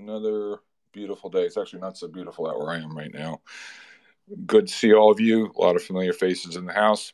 [0.00, 0.60] Another
[0.92, 1.42] beautiful day.
[1.42, 3.42] It's actually not so beautiful out where I am right now.
[4.46, 5.52] Good to see all of you.
[5.56, 7.12] A lot of familiar faces in the house.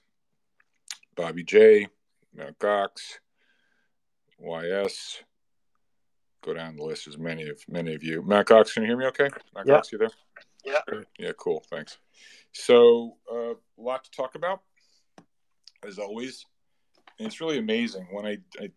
[1.17, 1.89] Bobby J,
[2.33, 3.19] Matt Cox,
[4.39, 5.23] YS.
[6.45, 7.09] Go down the list.
[7.09, 8.23] As many of many of you.
[8.23, 9.07] Matt Cox, can you hear me?
[9.07, 9.31] Okay.
[9.53, 9.75] Matt yeah.
[9.75, 10.11] Cox, you there?
[10.65, 11.01] Yeah.
[11.19, 11.33] Yeah.
[11.37, 11.65] Cool.
[11.69, 11.99] Thanks.
[12.53, 14.61] So uh, a lot to talk about,
[15.85, 16.45] as always.
[17.19, 18.07] And it's really amazing.
[18.13, 18.71] When I, I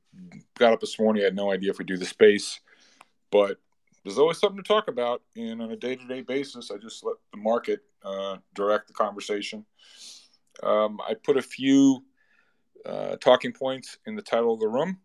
[0.57, 2.59] got up this morning, I had no idea if we do the space,
[3.31, 3.59] but
[4.03, 5.21] there's always something to talk about.
[5.35, 8.93] And on a day to day basis, I just let the market uh, direct the
[8.93, 9.65] conversation.
[10.63, 12.03] Um, I put a few
[12.85, 14.99] uh, talking points in the title of the room.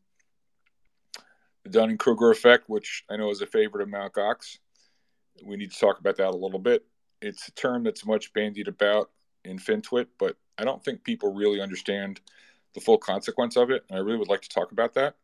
[1.65, 4.59] The Dunning Kruger effect, which I know is a favorite of Mount Cox.
[5.45, 6.85] We need to talk about that a little bit.
[7.23, 9.11] It's a term that's much bandied about
[9.45, 12.21] in FinTwit, but I don't think people really understand
[12.75, 13.85] the full consequence of it.
[13.89, 15.17] And I really would like to talk about that.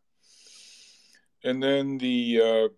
[1.45, 2.69] And then the uh,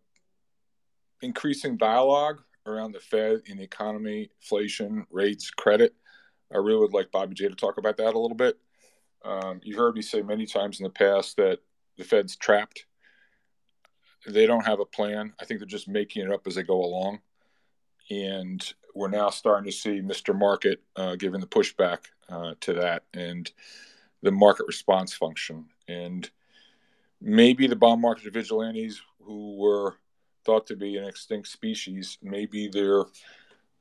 [1.22, 5.94] increasing dialogue around the Fed in the economy, inflation, rates, credit.
[6.52, 8.58] I really would like Bobby J to talk about that a little bit.
[9.24, 11.60] Um, you heard me say many times in the past that
[11.96, 12.86] the Fed's trapped.
[14.26, 15.32] They don't have a plan.
[15.40, 17.20] I think they're just making it up as they go along.
[18.10, 18.62] And
[18.94, 20.36] we're now starting to see Mr.
[20.36, 23.50] Market uh, giving the pushback uh, to that and
[24.22, 25.66] the market response function.
[25.88, 26.28] And
[27.20, 29.96] maybe the bond market vigilantes who were
[30.44, 33.04] thought to be an extinct species, maybe they're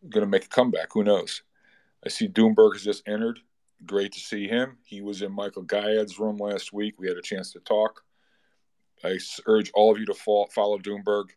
[0.10, 0.90] going to make a comeback.
[0.94, 1.44] Who knows?
[2.06, 3.40] I see Doomberg has just entered.
[3.86, 4.78] Great to see him.
[4.84, 6.96] He was in Michael Gayed's room last week.
[6.98, 8.04] We had a chance to talk.
[9.04, 9.18] I
[9.48, 11.30] urge all of you to follow Doomberg.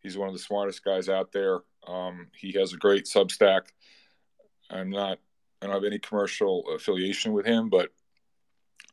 [0.00, 1.60] He's one of the smartest guys out there.
[1.86, 3.62] Um, he has a great Substack.
[4.70, 5.18] I'm not,
[5.62, 7.90] I don't have any commercial affiliation with him, but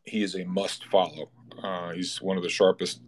[0.03, 1.31] he is a must follow.
[1.61, 3.01] Uh, he's one of the sharpest,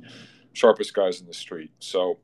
[0.53, 1.71] sharpest guys in the street.
[1.79, 2.19] So,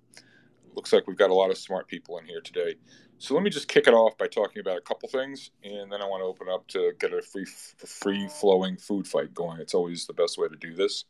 [0.75, 2.75] looks like we've got a lot of smart people in here today.
[3.17, 6.01] So let me just kick it off by talking about a couple things, and then
[6.01, 9.59] I want to open up to get a free, free flowing food fight going.
[9.59, 11.05] It's always the best way to do this,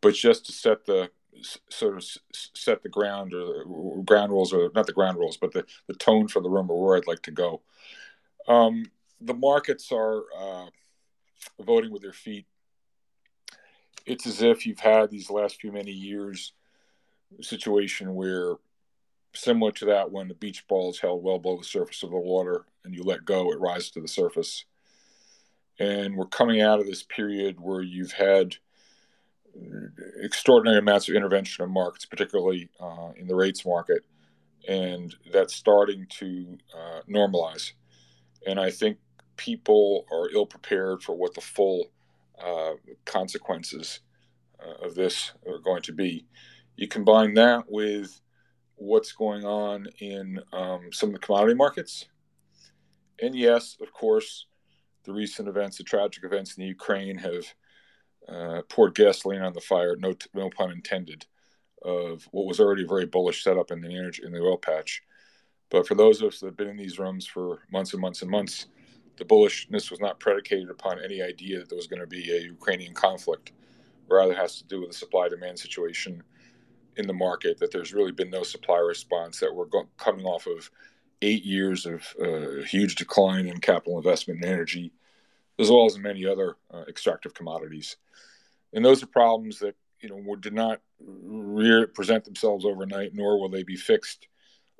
[0.00, 1.10] but just to set the
[1.68, 5.52] sort of set the ground or the ground rules, or not the ground rules, but
[5.52, 7.62] the the tone for the room or where I'd like to go.
[8.46, 8.86] Um,
[9.20, 10.66] the markets are uh,
[11.60, 12.46] voting with their feet.
[14.06, 16.52] It's as if you've had these last few many years
[17.40, 18.56] situation where
[19.34, 22.18] similar to that when the beach ball is held well below the surface of the
[22.18, 24.64] water and you let go, it rises to the surface.
[25.78, 28.56] And we're coming out of this period where you've had
[30.22, 34.02] extraordinary amounts of intervention in markets, particularly uh, in the rates market,
[34.68, 37.72] and that's starting to uh, normalize.
[38.46, 38.98] And I think
[39.36, 41.86] people are ill prepared for what the full
[42.42, 42.72] uh,
[43.04, 44.00] consequences
[44.64, 46.26] uh, of this are going to be.
[46.76, 48.20] You combine that with
[48.76, 52.06] what's going on in um, some of the commodity markets.
[53.20, 54.46] And yes, of course,
[55.04, 57.44] the recent events, the tragic events in the Ukraine have
[58.28, 61.26] uh, poured gasoline on the fire, no, no pun intended,
[61.82, 65.02] of what was already a very bullish setup in the energy in the oil patch.
[65.70, 68.22] But for those of us that have been in these rooms for months and months
[68.22, 68.66] and months,
[69.16, 72.40] the bullishness was not predicated upon any idea that there was going to be a
[72.40, 73.52] Ukrainian conflict.
[74.08, 76.22] Rather, has to do with the supply demand situation
[76.96, 80.46] in the market that there's really been no supply response, that we're go- coming off
[80.46, 80.70] of
[81.22, 84.92] eight years of uh, huge decline in capital investment in energy,
[85.58, 87.96] as well as many other uh, extractive commodities.
[88.72, 93.48] And those are problems that you know did not re- present themselves overnight, nor will
[93.48, 94.28] they be fixed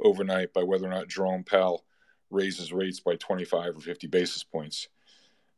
[0.03, 1.85] overnight by whether or not Jerome Powell
[2.31, 4.89] raises rates by 25 or 50 basis points.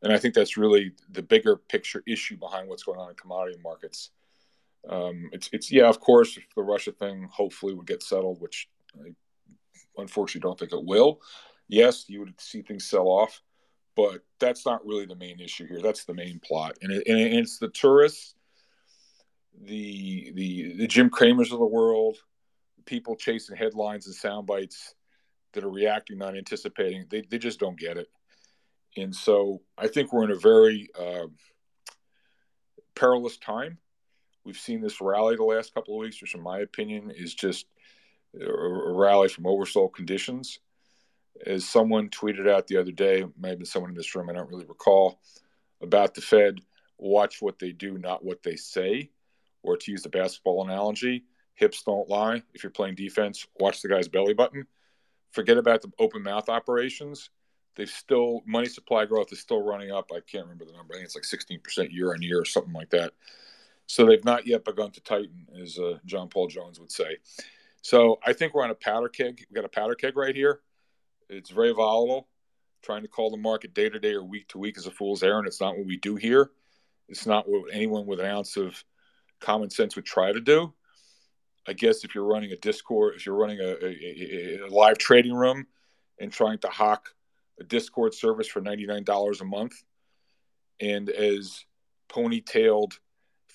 [0.03, 3.57] And I think that's really the bigger picture issue behind what's going on in commodity
[3.63, 4.11] markets
[4.89, 9.09] um, it's it's yeah, of course, the Russia thing hopefully would get settled, which I
[9.97, 11.21] unfortunately don't think it will.
[11.67, 13.41] Yes, you would see things sell off,
[13.95, 15.81] but that's not really the main issue here.
[15.81, 18.35] That's the main plot, and, it, and it's the tourists,
[19.61, 22.17] the the the Jim Cramers of the world,
[22.85, 24.95] people chasing headlines and sound bites
[25.53, 27.05] that are reacting, not anticipating.
[27.09, 28.07] They they just don't get it,
[28.95, 31.27] and so I think we're in a very uh,
[32.95, 33.79] perilous time
[34.47, 37.65] We've seen this rally the last couple of weeks, which, in my opinion, is just
[38.33, 40.59] a rally from oversold conditions.
[41.45, 44.65] As someone tweeted out the other day, maybe someone in this room, I don't really
[44.65, 45.19] recall,
[45.81, 46.61] about the Fed
[46.97, 49.11] watch what they do, not what they say.
[49.63, 52.41] Or to use the basketball analogy, hips don't lie.
[52.53, 54.65] If you're playing defense, watch the guy's belly button.
[55.31, 57.31] Forget about the open mouth operations.
[57.75, 60.09] They've still, money supply growth is still running up.
[60.11, 60.93] I can't remember the number.
[60.93, 61.25] I think it's like
[61.83, 63.11] 16% year on year or something like that.
[63.87, 67.17] So they've not yet begun to tighten, as uh, John Paul Jones would say.
[67.81, 69.45] So I think we're on a powder keg.
[69.49, 70.59] We got a powder keg right here.
[71.29, 72.27] It's very volatile.
[72.81, 75.23] Trying to call the market day to day or week to week is a fool's
[75.23, 75.47] errand.
[75.47, 76.51] It's not what we do here.
[77.07, 78.83] It's not what anyone with an ounce of
[79.39, 80.73] common sense would try to do.
[81.65, 85.33] I guess if you're running a Discord, if you're running a, a, a live trading
[85.33, 85.65] room
[86.19, 87.13] and trying to hawk
[87.59, 89.73] a Discord service for $99 a month,
[90.79, 91.65] and as
[92.09, 92.99] ponytailed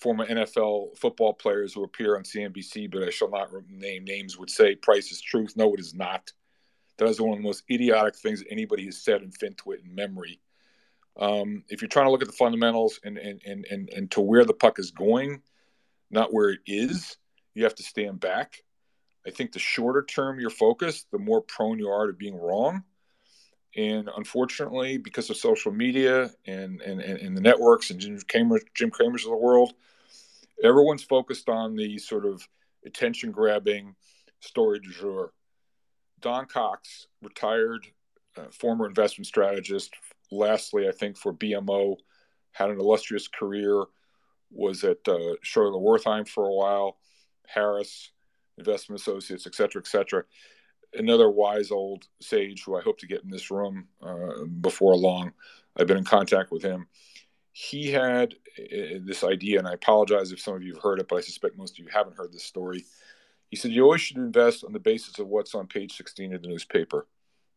[0.03, 4.49] former NFL football players who appear on CNBC, but I shall not name names, would
[4.49, 5.53] say price is truth.
[5.55, 6.31] No, it is not.
[6.97, 9.95] That is one of the most idiotic things that anybody has said in FinTwit in
[9.95, 10.41] memory.
[11.17, 14.21] Um, if you're trying to look at the fundamentals and, and, and, and, and to
[14.21, 15.41] where the puck is going,
[16.11, 17.15] not where it is,
[17.53, 18.61] you have to stand back.
[19.25, 22.83] I think the shorter term you're focused, the more prone you are to being wrong.
[23.75, 28.91] And unfortunately, because of social media and, and, and the networks and Jim, Cramer, Jim
[28.91, 29.73] Cramer's of the world,
[30.61, 32.47] everyone's focused on the sort of
[32.85, 33.95] attention grabbing
[34.39, 35.33] story du jour.
[36.19, 37.85] Don Cox, retired
[38.37, 39.93] uh, former investment strategist,
[40.31, 41.97] lastly, I think for BMO,
[42.51, 43.85] had an illustrious career,
[44.51, 46.97] was at uh, Schroder Wertheim for a while,
[47.47, 48.11] Harris
[48.57, 50.23] Investment Associates, et cetera, et cetera.
[50.93, 55.33] Another wise old sage who I hope to get in this room uh, before long.
[55.75, 56.87] I've been in contact with him.
[57.53, 61.07] He had uh, this idea, and I apologize if some of you have heard it,
[61.07, 62.83] but I suspect most of you haven't heard this story.
[63.49, 66.41] He said, You always should invest on the basis of what's on page 16 of
[66.41, 67.07] the newspaper,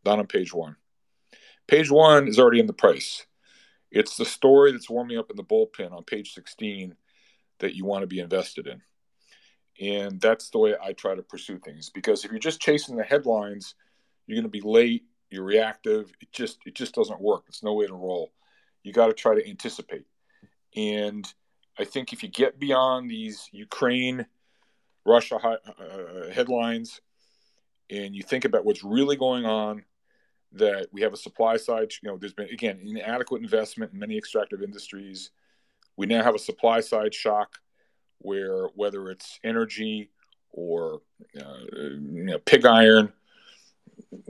[0.04, 0.76] not on page one.
[1.66, 3.24] Page one is already in the price.
[3.90, 6.94] It's the story that's warming up in the bullpen on page 16
[7.60, 8.82] that you want to be invested in.
[9.80, 13.02] And that's the way I try to pursue things because if you're just chasing the
[13.02, 13.74] headlines,
[14.26, 16.12] you're going to be late, you're reactive.
[16.20, 17.44] It just it just doesn't work.
[17.48, 18.32] It's no way to roll.
[18.86, 20.04] You got to try to anticipate.
[20.76, 21.26] And
[21.76, 24.26] I think if you get beyond these Ukraine,
[25.04, 27.00] Russia uh, headlines,
[27.90, 29.84] and you think about what's really going on
[30.52, 31.92] that we have a supply side.
[32.00, 35.30] You know, there's been again inadequate investment in many extractive industries.
[35.96, 37.58] We now have a supply side shock,
[38.18, 40.10] where whether it's energy
[40.52, 41.00] or
[41.36, 43.12] uh, you know, pig iron,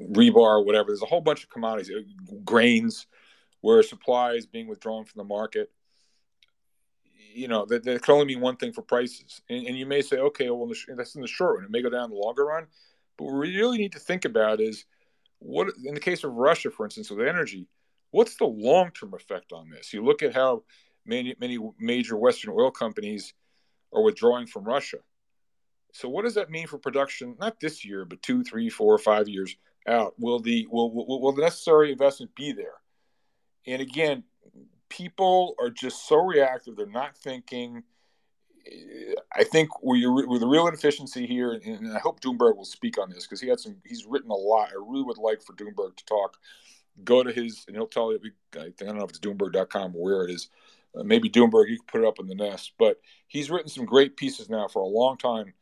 [0.01, 3.07] rebar, whatever, there's a whole bunch of commodities, uh, grains,
[3.61, 5.71] where supply is being withdrawn from the market.
[7.35, 9.43] You know, that, that can only mean one thing for prices.
[9.51, 11.65] And, and you may say, okay, well, that's in the short run.
[11.65, 12.67] It may go down the longer run.
[13.19, 14.85] But what we really need to think about is
[15.39, 17.67] what in the case of Russia, for instance, with energy,
[18.11, 19.93] what's the long term effect on this?
[19.93, 20.65] You look at how
[21.05, 23.35] many many major Western oil companies
[23.93, 24.99] are withdrawing from Russia.
[25.93, 27.37] So what does that mean for production?
[27.39, 29.57] Not this year, but two, three, four, five years
[29.87, 30.15] out.
[30.19, 32.75] Will the will will, will the necessary investment be there?
[33.67, 34.25] And again,
[34.89, 37.83] people are just so reactive; they're not thinking
[39.35, 43.25] I think where the real inefficiency here, and I hope Doomberg will speak on this
[43.25, 43.77] because he had some.
[43.85, 44.71] He's written a lot.
[44.71, 46.39] I really would like for Doomberg to talk.
[47.05, 48.21] Go to his, and he'll tell you.
[48.55, 50.49] I don't know if it's Doomberg.com or where it is.
[50.97, 52.73] Uh, maybe Doomberg, you can put it up in the nest.
[52.79, 55.53] But he's written some great pieces now for a long time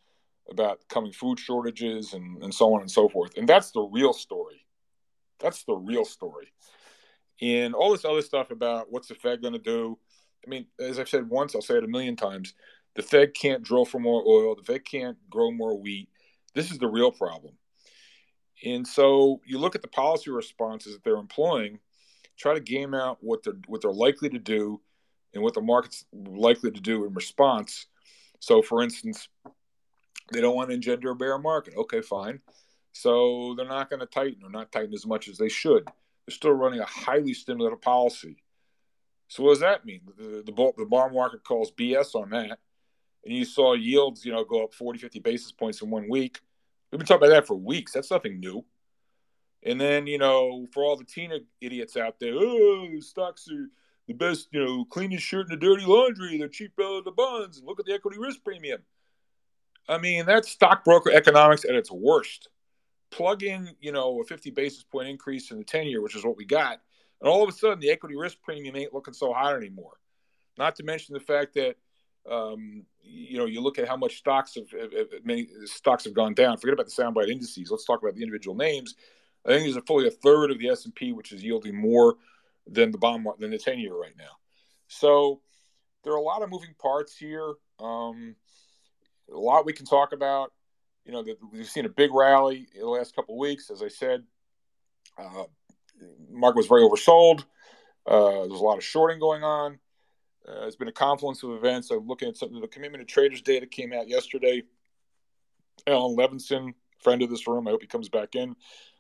[0.49, 3.37] about coming food shortages and, and so on and so forth.
[3.37, 4.65] And that's the real story.
[5.41, 6.53] That's the real story.
[7.41, 9.99] And all this other stuff about what's the Fed going to do.
[10.47, 12.55] I mean, as I've said once, I'll say it a million times
[12.95, 14.55] the Fed can't drill for more oil.
[14.55, 16.09] The Fed can't grow more wheat.
[16.55, 17.55] This is the real problem.
[18.65, 21.81] And so you look at the policy responses that they're employing,
[22.39, 24.81] try to game out what they're what they're likely to do
[25.35, 27.87] and what the market's likely to do in response.
[28.39, 29.29] So for instance,
[30.33, 31.75] they don't want to engender a bear market.
[31.77, 32.41] Okay, fine.
[32.93, 35.89] So they're not going to tighten or not tighten as much as they should.
[36.27, 38.37] They're still running a highly stimulative policy.
[39.29, 40.01] So what does that mean?
[40.17, 42.59] The, the, the bond market calls BS on that
[43.25, 46.41] and you saw yields, you know, go up 40, 50 basis points in one week.
[46.91, 47.93] We've been talking about that for weeks.
[47.93, 48.65] That's nothing new.
[49.63, 53.69] And then, you know, for all the Tina idiots out there, oh, stocks are
[54.07, 56.37] the best, you know, cleanest shirt in the dirty laundry.
[56.37, 57.63] They're cheap of the bonds.
[57.65, 58.83] Look at the equity risk premium.
[59.89, 62.49] I mean, that's stockbroker economics at its worst.
[63.11, 66.25] Plug in, you know, a 50 basis point increase in the 10 year, which is
[66.25, 66.81] what we got.
[67.21, 69.99] And all of a sudden, the equity risk premium ain't looking so hot anymore.
[70.59, 71.77] Not to mention the fact that
[72.31, 76.15] um, you know, you look at how much stocks have, have, have, many stocks have
[76.15, 76.57] gone down.
[76.57, 77.71] Forget about the soundbite indices.
[77.71, 78.95] Let's talk about the individual names.
[79.45, 81.77] I think there's a fully a third of the S and P, which is yielding
[81.77, 82.17] more
[82.67, 84.39] than the bond than the ten year right now.
[84.89, 85.41] So
[86.03, 87.55] there are a lot of moving parts here.
[87.79, 88.37] Um,
[89.31, 90.53] a lot we can talk about.
[91.05, 93.71] You know, we've seen a big rally in the last couple of weeks.
[93.71, 94.23] As I said,
[95.19, 95.45] uh,
[96.31, 97.45] market was very oversold.
[98.07, 99.79] Uh, there's a lot of shorting going on.
[100.47, 101.91] Uh, it's been a confluence of events.
[101.91, 102.61] I'm looking at something.
[102.61, 104.63] The commitment of traders data came out yesterday.
[105.87, 107.69] Alan Levinson friend of this room.
[107.69, 108.57] I hope he comes back in.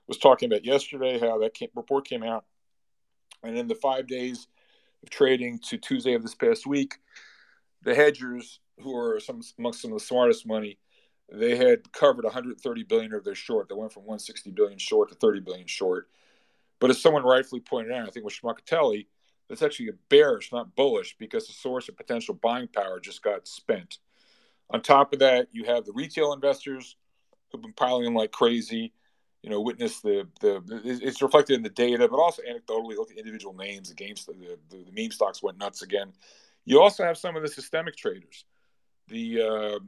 [0.06, 2.44] Was talking about yesterday how that came, report came out,
[3.42, 4.46] and in the five days
[5.02, 6.96] of trading to Tuesday of this past week,
[7.82, 10.78] the hedgers, who are some amongst some of the smartest money,
[11.32, 13.68] they had covered 130 billion of their short.
[13.68, 16.08] They went from 160 billion short to 30 billion short.
[16.80, 19.06] But as someone rightfully pointed out, I think with Schmuckatelli,
[19.48, 23.46] that's actually a bearish, not bullish, because the source of potential buying power just got
[23.46, 23.98] spent.
[24.70, 26.96] On top of that, you have the retail investors
[27.50, 28.92] who've been piling in like crazy.
[29.42, 33.18] You know, witness the the it's reflected in the data, but also anecdotally look at
[33.18, 33.90] individual names.
[33.90, 36.14] The games, the, the, the meme stocks went nuts again.
[36.64, 38.46] You also have some of the systemic traders,
[39.08, 39.78] the uh,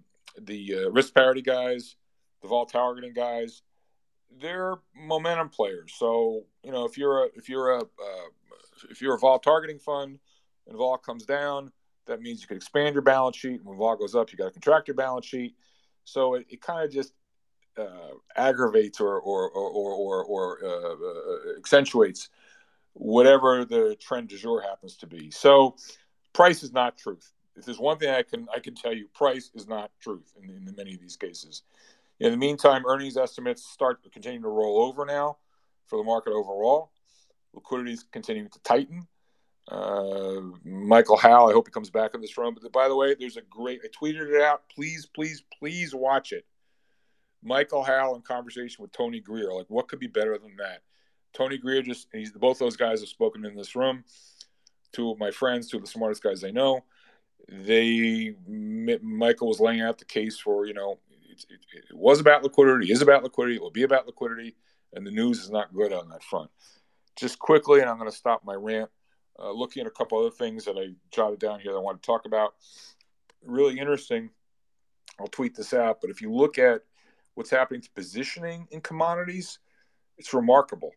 [0.40, 1.96] the uh, risk parity guys,
[2.42, 3.62] the vol targeting guys.
[4.40, 5.94] They're momentum players.
[5.96, 8.28] So you know, if you're a if you're a uh,
[8.90, 10.18] if you're a vol targeting fund
[10.66, 11.72] and vol comes down,
[12.06, 13.64] that means you can expand your balance sheet.
[13.64, 15.54] When vol goes up, you got to contract your balance sheet.
[16.04, 17.12] So it, it kind of just
[17.78, 22.28] uh, aggravates or or or or, or uh, uh, accentuates
[22.92, 25.30] whatever the trend du jour happens to be.
[25.30, 25.76] So
[26.32, 27.30] price is not truth.
[27.56, 30.50] If there's one thing I can I can tell you, price is not truth in,
[30.50, 31.62] in many of these cases.
[32.20, 35.38] In the meantime, earnings estimates start continuing to roll over now
[35.86, 36.90] for the market overall.
[37.52, 39.06] Liquidity is continuing to tighten.
[39.68, 42.56] Uh, Michael Howell, I hope he comes back in this room.
[42.60, 44.62] But by the way, there's a great, I tweeted it out.
[44.74, 46.46] Please, please, please watch it.
[47.42, 49.52] Michael Howell in conversation with Tony Greer.
[49.52, 50.82] Like, what could be better than that?
[51.32, 54.04] Tony Greer just, he's both those guys have spoken in this room.
[54.92, 56.84] Two of my friends, two of the smartest guys I know.
[57.48, 60.98] They, Michael was laying out the case for, you know,
[61.30, 61.60] it, it,
[61.90, 64.56] it was about liquidity, is about liquidity, it will be about liquidity,
[64.94, 66.50] and the news is not good on that front
[67.16, 68.90] just quickly, and I'm going to stop my rant.
[69.38, 72.02] Uh, looking at a couple other things that I jotted down here that I want
[72.02, 72.54] to talk about.
[73.44, 74.30] Really interesting.
[75.20, 76.82] I'll tweet this out, but if you look at
[77.34, 79.58] what's happening to positioning in commodities,
[80.16, 80.92] it's remarkable.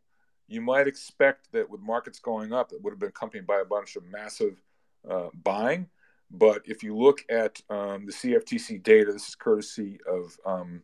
[0.47, 3.65] You might expect that with markets going up, it would have been accompanied by a
[3.65, 4.61] bunch of massive
[5.09, 5.87] uh, buying.
[6.31, 10.83] But if you look at um, the CFTC data, this is courtesy of um,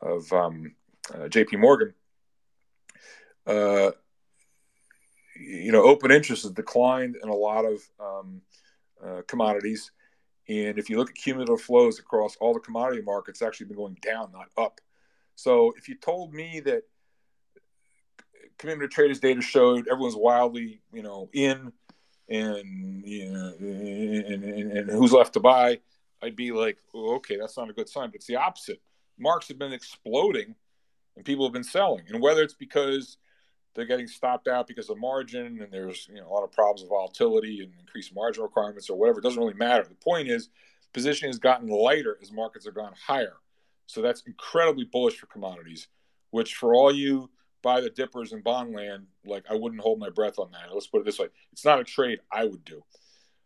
[0.00, 0.74] of um,
[1.14, 1.56] uh, J.P.
[1.56, 1.92] Morgan.
[3.46, 3.90] Uh,
[5.36, 8.42] you know, open interest has declined in a lot of um,
[9.04, 9.90] uh, commodities.
[10.48, 13.98] And if you look at cumulative flows across all the commodity markets, actually been going
[14.02, 14.80] down, not up.
[15.36, 16.82] So if you told me that
[18.58, 21.72] commitment traders data showed everyone's wildly, you know, in
[22.30, 25.80] and you know, and, and, and who's left to buy,
[26.22, 28.08] I'd be like, oh, okay, that's not a good sign.
[28.08, 28.80] But it's the opposite.
[29.18, 30.54] Marks have been exploding,
[31.16, 32.04] and people have been selling.
[32.08, 33.18] And whether it's because
[33.74, 36.82] they're getting stopped out because of margin and there's you know a lot of problems
[36.82, 40.48] with volatility and increased margin requirements or whatever it doesn't really matter the point is
[40.92, 43.36] positioning has gotten lighter as markets have gone higher
[43.86, 45.88] so that's incredibly bullish for commodities
[46.30, 47.30] which for all you
[47.62, 50.86] buy the dippers in bond land like i wouldn't hold my breath on that let's
[50.86, 52.82] put it this way it's not a trade i would do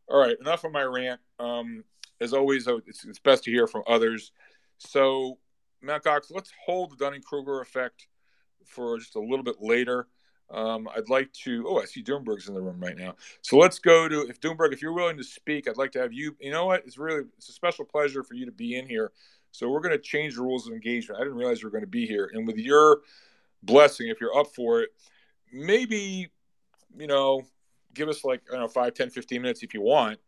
[0.09, 1.85] all right enough of my rant um,
[2.21, 4.33] as always it's, it's best to hear from others
[4.79, 5.39] so
[5.85, 6.03] Mt.
[6.03, 8.09] Gox, let's hold the dunning-kruger effect
[8.65, 10.09] for just a little bit later.
[10.51, 11.67] Um, I'd like to.
[11.69, 13.15] Oh, I see Doomberg's in the room right now.
[13.43, 16.13] So let's go to if Doomberg, if you're willing to speak, I'd like to have
[16.13, 16.37] you.
[16.39, 16.83] You know what?
[16.87, 19.13] It's really it's a special pleasure for you to be in here.
[19.53, 21.21] So we're going to change the rules of engagement.
[21.21, 23.01] I didn't realize we were going to be here, and with your
[23.65, 24.91] blessing, if you're up for it,
[25.53, 26.31] maybe
[26.97, 27.43] you know,
[27.93, 30.19] give us like I don't know, 5, 10, 15 minutes if you want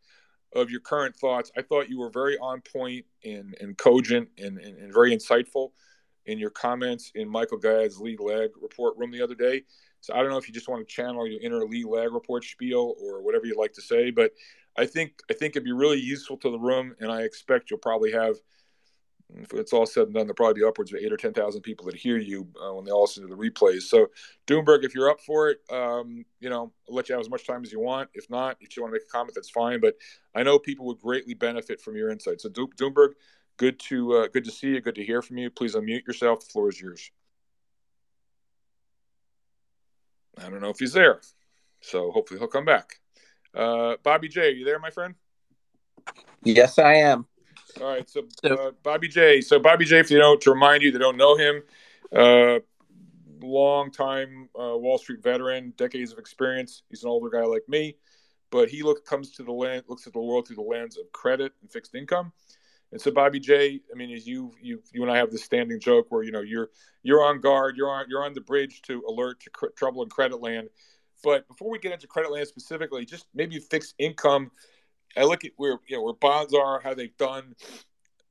[0.55, 1.51] of your current thoughts.
[1.57, 5.71] I thought you were very on point and, and cogent and, and, and very insightful
[6.27, 9.63] in your comments in Michael Gayed's lead lag report room the other day.
[10.01, 12.45] So I don't know if you just want to channel your inner lead lag report
[12.45, 14.33] spiel or whatever you'd like to say, but
[14.79, 17.81] I think I think it'd be really useful to the room, and I expect you'll
[17.81, 18.37] probably have.
[19.35, 21.63] If it's all said and done, there'll probably be upwards of eight or ten thousand
[21.63, 23.83] people that hear you uh, when they all listen to the replays.
[23.83, 24.07] So,
[24.47, 27.47] Doomberg, if you're up for it, um, you know, I'll let you have as much
[27.47, 28.09] time as you want.
[28.15, 29.81] If not, if you want to make a comment, that's fine.
[29.81, 29.97] But
[30.35, 32.41] I know people would greatly benefit from your insight.
[32.41, 33.15] So, Doomberg,
[33.59, 34.81] Good to uh, good to see you.
[34.81, 35.51] Good to hear from you.
[35.51, 36.41] Please unmute yourself.
[36.41, 37.11] The floor is yours.
[40.39, 41.23] I don't know if he's there,
[41.81, 43.01] so hopefully he'll come back.
[43.55, 45.15] Uh, Bobby J, are you there, my friend?
[46.45, 47.27] Yes, I am.
[47.81, 49.43] All right, so uh, Bobby J.
[49.43, 51.63] So Bobby J, if you don't, to remind you that don't know him,
[52.15, 52.61] uh,
[53.43, 56.85] long time uh, Wall Street veteran, decades of experience.
[56.89, 57.97] He's an older guy like me,
[58.51, 61.13] but he look comes to the land, looks at the world through the lens of
[61.13, 62.33] credit and fixed income.
[62.93, 65.79] And so, Bobby J, I mean, as you you you and I have this standing
[65.79, 66.71] joke where you know you're
[67.03, 70.09] you're on guard, you're on you're on the bridge to alert to cr- trouble in
[70.09, 70.71] credit land.
[71.23, 74.51] But before we get into credit land specifically, just maybe fixed income.
[75.17, 77.55] I look at where you know where bonds are, how they've done.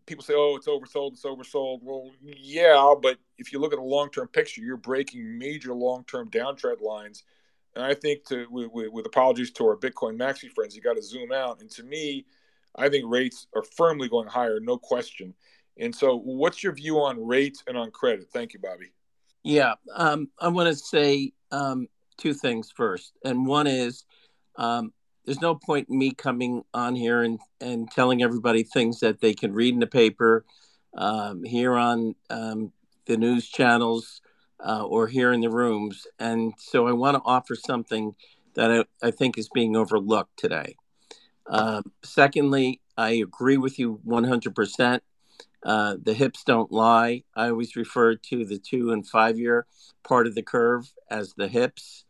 [0.05, 1.13] people say, "Oh, it's oversold.
[1.13, 5.73] It's oversold." Well, yeah, but if you look at the long-term picture, you're breaking major
[5.73, 7.23] long-term downtrend lines.
[7.75, 11.03] And I think, to with, with apologies to our Bitcoin maxi friends, you got to
[11.03, 11.59] zoom out.
[11.59, 12.25] And to me,
[12.75, 15.33] I think rates are firmly going higher, no question.
[15.77, 18.27] And so, what's your view on rates and on credit?
[18.31, 18.91] Thank you, Bobby.
[19.43, 21.87] Yeah, um, I want to say um,
[22.17, 24.05] two things first, and one is
[24.55, 24.93] um,
[25.25, 29.33] there's no point in me coming on here and, and telling everybody things that they
[29.33, 30.45] can read in the paper,
[30.95, 32.71] um, here on um,
[33.05, 34.21] the news channels,
[34.65, 36.07] uh, or here in the rooms.
[36.19, 38.15] And so I want to offer something
[38.53, 40.75] that I, I think is being overlooked today.
[41.47, 45.01] Uh, secondly, I agree with you 100%.
[45.63, 47.23] Uh, the hips don't lie.
[47.35, 49.65] I always refer to the two and five year
[50.03, 52.05] part of the curve as the hips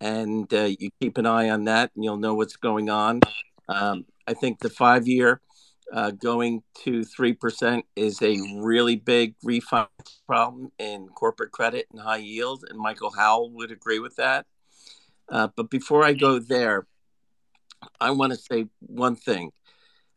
[0.00, 3.20] and uh, you keep an eye on that, and you'll know what's going on.
[3.68, 5.40] Um, I think the five year
[5.92, 9.86] uh, going to three percent is a really big refi
[10.26, 14.46] problem in corporate credit and high yield, and Michael Howell would agree with that.
[15.28, 16.86] Uh, but before I go there,
[18.00, 19.50] I want to say one thing.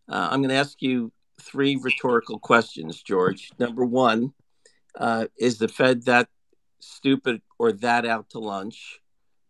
[0.10, 3.50] Uh, I'm going to ask you three rhetorical questions, George.
[3.60, 4.34] Number one,
[4.98, 6.28] uh, is the Fed that
[6.80, 9.00] stupid or that out to lunch?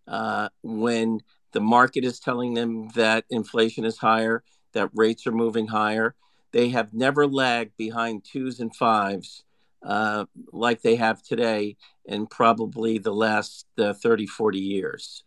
[0.07, 1.21] Uh, when
[1.51, 6.15] the market is telling them that inflation is higher, that rates are moving higher.
[6.51, 9.43] They have never lagged behind twos and fives
[9.83, 15.23] uh, like they have today in probably the last uh, 30, 40 years.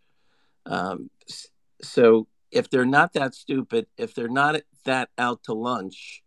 [0.67, 1.11] Um,
[1.83, 6.23] so if they're not that stupid, if they're not that out to lunch,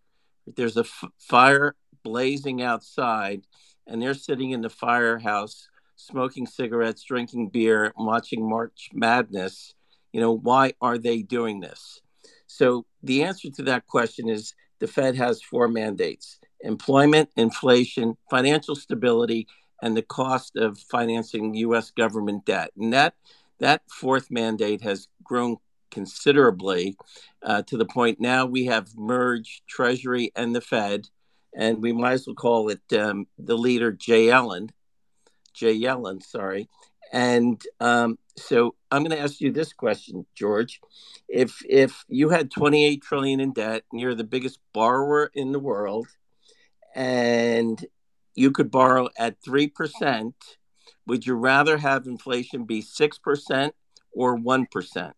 [0.55, 3.43] there's a f- fire blazing outside
[3.88, 5.69] and they're sitting in the firehouse
[6.05, 9.74] smoking cigarettes, drinking beer, watching March Madness,
[10.12, 12.01] you know, why are they doing this?
[12.48, 18.75] So the answer to that question is the Fed has four mandates employment, inflation, financial
[18.75, 19.48] stability,
[19.81, 22.72] and the cost of financing US government debt.
[22.77, 23.15] And that
[23.59, 25.57] that fourth mandate has grown
[25.92, 26.98] considerably
[27.44, 31.07] uh, to the point now we have merged Treasury and the Fed,
[31.55, 34.70] and we might as well call it um, the leader Jay Yellen
[35.53, 36.70] Jay Yellen, sorry.
[37.11, 40.81] And um, so I'm going to ask you this question, George.
[41.29, 45.59] If if you had 28 trillion in debt and you're the biggest borrower in the
[45.59, 46.07] world,
[46.96, 47.85] and
[48.33, 50.35] you could borrow at three percent,
[51.05, 53.75] would you rather have inflation be six percent
[54.11, 55.16] or one percent?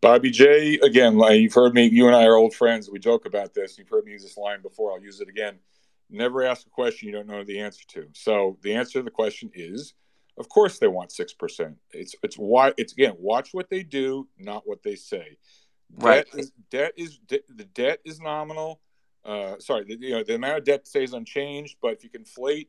[0.00, 1.86] Bobby J, again, you've heard me.
[1.86, 2.88] You and I are old friends.
[2.90, 3.78] We joke about this.
[3.78, 4.92] You've heard me use this line before.
[4.92, 5.58] I'll use it again
[6.12, 8.08] never ask a question you don't know the answer to.
[8.12, 9.94] So the answer to the question is,
[10.38, 11.76] of course, they want six percent.
[11.90, 15.36] It's it's why it's again watch what they do, not what they say.
[15.94, 16.24] Right.
[16.24, 18.80] Debt is, debt is the debt is nominal.
[19.24, 22.68] Uh, sorry, the, you know the amount of debt stays unchanged, but if you conflate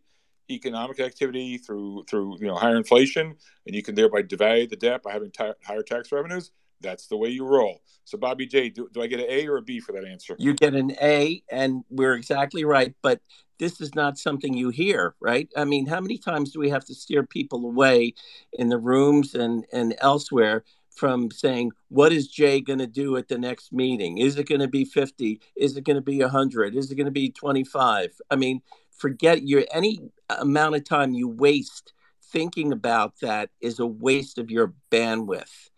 [0.49, 5.01] economic activity through through you know higher inflation, and you can thereby devalue the debt
[5.03, 6.51] by having t- higher tax revenues,
[6.84, 7.82] that's the way you roll.
[8.06, 10.36] So, Bobby J, do, do I get an A or a B for that answer?
[10.38, 12.93] You get an A, and we're exactly right.
[13.02, 13.22] But
[13.60, 15.50] this is not something you hear, right?
[15.56, 18.13] I mean, how many times do we have to steer people away
[18.52, 23.28] in the rooms and, and elsewhere from saying, what is Jay going to do at
[23.28, 24.17] the next meeting?
[24.17, 25.41] Is it going to be 50?
[25.56, 26.76] Is it going to be 100?
[26.76, 28.19] Is it going to be 25?
[28.30, 33.86] I mean, forget your any amount of time you waste thinking about that is a
[33.86, 35.69] waste of your bandwidth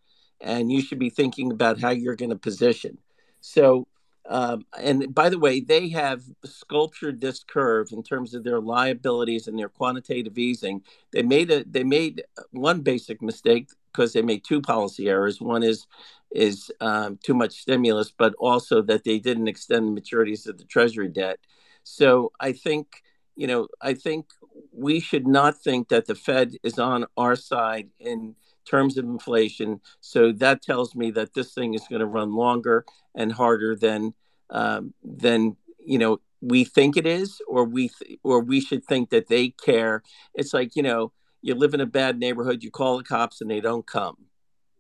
[0.46, 3.00] and you should be thinking about how you're going to position.
[3.42, 3.88] So,
[4.30, 9.48] um, and by the way, they have sculptured this curve in terms of their liabilities
[9.48, 10.84] and their quantitative easing.
[11.12, 15.42] They made a they made one basic mistake because they made two policy errors.
[15.42, 15.88] One is
[16.32, 20.66] is um, too much stimulus, but also that they didn't extend the maturities of the
[20.66, 21.40] Treasury debt.
[21.84, 23.04] So I think
[23.36, 24.26] you know I think
[24.72, 29.82] we should not think that the Fed is on our side in terms of inflation.
[30.02, 34.14] So that tells me that this thing is going to run longer and harder than
[34.50, 39.10] um, than you know we think it is, or we th- or we should think
[39.10, 40.04] that they care.
[40.34, 43.50] It's like you know you live in a bad neighborhood, you call the cops and
[43.50, 44.18] they don't come.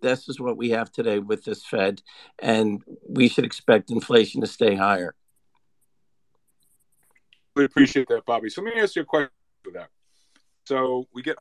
[0.01, 2.01] This is what we have today with this Fed,
[2.39, 5.15] and we should expect inflation to stay higher.
[7.55, 8.49] We appreciate that, Bobby.
[8.49, 9.29] So let me ask you a question
[9.63, 9.89] for that.
[10.65, 11.37] So we get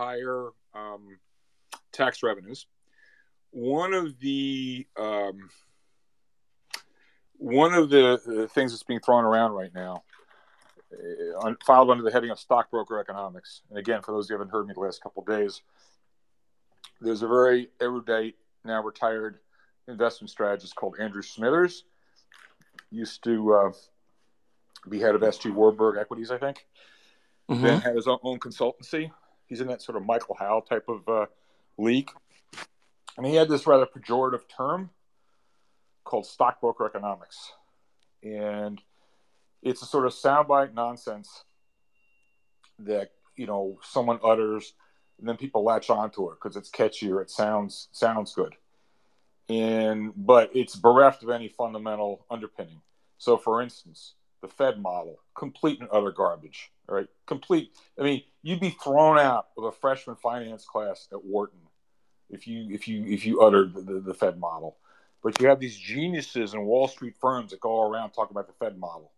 [0.00, 1.18] higher um,
[1.92, 2.66] tax revenues.
[3.50, 5.50] One of the um,
[7.36, 10.02] one of the, the, things that's being thrown around right now,
[10.92, 14.66] uh, filed under the heading of stockbroker economics, and again, for those who haven't heard
[14.66, 15.62] me the last couple days,
[17.00, 19.38] there's a very erudite, now retired
[19.88, 21.84] investment strategist called Andrew Smithers,
[22.90, 23.70] used to uh,
[24.88, 26.66] be head of SG Warburg Equities, I think.
[27.50, 27.62] Mm-hmm.
[27.62, 29.10] Then had his own, own, consultancy.
[29.50, 31.26] He's in that sort of Michael Howell type of uh,
[31.76, 32.10] league.
[33.16, 34.90] And he had this rather pejorative term
[36.04, 37.52] called stockbroker economics.
[38.22, 38.80] And
[39.60, 41.44] it's a sort of soundbite nonsense
[42.78, 44.72] that, you know, someone utters
[45.18, 48.54] and then people latch onto it because it's catchy or it sounds sounds good.
[49.48, 52.80] And but it's bereft of any fundamental underpinning.
[53.18, 56.70] So for instance, the Fed model, complete and utter garbage.
[56.88, 57.72] All right, complete.
[57.98, 61.60] I mean, you'd be thrown out of a freshman finance class at Wharton
[62.30, 64.76] if you if you if you uttered the, the, the Fed model.
[65.22, 68.54] But you have these geniuses in Wall Street firms that go around talking about the
[68.54, 69.12] Fed model.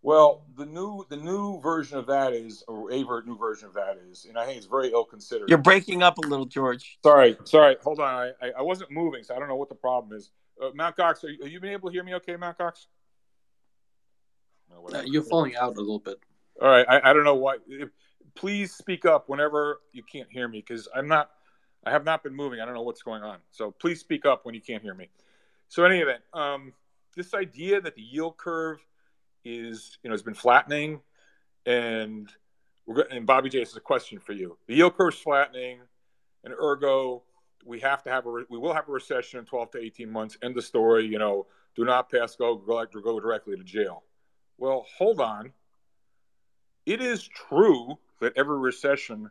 [0.00, 3.98] Well, the new the new version of that is, or a new version of that
[4.10, 5.48] is, and I think it's very ill considered.
[5.48, 6.98] You're breaking up a little, George.
[7.02, 7.76] Sorry, sorry.
[7.82, 8.32] Hold on.
[8.40, 10.30] I, I wasn't moving, so I don't know what the problem is.
[10.62, 12.86] Uh, Mount Cox, are you, are you been able to hear me okay, Mount Cox?
[14.70, 16.18] No, uh, you're falling out a little bit.
[16.60, 16.86] All right.
[16.88, 17.56] I, I don't know why.
[18.36, 21.30] Please speak up whenever you can't hear me because I'm not–
[21.86, 22.60] I have not been moving.
[22.60, 23.38] I don't know what's going on.
[23.50, 25.08] So please speak up when you can't hear me.
[25.68, 26.72] So, any event, um,
[27.16, 28.78] this idea that the yield curve
[29.44, 31.00] is, you know, has been flattening,
[31.66, 32.30] and
[32.86, 34.56] we're and Bobby J, this is a question for you.
[34.66, 35.80] The yield curve is flattening,
[36.44, 37.22] and ergo,
[37.64, 40.36] we have to have a we will have a recession in 12 to 18 months.
[40.42, 41.06] End the story.
[41.06, 44.04] You know, do not pass go go, go directly to jail.
[44.58, 45.52] Well, hold on.
[46.86, 49.30] It is true that every recession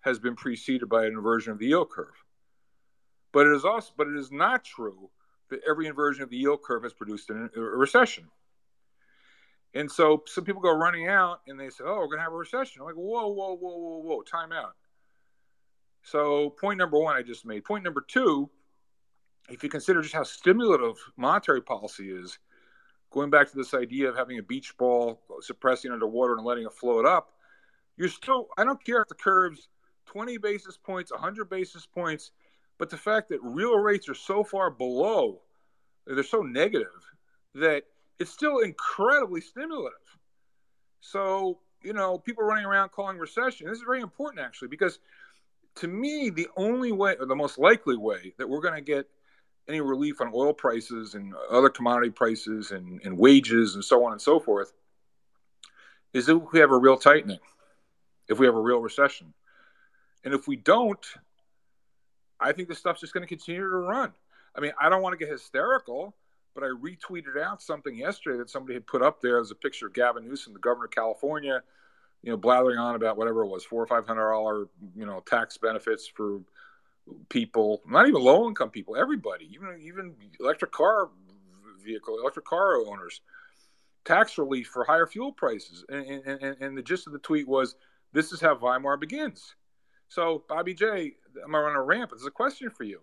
[0.00, 2.24] has been preceded by an inversion of the yield curve.
[3.32, 5.10] But it is also, but it is not true
[5.50, 8.28] that every inversion of the yield curve has produced a recession.
[9.74, 12.32] And so some people go running out and they say, "Oh, we're going to have
[12.32, 14.22] a recession." I'm like, "Whoa, whoa, whoa, whoa, whoa!
[14.22, 14.74] Time out."
[16.02, 17.64] So point number one, I just made.
[17.64, 18.48] Point number two,
[19.50, 22.38] if you consider just how stimulative monetary policy is,
[23.10, 26.72] going back to this idea of having a beach ball suppressing underwater and letting it
[26.72, 27.32] float up,
[27.98, 28.48] you're still.
[28.56, 29.68] I don't care if the curves
[30.06, 32.30] 20 basis points, 100 basis points.
[32.78, 35.40] But the fact that real rates are so far below,
[36.06, 36.86] they're so negative
[37.54, 37.82] that
[38.18, 39.98] it's still incredibly stimulative.
[41.00, 45.00] So, you know, people running around calling recession, this is very important actually, because
[45.76, 49.08] to me, the only way, or the most likely way, that we're going to get
[49.68, 54.12] any relief on oil prices and other commodity prices and, and wages and so on
[54.12, 54.72] and so forth
[56.14, 57.38] is if we have a real tightening,
[58.28, 59.32] if we have a real recession.
[60.24, 61.04] And if we don't,
[62.40, 64.12] I think this stuff's just going to continue to run.
[64.54, 66.14] I mean, I don't want to get hysterical,
[66.54, 69.86] but I retweeted out something yesterday that somebody had put up there as a picture
[69.86, 71.62] of Gavin Newsom, the governor of California,
[72.22, 75.22] you know, blathering on about whatever it was, four or five hundred dollar, you know,
[75.26, 76.40] tax benefits for
[77.28, 81.10] people, not even low income people, everybody, even even electric car
[81.84, 83.20] vehicle, electric car owners,
[84.04, 85.84] tax relief for higher fuel prices.
[85.88, 87.76] And, and, and the gist of the tweet was,
[88.12, 89.54] "This is how Weimar begins."
[90.08, 92.10] So, Bobby J, I'm I on a ramp.
[92.10, 93.00] This is a question for you.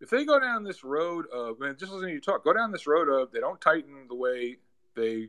[0.00, 2.52] If they go down this road of, I mean, just listening to you talk, go
[2.52, 4.58] down this road of they don't tighten the way
[4.94, 5.28] they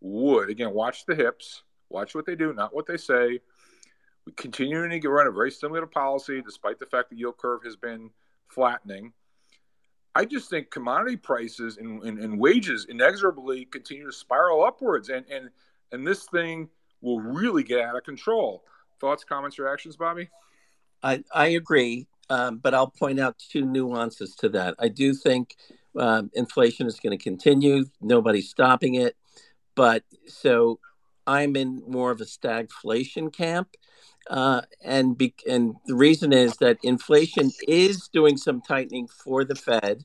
[0.00, 0.50] would.
[0.50, 3.40] Again, watch the hips, watch what they do, not what they say.
[4.24, 7.76] We continue to run a very similar policy, despite the fact the yield curve has
[7.76, 8.10] been
[8.48, 9.12] flattening.
[10.14, 15.24] I just think commodity prices and, and, and, wages inexorably continue to spiral upwards, and
[15.30, 15.50] and
[15.92, 16.68] and this thing
[17.00, 18.64] will really get out of control.
[19.00, 20.28] Thoughts, comments, reactions, Bobby?
[21.02, 24.74] I, I agree, um, but I'll point out two nuances to that.
[24.78, 25.56] I do think
[25.96, 27.84] um, inflation is going to continue.
[28.00, 29.16] Nobody's stopping it.
[29.74, 30.80] But so
[31.26, 33.68] I'm in more of a stagflation camp.
[34.28, 39.54] Uh, and be, and the reason is that inflation is doing some tightening for the
[39.54, 40.04] Fed.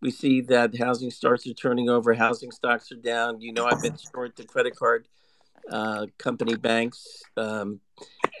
[0.00, 3.40] We see that housing starts are turning over, housing stocks are down.
[3.40, 5.08] You know, I've been short the credit card
[5.70, 7.80] uh, company banks, um,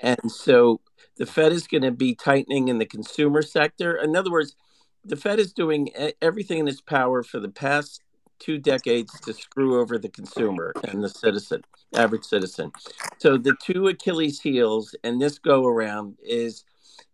[0.02, 0.80] and so
[1.16, 3.96] the Fed is going to be tightening in the consumer sector.
[3.96, 4.56] In other words,
[5.04, 8.00] the Fed is doing everything in its power for the past
[8.38, 11.62] two decades to screw over the consumer and the citizen,
[11.94, 12.72] average citizen.
[13.18, 16.64] So the two Achilles heels and this go around is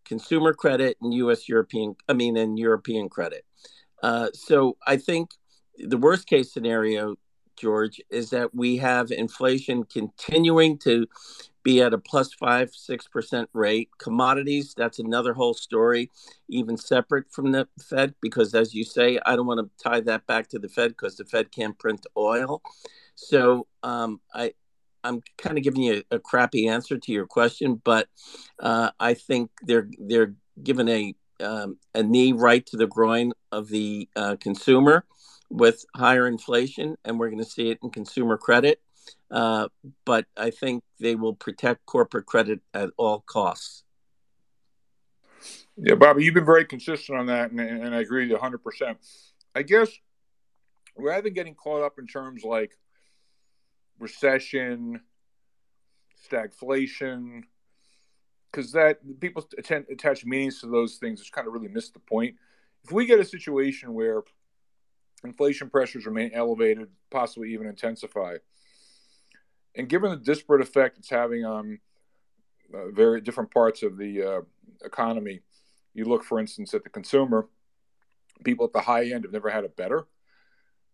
[0.04, 1.48] consumer credit and U.S.
[1.48, 3.44] European, I mean, and European credit.
[4.02, 5.30] Uh, so I think
[5.78, 7.16] the worst case scenario,
[7.60, 11.06] George, is that we have inflation continuing to
[11.62, 13.90] be at a plus five, six percent rate.
[13.98, 16.10] Commodities, that's another whole story,
[16.48, 20.26] even separate from the Fed, because as you say, I don't want to tie that
[20.26, 22.62] back to the Fed because the Fed can't print oil.
[23.14, 24.54] So um, I,
[25.04, 28.08] I'm kind of giving you a, a, crappy answer to your question, but
[28.58, 33.68] uh, I think they're they're given a um, a knee right to the groin of
[33.68, 35.04] the uh, consumer
[35.50, 38.80] with higher inflation, and we're going to see it in consumer credit.
[39.30, 39.68] Uh,
[40.04, 43.84] but I think they will protect corporate credit at all costs.
[45.76, 48.96] Yeah, Bobby, you've been very consistent on that, and, and I agree with you 100%.
[49.54, 49.90] I guess
[50.96, 52.72] rather than getting caught up in terms like
[53.98, 55.00] recession,
[56.30, 57.42] stagflation,
[58.50, 62.00] because that people attend, attach meanings to those things, which kind of really miss the
[62.00, 62.34] point.
[62.84, 64.22] If we get a situation where
[65.24, 68.36] inflation pressures remain elevated, possibly even intensify,
[69.76, 71.78] and given the disparate effect it's having on
[72.74, 74.40] uh, very different parts of the uh,
[74.84, 75.40] economy,
[75.94, 77.48] you look, for instance, at the consumer.
[78.44, 80.06] People at the high end have never had it better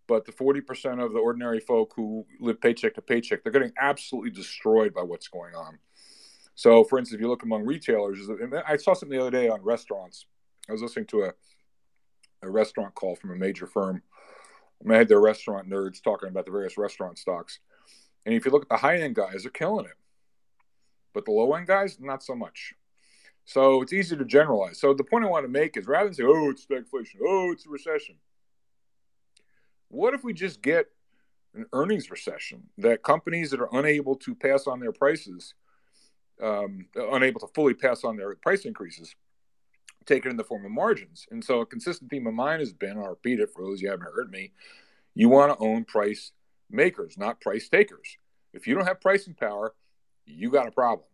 [0.06, 4.30] but the 40% of the ordinary folk who live paycheck to paycheck, they're getting absolutely
[4.30, 5.78] destroyed by what's going on.
[6.54, 8.18] So, for instance, if you look among retailers,
[8.66, 10.26] I saw something the other day on restaurants.
[10.68, 11.32] I was listening to a,
[12.42, 14.02] a restaurant call from a major firm.
[14.88, 17.58] I had their restaurant nerds talking about the various restaurant stocks.
[18.24, 19.96] And if you look at the high end guys, they're killing it.
[21.14, 22.74] But the low end guys, not so much.
[23.44, 24.80] So it's easy to generalize.
[24.80, 27.52] So the point I want to make is rather than say, oh, it's stagflation, oh,
[27.52, 28.16] it's a recession,
[29.88, 30.86] what if we just get
[31.54, 35.54] an earnings recession that companies that are unable to pass on their prices,
[36.42, 39.14] um, unable to fully pass on their price increases,
[40.06, 41.26] take it in the form of margins?
[41.30, 43.90] And so a consistent theme of mine has been, I'll repeat it for those you
[43.90, 44.52] haven't heard me,
[45.14, 46.32] you want to own price
[46.70, 48.16] makers, not price takers.
[48.52, 49.74] If you don't have pricing power,
[50.24, 51.08] you got a problem.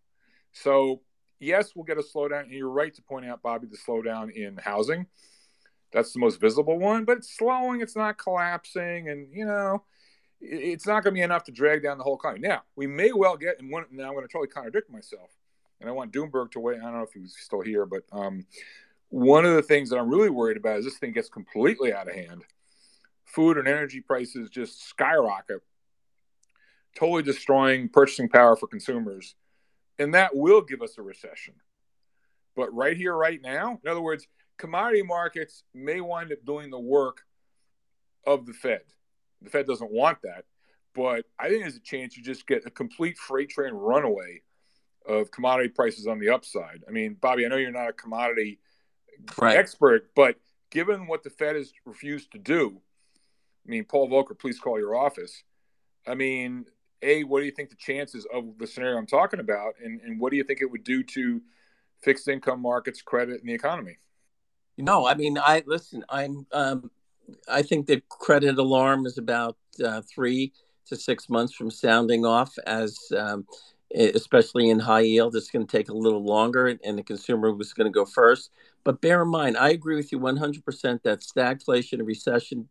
[0.53, 1.03] So,
[1.41, 2.43] yes, we'll get a slowdown.
[2.43, 5.07] And you're right to point out, Bobby, the slowdown in housing.
[5.93, 7.83] That's the most visible one, but it's slowing.
[7.83, 9.85] It's not collapsing, and you know,
[10.41, 12.49] it's not going to be enough to drag down the whole economy.
[12.49, 15.31] Now, we may well get, and one, now I'm going to totally contradict myself,
[15.81, 16.79] and I want Doomberg to wait.
[16.79, 18.47] I don't know if he's still here, but um,
[19.13, 22.09] one of the things that I'm really worried about is this thing gets completely out
[22.09, 22.45] of hand.
[23.27, 25.61] Food and energy prices just skyrocket,
[26.97, 29.35] totally destroying purchasing power for consumers,
[29.99, 31.53] and that will give us a recession.
[32.57, 36.81] But right here, right now, in other words, commodity markets may wind up doing the
[36.81, 37.21] work
[38.27, 38.81] of the Fed.
[39.43, 40.47] The Fed doesn't want that,
[40.95, 44.41] but I think there's a chance you just get a complete freight train runaway
[45.07, 46.83] of commodity prices on the upside.
[46.89, 48.59] I mean, Bobby, I know you're not a commodity
[49.41, 49.57] right.
[49.57, 50.37] expert, but
[50.71, 52.81] given what the Fed has refused to do,
[53.67, 55.43] I mean, Paul Volcker, please call your office.
[56.07, 56.67] I mean,
[57.03, 59.75] A, what do you think the chances of the scenario I'm talking about?
[59.83, 61.41] And, and what do you think it would do to
[62.03, 63.99] fixed income markets, credit, and the economy?
[64.79, 66.05] No, I mean, I listen.
[66.09, 66.47] I'm.
[66.53, 66.91] Um,
[67.49, 70.53] I think that credit alarm is about uh, three
[70.87, 73.47] to six months from sounding off, as um,
[73.95, 77.73] especially in high yield, it's going to take a little longer, and the consumer was
[77.73, 78.51] going to go first.
[78.85, 82.69] But bear in mind, I agree with you 100% that stagflation and recession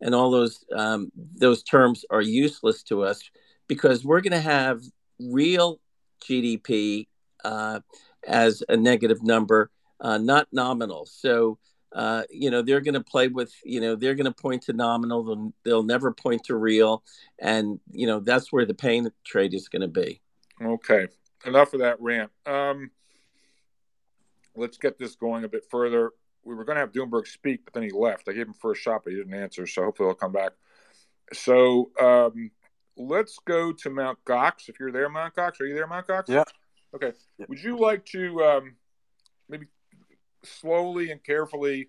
[0.00, 3.22] and all those um, those terms are useless to us
[3.68, 4.82] because we're going to have
[5.20, 5.80] real
[6.28, 7.06] GDP
[7.44, 7.80] uh,
[8.26, 9.70] as a negative number
[10.02, 11.06] uh, not nominal.
[11.06, 11.58] So,
[11.94, 14.72] uh, you know, they're going to play with, you know, they're going to point to
[14.72, 15.22] nominal.
[15.22, 17.04] They'll, they'll never point to real.
[17.38, 20.20] And, you know, that's where the pain trade is going to be.
[20.60, 21.06] Okay.
[21.46, 22.30] Enough of that rant.
[22.46, 22.90] Um,
[24.56, 26.10] let's get this going a bit further.
[26.44, 28.28] We were going to have Doomberg speak, but then he left.
[28.28, 29.66] I gave him first shot, but he didn't answer.
[29.66, 30.52] So hopefully he'll come back.
[31.32, 32.50] So um,
[32.96, 34.68] let's go to Mount Gox.
[34.68, 36.24] If you're there, Mount Gox, are you there, Mount Gox?
[36.28, 36.44] Yeah.
[36.94, 37.12] Okay.
[37.38, 37.46] Yeah.
[37.48, 38.74] Would you like to um,
[39.48, 39.66] maybe
[40.42, 41.86] slowly and carefully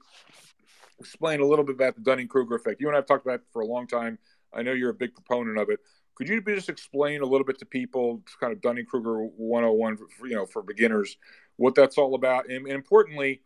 [0.99, 2.79] explain a little bit about the Dunning Kruger effect.
[2.79, 4.17] You and I have talked about it for a long time.
[4.53, 5.79] I know you're a big proponent of it.
[6.15, 10.27] Could you just explain a little bit to people, kind of Dunning Kruger 101, for,
[10.27, 11.17] you know, for beginners,
[11.57, 13.41] what that's all about, and, and, importantly,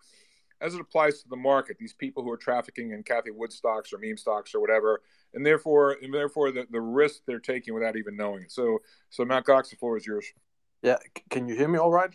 [0.59, 3.93] as it applies to the market, these people who are trafficking in Cathie Wood stocks
[3.93, 5.01] or meme stocks or whatever,
[5.33, 8.51] and therefore, and therefore, the, the risk they're taking without even knowing it.
[8.51, 10.25] So, so Matt Cox, the floor is yours.
[10.81, 10.97] Yeah,
[11.29, 12.13] can you hear me all right?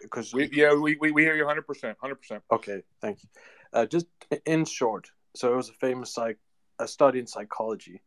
[0.00, 1.94] Because we, yeah, we, we, we hear you 100%.
[2.02, 2.40] 100%.
[2.50, 3.28] Okay, thank you.
[3.72, 4.06] Uh, just
[4.46, 6.38] in short, so it was a famous psych,
[6.78, 8.00] a study in psychology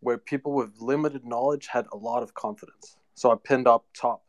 [0.00, 2.96] where people with limited knowledge had a lot of confidence.
[3.14, 4.22] So I pinned up top,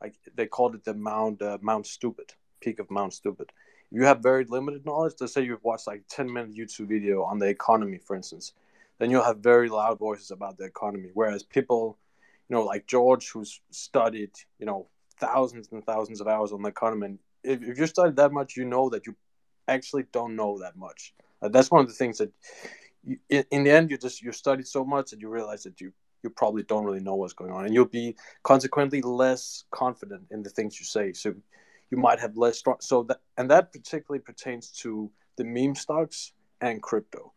[0.00, 3.52] like they called it the Mount uh, Mount Stupid, peak of Mount Stupid.
[3.90, 7.22] If you have very limited knowledge, let's say you've watched like 10 minute YouTube video
[7.22, 8.52] on the economy, for instance,
[8.98, 11.10] then you'll have very loud voices about the economy.
[11.14, 11.98] Whereas people,
[12.48, 14.88] you know, like George, who's studied, you know,
[15.18, 17.06] thousands and thousands of hours on the economy.
[17.06, 19.14] And if, if you study that much, you know that you
[19.66, 21.14] actually don't know that much.
[21.40, 22.32] Uh, that's one of the things that,
[23.04, 25.92] in, in, the end, you just you studied so much that you realize that you
[26.22, 30.42] you probably don't really know what's going on, and you'll be consequently less confident in
[30.42, 31.12] the things you say.
[31.12, 31.34] So
[31.90, 32.76] you might have less strong.
[32.80, 37.32] So that and that particularly pertains to the meme stocks and crypto.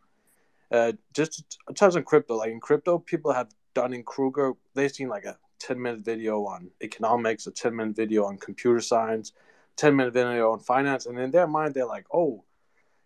[0.70, 4.52] Uh, just to touch crypto, like in crypto, people have Dunning Kruger.
[4.74, 8.80] They've seen like a 10 minute video on economics, a 10 minute video on computer
[8.80, 9.32] science,
[9.76, 11.06] 10 minute video on finance.
[11.06, 12.44] And in their mind, they're like, oh,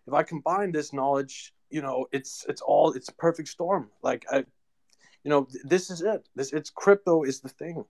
[0.07, 3.89] if I combine this knowledge, you know, it's it's all it's a perfect storm.
[4.01, 4.37] Like I,
[5.23, 6.27] you know, this is it.
[6.35, 7.85] This it's crypto is the thing.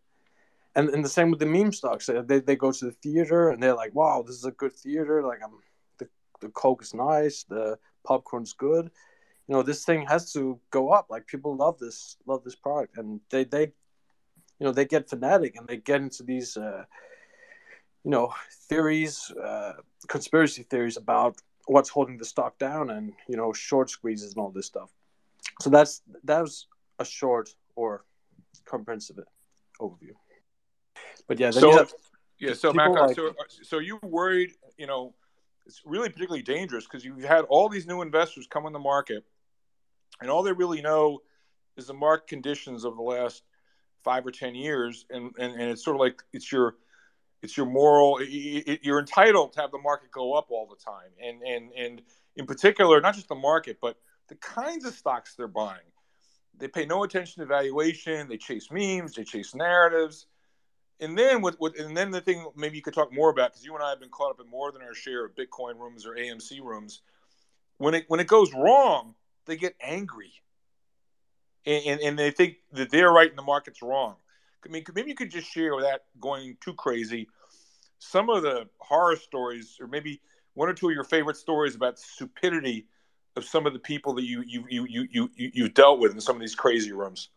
[0.75, 2.07] And, and the same with the meme stocks.
[2.27, 5.23] They, they go to the theater and they're like, wow, this is a good theater.
[5.23, 5.53] Like I'm
[5.97, 6.07] the,
[6.39, 8.91] the Coke is nice, the popcorn's good
[9.47, 12.97] you know this thing has to go up like people love this love this product
[12.97, 13.71] and they they
[14.59, 16.83] you know they get fanatic and they get into these uh,
[18.03, 18.33] you know
[18.69, 19.73] theories uh,
[20.07, 21.37] conspiracy theories about
[21.67, 24.89] what's holding the stock down and you know short squeezes and all this stuff.
[25.61, 26.67] So that's that was
[26.99, 28.05] a short or
[28.65, 29.19] comprehensive
[29.79, 30.13] overview.
[31.27, 31.93] But yeah so have,
[32.39, 35.13] yeah so Mac, like, so, so you worried you know
[35.65, 39.25] it's really particularly dangerous because you've had all these new investors come on the market
[40.21, 41.19] and all they really know
[41.75, 43.43] is the market conditions of the last
[44.03, 46.75] five or ten years, and and, and it's sort of like it's your
[47.41, 48.21] it's your moral.
[48.23, 52.01] You're entitled to have the market go up all the time, and and and
[52.35, 53.97] in particular, not just the market, but
[54.27, 55.79] the kinds of stocks they're buying.
[56.57, 58.27] They pay no attention to valuation.
[58.27, 59.13] They chase memes.
[59.13, 60.25] They chase narratives.
[60.99, 63.63] And then what, what and then the thing maybe you could talk more about because
[63.63, 66.05] you and I have been caught up in more than our share of Bitcoin rooms
[66.07, 67.01] or AMC rooms.
[67.77, 69.13] When it when it goes wrong,
[69.45, 70.33] they get angry
[71.67, 74.15] and, and, and, they think that they're right and the market's wrong.
[74.67, 77.27] I mean, maybe you could just share without going too crazy
[77.99, 80.21] some of the horror stories, or maybe
[80.53, 82.85] one or two of your favorite stories about stupidity
[83.35, 86.21] of some of the people that you you you you you you've dealt with in
[86.21, 87.29] some of these crazy rooms.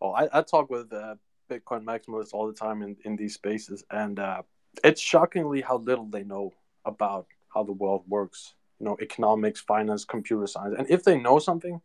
[0.00, 1.16] Oh, I, I talk with uh,
[1.50, 4.42] Bitcoin maximalists all the time in, in these spaces, and uh,
[4.84, 6.52] it's shockingly how little they know
[6.84, 11.38] about how the world works you know economics finance computer science and if they know
[11.38, 11.80] something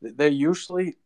[0.00, 0.96] they usually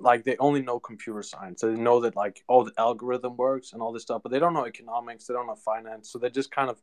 [0.00, 3.72] like they only know computer science so they know that like oh the algorithm works
[3.72, 6.30] and all this stuff but they don't know economics they don't know finance so they
[6.30, 6.80] just kind of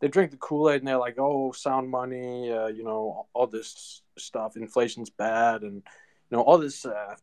[0.00, 4.02] they drink the kool-aid and they're like oh sound money uh, you know all this
[4.18, 7.14] stuff inflation's bad and you know all this uh,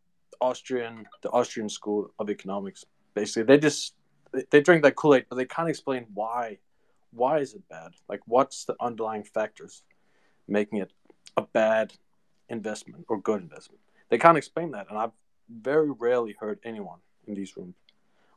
[0.42, 3.96] austrian the austrian school of economics basically they just
[4.52, 6.58] they drink that kool-aid but they can't explain why
[7.12, 7.92] why is it bad?
[8.08, 9.84] Like, what's the underlying factors
[10.48, 10.92] making it
[11.38, 11.94] a bad
[12.50, 13.82] investment or good investment?
[14.10, 15.12] They can't explain that, and I've
[15.50, 17.76] very rarely heard anyone in these rooms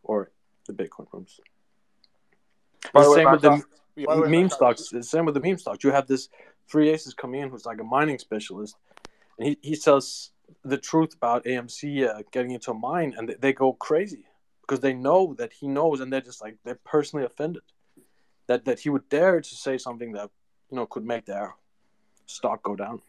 [0.02, 0.30] or
[0.66, 1.40] the Bitcoin rooms.
[2.92, 3.62] By the, the same with the,
[3.96, 4.88] the way, meme stocks.
[4.88, 5.84] The same with the meme stocks.
[5.84, 6.28] You have this
[6.70, 8.76] three aces come in who's like a mining specialist,
[9.38, 10.30] and he, he says
[10.64, 14.26] the truth about AMC uh, getting into a mine, and they, they go crazy
[14.60, 17.62] because they know that he knows, and they're just like they're personally offended
[18.46, 20.30] that that he would dare to say something that
[20.70, 21.54] you know could make their
[22.26, 23.00] stock go down.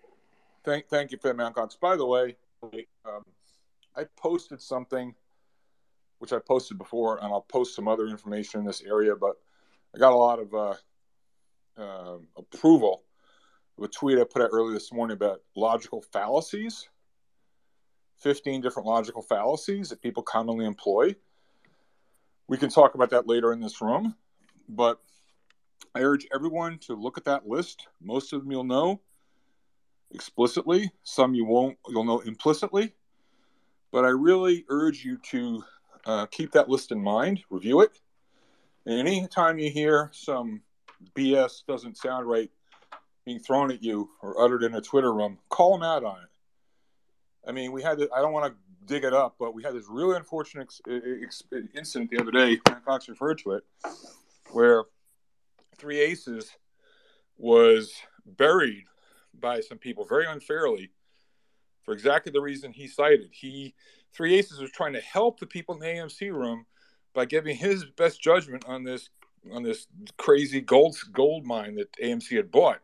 [0.64, 1.76] Thank thank you, Finn Cox.
[1.76, 2.38] By the way,
[3.06, 3.24] um,
[3.96, 5.14] I posted something
[6.20, 9.16] which I posted before, and I'll post some other information in this area.
[9.16, 9.36] But
[9.94, 10.74] I got a lot of uh,
[11.78, 13.04] uh, approval
[13.78, 16.88] of a tweet I put out earlier this morning about logical fallacies.
[18.20, 21.14] 15 different logical fallacies that people commonly employ.
[22.48, 24.16] We can talk about that later in this room,
[24.70, 25.02] but
[25.94, 27.88] I urge everyone to look at that list.
[28.02, 29.02] Most of them you'll know
[30.14, 32.94] explicitly, some you won't, you'll know implicitly.
[33.92, 35.64] But I really urge you to
[36.06, 37.92] uh, keep that list in mind, review it.
[38.86, 40.62] And anytime you hear some
[41.16, 42.50] BS doesn't sound right
[43.26, 46.30] being thrown at you or uttered in a Twitter room, call them out on it.
[47.48, 49.86] I mean, we had, I don't want to dig it up, but we had this
[49.90, 50.74] really unfortunate
[51.76, 52.60] incident the other day.
[52.86, 53.64] Fox referred to it,
[54.52, 54.84] where
[55.78, 56.52] Three Aces
[57.38, 57.94] was
[58.26, 58.86] buried
[59.40, 60.92] by some people very unfairly
[61.84, 63.30] for exactly the reason he cited.
[63.32, 63.74] He
[64.14, 66.66] Three Aces was trying to help the people in the AMC room
[67.14, 69.10] by giving his best judgment on this
[69.52, 72.80] on this crazy gold gold mine that AMC had bought.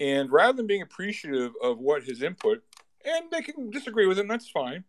[0.00, 2.62] And rather than being appreciative of what his input,
[3.04, 4.84] and they can disagree with him, that's fine.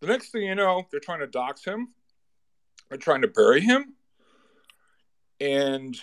[0.00, 1.94] The next thing you know, they're trying to dox him,
[2.88, 3.94] they're trying to bury him,
[5.40, 5.96] and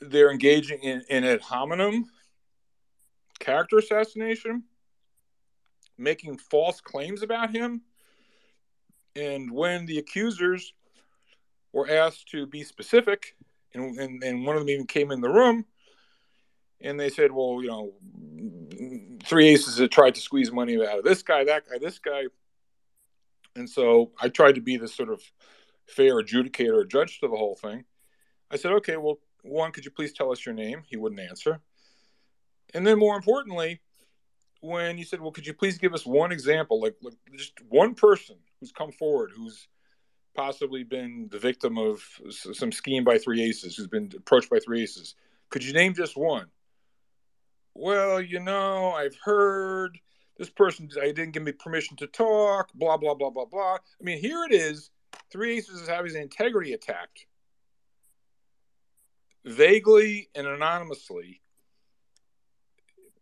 [0.00, 2.06] they're engaging in, in ad hominem
[3.38, 4.64] character assassination,
[5.98, 7.82] making false claims about him.
[9.16, 10.72] And when the accusers
[11.72, 13.36] were asked to be specific,
[13.74, 15.64] and, and, and one of them even came in the room,
[16.80, 21.04] and they said, well, you know, three aces had tried to squeeze money out of
[21.04, 22.24] this guy, that guy, this guy.
[23.56, 25.22] And so I tried to be this sort of
[25.86, 27.84] fair adjudicator or judge to the whole thing.
[28.50, 30.82] I said, okay, well, one, could you please tell us your name?
[30.86, 31.60] He wouldn't answer.
[32.74, 33.80] And then more importantly,
[34.60, 37.94] when you said, "Well, could you please give us one example, like, like just one
[37.94, 39.68] person who's come forward who's
[40.34, 44.82] possibly been the victim of some scheme by three aces, who's been approached by three
[44.82, 45.14] aces?
[45.50, 46.50] Could you name just one?"
[47.74, 49.98] Well, you know, I've heard
[50.36, 53.74] this person I didn't give me permission to talk, blah blah blah blah blah.
[53.74, 54.90] I mean, here it is.
[55.30, 57.26] Three Aces is having his integrity attacked,
[59.44, 61.40] vaguely and anonymously.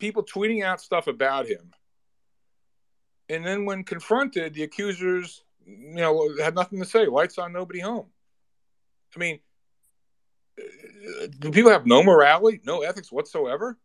[0.02, 1.70] People tweeting out stuff about him,
[3.28, 7.06] and then when confronted, the accusers, you know, had nothing to say.
[7.06, 8.06] Lights on, nobody home.
[9.14, 9.38] I mean,
[11.38, 13.78] do people have no morality, no ethics whatsoever?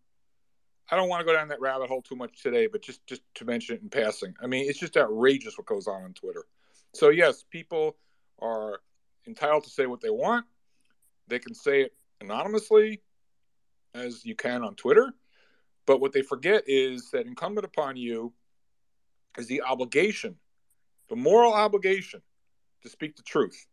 [0.89, 3.21] I don't want to go down that rabbit hole too much today, but just just
[3.35, 4.33] to mention it in passing.
[4.41, 6.45] I mean, it's just outrageous what goes on on Twitter.
[6.95, 7.95] So yes, people
[8.39, 8.79] are
[9.27, 10.47] entitled to say what they want.
[11.27, 13.03] They can say it anonymously,
[13.93, 15.13] as you can on Twitter.
[15.87, 18.33] But what they forget is that incumbent upon you
[19.37, 20.35] is the obligation,
[21.09, 22.21] the moral obligation,
[22.83, 23.65] to speak the truth.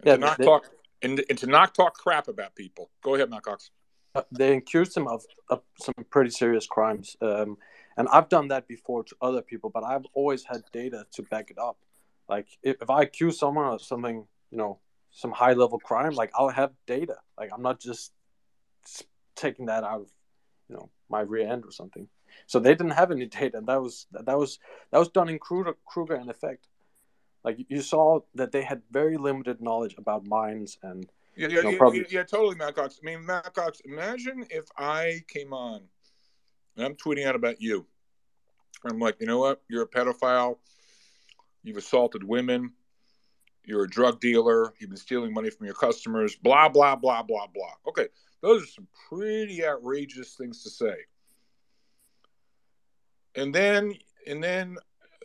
[0.00, 0.70] And yeah, to not they, talk
[1.02, 2.90] and, and to not talk crap about people.
[3.02, 3.70] Go ahead, Matt Cox.
[4.14, 7.16] Uh, they accused him of, of some pretty serious crimes.
[7.20, 7.58] Um,
[7.96, 11.50] and I've done that before to other people, but I've always had data to back
[11.50, 11.76] it up.
[12.28, 14.78] Like if, if I accuse someone of something, you know,
[15.10, 17.16] some high level crime, like I'll have data.
[17.36, 18.12] Like I'm not just
[19.34, 20.10] taking that out of,
[20.68, 22.08] you know, my rear end or something.
[22.46, 23.58] So they didn't have any data.
[23.58, 24.58] And that was that was
[24.90, 26.68] that was Dunning-Kruger, Kruger in effect.
[27.44, 31.70] Like you saw that they had very limited knowledge about mines and yeah, yeah, no
[31.70, 32.98] yeah, yeah, yeah, totally, Matt Cox.
[33.00, 35.82] I mean, Matt Cox, imagine if I came on
[36.76, 37.86] and I'm tweeting out about you.
[38.84, 39.62] I'm like, you know what?
[39.68, 40.58] You're a pedophile.
[41.62, 42.72] You've assaulted women.
[43.64, 44.72] You're a drug dealer.
[44.78, 46.34] You've been stealing money from your customers.
[46.34, 47.74] Blah blah blah blah blah.
[47.86, 48.08] Okay,
[48.40, 50.94] those are some pretty outrageous things to say.
[53.34, 53.94] And then,
[54.26, 54.76] and then,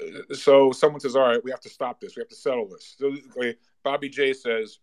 [0.01, 2.15] uh, so someone says, "All right, we have to stop this.
[2.15, 3.15] We have to settle this." So,
[3.83, 4.79] Bobby J says,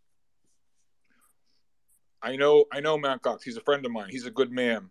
[2.23, 3.43] I know I know Matt Cox.
[3.43, 4.09] He's a friend of mine.
[4.11, 4.91] He's a good man.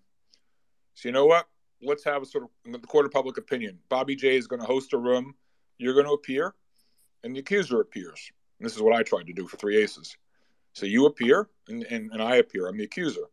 [0.96, 1.48] So you know what?
[1.82, 3.80] Let's have a sort of the court of public opinion.
[3.88, 5.36] Bobby J is going to host a room.
[5.78, 6.56] You're going to appear,
[7.24, 8.32] and the accuser appears.
[8.60, 10.18] And this is what I tried to do for three aces.
[10.74, 12.68] So you appear, and, and, and I appear.
[12.68, 13.26] I'm the accuser.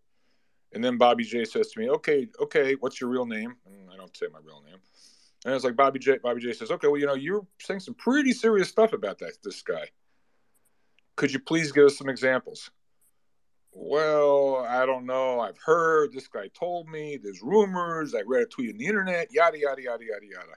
[0.72, 3.96] And then Bobby J says to me, "Okay, okay, what's your real name?" And I
[3.96, 4.78] don't say my real name.
[5.44, 6.18] And it's like Bobby J.
[6.18, 9.32] Bobby J says, "Okay, well, you know, you're saying some pretty serious stuff about that
[9.42, 9.88] this guy.
[11.14, 12.70] Could you please give us some examples?"
[13.78, 15.40] well, I don't know.
[15.40, 17.18] I've heard this guy told me.
[17.22, 18.14] There's rumors.
[18.14, 19.28] I read a tweet on the internet.
[19.30, 20.56] Yada yada yada yada yada.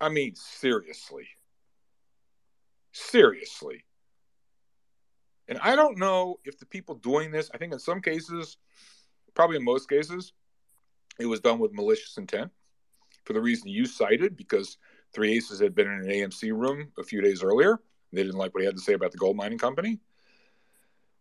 [0.00, 1.28] I mean, seriously,
[2.92, 3.84] seriously.
[5.48, 7.50] And I don't know if the people doing this.
[7.54, 8.56] I think in some cases,
[9.34, 10.32] probably in most cases,
[11.18, 12.50] it was done with malicious intent
[13.24, 14.78] for the reason you cited, because
[15.12, 17.80] Three Aces had been in an AMC room a few days earlier.
[18.12, 19.98] They didn't like what he had to say about the gold mining company.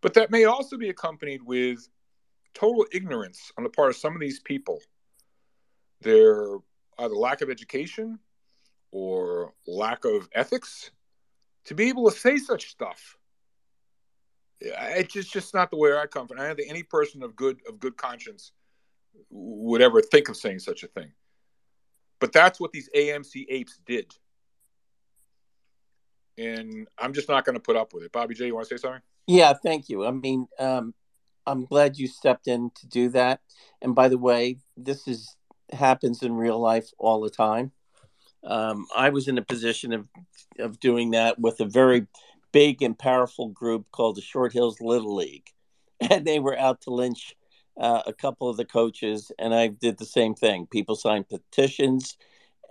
[0.02, 1.88] But that may also be accompanied with
[2.54, 4.82] total ignorance on the part of some of these people.
[6.02, 6.58] Their
[7.00, 8.20] either lack of education
[8.92, 10.92] or lack of ethics
[11.66, 13.18] to be able to say such stuff.
[14.62, 16.40] It's just, just not the way I come from.
[16.40, 18.52] I don't think any person of good of good conscience
[19.30, 21.12] would ever think of saying such a thing.
[22.20, 24.12] But that's what these AMC apes did.
[26.38, 28.12] And I'm just not going to put up with it.
[28.12, 29.02] Bobby J, you want to say something?
[29.28, 30.06] Yeah, thank you.
[30.06, 30.94] I mean, um,
[31.46, 33.42] I'm glad you stepped in to do that.
[33.82, 35.36] And by the way, this is
[35.72, 37.72] happens in real life all the time.
[38.44, 40.08] Um, I was in a position of
[40.60, 42.08] of doing that with a very
[42.56, 45.50] big and powerful group called the Short Hills Little League,
[46.00, 47.36] and they were out to lynch
[47.80, 50.68] uh, a couple of the coaches, and I did the same thing.
[50.68, 52.18] People signed petitions,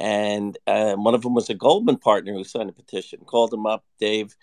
[0.00, 3.20] and uh, one of them was a Goldman partner who signed a petition.
[3.26, 4.34] Called him up, Dave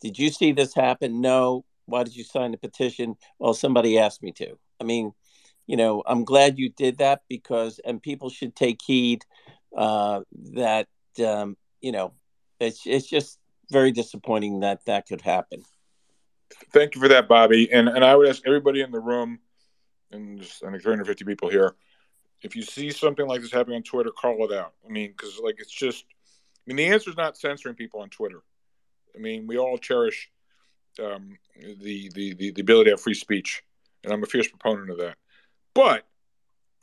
[0.00, 1.20] did you see this happen?
[1.20, 1.64] No.
[1.86, 3.16] Why did you sign the petition?
[3.38, 4.58] Well, somebody asked me to.
[4.80, 5.12] I mean,
[5.66, 9.24] you know, I'm glad you did that because, and people should take heed
[9.76, 10.20] uh,
[10.54, 10.88] that,
[11.24, 12.12] um, you know,
[12.60, 13.38] it's it's just
[13.70, 15.64] very disappointing that that could happen.
[16.72, 17.70] Thank you for that, Bobby.
[17.72, 19.38] And and I would ask everybody in the room,
[20.10, 21.74] and just I think 350 people here,
[22.42, 24.74] if you see something like this happening on Twitter, call it out.
[24.86, 28.08] I mean, because like it's just, I mean, the answer is not censoring people on
[28.08, 28.42] Twitter.
[29.14, 30.30] I mean, we all cherish
[31.02, 33.62] um, the, the, the the ability have free speech,
[34.04, 35.16] and I'm a fierce proponent of that.
[35.74, 36.06] But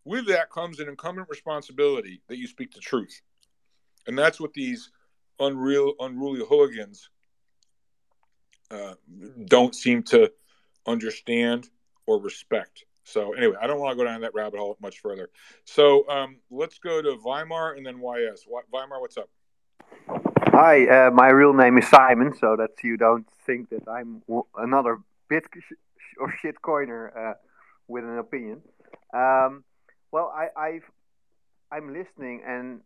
[0.03, 3.21] with that comes an incumbent responsibility that you speak the truth,
[4.07, 4.91] and that's what these
[5.39, 7.09] unreal, unruly hooligans
[8.71, 8.93] uh,
[9.45, 10.31] don't seem to
[10.85, 11.69] understand
[12.07, 12.85] or respect.
[13.03, 15.29] So anyway, I don't want to go down that rabbit hole much further.
[15.63, 18.45] So um, let's go to Weimar and then YS.
[18.71, 19.29] Weimar, what's up?
[20.57, 24.23] Hi, uh, my real name is Simon, so that you don't think that I'm
[24.57, 25.43] another bit
[26.19, 27.33] or shit coiner uh,
[27.87, 28.61] with an opinion.
[29.13, 29.63] Um,
[30.11, 30.89] well, I, I've
[31.71, 32.81] I'm listening and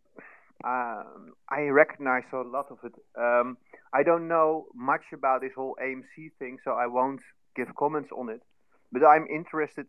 [0.64, 2.92] um, I recognize a lot of it.
[3.18, 3.56] Um,
[3.92, 7.22] I don't know much about this whole AMC thing, so I won't
[7.56, 8.42] give comments on it.
[8.92, 9.86] But I'm interested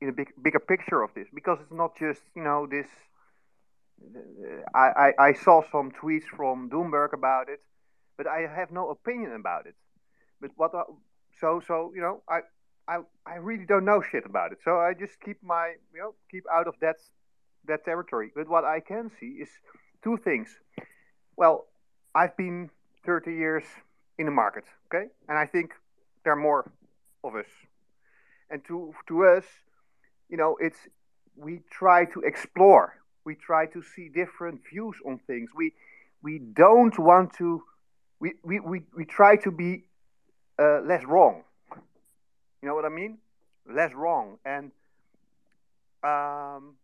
[0.00, 2.86] in a big, bigger picture of this because it's not just you know this.
[4.74, 7.60] I, I, I saw some tweets from Doomberg about it,
[8.18, 9.74] but I have no opinion about it.
[10.40, 10.82] But what I,
[11.40, 12.40] so so you know I
[12.86, 14.58] I I really don't know shit about it.
[14.62, 16.96] So I just keep my you know keep out of that
[17.66, 18.30] that territory.
[18.34, 19.48] But what I can see is
[20.06, 20.48] two things.
[21.36, 21.66] Well,
[22.14, 22.70] I've been
[23.04, 23.64] 30 years
[24.18, 25.72] in the market, okay, and I think
[26.22, 26.70] there are more
[27.24, 27.50] of us.
[28.50, 29.44] And to to us,
[30.30, 30.78] you know, it's
[31.36, 32.86] we try to explore.
[33.24, 35.50] We try to see different views on things.
[35.60, 35.72] We
[36.22, 37.48] we don't want to.
[38.20, 39.70] We we we, we try to be
[40.64, 41.42] uh, less wrong.
[42.60, 43.18] You know what I mean?
[43.80, 44.38] Less wrong.
[44.44, 44.70] And
[46.02, 46.76] um,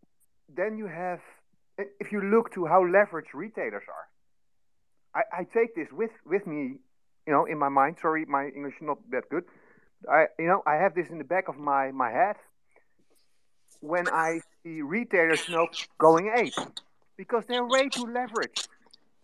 [0.55, 1.21] then you have,
[1.79, 4.09] if you look to how leveraged retailers are,
[5.15, 6.79] I, I take this with, with me,
[7.27, 7.97] you know, in my mind.
[8.01, 9.45] Sorry, my English is not that good.
[10.11, 12.37] I, you know, I have this in the back of my, my head
[13.81, 15.69] when I see retailers, you know,
[15.99, 16.55] going ape
[17.17, 18.69] because they're way too leveraged.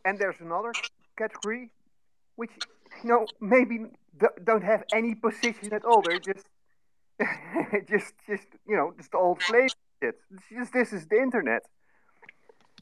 [0.04, 0.72] And there's another
[1.16, 1.70] category
[2.36, 2.50] which,
[3.02, 3.86] you know, maybe
[4.44, 6.02] don't have any position at all.
[6.02, 6.46] They're just,
[7.88, 9.70] just, just, you know, just old slave
[10.02, 10.16] shit.
[10.52, 11.62] Just this is the internet,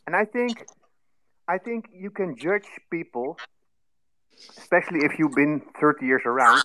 [0.06, 0.64] and I think,
[1.48, 3.36] I think you can judge people,
[4.56, 6.62] especially if you've been 30 years around,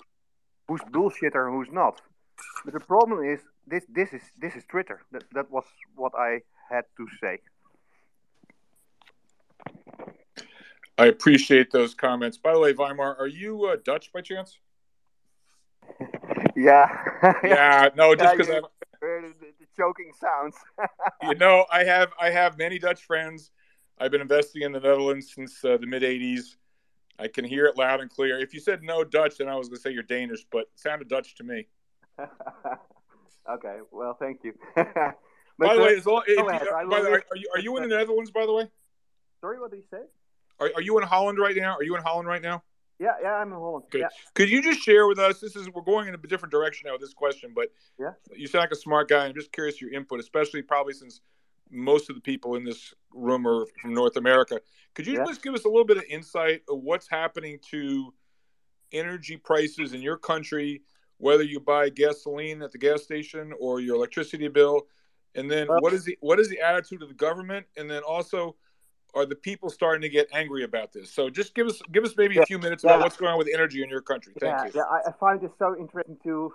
[0.68, 2.00] who's bullshitter and who's not.
[2.64, 5.02] But the problem is this, this is this is Twitter.
[5.12, 5.64] That that was
[5.94, 6.40] what I
[6.70, 7.38] had to say.
[10.98, 12.36] I appreciate those comments.
[12.36, 14.58] By the way, Weimar, are you uh, Dutch by chance?
[16.56, 16.86] yeah.
[17.42, 17.88] yeah.
[17.96, 18.71] No, just because yeah, I'm the, the
[19.76, 20.56] choking sounds.
[21.22, 23.50] you know, I have I have many Dutch friends.
[23.98, 26.56] I've been investing in the Netherlands since uh, the mid '80s.
[27.18, 28.38] I can hear it loud and clear.
[28.38, 30.68] If you said no Dutch, then I was going to say you're Danish, but it
[30.74, 31.66] sounded Dutch to me.
[33.50, 34.54] okay, well, thank you.
[34.76, 37.96] by the way, is all, you, by the way, are you are you in the
[37.96, 38.30] Netherlands?
[38.30, 38.68] By the way,
[39.40, 40.02] sorry, what did you say?
[40.58, 41.76] Are, are you in Holland right now?
[41.76, 42.62] Are you in Holland right now?
[42.98, 43.84] Yeah, yeah, I'm in Holland.
[43.90, 44.02] Good.
[44.02, 44.08] Yeah.
[44.34, 45.40] Could you just share with us?
[45.40, 47.68] This is we're going in a different direction now with this question, but
[47.98, 49.26] yeah, you sound like a smart guy.
[49.26, 51.20] I'm just curious your input, especially probably since
[51.70, 54.60] most of the people in this room are from North America.
[54.94, 55.24] Could you yeah.
[55.26, 58.12] just give us a little bit of insight of what's happening to
[58.92, 60.82] energy prices in your country,
[61.16, 64.82] whether you buy gasoline at the gas station or your electricity bill,
[65.34, 68.02] and then well, what is the what is the attitude of the government, and then
[68.02, 68.54] also
[69.14, 71.12] are the people starting to get angry about this?
[71.12, 73.04] So just give us give us maybe a few minutes about yeah.
[73.04, 74.32] what's going on with energy in your country.
[74.38, 74.72] Thank yeah, you.
[74.74, 76.52] Yeah, I, I find it so interesting to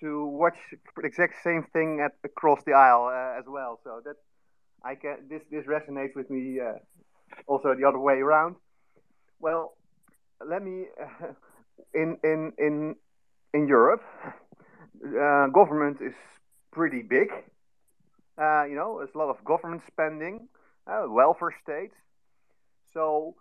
[0.00, 0.56] to watch
[0.96, 3.80] the exact same thing at, across the aisle uh, as well.
[3.84, 4.16] So that
[4.82, 6.74] I can this this resonates with me uh,
[7.46, 8.56] also the other way around.
[9.38, 9.74] Well,
[10.44, 11.26] let me uh,
[11.94, 12.96] in in in
[13.54, 14.02] in Europe,
[15.04, 16.14] uh, government is
[16.72, 17.30] pretty big.
[18.40, 20.48] Uh, you know, there's a lot of government spending
[20.90, 21.94] uh, welfare states.
[22.92, 23.36] So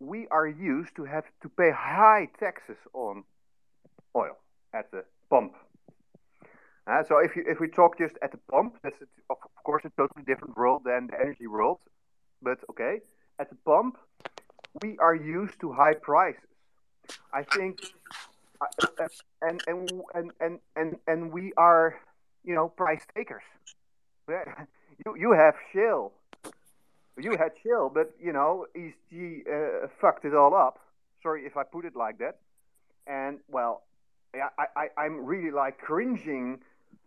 [0.00, 3.24] we are used to have to pay high taxes on
[4.14, 4.36] oil
[4.74, 5.54] at the pump.
[6.86, 9.84] Uh, so if you if we talk just at the pump, that's a, of course
[9.84, 11.78] a totally different world than the energy world.
[12.40, 13.00] But okay,
[13.38, 13.96] at the pump,
[14.82, 16.40] we are used to high prices.
[17.32, 17.80] I think,
[18.60, 19.08] uh,
[19.42, 21.96] and and and and and and we are,
[22.44, 23.42] you know, price takers.
[25.04, 26.12] You you have Shell
[27.18, 30.78] you had chill, but you know, ESG uh, fucked it all up.
[31.22, 32.38] Sorry if I put it like that.
[33.06, 33.82] And well,
[34.34, 36.58] I, I, I'm really like cringing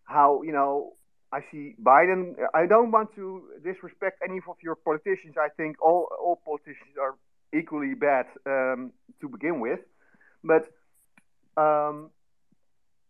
[0.05, 0.93] how you know
[1.31, 2.35] I see Biden.
[2.53, 5.35] I don't want to disrespect any of your politicians.
[5.37, 7.15] I think all all politicians are
[7.53, 8.91] equally bad um,
[9.21, 9.79] to begin with,
[10.43, 10.65] but
[11.57, 12.09] um,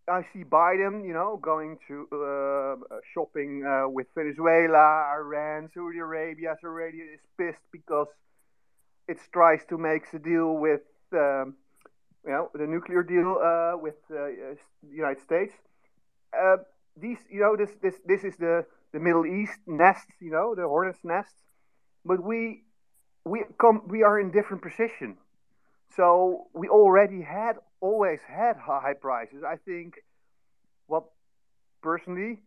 [0.10, 6.56] I see Biden, you know, going to uh, shopping uh, with Venezuela, Iran, Saudi Arabia.
[6.62, 8.08] Saudi Arabia is pissed because
[9.08, 10.82] it tries to make a deal with,
[11.14, 11.56] um,
[12.26, 15.54] you know, the nuclear deal uh, with uh, the United States.
[16.38, 16.58] Uh,
[17.00, 20.64] these, you know, this this this is the the Middle East nest, you know, the
[20.64, 21.34] hornet's nest.
[22.04, 22.64] But we
[23.26, 25.18] we come we are in different position.
[25.96, 29.44] So we already had always had high prices.
[29.48, 29.96] I think,
[30.88, 31.12] well,
[31.82, 32.40] personally,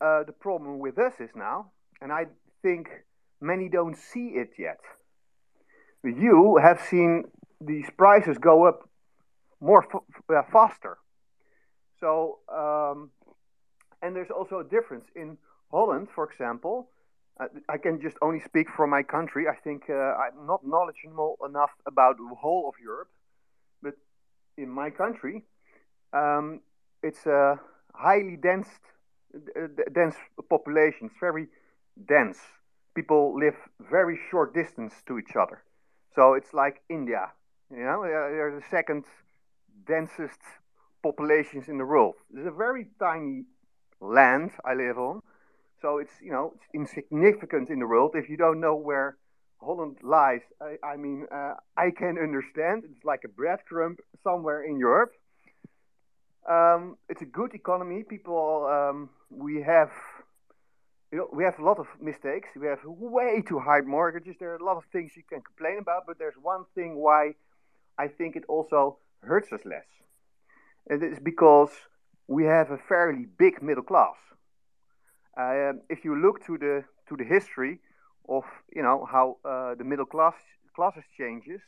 [0.00, 2.26] uh, the problem with us is now, and I
[2.62, 2.88] think
[3.40, 4.80] many don't see it yet.
[6.04, 7.24] You have seen
[7.60, 8.88] these prices go up
[9.60, 9.84] more
[10.28, 10.98] uh, faster.
[12.00, 13.10] So, um,
[14.02, 15.36] and there's also a difference in
[15.70, 16.88] Holland, for example.
[17.40, 19.46] Uh, I can just only speak for my country.
[19.48, 23.08] I think uh, I'm not knowledgeable enough about the whole of Europe,
[24.58, 25.44] in my country,
[26.12, 26.60] um,
[27.02, 27.58] it's a
[27.94, 28.68] highly dense,
[29.92, 30.16] dense
[30.50, 31.06] population.
[31.06, 31.46] It's very
[32.06, 32.38] dense.
[32.94, 33.56] People live
[33.90, 35.62] very short distance to each other.
[36.14, 37.30] So it's like India.
[37.70, 39.04] You know, they're the second
[39.86, 40.40] densest
[41.02, 42.14] populations in the world.
[42.34, 43.44] It's a very tiny
[44.00, 45.22] land I live on.
[45.80, 48.12] So it's you know it's insignificant in the world.
[48.14, 49.16] If you don't know where
[49.60, 52.84] Holland lies, I, I mean uh, I can understand.
[52.84, 55.12] It's like a breadcrumb somewhere in Europe.
[56.48, 58.04] Um, it's a good economy.
[58.04, 59.90] People, um, we have,
[61.12, 62.48] you know, we have a lot of mistakes.
[62.58, 64.36] We have way too high mortgages.
[64.38, 67.34] There are a lot of things you can complain about, but there's one thing why
[67.98, 69.86] I think it also hurts us less.
[70.88, 71.70] And it's because
[72.28, 74.16] we have a fairly big middle class.
[75.36, 77.80] Uh, if you look to the to the history
[78.28, 80.34] of you know how uh, the middle class
[80.74, 81.60] classes changes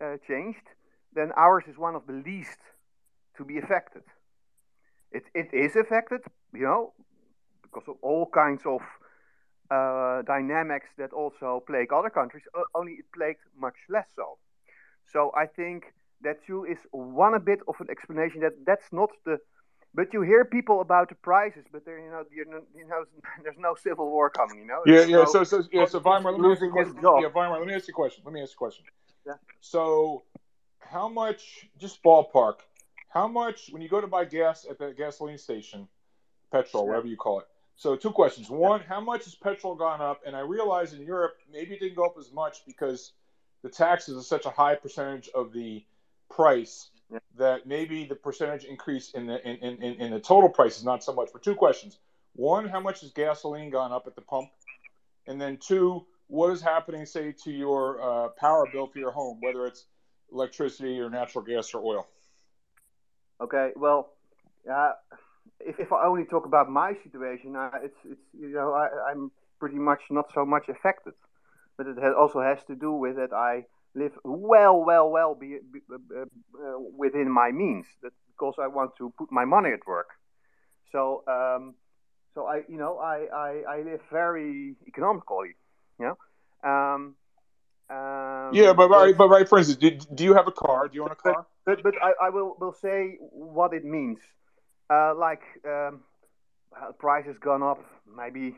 [0.00, 0.66] uh, changed,
[1.14, 2.58] then ours is one of the least
[3.36, 4.02] to be affected.
[5.10, 6.20] It, it is affected,
[6.52, 6.92] you know,
[7.62, 8.80] because of all kinds of
[9.70, 14.38] uh, dynamics that also plague other countries, only it plagued much less so.
[15.12, 19.10] So I think that too is one a bit of an explanation that that's not
[19.24, 19.38] the.
[19.94, 23.04] But you hear people about the prices, but there, you know, you know, you know,
[23.42, 24.82] there's no civil war coming, you know.
[24.86, 25.16] Yeah, yeah.
[25.16, 25.86] No, so, so, yeah.
[25.86, 26.96] So, Weimar, let me ask you a question.
[27.02, 28.22] Yeah, Weimar, let me ask you a question.
[28.24, 28.84] Let me ask you a question.
[29.26, 29.32] Yeah.
[29.60, 30.24] So,
[30.80, 32.60] how much, just ballpark,
[33.08, 35.88] how much when you go to buy gas at the gasoline station,
[36.52, 37.46] petrol, whatever you call it?
[37.78, 38.50] So two questions.
[38.50, 40.22] One, how much has petrol gone up?
[40.26, 43.12] And I realize in Europe maybe it didn't go up as much because
[43.62, 45.84] the taxes are such a high percentage of the
[46.28, 46.97] price yeah.
[47.36, 51.02] That maybe the percentage increase in the in, in, in the total price is not
[51.02, 51.30] so much.
[51.30, 51.98] For two questions.
[52.34, 54.48] One, how much has gasoline gone up at the pump?
[55.26, 59.38] And then two, what is happening, say, to your uh, power bill for your home,
[59.40, 59.86] whether it's
[60.32, 62.06] electricity or natural gas or oil?
[63.40, 64.10] Okay, well,
[64.72, 64.92] uh,
[65.60, 69.30] if, if I only talk about my situation, uh, it's it's you know I, I'm
[69.58, 71.14] pretty much not so much affected,
[71.76, 73.64] but it has, also has to do with that I
[73.98, 77.86] live well, well, well be, be, uh, uh, within my means.
[78.02, 80.08] That because I want to put my money at work.
[80.92, 81.74] So um,
[82.34, 85.54] so I you know I, I, I live very economically,
[85.98, 86.16] you know.
[86.68, 87.16] Um,
[87.90, 89.48] um, yeah, but right, but right.
[89.48, 90.88] For instance, do, do you have a car?
[90.88, 91.46] Do you own a car?
[91.64, 94.18] But but, but I, I will will say what it means.
[94.90, 96.00] Uh, like um,
[96.98, 97.80] price has gone up.
[98.16, 98.56] Maybe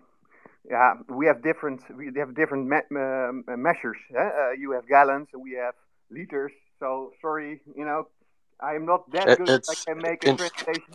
[0.69, 3.97] yeah, we have different we have different me- uh, measures.
[4.17, 5.75] Uh, you have gallons, we have
[6.11, 6.53] liters.
[6.79, 8.09] So sorry, you know,
[8.61, 9.49] I am not that good.
[9.49, 10.95] It's, I can make a in, translation.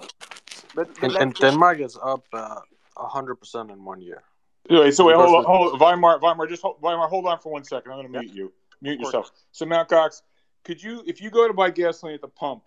[0.76, 2.60] But, but in, in Denmark, it's up uh,
[2.98, 4.24] hundred percent in one year.
[4.70, 5.80] Anyway, so wait, hold on, hold on.
[5.80, 7.92] Weimar, Weimar, just hold, Weimar, hold on for one second.
[7.92, 8.52] I'm going to mute you.
[8.82, 9.32] Mute yourself.
[9.52, 10.24] So, Mount Cox,
[10.64, 12.64] could you, if you go to buy gasoline at the pump,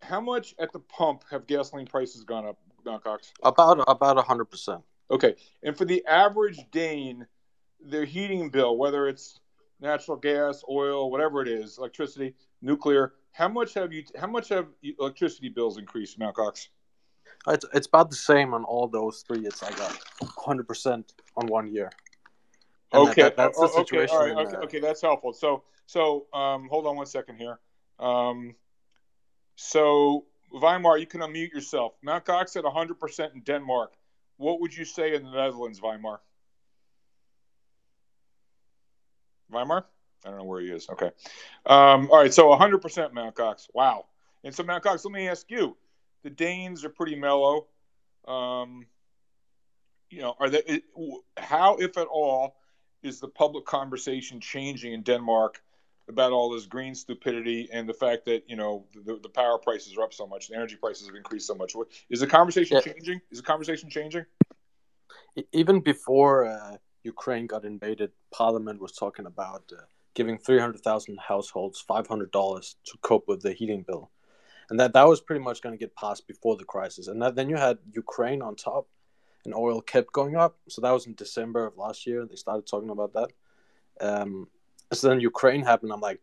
[0.00, 3.32] how much at the pump have gasoline prices gone up, Mount Cox?
[3.42, 4.82] About about hundred percent.
[5.14, 7.24] Okay, and for the average Dane,
[7.80, 9.38] their heating bill, whether it's
[9.80, 14.02] natural gas, oil, whatever it is, electricity, nuclear, how much have you?
[14.18, 16.68] How much have electricity bills increased, Mount Cox?
[17.46, 19.46] It's, it's about the same on all those three.
[19.46, 19.92] It's like a
[20.40, 21.90] hundred percent on one year.
[22.92, 24.16] And okay, that, that's the situation.
[24.16, 25.32] Okay, okay, okay, that's helpful.
[25.32, 27.60] So, so um, hold on one second here.
[28.00, 28.56] Um,
[29.54, 31.92] so Weimar, you can unmute yourself.
[32.02, 33.92] Mount Cox at hundred percent in Denmark.
[34.36, 36.20] What would you say in the Netherlands, Weimar?
[39.50, 39.84] Weimar?
[40.24, 40.88] I don't know where he is.
[40.88, 41.10] Okay.
[41.66, 42.32] Um, all right.
[42.32, 43.68] So 100% Mount Cox.
[43.74, 44.06] Wow.
[44.42, 45.76] And so, Mount Cox, let me ask you
[46.22, 47.66] the Danes are pretty mellow.
[48.26, 48.86] Um,
[50.10, 50.82] you know, are they?
[51.36, 52.56] How, if at all,
[53.02, 55.62] is the public conversation changing in Denmark
[56.08, 59.96] about all this green stupidity and the fact that you know the, the power prices
[59.96, 61.74] are up so much, the energy prices have increased so much?
[62.10, 62.92] Is the conversation yeah.
[62.92, 63.20] changing?
[63.30, 64.24] Is the conversation changing?
[65.52, 69.82] Even before uh, Ukraine got invaded, Parliament was talking about uh,
[70.14, 74.10] giving 300,000 households $500 to cope with the heating bill
[74.70, 77.08] and that that was pretty much going to get passed before the crisis.
[77.08, 78.88] And that, then you had Ukraine on top,
[79.44, 80.56] and oil kept going up.
[80.68, 82.26] So that was in December of last year.
[82.26, 83.28] They started talking about that.
[84.00, 84.48] Um,
[84.94, 85.92] so then Ukraine happened.
[85.92, 86.20] I'm like,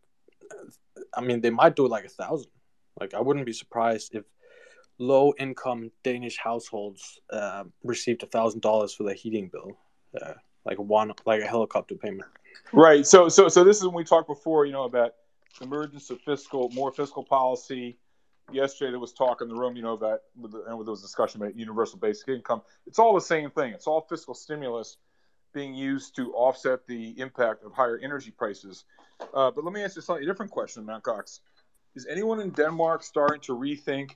[1.14, 2.52] I mean, they might do like a thousand.
[3.00, 4.26] Like I wouldn't be surprised if
[5.00, 9.78] low income Danish households uh, received a thousand dollars for their heating bill,
[10.22, 10.34] uh,
[10.66, 12.30] like one like a helicopter payment.
[12.72, 13.06] Right.
[13.06, 15.14] So so so this is when we talked before, you know, about
[15.62, 17.98] emergence of fiscal more fiscal policy.
[18.52, 21.58] Yesterday there was talk in the room, you know, about and there was discussion about
[21.58, 22.62] universal basic income.
[22.86, 23.74] It's all the same thing.
[23.74, 24.98] It's all fiscal stimulus
[25.54, 28.86] being used to offset the impact of higher energy prices.
[29.34, 31.42] Uh, but let me ask you a slightly different question, Matt Cox.
[31.96, 34.12] Is anyone in Denmark starting to rethink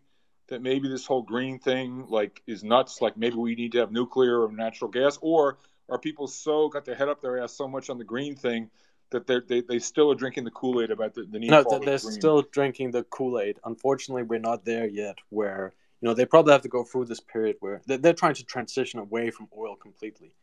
[0.47, 3.01] that maybe this whole green thing like is nuts?
[3.01, 5.57] Like maybe we need to have nuclear or natural gas, or
[5.89, 8.69] are people so got their head up their ass so much on the green thing
[9.11, 11.51] that they're, they they still are drinking the Kool Aid about the, the need?
[11.51, 13.59] No, they're still drinking the Kool Aid.
[13.63, 15.17] Unfortunately, we're not there yet.
[15.29, 18.35] Where you know they probably have to go through this period where they're, they're trying
[18.35, 20.33] to transition away from oil completely.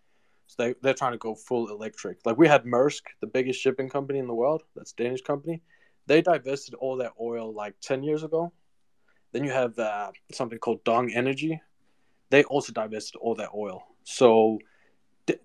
[0.53, 2.19] So they they're trying to go full electric.
[2.27, 4.63] Like we had Maersk, the biggest shipping company in the world.
[4.77, 5.63] That's a Danish company.
[6.07, 8.53] They divested all their oil like ten years ago.
[9.33, 11.63] Then you have uh, something called Dong Energy.
[12.29, 13.83] They also divested all their oil.
[14.05, 14.59] So
[15.25, 15.37] D-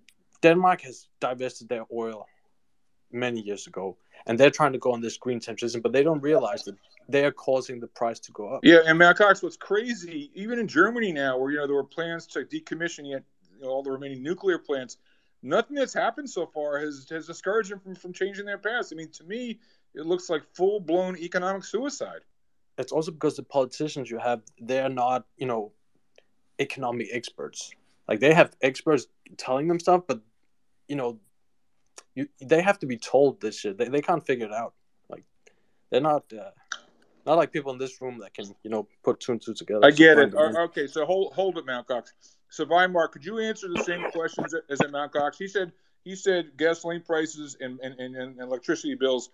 [0.41, 2.25] Denmark has divested their oil
[3.09, 3.95] many years ago,
[4.25, 6.75] and they're trying to go on this green transition, but they don't realize that
[7.07, 8.59] they are causing the price to go up.
[8.63, 11.85] Yeah, and Matt Cox, what's crazy, even in Germany now, where you know there were
[11.85, 13.23] plans to decommission yet
[13.57, 14.97] you know, all the remaining nuclear plants,
[15.41, 18.91] nothing that's happened so far has has discouraged them from, from changing their paths.
[18.91, 19.59] I mean, to me,
[19.93, 22.21] it looks like full blown economic suicide.
[22.77, 25.71] It's also because the politicians you have, they're not, you know,
[26.59, 27.71] economic experts.
[28.07, 30.21] Like they have experts telling them stuff, but
[30.87, 31.19] you know,
[32.15, 33.77] you they have to be told this shit.
[33.77, 34.73] They, they can't figure it out.
[35.09, 35.23] Like
[35.89, 36.51] they're not uh,
[37.25, 39.85] not like people in this room that can you know put two and two together.
[39.85, 40.33] I get it.
[40.33, 42.13] Okay, so hold hold it, Mount Cox.
[42.49, 45.37] So Weimar, could you answer the same questions as at Mount Cox?
[45.37, 45.71] He said
[46.03, 49.29] he said gasoline prices and and, and, and electricity bills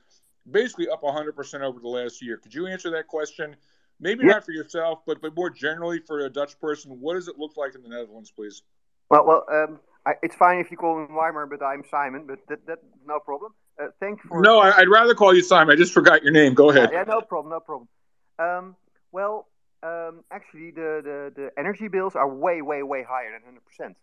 [0.50, 2.38] basically up 100 percent over the last year.
[2.38, 3.56] Could you answer that question?
[4.00, 4.32] Maybe Yeah.
[4.34, 7.00] not for yourself, but but more generally for a Dutch person.
[7.00, 8.64] What does it look like in the Netherlands, please?
[9.10, 12.26] Well, well, um, I, it's fine if you call me Weimar, but I'm Simon.
[12.28, 13.54] But that, that no problem.
[13.82, 15.74] Uh, thank you for No, I, I'd rather call you Simon.
[15.74, 16.54] I just forgot your name.
[16.54, 16.90] Go ahead.
[16.92, 17.88] Yeah, yeah, no problem, no problem.
[18.40, 18.76] Um,
[19.12, 19.48] well,
[20.32, 23.56] actually, the, the, the energy bills are way, way, way higher than
[23.88, 23.96] 100%.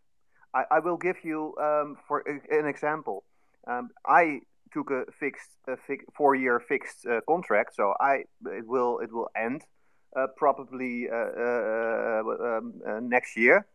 [0.54, 3.24] I, I will give you, um, for an example.
[3.66, 4.40] Um, I
[4.72, 9.28] took a fixed, a fi- four-year fixed uh, contract, so I it will it will
[9.36, 9.62] end
[10.16, 13.66] uh, probably uh, uh, uh, um, next year.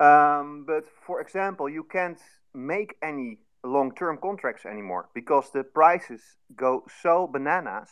[0.00, 2.20] Um, but for example, you can't
[2.54, 6.20] make any long-term contracts anymore because the prices
[6.54, 7.88] go so bananas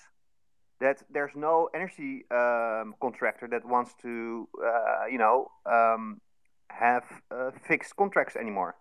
[0.83, 6.21] that there's no energy um, contractor that wants to, uh, you know, um,
[6.69, 8.75] have uh, fixed contracts anymore.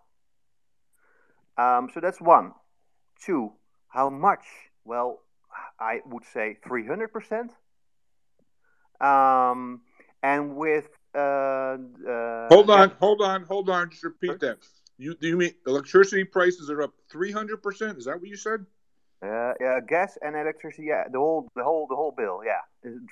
[1.56, 2.52] Um, so that's one.
[3.24, 3.52] Two,
[3.88, 4.44] how much?
[4.84, 5.20] Well,
[5.78, 7.50] I would say 300%.
[9.00, 9.82] Um,
[10.22, 10.88] and with.
[11.14, 13.90] Uh, uh, Hold on, hold on, hold on.
[13.90, 14.58] Just repeat that.
[14.98, 17.98] You do you mean electricity prices are up three hundred percent?
[17.98, 18.64] Is that what you said?
[19.22, 22.62] Uh, yeah, gas and electricity, yeah, the whole, the whole, the whole bill, yeah,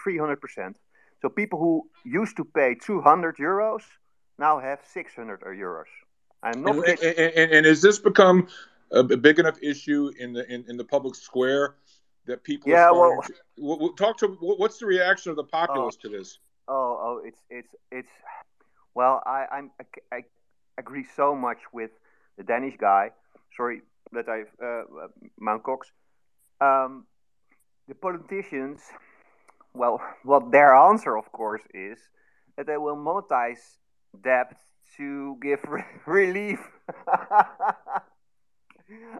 [0.02, 0.76] three hundred percent.
[1.22, 3.82] So people who used to pay two hundred euros
[4.38, 5.84] now have six hundred euros.
[6.42, 8.48] I'm not And, and, and, and has this become
[8.90, 11.76] a big enough issue in the in, in the public square
[12.26, 12.70] that people?
[12.70, 16.38] Yeah, well- to, well, talk to what's the reaction of the populace to this?
[16.66, 18.08] Oh, oh, it's, it's, it's.
[18.94, 20.24] Well, I, I'm, I, I
[20.78, 21.90] agree so much with
[22.36, 23.10] the Danish guy.
[23.56, 23.82] Sorry
[24.12, 25.08] that I, uh, uh,
[25.38, 25.92] Mount Cox.
[26.60, 27.06] Um,
[27.88, 28.80] the politicians,
[29.74, 31.98] well, what their answer, of course, is
[32.56, 33.78] that they will monetize
[34.22, 34.56] debt
[34.96, 36.60] to give re- relief.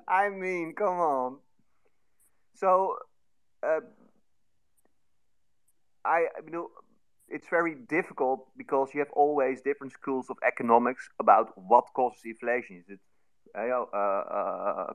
[0.09, 1.39] I mean, come on.
[2.55, 2.97] So,
[3.63, 3.81] uh,
[6.05, 6.71] I, you know,
[7.29, 12.77] it's very difficult because you have always different schools of economics about what causes inflation.
[12.79, 13.01] Is it,
[13.59, 14.93] uh, know, uh, uh,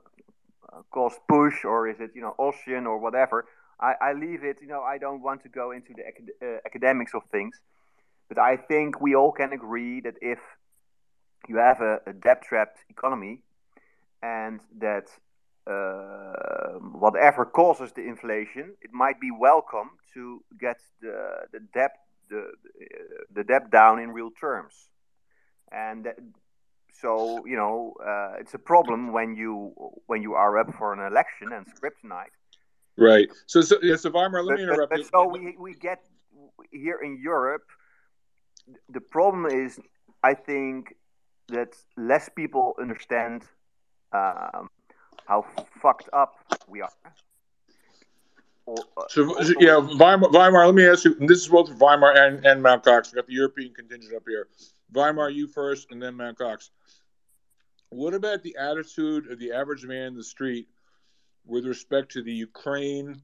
[0.74, 3.46] uh, cost push or is it, you know, Austrian or whatever?
[3.80, 6.58] I, I leave it, you know, I don't want to go into the acad- uh,
[6.66, 7.60] academics of things,
[8.30, 10.40] but I think we all can agree that if
[11.48, 13.42] you have a, a debt trapped economy
[14.22, 15.08] and that
[15.68, 21.92] uh, whatever causes the inflation, it might be welcome to get the, the debt
[22.30, 22.52] the,
[23.34, 24.74] the debt down in real terms.
[25.72, 26.16] And that,
[27.02, 29.74] so you know uh, it's a problem when you
[30.08, 32.32] when you are up for an election and script night.
[32.98, 33.30] Right.
[33.46, 35.06] So, so yeah, so Weimar, let But, me interrupt but you.
[35.12, 36.04] so we, we get
[36.72, 37.64] here in Europe.
[38.90, 39.80] The problem is,
[40.24, 40.96] I think
[41.50, 43.44] that less people understand
[44.12, 44.70] um,
[45.28, 45.46] how
[45.82, 46.34] fucked up
[46.68, 46.90] we are.
[48.66, 50.66] Or, uh, so, yeah, Weimar, Weimar.
[50.66, 51.16] Let me ask you.
[51.16, 53.12] this is both Weimar and, and Mount Cox.
[53.12, 54.48] We got the European contingent up here.
[54.92, 56.72] Weimar, you first, and then Mount Cox.
[57.90, 60.68] What about the attitude of the average man in the street
[61.46, 63.22] with respect to the Ukraine?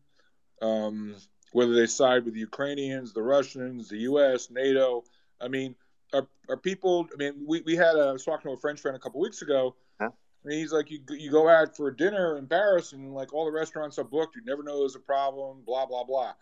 [0.62, 1.16] Um,
[1.52, 5.04] whether they side with the Ukrainians, the Russians, the U.S., NATO.
[5.42, 5.76] I mean,
[6.14, 7.08] are, are people?
[7.14, 9.20] I mean, we, we had a, I was talking to a French friend a couple
[9.20, 9.76] weeks ago.
[10.00, 10.10] Huh?
[10.44, 13.52] And he's like, you you go out for dinner in Paris, and like all the
[13.52, 14.36] restaurants are booked.
[14.36, 15.62] You never know there's a problem.
[15.66, 16.34] Blah blah blah.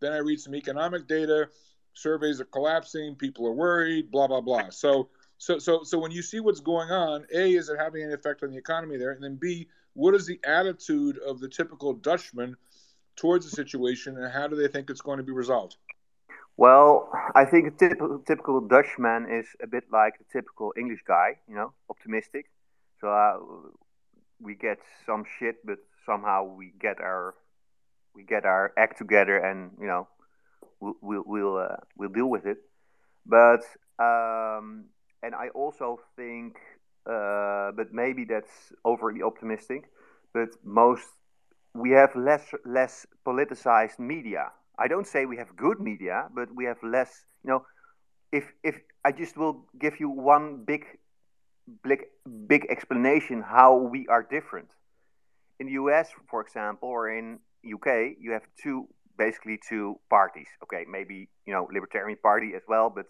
[0.00, 1.48] Then I read some economic data.
[1.98, 3.14] Surveys are collapsing.
[3.14, 4.10] People are worried.
[4.10, 4.70] Blah blah blah.
[4.70, 8.12] So so so so when you see what's going on, a is it having any
[8.12, 11.92] effect on the economy there, and then b what is the attitude of the typical
[11.92, 12.56] Dutchman
[13.16, 15.76] towards the situation, and how do they think it's going to be resolved?
[16.56, 21.38] Well, I think a typical, typical Dutchman is a bit like the typical English guy,
[21.48, 22.50] you know, optimistic.
[23.00, 23.38] So uh,
[24.40, 27.34] we get some shit, but somehow we get our
[28.14, 30.08] we get our act together, and you know,
[30.80, 32.58] we'll we'll we'll, uh, we'll deal with it.
[33.26, 33.62] But
[33.98, 34.86] um,
[35.22, 36.56] and I also think,
[37.06, 39.90] uh, but maybe that's overly optimistic.
[40.32, 41.06] But most
[41.74, 44.52] we have less less politicized media.
[44.78, 47.24] I don't say we have good media, but we have less.
[47.44, 47.66] You know,
[48.32, 50.84] if if I just will give you one big
[51.82, 52.04] big
[52.46, 54.68] big explanation how we are different.
[55.60, 58.88] In the US, for example, or in UK, you have two
[59.18, 60.48] basically two parties.
[60.62, 63.06] Okay, maybe you know Libertarian Party as well, but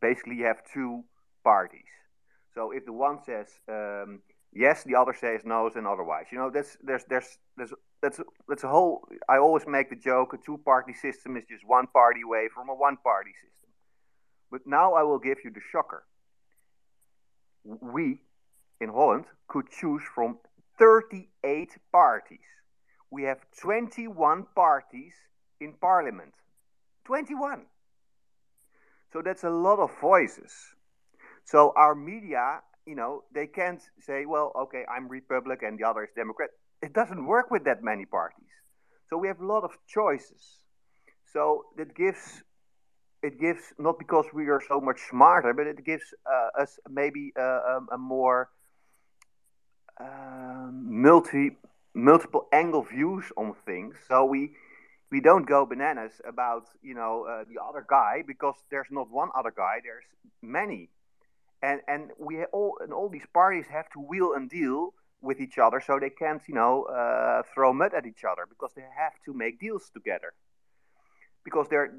[0.00, 1.02] basically you have two
[1.42, 1.90] parties.
[2.54, 4.20] So if the one says um,
[4.52, 6.26] yes, the other says no, and otherwise.
[6.30, 7.72] You know, that's there's there's there's
[8.02, 9.06] that's that's a whole.
[9.28, 12.74] I always make the joke: a two-party system is just one party away from a
[12.74, 13.70] one-party system.
[14.50, 16.04] But now I will give you the shocker.
[17.64, 18.22] We
[18.80, 20.38] in Holland could choose from
[20.78, 22.38] 38 parties.
[23.10, 25.14] We have 21 parties
[25.60, 26.34] in parliament.
[27.04, 27.62] 21.
[29.12, 30.52] So that's a lot of voices.
[31.44, 36.02] So our media you know, they can't say, well, okay, I'm Republican and the other
[36.02, 36.50] is Democrat.
[36.82, 38.52] It doesn't work with that many parties.
[39.08, 40.42] So we have a lot of choices.
[41.32, 42.42] So that gives
[43.22, 47.32] it gives not because we are so much smarter, but it gives uh, us maybe
[47.38, 48.48] uh, a, um, a, more
[50.00, 51.58] uh, multi
[51.94, 53.94] multiple angle views on things.
[54.08, 54.52] So we
[55.10, 59.28] we don't go bananas about you know uh, the other guy because there's not one
[59.36, 59.80] other guy.
[59.82, 60.04] There's
[60.42, 60.90] many
[61.62, 65.58] and and we all and all these parties have to wheel and deal with each
[65.58, 69.12] other, so they can't you know uh, throw mud at each other because they have
[69.24, 70.32] to make deals together.
[71.44, 71.92] Because there,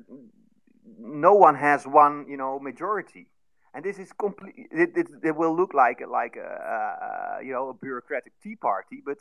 [1.00, 3.28] no one has one you know majority,
[3.74, 4.56] and this is complete.
[4.72, 9.02] It, it, it will look like like a, a, you know a bureaucratic tea party,
[9.06, 9.18] but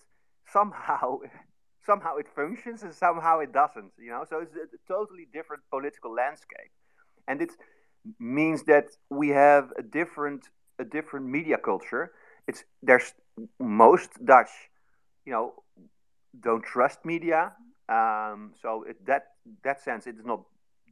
[0.52, 1.18] somehow.
[1.84, 6.12] somehow it functions and somehow it doesn't you know so it's a totally different political
[6.14, 6.72] landscape
[7.26, 7.50] and it
[8.18, 12.12] means that we have a different a different media culture.
[12.48, 13.12] It's there's
[13.58, 14.50] most Dutch,
[15.26, 15.54] you know,
[16.40, 17.52] don't trust media.
[17.88, 19.24] Um, so it, that
[19.62, 20.42] that sense it is not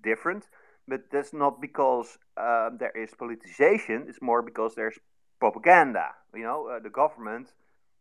[0.02, 0.44] different,
[0.86, 4.08] but that's not because um, there is politicization.
[4.08, 4.98] It's more because there's
[5.40, 6.10] propaganda.
[6.34, 7.48] You know, uh, the government.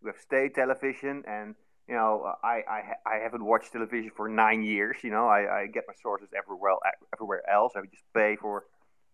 [0.03, 1.55] We have state television, and
[1.87, 4.97] you know, I, I I haven't watched television for nine years.
[5.03, 6.75] You know, I, I get my sources everywhere
[7.13, 7.73] everywhere else.
[7.75, 8.65] I just pay for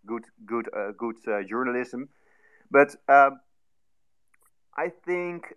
[0.05, 2.09] good good uh, good uh, journalism.
[2.71, 3.39] But um,
[4.75, 5.53] I think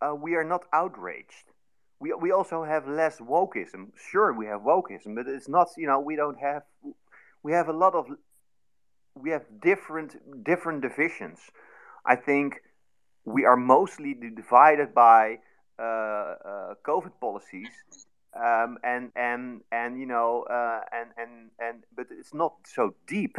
[0.00, 1.50] uh, we are not outraged.
[1.98, 3.88] We, we also have less wokeism.
[4.10, 5.68] Sure, we have wokeism, but it's not.
[5.76, 6.62] You know, we don't have.
[7.42, 8.06] We have a lot of.
[9.14, 11.40] We have different different divisions.
[12.06, 12.62] I think
[13.24, 15.38] we are mostly divided by
[15.78, 17.68] COVID policies
[18.34, 23.36] um, and and and you know uh, and and and but it's not so deep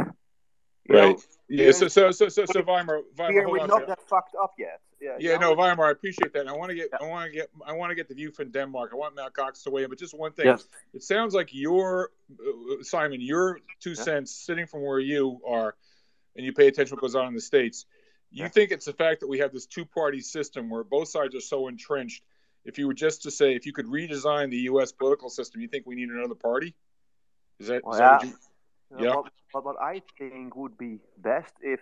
[0.89, 1.17] right.
[1.17, 1.17] Know,
[1.49, 1.71] yeah.
[1.71, 4.81] So so so so so Weimar, Weimar we're not that fucked up yet.
[5.01, 5.17] Yeah.
[5.19, 5.37] Yeah.
[5.37, 6.41] No, Weimar, I appreciate that.
[6.41, 6.89] And I want to get.
[6.91, 7.05] Yeah.
[7.05, 7.49] I want to get.
[7.65, 8.91] I want to get the view from Denmark.
[8.93, 10.45] I want Matt Cox to weigh in, but just one thing.
[10.45, 10.65] Yes.
[10.93, 14.03] It sounds like your uh, Simon, your two yeah.
[14.03, 15.75] cents sitting from where you are,
[16.35, 17.85] and you pay attention what goes on in the states.
[18.33, 18.49] You yeah.
[18.49, 21.67] think it's the fact that we have this two-party system where both sides are so
[21.67, 22.23] entrenched.
[22.65, 24.91] If you were just to say, if you could redesign the U.S.
[24.91, 26.73] political system, you think we need another party?
[27.59, 27.85] Is that?
[27.85, 28.19] Well, yeah.
[28.23, 28.33] You,
[28.97, 29.15] yeah.
[29.15, 31.79] What, what, what I think would be best if,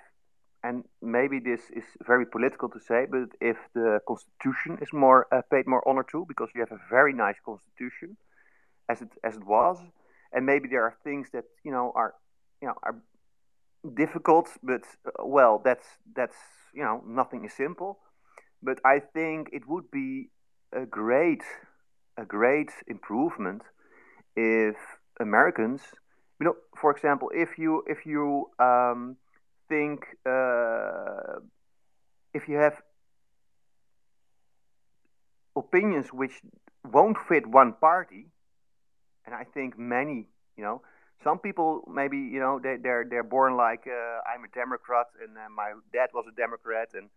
[0.62, 5.42] and maybe this is very political to say, but if the constitution is more uh,
[5.50, 8.18] paid more honor to, because we have a very nice constitution,
[8.90, 9.78] as it as it was,
[10.34, 12.14] and maybe there are things that you know are,
[12.62, 12.96] you know, are
[13.96, 16.38] difficult, but uh, well, that's that's
[16.74, 18.00] you know nothing is simple,
[18.62, 20.30] but I think it would be
[20.74, 21.44] a great
[22.18, 23.64] a great improvement
[24.36, 24.76] if
[25.20, 25.82] Americans,
[26.40, 29.18] you know, for example, if you if you um,
[29.70, 31.40] think uh,
[32.34, 32.82] if you have
[35.56, 36.42] opinions which
[36.84, 38.28] won't fit one party,
[39.26, 40.28] and I think many,
[40.58, 40.82] you know,
[41.24, 45.38] some people maybe you know they, they're they're born like uh, I'm a Democrat and
[45.38, 47.10] uh, my dad was a Democrat and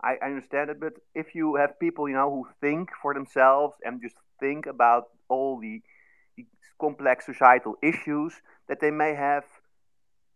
[0.00, 3.74] I, I understand it, but if you have people you know who think for themselves
[3.84, 5.82] and just think about all the,
[6.36, 6.46] the
[6.80, 8.34] complex societal issues,
[8.68, 9.44] that they may have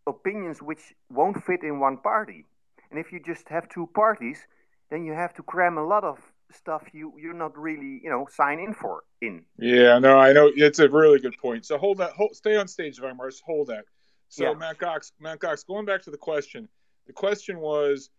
[0.07, 2.45] opinions which won't fit in one party.
[2.91, 4.47] And if you just have two parties,
[4.91, 8.27] then you have to cram a lot of stuff you you're not really you know
[8.31, 9.45] sign in for in.
[9.59, 11.67] Yeah, no, I know it's a really good point.
[11.67, 13.31] So hold that, hold, stay on stage, Weimar.
[13.45, 13.85] Hold that.
[14.29, 14.55] So yeah.
[14.55, 16.69] Matt Cox, Matt Cox, going back to the question.
[17.07, 18.11] The question was,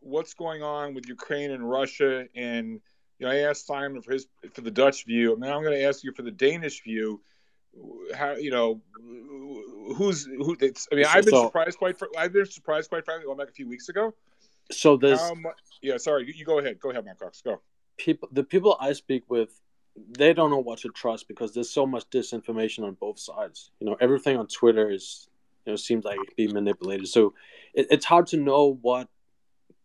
[0.00, 2.26] what's going on with Ukraine and Russia?
[2.34, 2.80] And
[3.18, 5.32] you know, I asked Simon for his for the Dutch view.
[5.32, 7.20] And now I'm going to ask you for the Danish view.
[8.14, 8.80] How you know
[9.96, 10.56] who's who?
[10.60, 11.96] It's, I mean, I've been so, surprised quite.
[12.16, 13.26] I've been surprised quite frankly.
[13.26, 14.14] Going back a few weeks ago.
[14.70, 15.20] So there's.
[15.82, 16.32] yeah, sorry.
[16.34, 16.78] You, go ahead.
[16.80, 17.42] Go ahead, Matt Cox.
[17.42, 17.60] Go.
[17.96, 19.60] People, the people I speak with,
[20.18, 23.70] they don't know what to trust because there's so much disinformation on both sides.
[23.80, 25.28] You know, everything on Twitter is,
[25.64, 27.08] you know, seems like being manipulated.
[27.08, 27.34] So
[27.74, 29.08] it, it's hard to know what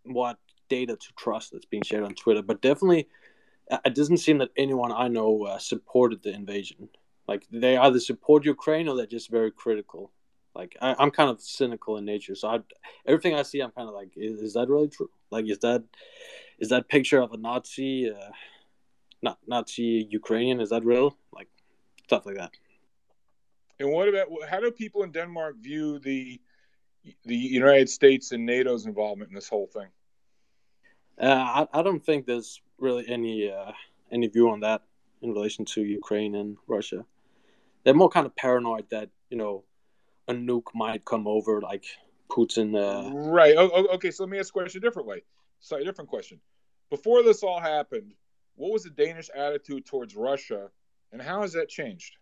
[0.03, 2.41] what data to trust that's being shared on Twitter.
[2.41, 3.07] But definitely,
[3.85, 6.89] it doesn't seem that anyone I know uh, supported the invasion.
[7.27, 10.11] Like they either support Ukraine or they're just very critical.
[10.53, 12.59] Like I, am kind of cynical in nature, so I,
[13.05, 15.09] everything I see, I'm kind of like, is, is, that really true?
[15.29, 15.83] Like, is that
[16.59, 18.31] is that picture of a Nazi, uh,
[19.21, 21.17] not Nazi Ukrainian, is that real?
[21.33, 21.47] Like
[22.03, 22.51] stuff like that.
[23.79, 26.39] And what about how do people in Denmark view the
[27.25, 29.87] the United States and NATO's involvement in this whole thing?
[31.19, 33.71] Uh, I, I don't think there's really any uh,
[34.11, 34.83] any view on that
[35.21, 37.05] in relation to Ukraine and Russia.
[37.83, 39.63] They're more kind of paranoid that you know
[40.27, 41.85] a nuke might come over, like
[42.29, 42.75] Putin.
[42.75, 43.13] Uh...
[43.13, 43.55] Right.
[43.57, 44.11] Oh, okay.
[44.11, 45.23] So let me ask a question a different way.
[45.59, 46.39] Sorry, different question.
[46.89, 48.13] Before this all happened,
[48.55, 50.69] what was the Danish attitude towards Russia,
[51.11, 52.15] and how has that changed?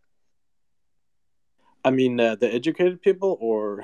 [1.84, 3.84] I mean, uh, the educated people, or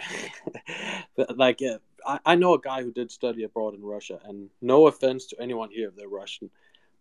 [1.35, 4.87] like, uh, I, I know a guy who did study abroad in Russia, and no
[4.87, 6.49] offense to anyone here if they're Russian,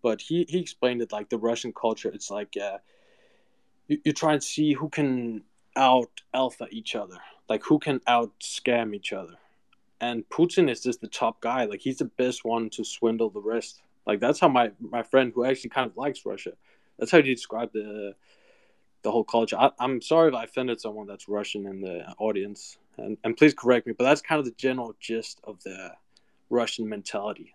[0.02, 2.10] but he, he explained it like the Russian culture.
[2.10, 2.78] It's like uh,
[3.88, 5.42] you, you try and see who can
[5.76, 7.18] out alpha each other,
[7.48, 9.34] like who can out scam each other.
[10.00, 11.64] And Putin is just the top guy.
[11.64, 13.82] Like he's the best one to swindle the rest.
[14.06, 16.52] Like that's how my my friend who actually kind of likes Russia.
[16.98, 18.14] That's how you describe the
[19.02, 19.56] the whole culture.
[19.56, 23.54] I, am sorry if I offended someone that's Russian in the audience, and, and please
[23.54, 25.92] correct me, but that's kind of the general gist of the
[26.50, 27.54] Russian mentality.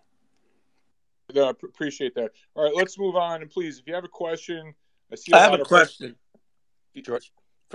[1.32, 2.30] Yeah, I appreciate that.
[2.54, 3.42] All right, let's move on.
[3.42, 4.74] And please, if you have a question,
[5.12, 5.32] I see.
[5.32, 6.16] I have a question,
[7.02, 7.32] George.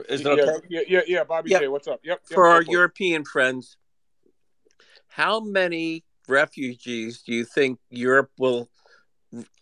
[0.09, 0.65] Is it okay?
[0.69, 1.23] Yeah, yeah, yeah.
[1.23, 1.61] Bobby yep.
[1.61, 1.99] J, what's up?
[2.03, 2.21] Yep.
[2.25, 3.27] For our European it.
[3.27, 3.77] friends,
[5.07, 8.69] how many refugees do you think Europe will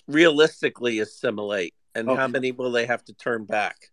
[0.08, 2.20] realistically assimilate, and okay.
[2.20, 3.92] how many will they have to turn back?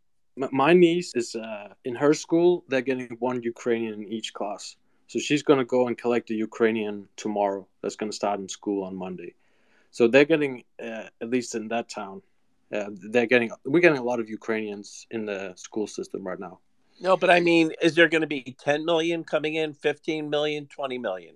[0.53, 2.65] my niece is uh, in her school.
[2.69, 4.77] They're getting one Ukrainian in each class,
[5.07, 7.67] so she's going to go and collect the Ukrainian tomorrow.
[7.83, 9.35] That's going to start in school on Monday.
[9.91, 12.23] So they're getting, uh, at least in that town,
[12.73, 13.51] uh, they're getting.
[13.65, 16.61] We're getting a lot of Ukrainians in the school system right now.
[17.01, 20.67] No, but I mean, is there going to be 10 million coming in, 15 million,
[20.67, 21.35] 20 million?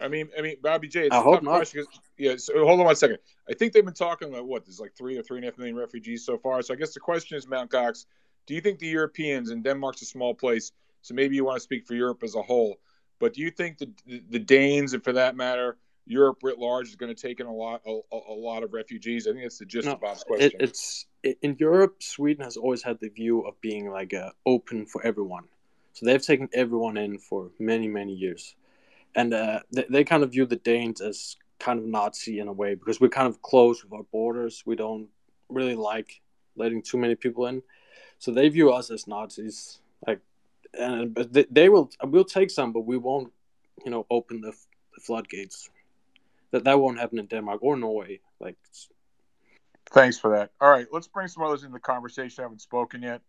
[0.00, 1.06] I mean, I mean, Bobby J.
[1.06, 1.56] It's I a hope not.
[1.56, 1.84] Question
[2.16, 2.36] yeah.
[2.36, 3.18] So hold on one second.
[3.48, 5.58] I think they've been talking about what there's like three or three and a half
[5.58, 6.62] million refugees so far.
[6.62, 8.06] So I guess the question is, Mount Cox,
[8.46, 11.60] do you think the Europeans and Denmark's a small place, so maybe you want to
[11.60, 12.78] speak for Europe as a whole,
[13.18, 13.90] but do you think the
[14.30, 15.76] the Danes, and for that matter,
[16.06, 19.26] Europe writ large, is going to take in a lot a, a lot of refugees?
[19.26, 20.50] I think that's the gist no, of Bob's question.
[20.60, 21.06] It, it's
[21.42, 22.02] in Europe.
[22.02, 25.44] Sweden has always had the view of being like uh, open for everyone,
[25.92, 28.54] so they've taken everyone in for many many years
[29.14, 32.52] and uh, they, they kind of view the Danes as kind of Nazi in a
[32.52, 34.62] way because we're kind of close with our borders.
[34.66, 35.08] We don't
[35.48, 36.20] really like
[36.56, 37.62] letting too many people in,
[38.18, 39.80] so they view us as Nazis.
[40.06, 40.20] Like,
[40.78, 43.32] and but they, they will we'll take some, but we won't,
[43.84, 44.52] you know, open the,
[44.94, 45.70] the floodgates.
[46.54, 48.20] That that won't happen in Denmark or Norway.
[48.38, 48.54] Like,
[49.90, 50.52] thanks for that.
[50.60, 52.42] All right, let's bring some others into the conversation.
[52.42, 53.22] I haven't spoken yet.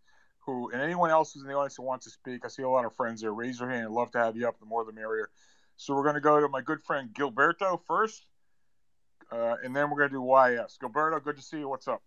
[0.45, 2.45] Who and anyone else who's in the audience who wants to speak?
[2.45, 3.33] I see a lot of friends there.
[3.33, 3.85] Raise your hand.
[3.85, 4.59] I'd love to have you up.
[4.59, 5.31] The more, the merrier.
[5.75, 8.27] So we're going to go to my good friend Gilberto first,
[9.31, 10.77] uh, and then we're going to do YS.
[10.79, 11.67] Gilberto, good to see you.
[11.67, 12.03] What's up?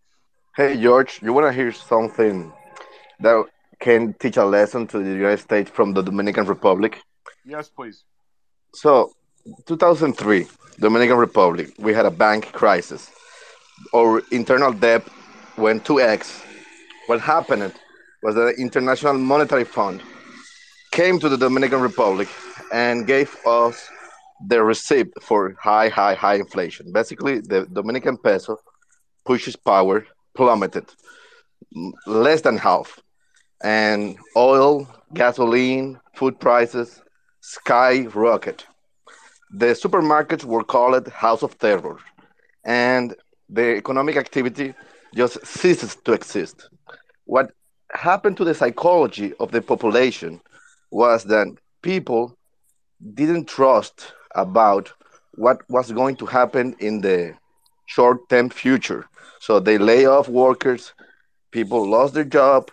[0.55, 2.53] Hey, George, you want to hear something
[3.19, 3.45] that
[3.81, 7.03] can teach a lesson to the United States from the Dominican Republic?
[7.45, 8.05] Yes, please.
[8.73, 9.15] So,
[9.67, 10.47] 2003,
[10.81, 13.11] Dominican Republic, we had a bank crisis.
[13.95, 15.07] Our internal debt
[15.57, 16.45] went 2x,
[17.07, 17.73] what happened
[18.23, 20.03] was that the International Monetary Fund
[20.93, 22.29] came to the Dominican Republic
[22.73, 23.89] and gave us
[24.47, 26.93] the receipt for high, high, high inflation.
[26.93, 28.59] Basically, the Dominican peso
[29.25, 30.85] pushes power plummeted
[32.07, 33.01] less than half.
[33.63, 37.01] And oil, gasoline, food prices
[37.41, 38.67] skyrocket.
[39.51, 41.99] The supermarkets were called House of Terror,
[42.65, 43.15] and
[43.49, 44.75] the economic activity
[45.15, 46.69] just ceases to exist.
[47.25, 47.53] What
[47.93, 50.41] happened to the psychology of the population
[50.91, 51.49] was that
[51.83, 52.37] people
[53.15, 54.93] didn't trust about
[55.35, 57.35] what was going to happen in the
[57.87, 59.07] short term future.
[59.41, 60.93] So they lay off workers,
[61.53, 62.71] people lost their job,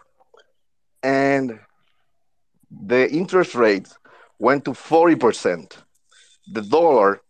[1.04, 1.60] and
[2.70, 3.98] the interest rates
[4.40, 5.85] went to 40%.
[6.52, 7.22] The dollar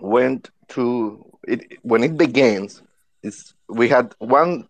[0.00, 2.82] went to it when it begins
[3.22, 4.68] is we had one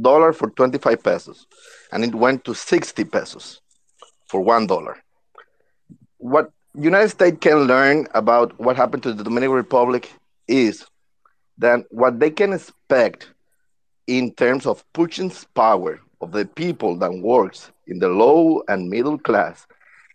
[0.00, 1.46] dollar for 25 pesos
[1.92, 3.60] and it went to 60 pesos
[4.28, 4.96] for one dollar.
[6.18, 10.12] What united states can learn about what happened to the dominican republic
[10.46, 10.86] is
[11.56, 13.32] that what they can expect
[14.06, 19.18] in terms of pushing power of the people that works in the low and middle
[19.18, 19.66] class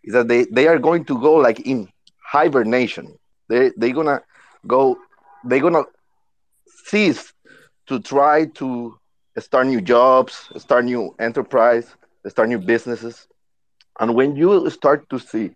[0.04, 1.88] is that they, they are going to go like in
[2.34, 3.05] hibernation.
[3.49, 4.21] They, they're gonna
[4.67, 4.97] go
[5.45, 5.84] they're gonna
[6.86, 7.34] cease
[7.88, 8.97] to try to
[9.39, 11.88] start new jobs, start new enterprise,
[12.27, 13.27] start new businesses.
[13.99, 15.51] And when you start to see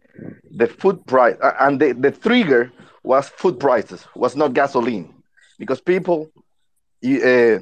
[0.51, 2.71] the food price, and the, the trigger
[3.03, 5.13] was food prices, was not gasoline,
[5.59, 6.29] because people,
[7.05, 7.59] uh,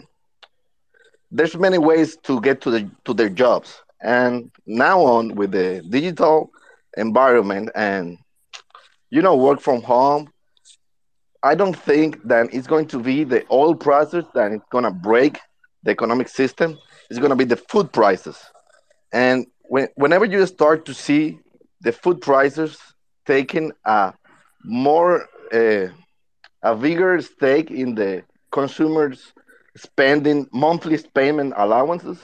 [1.31, 5.81] there's many ways to get to the to their jobs, and now on with the
[5.89, 6.49] digital
[6.97, 8.17] environment and
[9.15, 10.23] you know work from home
[11.45, 14.89] I don't think that it's going to be the oil prices that it's going to
[14.89, 15.39] break
[15.83, 16.79] the economic system.
[17.07, 18.37] It's going to be the food prices.
[19.13, 21.37] And when, whenever you start to see
[21.81, 22.79] the food prices
[23.27, 24.13] taking a
[24.63, 25.89] more, uh,
[26.63, 29.31] a bigger stake in the consumers
[29.77, 32.17] spending monthly payment allowances,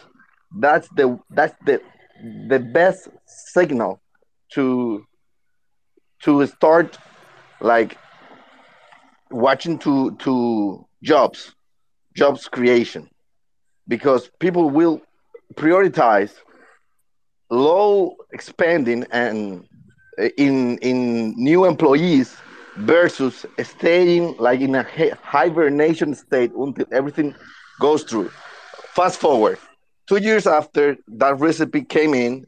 [0.59, 1.79] that's the that's the
[2.49, 3.07] the best
[3.53, 4.01] signal
[4.53, 5.05] to
[6.23, 6.97] to start
[7.59, 7.97] like
[9.29, 11.55] watching to to jobs,
[12.15, 13.09] jobs creation,
[13.87, 15.01] because people will
[15.55, 16.33] prioritize
[17.49, 19.67] low expanding and
[20.19, 22.35] uh, in in new employees
[22.77, 24.83] versus staying like in a
[25.21, 27.35] hibernation state until everything
[27.79, 28.29] goes through.
[28.95, 29.57] Fast forward,
[30.07, 32.45] two years after that recipe came in,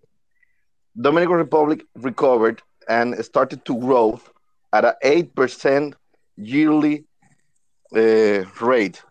[0.99, 4.19] Dominican Republic recovered and started to grow
[4.71, 5.95] at an eight percent
[6.35, 7.05] yearly
[7.95, 9.01] uh, rate,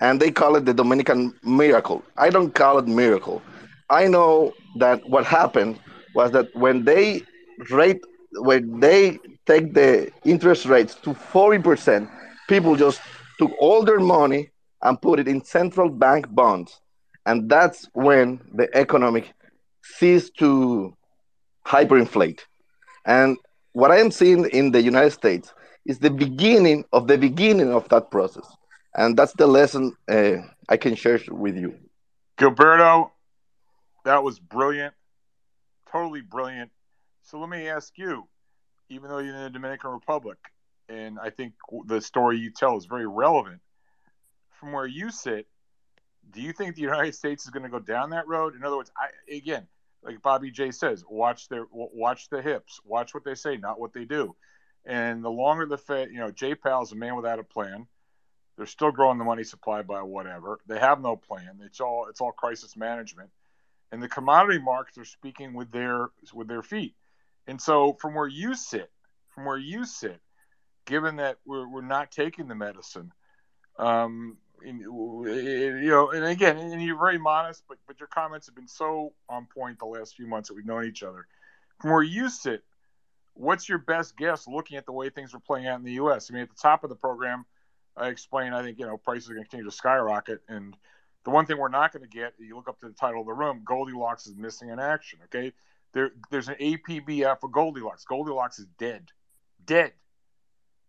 [0.00, 2.02] and they call it the Dominican miracle.
[2.16, 3.42] I don't call it miracle.
[3.90, 5.78] I know that what happened
[6.14, 7.22] was that when they
[7.70, 8.00] rate
[8.32, 12.10] when they take the interest rates to 40%,
[12.48, 13.00] people just
[13.38, 14.50] took all their money
[14.82, 16.80] and put it in central bank bonds.
[17.26, 19.32] And that's when the economic
[19.82, 20.94] ceased to
[21.66, 22.40] hyperinflate.
[23.04, 23.36] And
[23.72, 25.52] what I am seeing in the United States
[25.84, 28.46] is the beginning of the beginning of that process.
[28.94, 30.36] And that's the lesson uh,
[30.68, 31.74] I can share with you.
[32.38, 33.10] Gilberto,
[34.04, 34.94] that was brilliant,
[35.90, 36.70] totally brilliant.
[37.22, 38.28] So let me ask you,
[38.88, 40.38] even though you're in the Dominican Republic,
[40.88, 41.54] and I think
[41.86, 43.60] the story you tell is very relevant,
[44.50, 45.46] from where you sit,
[46.30, 48.54] do you think the United States is going to go down that road?
[48.54, 49.66] In other words, I again,
[50.04, 53.92] like Bobby J says, watch their watch the hips, watch what they say, not what
[53.92, 54.36] they do.
[54.84, 57.86] And the longer the Fed, you know, J is a man without a plan.
[58.56, 60.60] They're still growing the money supply by whatever.
[60.66, 61.60] They have no plan.
[61.64, 63.30] It's all it's all crisis management.
[63.90, 66.94] And the commodity markets are speaking with their with their feet.
[67.46, 68.90] And so from where you sit,
[69.34, 70.20] from where you sit,
[70.86, 73.12] given that we're, we're not taking the medicine,
[73.78, 78.46] um, in, uh, you know, and again, and you're very modest, but but your comments
[78.46, 81.26] have been so on point the last few months that we've known each other.
[81.80, 82.62] From where you sit,
[83.34, 86.30] what's your best guess looking at the way things are playing out in the U.S.?
[86.30, 87.44] I mean, at the top of the program,
[87.96, 90.76] I explained I think you know prices are going to continue to skyrocket, and
[91.24, 93.26] the one thing we're not going to get, you look up to the title of
[93.26, 95.20] the room, Goldilocks is missing in action.
[95.24, 95.52] Okay,
[95.92, 98.04] there there's an APBF for Goldilocks.
[98.04, 99.10] Goldilocks is dead,
[99.64, 99.92] dead.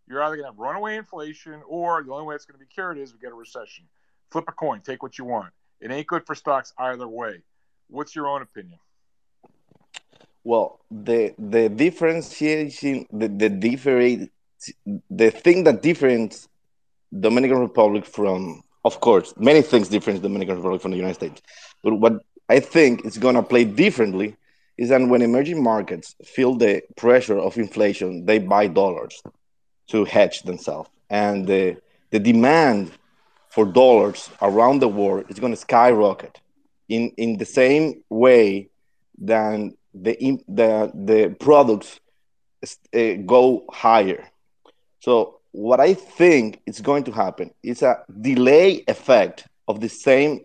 [0.08, 2.72] You're either going to have runaway inflation, or the only way it's going to be
[2.72, 3.84] cured is we get a recession.
[4.30, 5.52] Flip a coin, take what you want.
[5.80, 7.42] It ain't good for stocks either way.
[7.88, 8.78] What's your own opinion?
[10.44, 14.30] Well, the the differentiation, the the different,
[15.10, 16.48] the thing that difference
[17.18, 21.42] Dominican Republic from, of course, many things different Dominican Republic from the United States.
[21.82, 24.36] But what I think is gonna play differently
[24.78, 29.20] is that when emerging markets feel the pressure of inflation, they buy dollars
[29.88, 31.76] to hedge themselves, and the
[32.10, 32.92] the demand
[33.48, 36.40] for dollars around the world is going to skyrocket
[36.88, 38.68] in in the same way
[39.18, 40.14] than the
[40.48, 42.00] the the products
[42.94, 44.28] uh, go higher.
[45.00, 50.44] So what I think is going to happen is a delay effect of the same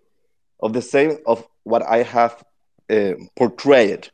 [0.60, 2.42] of the same of what I have
[2.90, 4.08] uh, portrayed.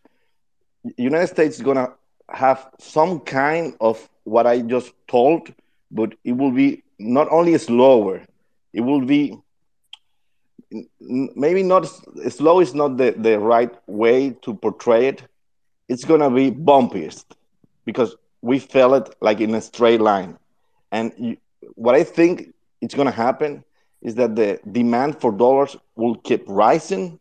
[0.97, 1.93] United States is gonna
[2.29, 5.53] have some kind of what I just told,
[5.91, 8.23] but it will be not only slower,
[8.73, 9.39] it will be
[11.01, 11.87] maybe not
[12.29, 15.23] slow is not the, the right way to portray it.
[15.89, 17.25] It's gonna be bumpiest
[17.85, 20.37] because we fell it like in a straight line.
[20.93, 21.37] And you,
[21.75, 23.65] what I think it's gonna happen
[24.03, 27.19] is that the demand for dollars will keep rising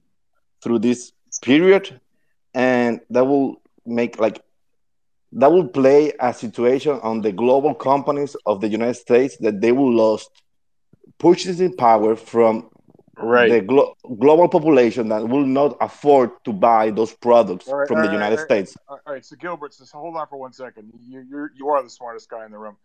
[0.62, 1.12] through this
[1.42, 2.00] period,
[2.54, 4.42] and that will make like
[5.34, 9.72] that will play a situation on the global companies of the United States that they
[9.72, 10.28] will lose
[11.18, 12.70] purchasing power from
[13.18, 13.50] right.
[13.50, 18.12] the glo- global population that will not afford to buy those products right, from the
[18.12, 18.76] United States.
[18.88, 20.92] All right, so Gilbert, just hold on for one second.
[21.08, 22.78] You, you're you are the smartest guy in the room.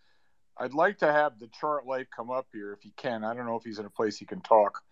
[0.58, 3.24] I'd like to have the chart life come up here if he can.
[3.24, 4.82] I don't know if he's in a place he can talk,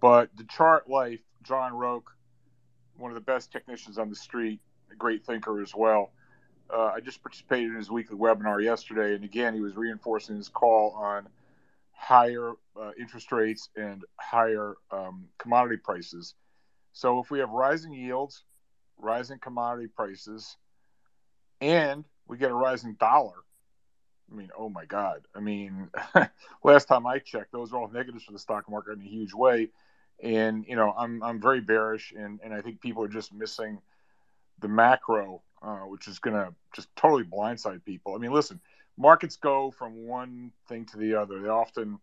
[0.00, 2.10] but the chart life, John Roque,
[2.96, 4.60] one of the best technicians on the street,
[4.92, 6.12] a great thinker as well.
[6.72, 10.48] Uh, I just participated in his weekly webinar yesterday, and again, he was reinforcing his
[10.48, 11.28] call on
[11.92, 16.34] higher uh, interest rates and higher um, commodity prices.
[16.92, 18.44] So, if we have rising yields,
[18.98, 20.56] rising commodity prices,
[21.60, 23.36] and we get a rising dollar,
[24.30, 25.22] I mean, oh my God.
[25.34, 25.90] I mean,
[26.64, 29.34] last time I checked, those are all negatives for the stock market in a huge
[29.34, 29.68] way.
[30.22, 33.80] And, you know, I'm, I'm very bearish, and, and I think people are just missing
[34.60, 38.14] the macro, uh, which is going to just totally blindside people.
[38.14, 38.60] I mean, listen,
[38.96, 41.40] markets go from one thing to the other.
[41.40, 41.98] They often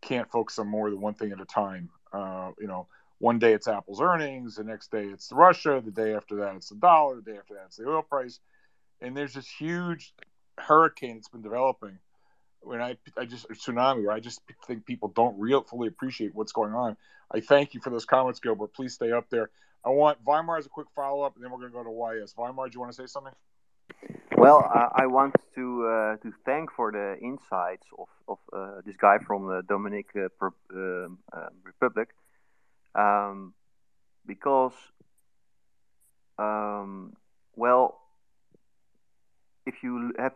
[0.00, 1.90] can't focus on more than one thing at a time.
[2.12, 2.86] Uh, you know,
[3.18, 6.70] one day it's Apple's earnings, the next day it's Russia, the day after that it's
[6.70, 8.40] the dollar, the day after that it's the oil price,
[9.00, 10.14] and there's this huge
[10.58, 11.98] hurricane that's been developing.
[12.62, 16.52] When I, I just tsunami, where I just think people don't real fully appreciate what's
[16.52, 16.96] going on.
[17.32, 18.74] I thank you for those comments, Gilbert.
[18.74, 19.50] Please stay up there.
[19.84, 22.20] I want Weimar as a quick follow up, and then we're going to go to
[22.20, 22.34] YS.
[22.36, 23.32] Weimar, do you want to say something?
[24.36, 29.18] Well, I want to uh, to thank for the insights of of uh, this guy
[29.18, 32.08] from the Dominican uh, um, um, Republic,
[32.94, 33.52] um,
[34.26, 34.72] because,
[36.38, 37.16] um,
[37.56, 38.00] well,
[39.66, 40.34] if you have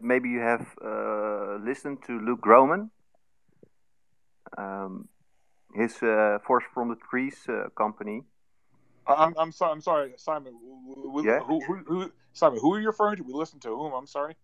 [0.00, 2.90] maybe you have uh, listened to Luke Gromen,
[4.56, 5.08] um,
[5.74, 8.22] his uh, Forest for the Trees uh, company
[9.08, 9.72] I'm, I'm sorry.
[9.72, 10.54] I'm sorry, Simon.
[11.22, 11.40] yeah.
[11.40, 12.58] Who, who, who, Simon?
[12.60, 13.22] Who are you referring to?
[13.22, 13.92] We listened to whom?
[13.92, 14.34] I'm sorry.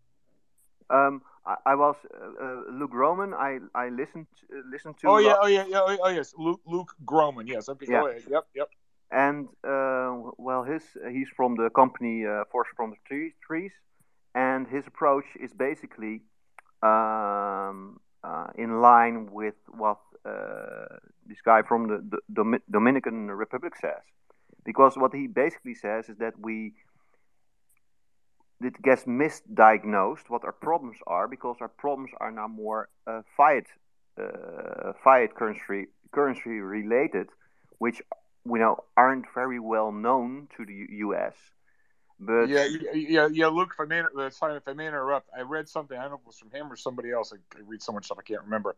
[0.91, 3.35] Um, I, I was uh, uh, Luke Roman.
[3.35, 5.09] I I listened uh, listened to.
[5.09, 7.47] Oh yeah, oh yeah, yeah, oh, oh yes, Luke Luke Gromen.
[7.47, 8.05] Yes, okay, yeah.
[8.29, 8.69] Yep, yep.
[9.11, 13.73] And uh, well, his he's from the company uh, Forest for the Trees, trees,
[14.35, 16.23] and his approach is basically
[16.83, 24.03] um, uh, in line with what uh, this guy from the, the Dominican Republic says
[24.65, 26.73] because what he basically says is that we
[28.65, 33.67] it gets misdiagnosed what our problems are because our problems are now more uh, fiat
[34.19, 37.29] uh, fiat currency currency related,
[37.79, 38.03] which
[38.45, 41.35] we know aren't very well known to the U- U.S.
[42.21, 43.47] But yeah, yeah, yeah.
[43.49, 45.97] Luke, if I may, uh, sorry, if I may interrupt, I read something.
[45.97, 47.33] I don't know if it was from him or somebody else.
[47.33, 48.77] I, I read so much stuff I can't remember.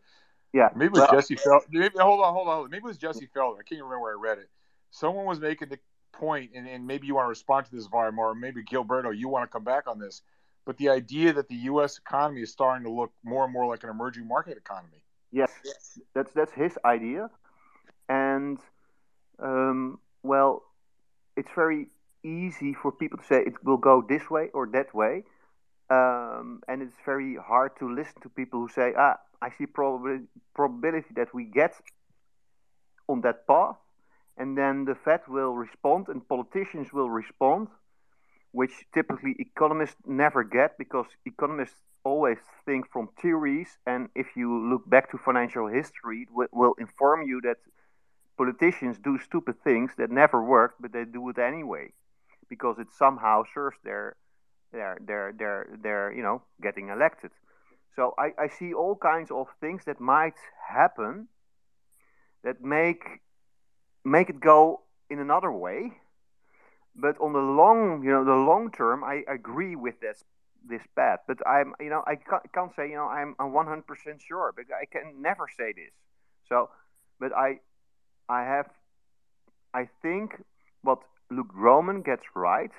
[0.53, 1.65] Yeah, maybe it was well, Jesse Felder.
[1.71, 2.71] Maybe hold on, hold on.
[2.71, 3.59] Maybe it was Jesse Felder.
[3.59, 4.49] I can't remember where I read it
[4.95, 5.79] someone was making the
[6.13, 9.29] point, and, and maybe you want to respond to this, Weimar, or maybe Gilberto, you
[9.29, 10.23] want to come back on this,
[10.65, 11.99] but the idea that the U.S.
[11.99, 15.03] economy is starting to look more and more like an emerging market economy.
[15.33, 15.51] Yes,
[16.15, 17.29] that's that's his idea,
[18.09, 18.59] and
[19.41, 20.63] um, well,
[21.37, 21.89] it's very
[22.23, 25.25] easy for people to say it will go this way or that way,
[25.91, 30.27] um, and it's very hard to listen to people who say, "Ah, I see probability
[30.55, 31.75] probability that we get
[33.09, 33.84] on that path."
[34.37, 37.69] And then the Fed will respond and politicians will respond,
[38.53, 43.79] which typically economists never get because economists always think from theories.
[43.87, 47.59] And if you look back to financial history, it will inform you that
[48.37, 51.93] politicians do stupid things that never work, but they do it anyway
[52.49, 54.17] because it somehow serves their
[54.73, 57.31] their their their their you know getting elected.
[57.97, 60.35] So I, I see all kinds of things that might
[60.69, 61.29] happen
[62.43, 63.21] that make
[64.05, 65.93] make it go in another way.
[66.97, 70.23] But on the long, you know, the long term, I agree with this
[70.67, 71.21] this path.
[71.27, 73.83] But I'm, you know, I can't, say, you know, I'm, I'm 100%
[74.27, 74.53] sure.
[74.57, 75.93] But I can never say this.
[76.49, 76.71] So,
[77.21, 77.61] but I,
[78.29, 78.71] I have,
[79.75, 80.43] I think
[80.83, 81.01] what
[81.31, 82.71] Luke Roman gets right.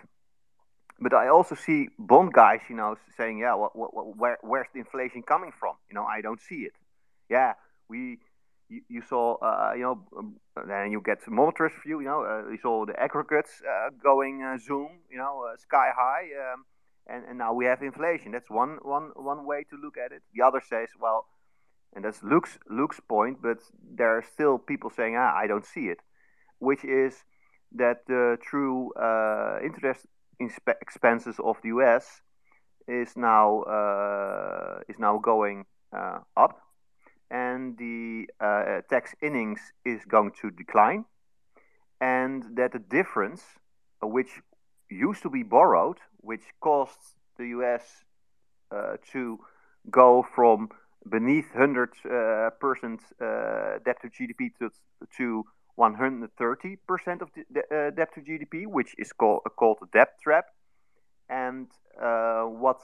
[1.00, 4.80] But I also see bond guys, you know, saying, yeah, what, what, where, where's the
[4.80, 5.76] inflation coming from?
[5.90, 6.74] You know, I don't see it.
[7.30, 7.54] Yeah,
[7.90, 8.20] we
[8.70, 10.36] you, you saw, uh, you know, um,
[10.68, 14.58] then you get monetary view, you know, uh, you saw the aggregates uh, going uh,
[14.58, 16.66] zoom, you know, uh, sky high, um,
[17.08, 18.32] and, and now we have inflation.
[18.32, 20.24] That's one, one, one way to look at it.
[20.34, 21.26] The other says, well,
[21.94, 23.60] and that's Luke's, Luke's point, but
[23.96, 26.00] there are still people saying, ah, I don't see it,
[26.60, 27.16] which is
[27.76, 30.06] that the true uh, interest
[30.82, 32.22] expenses of the US
[32.88, 33.64] is now
[34.90, 35.66] is now going
[36.36, 36.60] up
[37.32, 41.06] and the uh, tax innings is going to decline,
[42.00, 43.44] and that the difference,
[44.04, 44.42] uh, which
[44.90, 47.84] used to be borrowed, which costs the US
[48.72, 49.40] uh, to
[49.90, 50.70] go from
[51.10, 54.72] beneath 100 uh, percent uh, debt to GDP to,
[55.18, 55.44] to
[55.76, 60.46] 130 percent of the, uh, debt to GDP, which is called called a debt trap,
[61.30, 61.68] and
[62.60, 62.80] what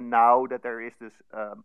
[0.00, 1.64] now that there is this um,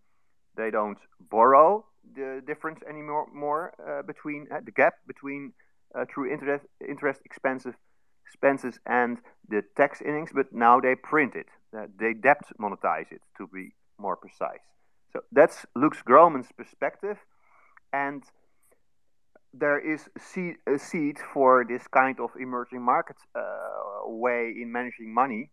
[0.55, 0.97] they don't
[1.29, 5.53] borrow the difference anymore more, uh, between uh, the gap between
[5.95, 7.75] uh, true interest interest expensive
[8.25, 9.17] expenses and
[9.49, 11.47] the tax innings, but now they print it.
[11.99, 14.63] They debt monetize it to be more precise.
[15.11, 17.17] So that's Luke Gromen's perspective,
[17.91, 18.23] and
[19.53, 20.09] there is
[20.67, 23.41] a seed for this kind of emerging market uh,
[24.05, 25.51] way in managing money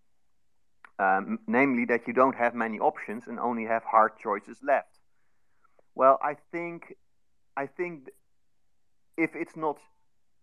[0.99, 4.99] um, namely that you don't have many options and only have hard choices left.
[5.95, 6.95] Well, I think,
[7.57, 8.11] I think
[9.17, 9.79] if it's not,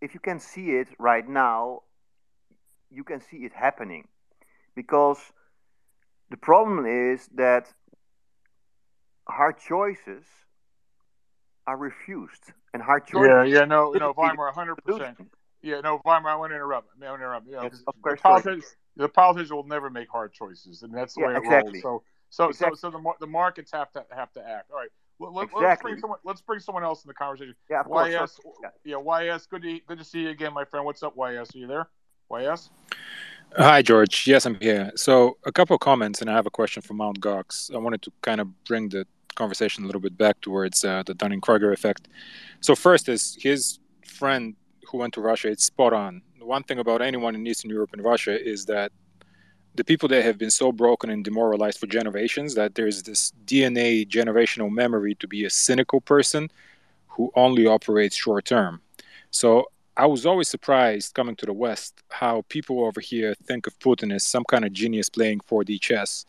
[0.02, 1.82] if you can see it right now,
[2.92, 4.08] you can see it happening,
[4.76, 5.20] because
[6.30, 7.74] the problem is that
[9.28, 10.26] hard choices
[11.68, 13.28] are refused, and hard choices.
[13.28, 15.18] Yeah, yeah, no, no, Weimar, hundred percent.
[15.62, 16.90] Yeah, no, Weimar, I want to interrupt.
[17.02, 17.48] I want to interrupt.
[17.48, 21.16] You know, yes, of course, politics, the politicians will never make hard choices, and that's
[21.16, 21.82] the yeah, way it exactly.
[21.84, 22.04] rolls.
[22.30, 22.78] So, so, exactly.
[22.78, 24.72] so, so the the markets have to have to act.
[24.72, 24.90] All right.
[25.18, 25.62] Let, exactly.
[25.64, 27.56] Let's bring, someone, let's bring someone else in the conversation.
[27.70, 28.14] Yeah, of course.
[28.14, 28.40] YS,
[28.84, 28.98] yeah.
[28.98, 29.46] yeah, YS.
[29.46, 30.86] Good to good to see you again, my friend.
[30.86, 31.56] What's up, YS?
[31.56, 31.88] Are you there?
[32.30, 32.70] YS.
[33.58, 34.28] Hi, George.
[34.28, 34.92] Yes, I'm here.
[34.96, 37.74] So, a couple of comments, and I have a question for Mount Gox.
[37.74, 41.14] I wanted to kind of bring the conversation a little bit back towards uh, the
[41.14, 42.10] Dunning Kruger effect.
[42.60, 44.56] So, first is his friend
[44.88, 45.48] who went to Russia.
[45.48, 46.22] It's spot on.
[46.46, 48.92] One thing about anyone in Eastern Europe and Russia is that
[49.74, 54.08] the people that have been so broken and demoralized for generations that there's this DNA
[54.08, 56.50] generational memory to be a cynical person
[57.08, 58.80] who only operates short term.
[59.32, 59.66] So
[59.98, 64.14] I was always surprised coming to the West how people over here think of Putin
[64.14, 66.26] as some kind of genius playing 4D chess.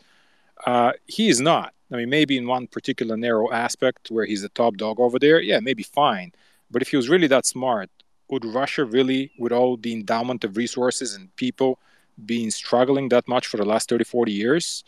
[0.65, 1.73] Uh, he is not.
[1.91, 5.39] I mean, maybe in one particular narrow aspect where he's the top dog over there,
[5.39, 6.31] yeah, maybe fine.
[6.71, 7.89] But if he was really that smart,
[8.29, 11.79] would Russia really, with all the endowment of resources and people,
[12.25, 14.83] been struggling that much for the last 30, 40 years.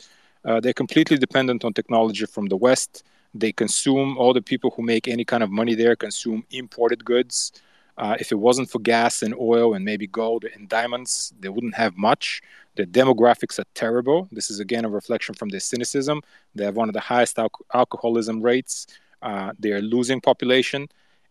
[0.45, 3.03] Uh, they're completely dependent on technology from the West.
[3.33, 7.51] They consume, all the people who make any kind of money there consume imported goods.
[7.97, 11.75] Uh, if it wasn't for gas and oil and maybe gold and diamonds, they wouldn't
[11.75, 12.41] have much.
[12.75, 14.29] The demographics are terrible.
[14.31, 16.21] This is again a reflection from their cynicism.
[16.55, 18.87] They have one of the highest al- alcoholism rates.
[19.21, 20.87] Uh, they're losing population.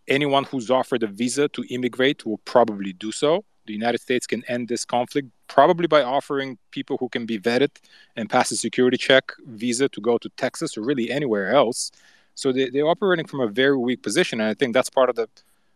[0.08, 4.42] Anyone who's offered a visa to immigrate will probably do so the United States can
[4.46, 7.70] end this conflict probably by offering people who can be vetted
[8.16, 11.92] and pass a security check visa to go to Texas or really anywhere else.
[12.34, 14.40] So they, they're operating from a very weak position.
[14.40, 15.28] And I think that's part of the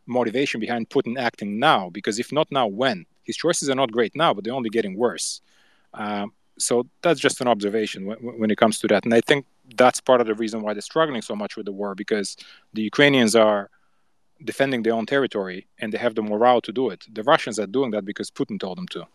[0.07, 3.07] motivation behind Putin acting now, because if not now, when?
[3.25, 5.43] His choices are not great now, but they're only getting worse.
[5.95, 9.05] Um, so that's just an observation when, when, it comes to that.
[9.05, 9.45] And I think
[9.77, 12.37] that's part of the reason why they're struggling so much with the war, because
[12.73, 13.71] the Ukrainians are
[14.45, 17.05] defending their own territory and they have the morale to do it.
[17.13, 19.07] The Russians are doing that because Putin told them to.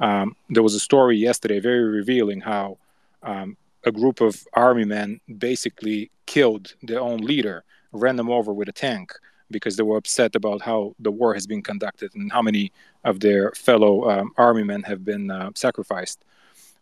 [0.00, 2.78] Um, there was a story yesterday, very revealing, how
[3.22, 8.68] um, a group of army men basically killed their own leader, ran them over with
[8.68, 9.12] a tank
[9.50, 12.72] because they were upset about how the war has been conducted and how many
[13.04, 16.24] of their fellow um, army men have been uh, sacrificed.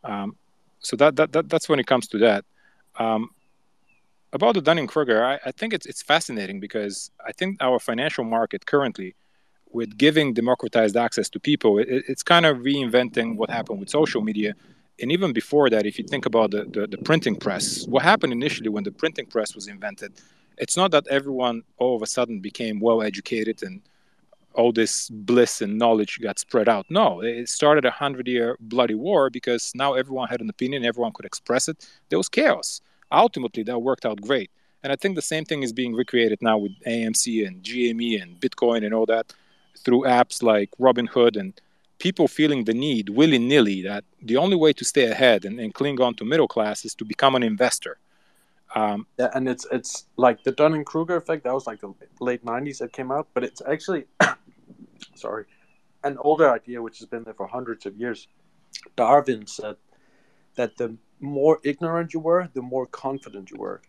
[0.05, 0.37] Um,
[0.81, 2.45] so that, that, that, that's when it comes to that.
[2.99, 3.31] Um,
[4.33, 8.25] about the Dunning Kruger, I, I, think it's it's fascinating because I think our financial
[8.25, 9.15] market currently,
[9.71, 14.23] with giving democratized access to people, it, it's kind of reinventing what happened with social
[14.23, 14.55] media.
[15.01, 18.33] And even before that, if you think about the, the, the printing press, what happened
[18.33, 20.13] initially when the printing press was invented,
[20.59, 23.81] it's not that everyone all of a sudden became well educated and
[24.55, 26.87] all this bliss and knowledge got spread out.
[26.91, 31.13] No, it started a hundred year bloody war because now everyone had an opinion, everyone
[31.13, 31.89] could express it.
[32.09, 32.81] There was chaos.
[33.11, 34.51] Ultimately, that worked out great.
[34.83, 38.41] And I think the same thing is being recreated now with AMC and GME and
[38.41, 39.33] Bitcoin and all that
[39.79, 41.61] through apps like Robinhood and
[41.99, 45.75] people feeling the need willy nilly that the only way to stay ahead and, and
[45.75, 47.99] cling on to middle class is to become an investor.
[48.75, 51.45] Um, yeah, and it's it's like the Dunning Kruger effect.
[51.45, 54.05] That was like the late '90s that came out, but it's actually,
[55.15, 55.47] sorry,
[56.05, 58.29] an older idea which has been there for hundreds of years.
[58.95, 59.77] Darwin said
[60.57, 63.81] that the more ignorant you were, the more confident you were.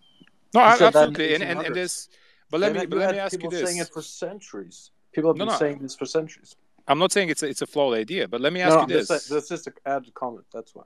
[0.53, 2.10] No, absolutely, and, and, and this.
[2.49, 3.68] But let me but let me ask you this.
[3.68, 4.91] saying it for centuries.
[5.11, 5.60] People have been no, no.
[5.60, 6.56] saying this for centuries.
[6.88, 8.88] I'm not saying it's a, it's a flawed idea, but let me ask no, you
[8.88, 9.07] this.
[9.07, 10.45] That's, just an added comment.
[10.51, 10.84] That's why.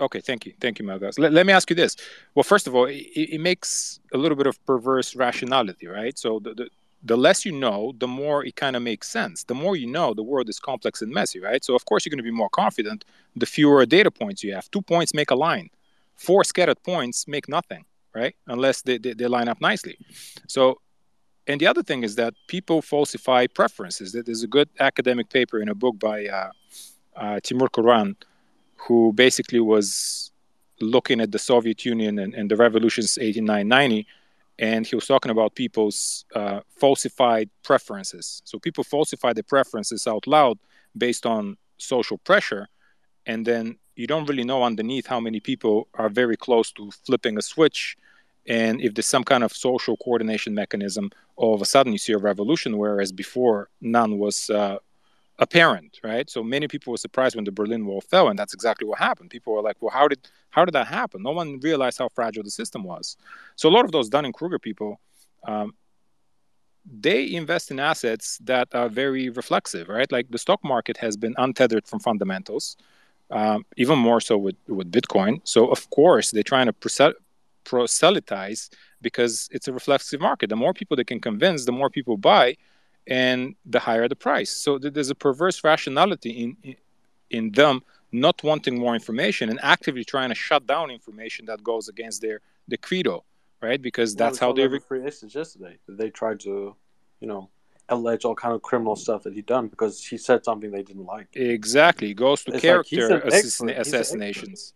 [0.00, 1.18] Okay, thank you, thank you, Melgas.
[1.18, 1.96] Let, let me ask you this.
[2.34, 6.18] Well, first of all, it, it makes a little bit of perverse rationality, right?
[6.18, 6.68] So the, the
[7.04, 9.44] the less you know, the more it kind of makes sense.
[9.44, 11.64] The more you know, the world is complex and messy, right?
[11.64, 13.04] So of course you're going to be more confident
[13.36, 14.70] the fewer data points you have.
[14.70, 15.70] Two points make a line.
[16.26, 17.84] Four scattered points make nothing,
[18.14, 18.34] right?
[18.46, 19.96] Unless they, they, they line up nicely.
[20.46, 20.78] So
[21.46, 24.12] and the other thing is that people falsify preferences.
[24.12, 26.50] There's a good academic paper in a book by uh,
[27.16, 28.16] uh, Timur Kuran,
[28.76, 30.30] who basically was
[30.80, 34.06] looking at the Soviet Union and, and the revolutions 1890,
[34.58, 38.42] and he was talking about people's uh, falsified preferences.
[38.44, 40.58] So people falsify their preferences out loud
[40.96, 42.68] based on social pressure,
[43.26, 47.36] and then you don't really know underneath how many people are very close to flipping
[47.36, 47.96] a switch.
[48.46, 52.12] And if there's some kind of social coordination mechanism all of a sudden you see
[52.12, 54.78] a revolution whereas before none was uh,
[55.38, 56.28] apparent right?
[56.28, 59.30] So many people were surprised when the berlin wall fell and that's exactly what happened.
[59.30, 61.22] People were like well how did how did that happen?
[61.22, 63.16] No one realized how fragile the system was.
[63.56, 65.00] So a lot of those dunning-kruger people
[65.46, 65.74] um,
[67.00, 70.10] they invest in assets that are very reflexive right?
[70.10, 72.76] Like the stock market has been untethered from fundamentals
[73.32, 76.74] um, even more so with, with bitcoin so of course they're trying to
[77.64, 80.48] proselytize because it's a reflexive market.
[80.48, 82.56] The more people they can convince, the more people buy,
[83.06, 84.50] and the higher the price.
[84.50, 86.76] So there's a perverse rationality in
[87.30, 87.82] in them
[88.12, 92.40] not wanting more information and actively trying to shut down information that goes against their
[92.68, 93.24] the credo,
[93.60, 93.80] right?
[93.80, 94.66] Because that's how they.
[94.68, 96.76] Re- free instance yesterday, they tried to,
[97.20, 97.48] you know,
[97.92, 101.06] allege all kind of criminal stuff that he done because he said something they didn't
[101.06, 101.28] like.
[101.34, 104.74] Exactly, it goes to it's character like assassinations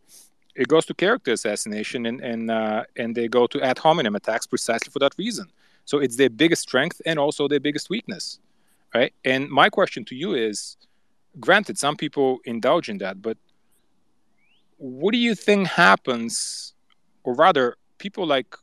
[0.56, 4.46] it goes to character assassination and and uh, and they go to ad hominem attacks
[4.46, 5.46] precisely for that reason.
[5.84, 8.40] So it's their biggest strength and also their biggest weakness,
[8.94, 9.12] right?
[9.24, 10.76] And my question to you is,
[11.38, 13.36] granted, some people indulge in that, but
[14.78, 16.74] what do you think happens,
[17.22, 18.56] or rather, people like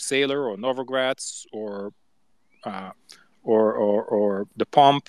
[0.00, 1.92] Saylor or Novogratz or
[2.64, 2.92] uh,
[3.44, 5.08] or, or or the Pomp,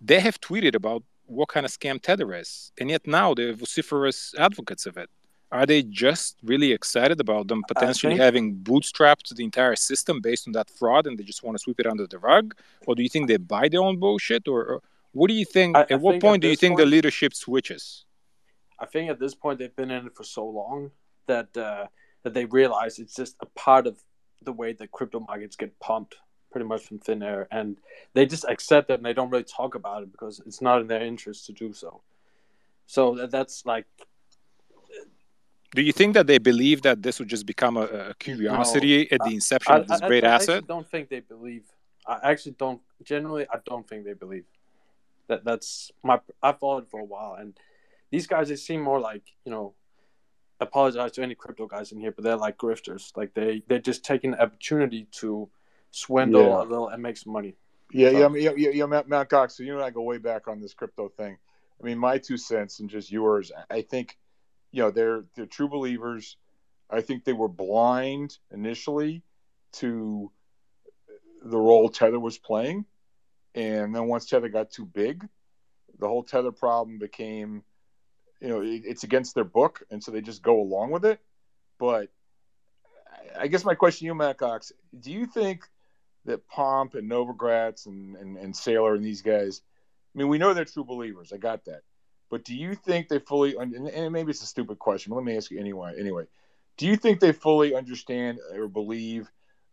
[0.00, 4.34] they have tweeted about what kind of scam Tether is, and yet now they're vociferous
[4.38, 5.08] advocates of it.
[5.52, 8.20] Are they just really excited about them potentially think...
[8.20, 11.78] having bootstrapped the entire system based on that fraud and they just want to sweep
[11.78, 12.56] it under the rug?
[12.86, 14.48] Or do you think they buy their own bullshit?
[14.48, 14.82] Or, or
[15.12, 16.86] what do you think I, at I what point at do you think point, the
[16.86, 18.04] leadership switches?
[18.80, 20.90] I think at this point they've been in it for so long
[21.26, 21.86] that uh,
[22.24, 24.02] that they realize it's just a part of
[24.42, 26.16] the way the crypto markets get pumped
[26.54, 27.76] pretty much from thin air and
[28.12, 30.86] they just accept it and they don't really talk about it because it's not in
[30.86, 32.00] their interest to do so
[32.86, 33.86] so that, that's like
[35.74, 39.16] do you think that they believe that this would just become a, a curiosity no,
[39.16, 40.62] at the inception I, of this I, great I, asset?
[40.62, 41.64] I don't think they believe.
[42.06, 42.80] I actually don't.
[43.02, 44.44] Generally, I don't think they believe.
[45.26, 46.20] That that's my.
[46.40, 47.58] I followed for a while, and
[48.12, 49.74] these guys they seem more like you know.
[50.60, 53.10] Apologize to any crypto guys in here, but they're like grifters.
[53.16, 55.48] Like they they're just taking the opportunity to
[55.94, 56.62] swindle yeah.
[56.62, 57.54] a little and make some money.
[57.92, 58.34] Yeah, so.
[58.34, 59.56] yeah, yeah, yeah, Matt, Matt Cox.
[59.56, 61.38] So you and I go way back on this crypto thing.
[61.80, 63.52] I mean, my two cents and just yours.
[63.70, 64.16] I think
[64.72, 66.36] you know they're they're true believers.
[66.90, 69.22] I think they were blind initially
[69.74, 70.30] to
[71.44, 72.84] the role Tether was playing,
[73.54, 75.28] and then once Tether got too big,
[75.98, 77.62] the whole Tether problem became,
[78.40, 81.20] you know, it, it's against their book, and so they just go along with it.
[81.78, 82.08] But
[83.38, 85.68] I guess my question to you, Matt Cox, do you think
[86.24, 89.62] that Pomp and Novogratz and, and, and Saylor and these guys,
[90.14, 91.32] I mean, we know they're true believers.
[91.32, 91.82] I got that.
[92.30, 95.36] But do you think they fully and maybe it's a stupid question, but let me
[95.36, 95.94] ask you anyway.
[95.98, 96.24] Anyway,
[96.76, 99.30] do you think they fully understand or believe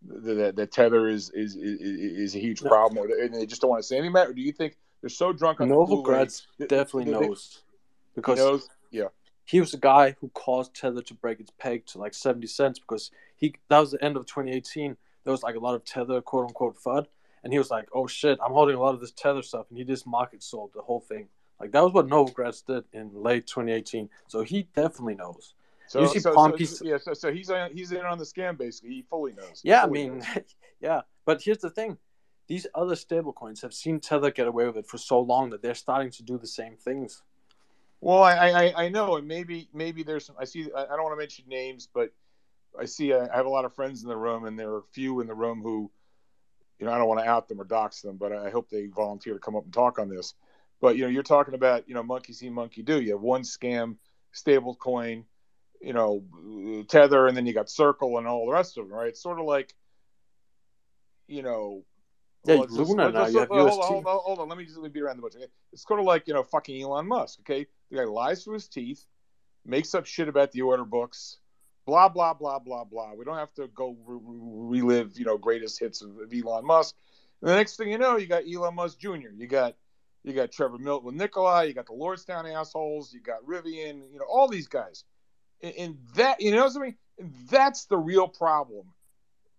[0.07, 2.69] that, that tether is is is, is a huge no.
[2.69, 4.31] problem, or and they just don't want to say anything about it?
[4.31, 7.61] Or do you think they're so drunk on Novogratz definitely they, knows
[8.15, 9.07] because he knows, yeah,
[9.45, 12.79] he was the guy who caused tether to break its peg to like seventy cents
[12.79, 14.97] because he that was the end of 2018.
[15.23, 17.07] There was like a lot of tether quote unquote fud,
[17.43, 19.77] and he was like, "Oh shit, I'm holding a lot of this tether stuff," and
[19.77, 21.27] he just market sold the whole thing.
[21.59, 24.09] Like that was what Novogratz did in late 2018.
[24.27, 25.53] So he definitely knows.
[25.87, 28.91] So, so, so, yeah, so, so he's uh, he's in on the scam basically.
[28.91, 29.61] He fully knows.
[29.61, 30.23] Yeah, fully I mean,
[30.81, 31.01] yeah.
[31.25, 31.97] But here's the thing:
[32.47, 35.75] these other stablecoins have seen Tether get away with it for so long that they're
[35.75, 37.23] starting to do the same things.
[37.99, 40.35] Well, I I, I know, and maybe maybe there's some.
[40.39, 40.69] I see.
[40.75, 42.11] I don't want to mention names, but
[42.79, 43.13] I see.
[43.13, 45.27] I, have a lot of friends in the room, and there are a few in
[45.27, 45.91] the room who,
[46.79, 48.87] you know, I don't want to out them or dox them, but I hope they
[48.87, 50.33] volunteer to come up and talk on this.
[50.79, 52.99] But you know, you're talking about you know monkey see, monkey do.
[52.99, 53.97] You have one scam
[54.31, 55.25] stable coin,
[55.81, 56.23] you know,
[56.89, 59.09] tether, and then you got circle and all the rest of them, right?
[59.09, 59.73] It's sort of like,
[61.27, 61.83] you know.
[62.45, 63.25] Yeah, well, Luna now.
[63.25, 65.35] hold, on, hold on, let me just let me beat around the bush.
[65.35, 65.45] Okay?
[65.71, 67.39] It's sort of like you know, fucking Elon Musk.
[67.41, 69.05] Okay, the guy lies through his teeth,
[69.63, 71.37] makes up shit about the order books,
[71.85, 73.13] blah blah blah blah blah.
[73.13, 76.95] We don't have to go re- relive you know greatest hits of, of Elon Musk.
[77.41, 79.29] And the next thing you know, you got Elon Musk Jr.
[79.35, 79.75] You got
[80.23, 81.65] you got Trevor Milton with Nikola.
[81.65, 83.13] You got the Lordstown assholes.
[83.13, 84.01] You got Rivian.
[84.11, 85.03] You know all these guys.
[85.61, 86.95] And, and that you know what I mean.
[87.49, 88.85] That's the real problem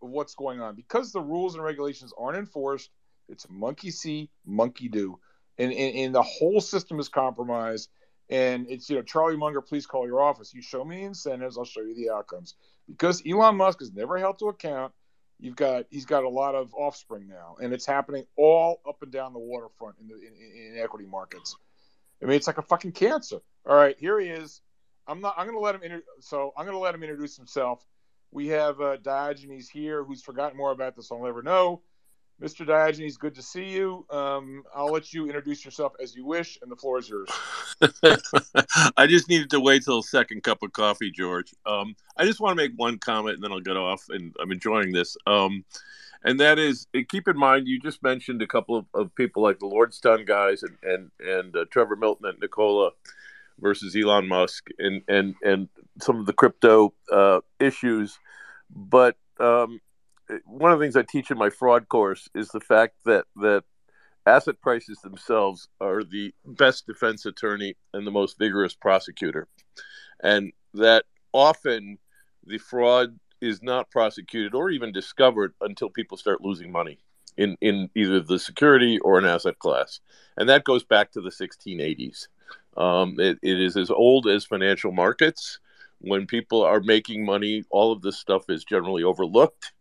[0.02, 2.90] of what's going on because the rules and regulations aren't enforced.
[3.28, 5.18] It's monkey see, monkey do,
[5.58, 7.88] and, and, and the whole system is compromised.
[8.30, 10.54] And it's you know Charlie Munger, please call your office.
[10.54, 12.54] You show me incentives, I'll show you the outcomes.
[12.88, 14.92] Because Elon Musk is never held to account
[15.42, 19.12] you've got he's got a lot of offspring now, and it's happening all up and
[19.12, 21.56] down the waterfront in the in, in equity markets.
[22.22, 23.40] I mean, it's like a fucking cancer.
[23.66, 24.62] All right, here he is.
[25.06, 25.34] I'm not.
[25.36, 25.82] I'm going to let him.
[25.82, 27.84] Inter- so I'm going to let him introduce himself.
[28.30, 31.10] We have uh, Diogenes here, who's forgotten more about this.
[31.12, 31.82] I'll never know.
[32.40, 32.66] Mr.
[32.66, 34.04] Diogenes, good to see you.
[34.10, 37.28] Um, I'll let you introduce yourself as you wish, and the floor is yours.
[38.96, 41.54] I just needed to wait till a second cup of coffee, George.
[41.66, 44.06] Um, I just want to make one comment, and then I'll get off.
[44.08, 45.16] And I'm enjoying this.
[45.26, 45.64] Um,
[46.24, 49.42] and that is, eh, keep in mind, you just mentioned a couple of, of people
[49.42, 52.90] like the Lordstown guys and and and uh, Trevor Milton and Nikola
[53.60, 55.68] versus Elon Musk, and and and
[56.00, 58.18] some of the crypto uh, issues,
[58.70, 59.80] but um,
[60.44, 63.64] one of the things I teach in my fraud course is the fact that that
[64.26, 69.48] asset prices themselves are the best defense attorney and the most vigorous prosecutor,
[70.22, 71.98] and that often
[72.46, 76.98] the fraud is not prosecuted or even discovered until people start losing money
[77.36, 80.00] in, in either the security or an asset class.
[80.36, 82.28] And that goes back to the 1680s.
[82.76, 85.58] Um, it, it is as old as financial markets.
[86.00, 89.72] When people are making money, all of this stuff is generally overlooked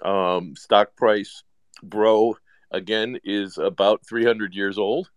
[0.00, 1.42] um, stock price,
[1.82, 2.36] bro,
[2.70, 5.10] again is about 300 years old,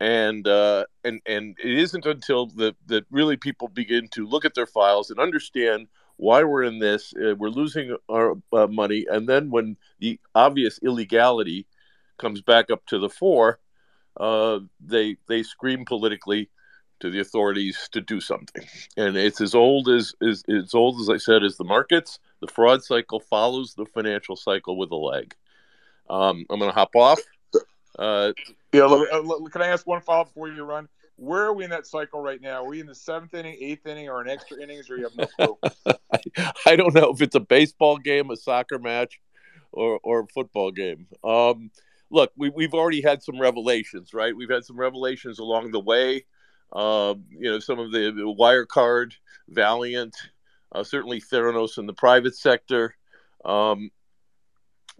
[0.00, 4.54] and uh, and and it isn't until that that really people begin to look at
[4.54, 7.12] their files and understand why we're in this.
[7.14, 11.66] Uh, we're losing our uh, money, and then when the obvious illegality
[12.18, 13.58] comes back up to the fore,
[14.18, 16.48] uh, they they scream politically
[17.00, 18.64] to the authorities to do something.
[18.96, 22.18] And it's as old as, as as old as I said as the markets.
[22.44, 25.34] The fraud cycle follows the financial cycle with a leg.
[26.10, 27.18] Um, I'm going to hop off.
[27.98, 28.32] Uh,
[28.70, 30.86] yeah, look, uh, can I ask one follow up before you run?
[31.16, 32.62] Where are we in that cycle right now?
[32.62, 35.16] Are we in the seventh inning, eighth inning, or an extra innings, or you have
[35.38, 35.56] no
[35.86, 35.94] clue?
[36.66, 39.18] I don't know if it's a baseball game, a soccer match,
[39.72, 41.06] or or a football game.
[41.24, 41.70] Um,
[42.10, 44.36] look, we, we've already had some revelations, right?
[44.36, 46.26] We've had some revelations along the way.
[46.74, 49.12] Uh, you know, some of the, Wirecard,
[49.48, 50.14] Valeant,
[50.74, 52.94] uh, certainly Theranos in the private sector.
[53.44, 53.90] Um,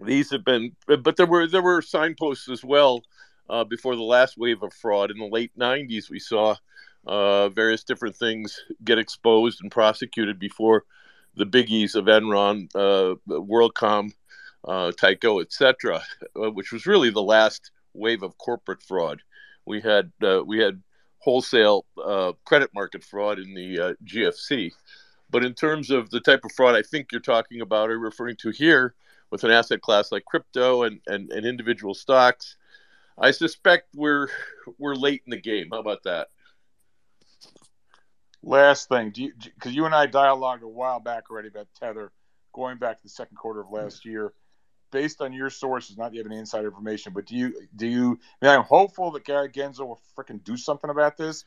[0.01, 3.03] these have been, but there were there were signposts as well
[3.49, 6.11] uh, before the last wave of fraud in the late '90s.
[6.11, 6.57] We saw
[7.07, 10.85] uh, various different things get exposed and prosecuted before
[11.37, 14.13] the biggies of Enron, uh, WorldCom,
[14.67, 16.03] uh, Tyco, etc.,
[16.37, 19.23] uh, which was really the last wave of corporate fraud.
[19.67, 20.13] We had
[20.47, 20.83] we had
[21.19, 21.87] wholesale
[22.45, 24.73] credit market fraud in the GFC.
[25.31, 28.37] But in terms of the type of fraud I think you're talking about or referring
[28.37, 28.95] to here
[29.31, 32.57] with an asset class like crypto and, and, and individual stocks,
[33.19, 34.29] I suspect we're
[34.79, 35.69] we're late in the game.
[35.73, 36.29] How about that?
[38.43, 42.13] Last thing, do you because you and I dialogued a while back already about Tether,
[42.53, 44.11] going back to the second quarter of last mm-hmm.
[44.11, 44.33] year
[44.95, 48.19] based on your sources, not you have any inside information, but do you do you?
[48.41, 51.45] I mean, I'm hopeful that Gary Gensler will freaking do something about this.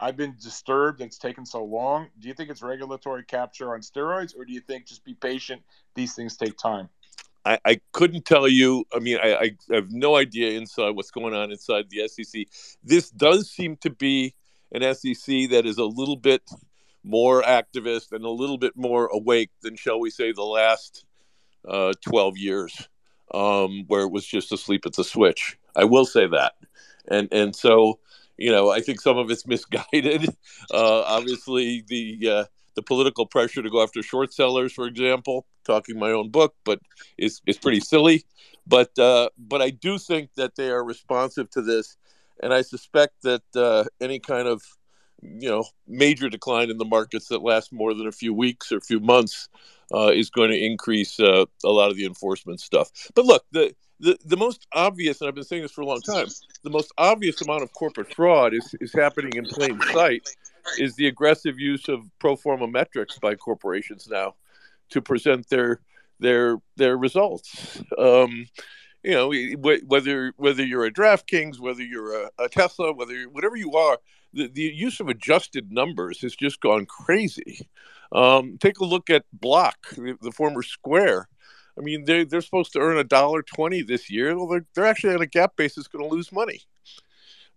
[0.00, 2.08] I've been disturbed it's taken so long.
[2.20, 5.62] Do you think it's regulatory capture on steroids, or do you think just be patient?
[5.94, 6.88] These things take time.
[7.44, 8.84] I, I couldn't tell you.
[8.94, 12.46] I mean, I, I have no idea inside what's going on inside the SEC.
[12.84, 14.34] This does seem to be
[14.72, 16.42] an SEC that is a little bit
[17.04, 21.04] more activist and a little bit more awake than, shall we say, the last
[21.66, 22.88] uh, 12 years.
[23.32, 25.58] um, where it was just asleep at the switch.
[25.74, 26.54] I will say that,
[27.08, 27.98] and and so
[28.36, 30.28] you know I think some of it's misguided.
[30.72, 32.44] Uh, obviously, the uh,
[32.74, 36.78] the political pressure to go after short sellers, for example, talking my own book, but
[37.18, 38.24] is is pretty silly.
[38.66, 41.96] But uh, but I do think that they are responsive to this,
[42.42, 44.62] and I suspect that uh, any kind of
[45.22, 48.78] you know major decline in the markets that lasts more than a few weeks or
[48.78, 49.48] a few months
[49.94, 52.90] uh, is going to increase uh, a lot of the enforcement stuff.
[53.14, 56.00] But look, the, the the most obvious, and I've been saying this for a long
[56.00, 56.26] time,
[56.62, 60.28] the most obvious amount of corporate fraud is is happening in plain sight.
[60.78, 64.34] Is the aggressive use of pro forma metrics by corporations now
[64.90, 65.80] to present their
[66.18, 67.82] their their results?
[67.96, 68.46] Um,
[69.02, 69.32] you know,
[69.86, 73.98] whether whether you're a DraftKings, whether you're a, a Tesla, whether whatever you are,
[74.32, 77.68] the, the use of adjusted numbers has just gone crazy.
[78.12, 81.28] Um, take a look at Block, the, the, former Square.
[81.78, 84.36] I mean, they they're supposed to earn a dollar twenty this year.
[84.36, 86.62] Well, they're they're actually on a GAAP basis going to lose money,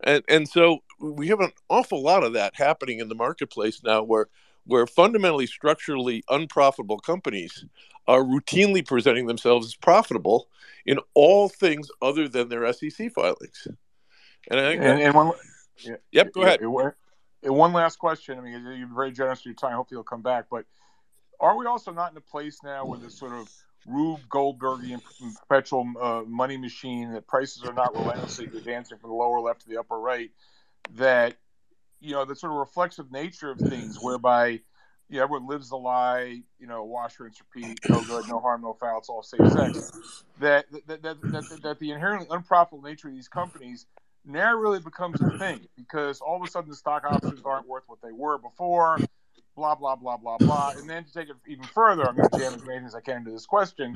[0.03, 4.03] and and so we have an awful lot of that happening in the marketplace now,
[4.03, 4.27] where
[4.65, 7.65] where fundamentally structurally unprofitable companies
[8.07, 10.49] are routinely presenting themselves as profitable
[10.85, 13.67] in all things other than their SEC filings.
[14.49, 15.31] And, I think and, and one,
[15.79, 16.59] yeah, yep, go ahead.
[16.61, 18.37] And one last question.
[18.37, 19.75] I mean, you're very generous with your time.
[19.75, 20.45] Hopefully, you'll come back.
[20.51, 20.65] But
[21.39, 23.49] are we also not in a place now where this sort of
[23.85, 25.01] Rube Goldbergian
[25.39, 29.69] perpetual uh, money machine that prices are not relentlessly advancing from the lower left to
[29.69, 30.31] the upper right?
[30.95, 31.35] That
[31.99, 34.61] you know the sort of reflexive nature of things, whereby
[35.09, 38.73] yeah, everyone lives the lie, you know, wash, rinse, repeat, no good, no harm, no
[38.73, 39.91] foul, it's all safe sex.
[40.39, 43.87] That that, that, that, that the inherently unprofitable nature of these companies
[44.25, 47.83] now really becomes a thing because all of a sudden the stock options aren't worth
[47.87, 48.99] what they were before,
[49.55, 50.73] blah, blah, blah, blah, blah.
[50.77, 53.01] And then to take it even further, I'm going to jam as many as I
[53.01, 53.95] can into this question.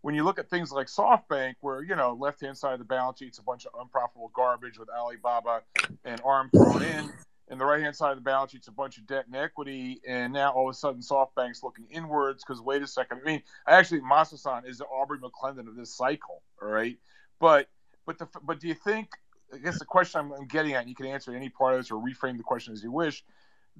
[0.00, 2.84] When you look at things like SoftBank, where, you know, left hand side of the
[2.84, 5.62] balance sheet's a bunch of unprofitable garbage with Alibaba
[6.04, 7.12] and ARM thrown in,
[7.48, 10.00] and the right hand side of the balance sheet's a bunch of debt and equity,
[10.08, 13.20] and now all of a sudden SoftBank's looking inwards because wait a second.
[13.22, 16.96] I mean, actually, Masasan is the Aubrey McClendon of this cycle, all right?
[17.38, 17.68] But
[18.06, 19.10] but the but do you think
[19.52, 21.80] I guess the question I'm, I'm getting at, and you can answer any part of
[21.80, 23.22] this or reframe the question as you wish,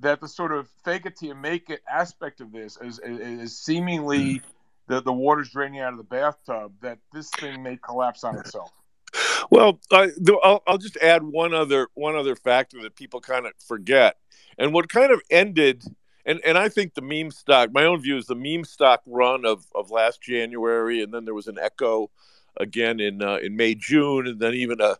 [0.00, 3.20] that the sort of fake it till you make it aspect of this is, is,
[3.20, 4.42] is seemingly
[4.88, 8.70] the, the water's draining out of the bathtub, that this thing may collapse on itself.
[9.50, 13.52] Well, I, will I'll just add one other one other factor that people kind of
[13.66, 14.16] forget,
[14.56, 15.84] and what kind of ended,
[16.24, 17.70] and, and I think the meme stock.
[17.72, 21.34] My own view is the meme stock run of, of last January, and then there
[21.34, 22.10] was an echo
[22.56, 24.96] again in uh, in May June, and then even a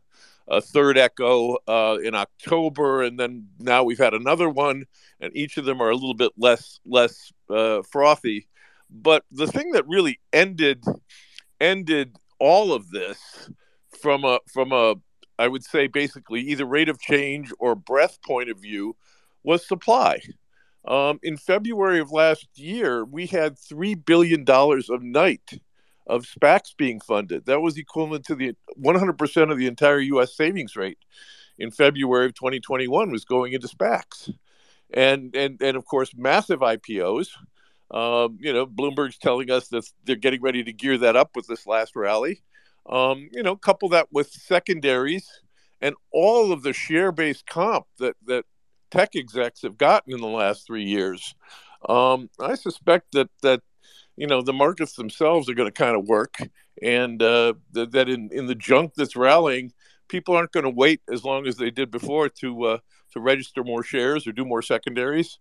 [0.49, 4.85] a third echo uh, in October, and then now we've had another one,
[5.21, 8.49] and each of them are a little bit less less uh, frothy.
[8.91, 10.85] But the thing that really ended
[11.61, 13.51] ended all of this
[14.01, 14.97] from a from a
[15.39, 18.97] I would say basically either rate of change or breadth point of view
[19.43, 20.21] was supply.
[20.87, 25.61] Um, in February of last year, we had three billion dollars of night
[26.07, 27.47] of SPACs being funded.
[27.47, 30.37] That was equivalent to the 100% of the entire U.S.
[30.37, 30.99] savings rate
[31.59, 34.33] in February of 2021 was going into SPACs,
[34.93, 37.29] and and and of course massive IPOs.
[37.91, 41.47] Um, you know, Bloomberg's telling us that they're getting ready to gear that up with
[41.47, 42.43] this last rally.
[42.89, 45.29] Um, you know, couple that with secondaries
[45.81, 48.45] and all of the share-based comp that that
[48.91, 51.35] tech execs have gotten in the last three years.
[51.89, 53.61] Um, I suspect that that
[54.23, 56.37] you know the markets themselves are going to kind of work,
[56.81, 59.73] and uh, th- that in in the junk that's rallying,
[60.07, 62.79] people aren't going to wait as long as they did before to uh,
[63.15, 65.41] to register more shares or do more secondaries.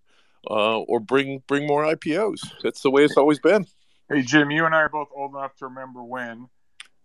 [0.50, 2.40] Uh, or bring bring more IPOs.
[2.64, 3.68] That's the way it's always been.
[4.10, 6.50] Hey Jim, you and I are both old enough to remember when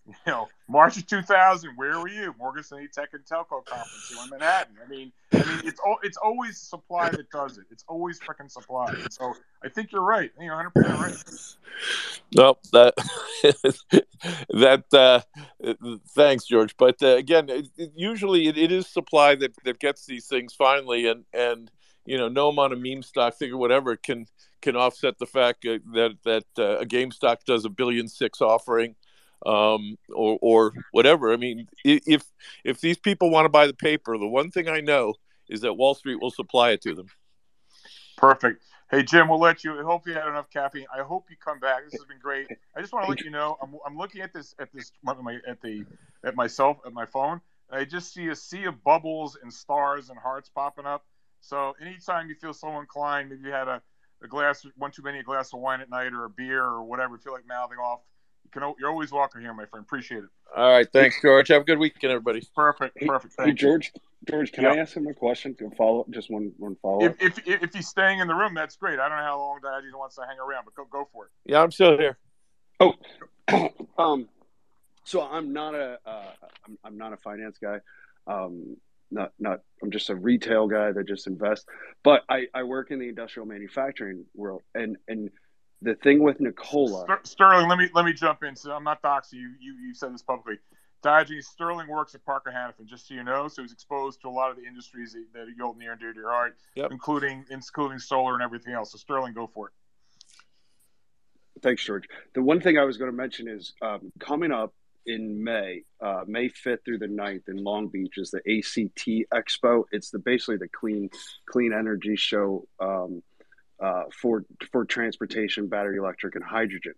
[0.07, 2.35] you know, March of 2000, where were you?
[2.39, 4.75] Morgan Stanley Tech and Telco Conference in Manhattan.
[4.85, 7.65] I mean, I mean, it's it's always supply that does it.
[7.71, 8.95] It's always freaking supply.
[9.11, 9.35] So
[9.65, 10.31] I think you're right.
[10.41, 11.57] You're 100 percent right.
[12.35, 12.95] No, that
[14.51, 16.77] that uh, thanks, George.
[16.77, 20.55] But uh, again, it, it, usually it, it is supply that that gets these things
[20.55, 21.71] finally, and and
[22.07, 24.27] you know, no amount of meme stock thing or whatever can
[24.63, 28.95] can offset the fact uh, that that uh, a GameStop does a billion six offering
[29.45, 31.33] um, or, or whatever.
[31.33, 32.25] I mean, if
[32.65, 35.15] if these people want to buy the paper, the one thing I know
[35.49, 37.09] is that Wall Street will supply it to them.
[38.17, 38.63] Perfect.
[38.91, 39.79] Hey Jim, we'll let you.
[39.79, 40.87] I hope you had enough caffeine.
[40.97, 41.85] I hope you come back.
[41.85, 42.47] This has been great.
[42.77, 45.61] I just want to let you know I'm, I'm looking at this at this at
[45.61, 45.85] the
[46.25, 47.41] at myself at my phone.
[47.71, 51.05] I just see a sea of bubbles and stars and hearts popping up.
[51.41, 53.83] So anytime you feel so inclined, maybe you had a,
[54.23, 56.85] a glass one too many a glass of wine at night or a beer or
[56.85, 58.01] whatever, feel like mouthing off
[58.59, 59.85] can, you're always welcome here, my friend.
[59.85, 60.31] Appreciate it.
[60.57, 61.49] All right, thanks, George.
[61.49, 62.47] Have a good weekend, everybody.
[62.55, 63.35] Perfect, perfect.
[63.39, 63.93] Hey, George,
[64.29, 65.55] George, can I ask him a question?
[65.55, 67.17] Can follow just one one follow up?
[67.21, 68.99] If, if, if he's staying in the room, that's great.
[68.99, 71.31] I don't know how long Diogenes wants to hang around, but go go for it.
[71.45, 72.17] Yeah, I'm still here.
[72.81, 72.95] Oh,
[73.99, 74.29] um,
[75.05, 76.31] so I'm not a uh,
[76.67, 77.81] I'm, I'm not a finance guy.
[78.27, 78.77] Um,
[79.11, 81.67] not not I'm just a retail guy that just invests.
[82.03, 85.31] But I I work in the industrial manufacturing world, and and
[85.83, 88.57] the thing with Nikola Sterling, let me let me jump in.
[88.57, 89.51] So I'm not doxing you.
[89.61, 90.59] You you said this publicly.
[91.03, 93.47] Diogenes Sterling works at Parker Hannifin, just so you know.
[93.49, 96.01] So he's exposed to a lot of the industries that, that you hold near and
[96.01, 96.91] dear to your heart, yep.
[96.91, 98.93] including including solar and everything else.
[98.93, 99.73] So Sterling, go for it.
[101.63, 102.05] Thanks, George.
[102.35, 104.75] The one thing I was going to mention is um, coming up
[105.07, 109.85] in May, uh, May 5th through the 9th in Long Beach is the ACT Expo.
[109.93, 111.11] It's the basically the clean
[111.49, 113.23] clean energy show um,
[113.81, 116.95] uh, for for transportation, battery electric, and hydrogen.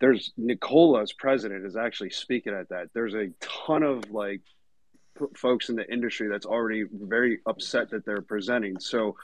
[0.00, 2.88] There's Nikola's president is actually speaking at that.
[2.94, 4.40] There's a ton of like
[5.36, 8.78] folks in the industry that's already very upset that they're presenting.
[8.80, 9.16] So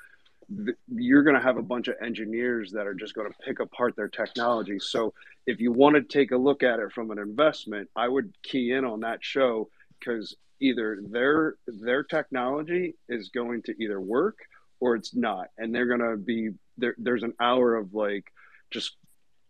[0.89, 3.97] you're going to have a bunch of engineers that are just going to pick apart
[3.97, 4.79] their technology.
[4.79, 5.15] So
[5.47, 8.73] if you want to take a look at it from an investment, I would key
[8.73, 9.69] in on that show
[9.99, 14.39] because either their their technology is going to either work
[14.81, 16.95] or it's not, and they're going to be there.
[16.99, 18.33] There's an hour of like
[18.71, 18.97] just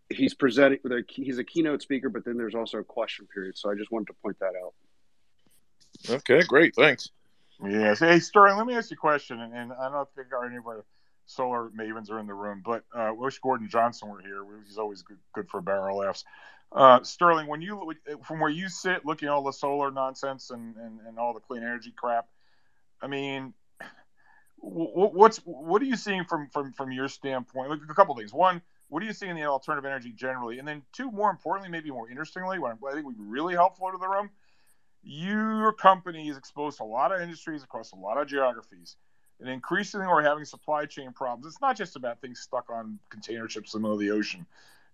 [0.09, 0.79] he's presenting.
[1.07, 3.57] He's a keynote speaker, but then there's also a question period.
[3.57, 4.73] So I just wanted to point that out.
[6.09, 7.09] Okay, great, thanks.
[7.63, 7.99] Yes.
[7.99, 10.57] Hey, Sterling, let me ask you a question, and, and I don't think our any
[10.57, 10.83] of our
[11.27, 14.43] solar mavens are in the room, but uh, I wish Gordon Johnson were here.
[14.65, 16.23] He's always good, good for barrel laughs.
[16.71, 17.93] Uh, Sterling, when you
[18.25, 21.39] from where you sit, looking at all the solar nonsense and, and, and all the
[21.39, 22.27] clean energy crap,
[23.01, 23.53] I mean,
[24.61, 27.69] what's what are you seeing from from from your standpoint?
[27.69, 28.33] Like a couple things.
[28.33, 30.59] One, what are you seeing in the alternative energy generally?
[30.59, 33.91] And then two, more importantly, maybe more interestingly, what I think would be really helpful
[33.91, 34.29] to the room
[35.03, 38.97] your company is exposed to a lot of industries across a lot of geographies.
[39.41, 41.47] And increasingly, we're having supply chain problems.
[41.47, 44.45] It's not just about things stuck on container ships in the middle of the ocean.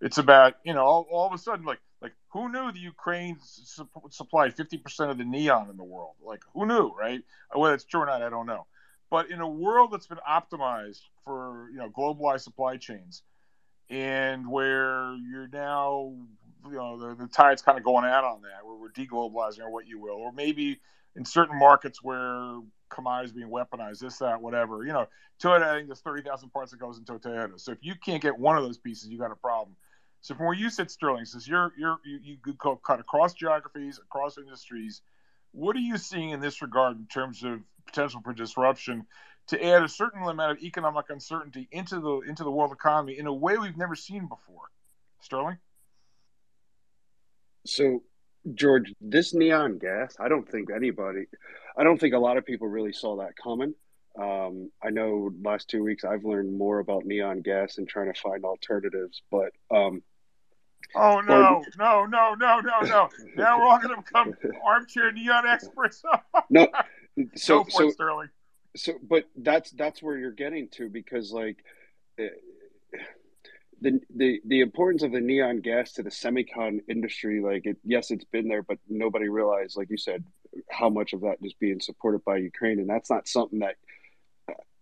[0.01, 3.39] It's about, you know, all, all of a sudden, like, like who knew the Ukraine
[3.41, 6.15] su- supplied 50% of the neon in the world?
[6.23, 7.23] Like, who knew, right?
[7.55, 8.67] Whether it's true or not, I don't know.
[9.09, 13.23] But in a world that's been optimized for, you know, globalized supply chains,
[13.89, 16.13] and where you're now
[16.65, 19.69] you know the, the tide's kind of going out on that where we're deglobalizing or
[19.71, 20.79] what you will or maybe
[21.15, 22.59] in certain markets where
[22.89, 25.07] commodities being weaponized this that whatever you know
[25.41, 27.59] toyota i think there's 30000 parts that goes into a toyota.
[27.59, 29.75] So if you can't get one of those pieces you got a problem.
[30.21, 33.99] So from where you sit sterling says you're you're you, you could cut across geographies
[33.99, 35.01] across industries
[35.51, 39.05] what are you seeing in this regard in terms of potential for disruption
[39.47, 43.27] to add a certain amount of economic uncertainty into the into the world economy in
[43.27, 44.69] a way we've never seen before
[45.21, 45.57] sterling
[47.67, 48.03] so,
[48.53, 51.25] George, this neon gas, I don't think anybody,
[51.77, 53.73] I don't think a lot of people really saw that coming.
[54.19, 58.19] Um, I know last two weeks I've learned more about neon gas and trying to
[58.19, 60.01] find alternatives, but um,
[60.95, 63.09] Oh no, no, no, no, no, no!
[63.35, 64.33] Now we're all going to become
[64.65, 66.01] armchair neon experts.
[66.49, 66.67] no,
[67.35, 68.29] so so Sterling.
[68.75, 71.57] So, but that's that's where you're getting to because like
[72.19, 72.29] eh,
[73.81, 78.11] the, the the importance of the neon gas to the semicon industry like it yes
[78.11, 80.23] it's been there but nobody realized like you said
[80.69, 83.75] how much of that is being supported by ukraine and that's not something that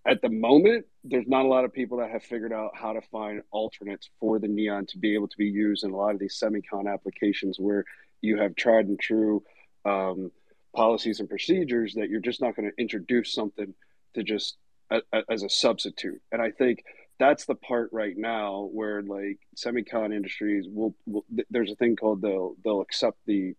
[0.06, 3.02] at the moment there's not a lot of people that have figured out how to
[3.02, 6.20] find alternates for the neon to be able to be used in a lot of
[6.20, 7.84] these semicon applications where
[8.22, 9.44] you have tried and true
[9.84, 10.32] um,
[10.76, 13.74] policies and procedures that you're just not going to introduce something
[14.14, 14.58] to just
[14.92, 16.22] a, a, as a substitute.
[16.32, 16.84] And i think
[17.18, 22.22] that's the part right now where like semicon industries will, will there's a thing called
[22.22, 23.56] they'll they'll accept the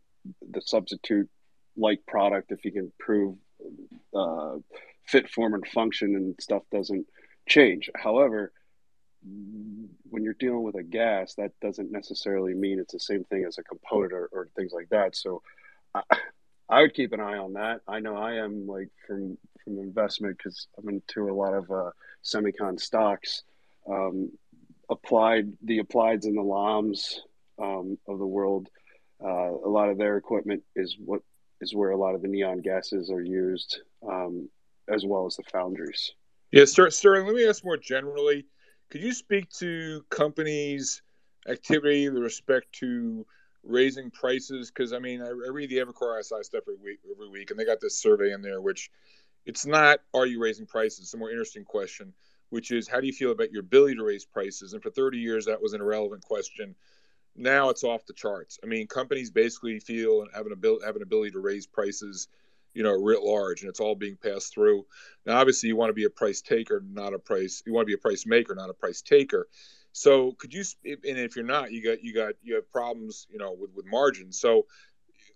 [0.51, 1.29] the substitute
[1.77, 3.37] like product if you can prove
[4.15, 4.57] uh,
[5.05, 7.07] fit form and function and stuff doesn't
[7.49, 7.91] change.
[7.95, 8.53] However
[10.11, 13.59] when you're dealing with a gas that doesn't necessarily mean it's the same thing as
[13.59, 15.17] a component or, or things like that.
[15.17, 15.43] So
[16.69, 20.37] I would keep an eye on that i know i am like from from investment
[20.37, 21.91] because i'm into a lot of uh,
[22.25, 23.43] semicon stocks
[23.89, 24.31] um,
[24.91, 27.23] applied the applieds and the LAMs
[27.61, 28.69] um, of the world.
[29.23, 31.23] Uh, a lot of their equipment is what
[31.61, 34.49] is where a lot of the neon gases are used, um,
[34.93, 36.13] as well as the foundries.
[36.53, 37.27] Yeah, Sterling.
[37.27, 38.47] Let me ask more generally.
[38.91, 41.03] Could you speak to companies'
[41.49, 43.27] activity with respect to
[43.67, 44.71] raising prices?
[44.71, 47.59] Because I mean, I, I, read the Evercore ISI stuff every week, every week, and
[47.59, 48.91] they got this survey in there, which
[49.45, 51.01] it's not are you raising prices?
[51.01, 52.13] It's a more interesting question
[52.51, 54.73] which is how do you feel about your ability to raise prices?
[54.73, 56.75] And for 30 years, that was an irrelevant question.
[57.35, 58.59] now it's off the charts.
[58.63, 62.29] I mean, companies basically feel and have an ability have an ability to raise prices,
[62.73, 64.87] you know, writ large, and it's all being passed through.
[65.27, 67.63] Now, obviously, you want to be a price taker, not a price.
[67.67, 69.49] You want to be a price maker, not a price taker.
[69.99, 70.63] So, could you?
[70.85, 73.87] And if you're not, you got you got you have problems, you know, with with
[73.87, 74.39] margins.
[74.39, 74.67] So,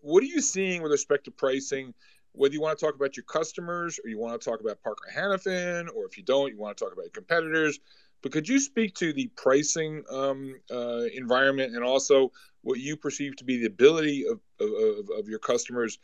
[0.02, 1.94] what are you seeing with respect to pricing?
[2.32, 5.08] Whether you want to talk about your customers or you want to talk about Parker
[5.12, 7.80] Hannifin, or if you don't, you want to talk about your competitors
[8.22, 12.32] but could you speak to the pricing um, uh, environment and also
[12.62, 15.98] what you perceive to be the ability of, of, of, your customers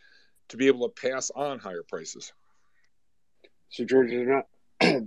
[0.48, 2.32] to be able to pass on higher prices?
[3.68, 4.44] So, George, they're
[4.80, 5.02] not.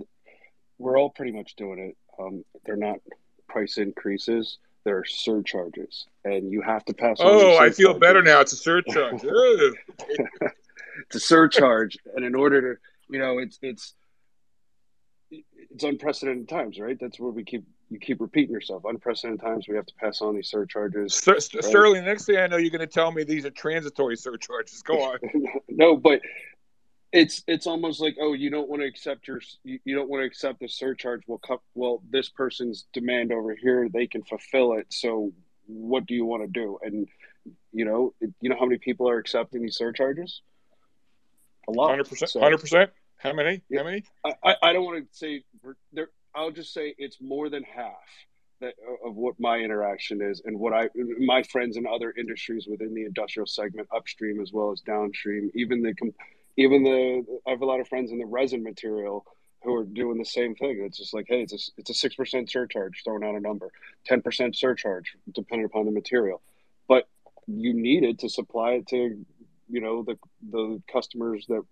[0.78, 1.96] we're all pretty much doing it.
[2.18, 2.98] Um, they're not
[3.50, 7.18] price increases; there are surcharges, and you have to pass.
[7.20, 8.40] Oh, I feel better now.
[8.40, 9.22] It's a surcharge.
[9.24, 13.94] it's a surcharge, and in order to, you know, it's it's
[15.30, 16.98] it's unprecedented times, right?
[17.00, 18.84] That's where we keep you keep repeating yourself.
[18.84, 21.14] Unprecedented times, we have to pass on these surcharges.
[21.14, 21.42] Ster- right?
[21.42, 24.80] Sterling, next thing I know, you're going to tell me these are transitory surcharges.
[24.82, 25.18] Go on.
[25.68, 26.20] no, but
[27.12, 30.22] it's it's almost like oh, you don't want to accept your you, you don't want
[30.22, 31.22] to accept the surcharge.
[31.26, 34.86] Well, co- well, this person's demand over here, they can fulfill it.
[34.90, 35.32] So,
[35.66, 36.78] what do you want to do?
[36.82, 37.08] And
[37.72, 40.42] you know, you know how many people are accepting these surcharges?
[41.68, 41.90] A lot.
[41.90, 42.30] Hundred percent.
[42.40, 42.90] Hundred percent.
[43.18, 43.62] How many?
[43.74, 44.04] How many?
[44.24, 45.42] I, I don't want to say
[45.92, 46.10] there.
[46.34, 47.94] I'll just say it's more than half
[48.60, 48.74] that
[49.04, 50.88] of what my interaction is and what I
[51.18, 55.50] my friends in other industries within the industrial segment, upstream as well as downstream.
[55.54, 55.94] Even the
[56.56, 59.24] even the I have a lot of friends in the resin material
[59.62, 60.82] who are doing the same thing.
[60.84, 63.70] It's just like, hey, it's a it's a six percent surcharge, throwing out a number,
[64.06, 66.40] ten percent surcharge, depending upon the material.
[66.88, 67.08] But
[67.46, 69.24] you need it to supply it to,
[69.68, 70.18] you know, the
[70.50, 71.62] the customers that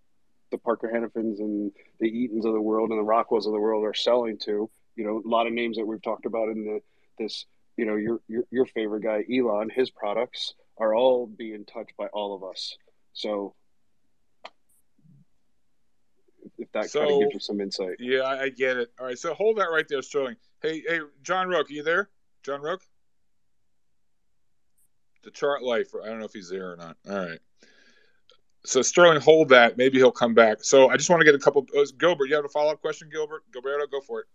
[0.50, 3.84] the Parker Hannifins and the Eatons of the world and the Rockwells of the world
[3.84, 4.70] are selling to.
[4.96, 6.80] You know, a lot of names that we've talked about in the
[7.18, 7.46] this.
[7.76, 9.70] You know, your your your favorite guy, Elon.
[9.70, 12.76] His products are all being touched by all of us.
[13.12, 13.55] So,
[16.59, 17.97] if that so, kind of gives you some insight.
[17.98, 18.90] Yeah, I get it.
[18.98, 20.36] All right, so hold that right there, Sterling.
[20.60, 22.10] Hey, hey, John Rook, are you there?
[22.43, 22.82] John Rook?
[25.22, 25.89] The chart life.
[26.02, 26.97] I don't know if he's there or not.
[27.09, 27.39] All right.
[28.64, 29.76] So Sterling, hold that.
[29.76, 30.59] Maybe he'll come back.
[30.62, 31.66] So I just want to get a couple.
[31.76, 33.44] Uh, Gilbert, you have a follow up question, Gilbert?
[33.55, 34.26] Gilberto, go for it.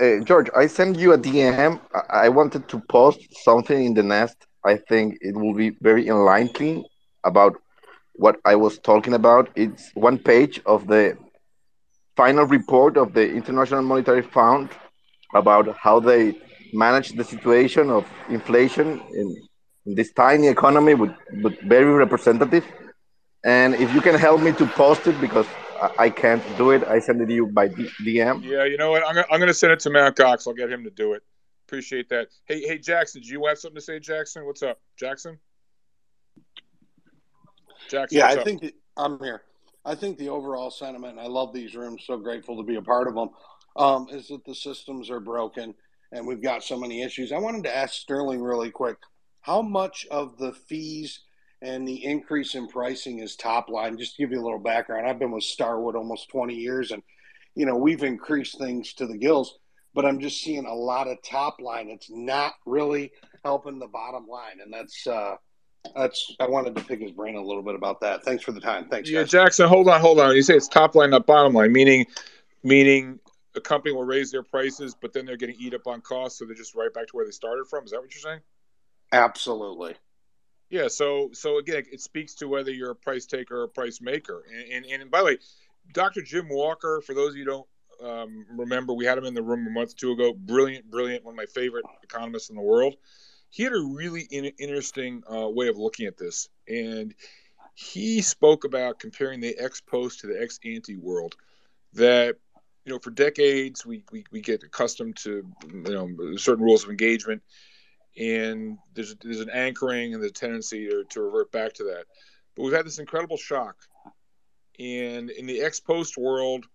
[0.00, 1.80] Uh, George, I sent you a DM.
[2.10, 4.46] I wanted to post something in the nest.
[4.64, 6.84] I think it will be very enlightening
[7.24, 7.56] about
[8.14, 9.50] what I was talking about.
[9.54, 11.16] It's one page of the
[12.16, 14.70] final report of the International Monetary Fund
[15.34, 16.34] about how they
[16.72, 19.36] manage the situation of inflation in,
[19.86, 22.64] in this tiny economy, but, but very representative.
[23.44, 25.46] And if you can help me to post it because
[25.98, 28.44] I can't do it, I send it to you by DM.
[28.44, 29.04] Yeah, you know what?
[29.06, 30.46] I'm gonna, I'm gonna send it to Matt Cox.
[30.46, 31.22] I'll get him to do it.
[31.66, 32.28] Appreciate that.
[32.44, 34.44] Hey, hey, Jackson, do you have something to say, Jackson?
[34.46, 35.38] What's up, Jackson?
[37.90, 38.18] Jackson.
[38.18, 38.44] Yeah, I up?
[38.44, 39.42] think I'm here.
[39.84, 42.04] I think the overall sentiment, I love these rooms.
[42.06, 43.30] So grateful to be a part of them.
[43.74, 45.74] Um, is that the systems are broken
[46.12, 47.32] and we've got so many issues.
[47.32, 48.98] I wanted to ask Sterling really quick,
[49.40, 51.20] how much of the fees
[51.62, 53.96] and the increase in pricing is top line.
[53.96, 57.02] Just to give you a little background, I've been with Starwood almost 20 years, and
[57.54, 59.58] you know we've increased things to the gills,
[59.94, 61.88] but I'm just seeing a lot of top line.
[61.88, 63.10] It's not really
[63.44, 65.36] helping the bottom line, and that's uh,
[65.94, 68.24] that's I wanted to pick his brain a little bit about that.
[68.24, 68.88] Thanks for the time.
[68.88, 69.30] Thanks, yeah, guys.
[69.30, 69.68] Jackson.
[69.68, 70.34] Hold on, hold on.
[70.34, 72.06] You say it's top line, not bottom line, meaning
[72.62, 73.18] meaning
[73.54, 76.46] a company will raise their prices, but then they're getting eat up on costs, so
[76.46, 77.84] they're just right back to where they started from.
[77.84, 78.40] Is that what you're saying?
[79.12, 79.94] Absolutely.
[80.70, 84.00] Yeah, so so again, it speaks to whether you're a price taker or a price
[84.00, 84.44] maker.
[84.50, 85.38] And and, and by the way,
[85.92, 86.22] Dr.
[86.22, 87.66] Jim Walker, for those of you who don't
[88.02, 90.32] um, remember, we had him in the room a month or two ago.
[90.32, 92.96] Brilliant, brilliant, one of my favorite economists in the world.
[93.52, 97.14] He had a really in, interesting uh, way of looking at this, and
[97.74, 101.36] he spoke about comparing the ex post to the ex ante world.
[101.92, 102.36] That
[102.84, 106.90] you know, for decades we, we, we get accustomed to you know certain rules of
[106.90, 107.42] engagement
[108.18, 112.04] and there's there's an anchoring and the tendency to, to revert back to that.
[112.54, 113.76] But we've had this incredible shock,
[114.78, 116.66] and in the ex post world,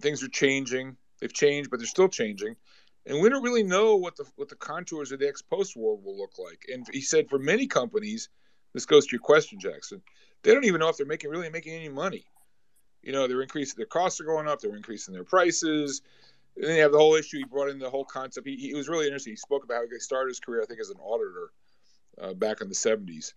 [0.00, 0.96] things are changing.
[1.20, 2.56] They've changed, but they're still changing,
[3.06, 6.04] and we don't really know what the what the contours of the ex post world
[6.04, 6.64] will look like.
[6.72, 8.28] And he said for many companies,
[8.74, 10.02] this goes to your question, Jackson.
[10.42, 12.24] They don't even know if they're making really making any money.
[13.02, 14.60] You know, they're increasing their costs are going up.
[14.60, 16.02] They're increasing their prices
[16.56, 17.38] and then you have the whole issue.
[17.38, 18.46] He brought in the whole concept.
[18.46, 19.32] He, he was really interesting.
[19.32, 21.50] He spoke about how he started his career, I think, as an auditor
[22.20, 23.32] uh, back in the '70s.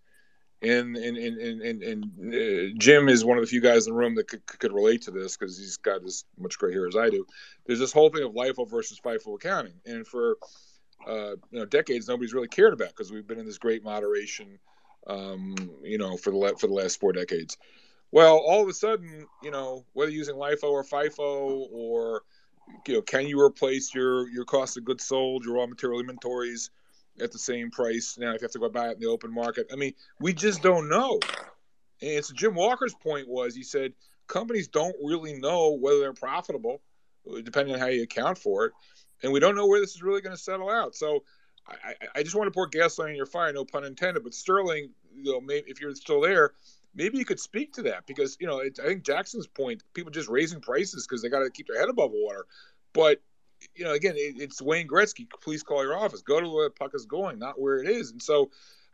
[0.61, 3.99] And and and and, and uh, Jim is one of the few guys in the
[3.99, 6.95] room that could, could relate to this because he's got as much gray hair as
[6.95, 7.25] I do.
[7.65, 10.37] There's this whole thing of LIFO versus FIFO accounting, and for
[11.07, 14.57] uh, you know decades nobody's really cared about because we've been in this great moderation,
[15.07, 17.57] um, you know, for the for the last four decades.
[18.11, 22.21] Well, all of a sudden, you know, whether using LIFO or FIFO or
[22.87, 26.69] you know, can you replace your your cost of goods sold, your raw material inventories
[27.21, 29.33] at the same price now if you have to go buy it in the open
[29.33, 29.67] market?
[29.71, 31.19] I mean, we just don't know.
[32.01, 33.93] And so Jim Walker's point was he said
[34.27, 36.81] companies don't really know whether they're profitable,
[37.43, 38.73] depending on how you account for it,
[39.23, 40.95] and we don't know where this is really going to settle out.
[40.95, 41.23] So
[41.67, 44.23] I, I, just want to pour gasoline on your fire, no pun intended.
[44.23, 46.51] But Sterling, you know, maybe, if you're still there,
[46.93, 50.11] maybe you could speak to that because you know it, I think Jackson's point, people
[50.11, 52.45] just raising prices because they got to keep their head above water.
[52.93, 53.21] But
[53.75, 55.27] you know, again, it, it's Wayne Gretzky.
[55.41, 56.21] Please call your office.
[56.21, 58.11] Go to where the puck is going, not where it is.
[58.11, 58.51] And so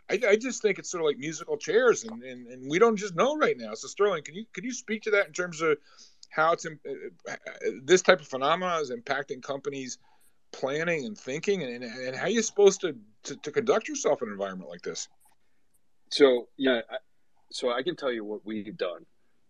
[0.10, 2.98] I, I, just think it's sort of like musical chairs, and, and, and we don't
[2.98, 3.74] just know right now.
[3.74, 5.78] So Sterling, can you can you speak to that in terms of
[6.30, 6.70] how it's uh,
[7.30, 7.36] uh,
[7.84, 9.98] this type of phenomena is impacting companies'
[10.52, 14.34] planning and thinking, and, and how you're supposed to, to, to conduct yourself in an
[14.34, 15.08] environment like this?
[16.10, 16.82] So yeah,
[17.52, 19.06] so I can tell you what we've done.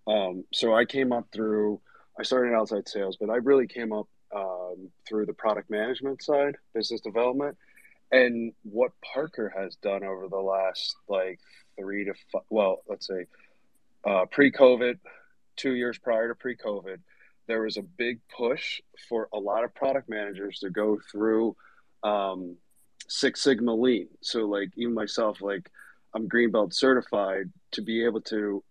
[0.08, 1.80] Um, so I came up through.
[2.20, 6.58] I started outside sales, but I really came up um, through the product management side,
[6.74, 7.58] business development
[8.12, 11.40] and what Parker has done over the last like
[11.80, 13.26] three to five, well, let's say
[14.06, 15.00] uh, pre-COVID,
[15.56, 16.98] two years prior to pre-COVID,
[17.48, 21.56] there was a big push for a lot of product managers to go through
[22.04, 22.56] um,
[23.08, 24.08] Six Sigma Lean.
[24.22, 25.70] So, like even myself, like
[26.14, 28.64] I'm Greenbelt certified to be able to,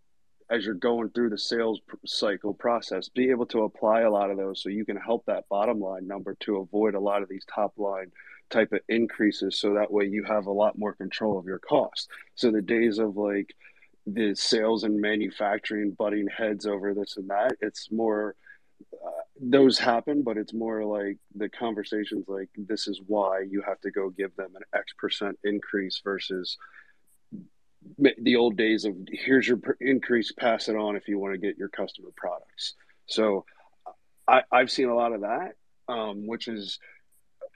[0.51, 4.37] as you're going through the sales cycle process, be able to apply a lot of
[4.37, 7.45] those so you can help that bottom line number to avoid a lot of these
[7.55, 8.11] top line
[8.51, 12.09] type of increases so that way you have a lot more control of your costs.
[12.35, 13.55] So the days of like
[14.07, 18.35] the sales and manufacturing butting heads over this and that it's more
[18.95, 19.11] uh,
[19.41, 23.91] those happen but it's more like the conversations like this is why you have to
[23.91, 26.57] go give them an x percent increase versus
[27.99, 31.57] the old days of here's your increase pass it on if you want to get
[31.57, 32.75] your customer products
[33.07, 33.45] so
[34.29, 35.53] I, i've seen a lot of that
[35.89, 36.79] um, which is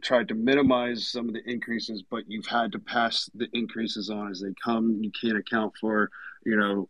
[0.05, 4.31] tried to minimize some of the increases, but you've had to pass the increases on
[4.31, 5.01] as they come.
[5.03, 6.11] You can't account for,
[6.45, 6.89] you know,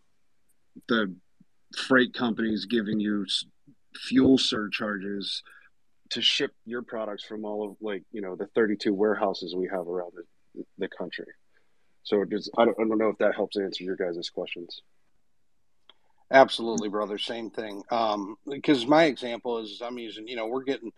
[0.89, 1.15] the
[1.77, 3.24] freight companies giving you
[3.94, 5.43] fuel surcharges
[6.11, 9.86] to ship your products from all of like you know the 32 warehouses we have
[9.89, 11.27] around the, the country.
[12.05, 14.82] So does I don't, I don't know if that helps answer your guys' questions.
[16.31, 17.18] Absolutely, brother.
[17.18, 17.82] Same thing.
[17.90, 20.93] Um, because my example is I'm using, you know, we're getting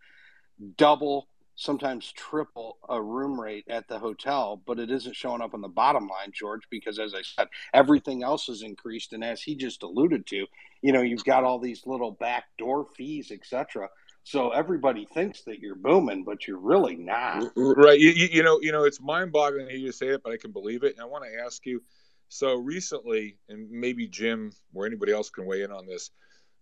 [0.76, 5.62] double sometimes triple a room rate at the hotel, but it isn't showing up on
[5.62, 9.14] the bottom line, George, because as I said, everything else has increased.
[9.14, 10.46] And as he just alluded to,
[10.82, 13.88] you know, you've got all these little backdoor fees, etc.
[14.26, 17.52] So everybody thinks that you're booming, but you're really not.
[17.54, 18.00] Right.
[18.00, 20.36] You, you know, you know, it's mind boggling to hear you say it, but I
[20.36, 20.94] can believe it.
[20.94, 21.80] And I want to ask you,
[22.28, 26.10] so recently, and maybe Jim or anybody else can weigh in on this,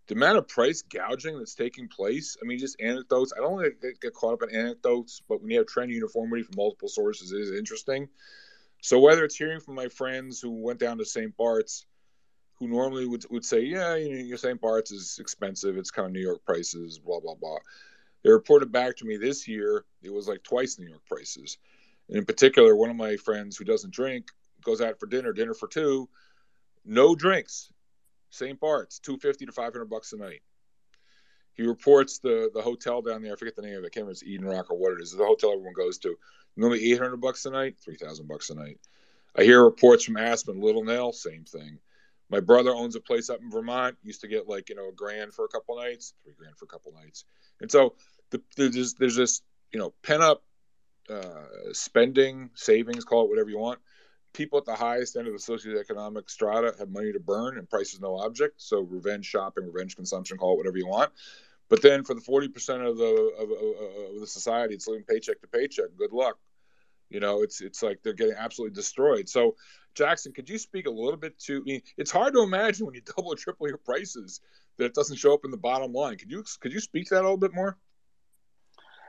[0.08, 2.36] the amount of price gouging that's taking place.
[2.42, 3.32] I mean, just anecdotes.
[3.34, 6.42] I don't want to get caught up in anecdotes, but when you have trend uniformity
[6.42, 8.10] from multiple sources, it is interesting.
[8.82, 11.34] So whether it's hearing from my friends who went down to St.
[11.38, 11.86] Bart's,
[12.59, 14.55] who normally would, would say, yeah, you know, your.
[14.56, 15.76] Bart's is expensive.
[15.76, 17.59] It's kind of New York prices, blah, blah, blah.
[18.22, 21.59] They reported back to me this year, it was like twice New York prices.
[22.09, 24.28] And in particular, one of my friends who doesn't drink
[24.62, 26.09] goes out for dinner, dinner for two,
[26.85, 27.70] no drinks.
[28.31, 28.59] St.
[28.59, 30.43] Bart's, two fifty to five hundred bucks a night.
[31.55, 33.32] He reports the the hotel down there.
[33.32, 33.86] I forget the name of it.
[33.86, 35.12] I can't remember it's Eden Rock or what it is.
[35.12, 36.16] The hotel everyone goes to.
[36.56, 38.81] Normally eight hundred bucks a night, three thousand bucks a night.
[39.36, 41.78] I hear reports from Aspen, Little Nell, same thing.
[42.30, 43.96] My brother owns a place up in Vermont.
[44.02, 46.64] Used to get like you know a grand for a couple nights, three grand for
[46.64, 47.24] a couple nights.
[47.60, 47.94] And so
[48.30, 49.42] the, there's there's this
[49.72, 50.42] you know pent up
[51.10, 53.78] uh, spending, savings, call it whatever you want,
[54.34, 57.94] people at the highest end of the socioeconomic strata have money to burn and price
[57.94, 58.60] is no object.
[58.60, 61.12] So revenge shopping, revenge consumption, call it whatever you want.
[61.70, 65.40] But then for the 40% of the of, of, of the society, it's living paycheck
[65.40, 65.86] to paycheck.
[65.96, 66.36] Good luck.
[67.14, 69.28] You know, it's it's like they're getting absolutely destroyed.
[69.28, 69.54] So,
[69.94, 71.58] Jackson, could you speak a little bit to?
[71.58, 74.40] I mean, it's hard to imagine when you double or triple your prices
[74.78, 76.16] that it doesn't show up in the bottom line.
[76.16, 77.78] Could you could you speak to that a little bit more?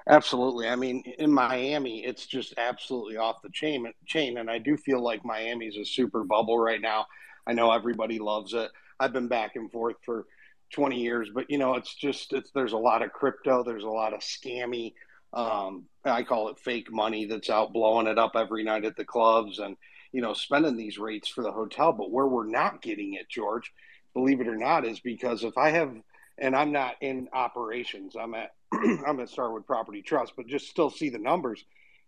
[0.08, 0.70] Absolutely.
[0.70, 3.92] I mean, in Miami, it's just absolutely off the chain.
[4.06, 7.08] Chain, and I do feel like Miami's a super bubble right now.
[7.48, 8.70] I know everybody loves it.
[9.00, 10.28] I've been back and forth for
[10.74, 13.64] 20 years, but you know, it's just it's there's a lot of crypto.
[13.64, 14.94] There's a lot of scammy.
[15.36, 19.06] Um, I call it fake money that's out blowing it up every night at the
[19.06, 19.78] clubs and
[20.14, 21.94] you know spending these rates for the hotel.
[21.94, 23.74] But where we're not getting it, George,
[24.14, 25.94] believe it or not, is because if I have
[26.38, 28.16] and I'm not in operations.
[28.20, 31.64] I'm at I'm at Starwood Property Trust, but just still see the numbers.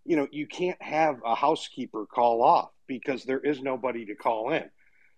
[0.05, 4.51] you know, you can't have a housekeeper call off because there is nobody to call
[4.51, 4.69] in.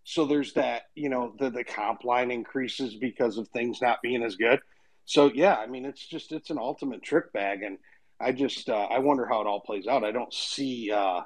[0.03, 4.23] So there's that, you know, the the comp line increases because of things not being
[4.23, 4.59] as good.
[5.05, 7.77] So yeah, I mean, it's just it's an ultimate trick bag, and
[8.19, 10.03] I just uh, I wonder how it all plays out.
[10.03, 11.21] I don't see uh,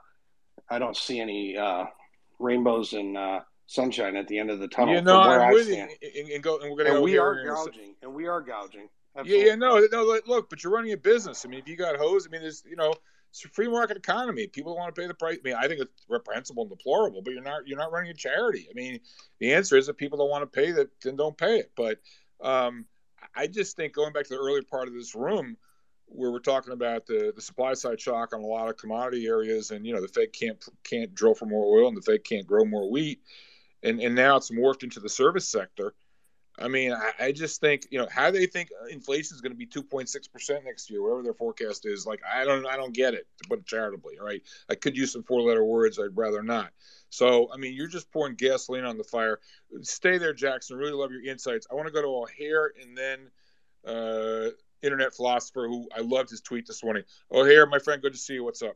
[0.69, 1.85] I don't see any uh,
[2.39, 4.95] rainbows and uh, sunshine at the end of the tunnel.
[4.95, 5.75] You know, I'm I with you.
[5.75, 8.41] And, and go, and we're going to And we are in gouging, and we are
[8.41, 8.89] gouging.
[9.25, 10.19] Yeah, yeah, no, no.
[10.25, 11.45] look- but you're running a business.
[11.45, 12.95] I mean, if you got hose, I mean, there's, you know,
[13.29, 14.47] it's a free market economy.
[14.47, 15.37] People want to pay the price.
[15.37, 18.15] I mean, I think it's reprehensible and deplorable, but you're not, you're not running a
[18.15, 18.67] charity.
[18.69, 18.99] I mean,
[19.39, 21.71] the answer is that people don't want to pay that, then don't pay it.
[21.75, 21.99] But
[22.41, 22.85] um,
[23.35, 25.57] I just think going back to the earlier part of this room,
[26.13, 29.71] where we're talking about the, the supply side shock on a lot of commodity areas,
[29.71, 32.47] and you know, the Fed can't can't drill for more oil, and the Fed can't
[32.47, 33.21] grow more wheat,
[33.81, 35.93] and and now it's morphed into the service sector.
[36.59, 39.57] I mean, I, I just think you know how they think inflation is going to
[39.57, 42.05] be two point six percent next year, whatever their forecast is.
[42.05, 43.25] Like, I don't, I don't get it.
[43.41, 45.99] To put it charitably, right I could use some four-letter words.
[45.99, 46.71] I'd rather not.
[47.09, 49.39] So, I mean, you're just pouring gasoline on the fire.
[49.81, 50.77] Stay there, Jackson.
[50.77, 51.67] Really love your insights.
[51.71, 53.29] I want to go to O'Hare and then
[53.85, 54.49] uh,
[54.83, 57.03] internet philosopher who I loved his tweet this morning.
[57.31, 58.43] Oh, here, my friend, good to see you.
[58.43, 58.75] What's up?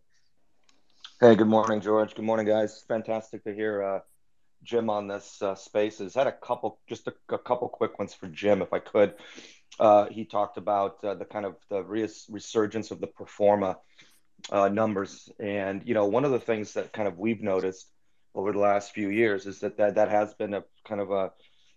[1.19, 2.15] Hey, good morning, George.
[2.15, 2.83] Good morning, guys.
[2.87, 3.99] Fantastic to hear uh,
[4.63, 6.15] Jim on this uh, Spaces.
[6.15, 9.13] Had a couple, just a, a couple quick ones for Jim, if I could.
[9.79, 13.77] Uh, he talked about uh, the kind of the res- resurgence of the pro forma
[14.51, 17.87] uh, numbers, and you know, one of the things that kind of we've noticed
[18.33, 21.31] over the last few years is that that, that has been a kind of a,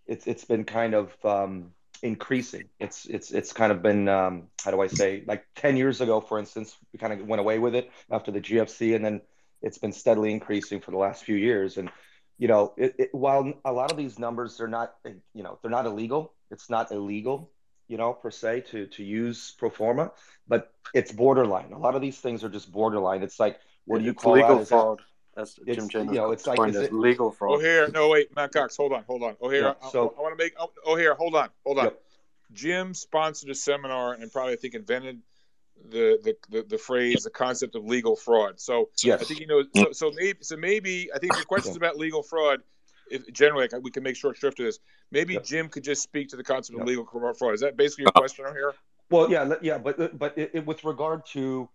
[0.07, 2.69] it's it's been kind of um, increasing.
[2.79, 6.21] It's it's it's kind of been um, how do I say like 10 years ago,
[6.21, 9.23] for instance, we kind of went away with it after the GFC, and then
[9.63, 11.77] it's been steadily increasing for the last few years.
[11.77, 11.91] And
[12.39, 14.95] you know, it, it, while a lot of these numbers are not,
[15.35, 16.35] you know, they're not illegal.
[16.51, 17.53] It's not illegal,
[17.89, 20.13] you know, per se to to use pro forma,
[20.49, 21.73] but it's borderline.
[21.73, 23.23] A lot of these things are just borderline.
[23.23, 25.01] It's like what do you It's call legal fraud.
[25.35, 26.09] That's it's, Jim Chanos.
[26.13, 27.59] you know, it's like coined it it, legal fraud.
[27.59, 29.37] O'Hare, no, wait, Matt Cox, hold on, hold on.
[29.41, 31.85] O'Hare, Yeah, I- so- I, want to make oh, O'Hare, hold on, hold on.
[31.85, 32.03] Yep.
[32.53, 35.21] Jim sponsored a seminar and probably I think invented
[35.89, 38.61] the the, the, the phrase, the concept of legal fraud.
[38.61, 39.23] So Yes.
[39.23, 39.63] I think you know.
[39.75, 42.61] So, so maybe so maybe I think the questions about legal fraud.
[43.11, 44.79] If generally we can make short shrift of this,
[45.11, 45.45] maybe Yep.
[45.45, 46.83] Jim could just speak to the concept Yep.
[46.83, 47.55] of legal fraud.
[47.55, 48.75] Is that basically your uh, question here?
[49.11, 51.69] Well, yeah, yeah, but but it, it, with regard to,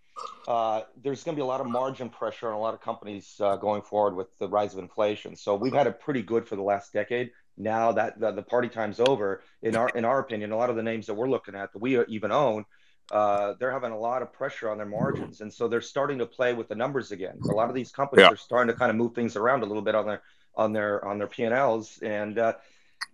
[0.48, 3.36] uh, there's going to be a lot of margin pressure on a lot of companies
[3.40, 5.36] uh, going forward with the rise of inflation.
[5.36, 7.32] So we've had it pretty good for the last decade.
[7.58, 10.76] Now that the, the party time's over, in our in our opinion, a lot of
[10.76, 12.66] the names that we're looking at that we even own,
[13.10, 16.26] uh, they're having a lot of pressure on their margins, and so they're starting to
[16.26, 17.40] play with the numbers again.
[17.50, 18.32] A lot of these companies Yeah.
[18.32, 20.22] are starting to kind of move things around a little bit on their
[20.56, 22.54] on their on their P and Ls, and uh,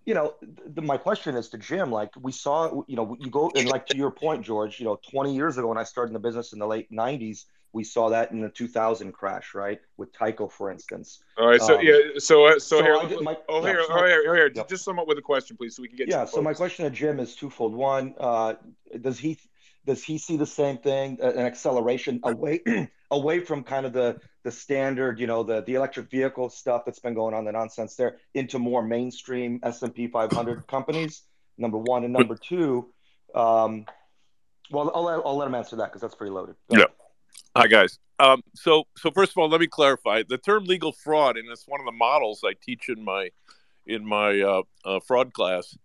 [0.05, 0.35] you know,
[0.67, 1.91] the, my question is to Jim.
[1.91, 4.79] Like we saw, you know, you go and like to your point, George.
[4.79, 7.45] You know, 20 years ago when I started in the business in the late 90s,
[7.73, 11.23] we saw that in the 2000 crash, right, with Tyco, for instance.
[11.37, 11.61] All right.
[11.61, 11.97] So Um, yeah.
[12.17, 14.67] So uh, so, so here, did my- O'Hare, yeah, so- O'Hare, O'Hare, Yep.
[14.67, 16.09] just sum up with a question, please, so we can get.
[16.09, 16.25] Yeah.
[16.25, 17.73] So my question to Jim is twofold.
[17.73, 18.55] One, uh,
[18.99, 19.37] does he
[19.85, 22.61] does he see the same thing, an acceleration away
[23.11, 26.99] away from kind of the the standard, you know, the the electric vehicle stuff that's
[26.99, 31.23] been going on, the nonsense there, into more mainstream S and P 500 companies?
[31.57, 32.91] Number one, and number two,
[33.35, 33.85] um,
[34.71, 36.55] well, I'll, let- I'll let him answer that because that's pretty loaded.
[36.69, 36.85] Go Yeah.
[36.85, 36.95] ahead.
[37.55, 37.99] Hi guys.
[38.19, 41.67] Um, so so first of all, let me clarify the term legal fraud, and it's
[41.67, 43.29] one of the models I teach in my
[43.85, 45.75] in my uh, uh, fraud class,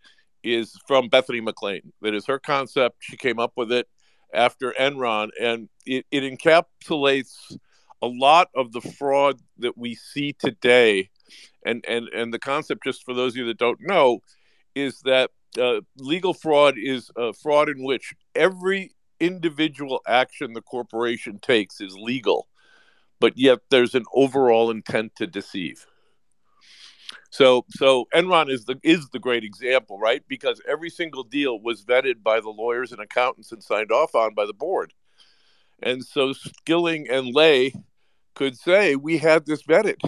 [0.44, 1.92] is from Bethany McLean.
[2.02, 2.96] That is her concept.
[3.00, 3.88] She came up with it
[4.32, 7.56] after Enron, and it, it encapsulates
[8.02, 11.10] a lot of the fraud that we see today.
[11.64, 14.20] And and and the concept, just for those of you that don't know,
[14.74, 21.38] is that uh, legal fraud is a fraud in which every individual action the corporation
[21.38, 22.46] takes is legal,
[23.18, 25.86] but yet there's an overall intent to deceive.
[27.30, 30.22] So, so Enron is the is the great example, right?
[30.28, 34.34] Because every single deal was vetted by the lawyers and accountants and signed off on
[34.34, 34.92] by the board,
[35.82, 37.72] and so Skilling and Lay
[38.34, 40.00] could say we had this vetted,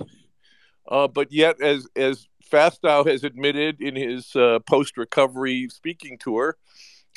[0.88, 6.56] uh, but yet, as as Fastow has admitted in his uh, post recovery speaking tour,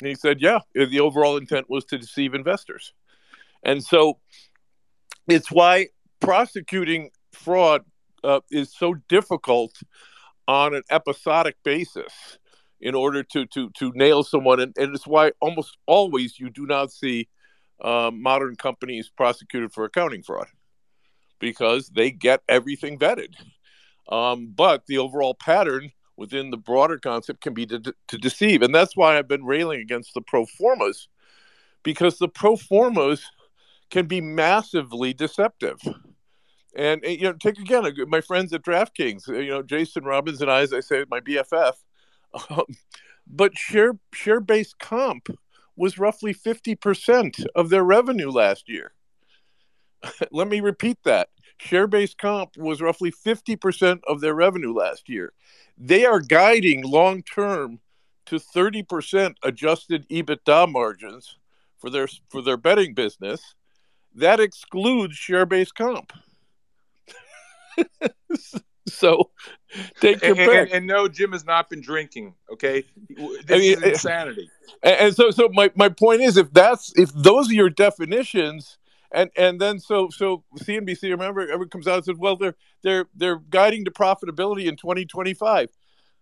[0.00, 2.92] he said, yeah, the overall intent was to deceive investors.
[3.62, 4.18] And so
[5.28, 5.88] it's why
[6.20, 7.84] prosecuting fraud
[8.24, 9.72] uh, is so difficult
[10.48, 12.38] on an episodic basis
[12.80, 14.60] in order to, to, to nail someone.
[14.60, 17.28] And, and it's why almost always you do not see
[17.80, 20.46] uh, modern companies prosecuted for accounting fraud
[21.38, 23.34] because they get everything vetted.
[24.08, 28.62] Um, but the overall pattern within the broader concept can be to, to deceive.
[28.62, 31.08] And that's why I've been railing against the pro formas,
[31.82, 33.24] because the pro formas
[33.90, 35.78] can be massively deceptive.
[36.74, 39.28] And you know, take again my friends at DraftKings.
[39.28, 41.74] You know, Jason Robins and I, as I say, my BFF.
[42.48, 42.64] Um,
[43.26, 45.28] but share share based comp
[45.76, 48.92] was roughly fifty percent of their revenue last year.
[50.30, 51.28] Let me repeat that.
[51.58, 55.32] Share based comp was roughly fifty percent of their revenue last year.
[55.78, 57.80] They are guiding long term
[58.26, 61.36] to thirty percent adjusted EBITDA margins
[61.78, 63.54] for their for their betting business.
[64.14, 66.12] That excludes share based comp.
[68.88, 69.30] so
[70.00, 70.48] take your and, pick.
[70.48, 72.34] and, and, no, Jim has not been drinking.
[72.50, 74.50] Okay, this I mean, is insanity.
[74.84, 78.78] And, and so, so my, my point is, if that's if those are your definitions,
[79.12, 83.06] and and then so so CNBC remember ever comes out and says, well, they're they're
[83.14, 85.68] they're guiding to profitability in 2025.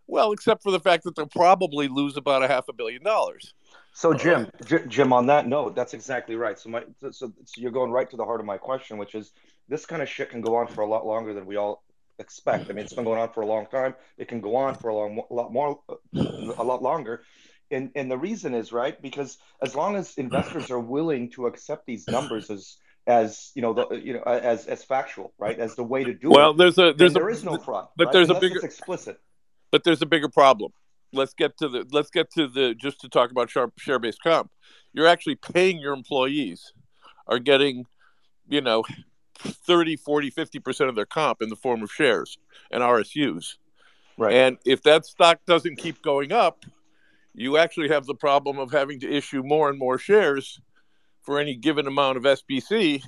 [0.06, 3.54] Well, except for the fact that they'll probably lose about a half a billion dollars.
[3.92, 6.58] So Jim, J- Jim, on that note, that's exactly right.
[6.58, 9.32] So my so, so you're going right to the heart of my question, which is
[9.68, 11.82] this kind of shit can go on for a lot longer than we all
[12.20, 12.70] expect.
[12.70, 13.94] I mean, it's been going on for a long time.
[14.18, 15.80] It can go on for a long, a lot more,
[16.14, 17.24] a lot longer.
[17.70, 21.86] And and the reason is right because as long as investors are willing to accept
[21.86, 22.76] these numbers as
[23.06, 26.30] as you know the you know as as factual, right, as the way to do
[26.30, 26.58] well, it.
[26.58, 28.12] there's a there's there a, is no fraud, but right?
[28.12, 29.20] there's Unless a bigger explicit.
[29.70, 30.72] But there's a bigger problem.
[31.12, 34.50] Let's get to the let's get to the just to talk about share based comp.
[34.92, 36.72] You're actually paying your employees
[37.26, 37.86] are getting,
[38.48, 38.84] you know,
[39.44, 42.38] 30, 40, 50% of their comp in the form of shares
[42.70, 43.56] and RSUs.
[44.16, 44.34] Right.
[44.34, 46.64] And if that stock doesn't keep going up,
[47.34, 50.60] you actually have the problem of having to issue more and more shares
[51.22, 53.02] for any given amount of SBC.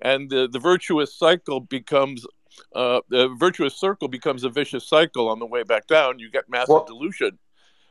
[0.00, 2.26] And the, the virtuous cycle becomes
[2.74, 6.18] uh, the virtuous circle becomes a vicious cycle on the way back down.
[6.18, 7.38] You get massive Well, dilution.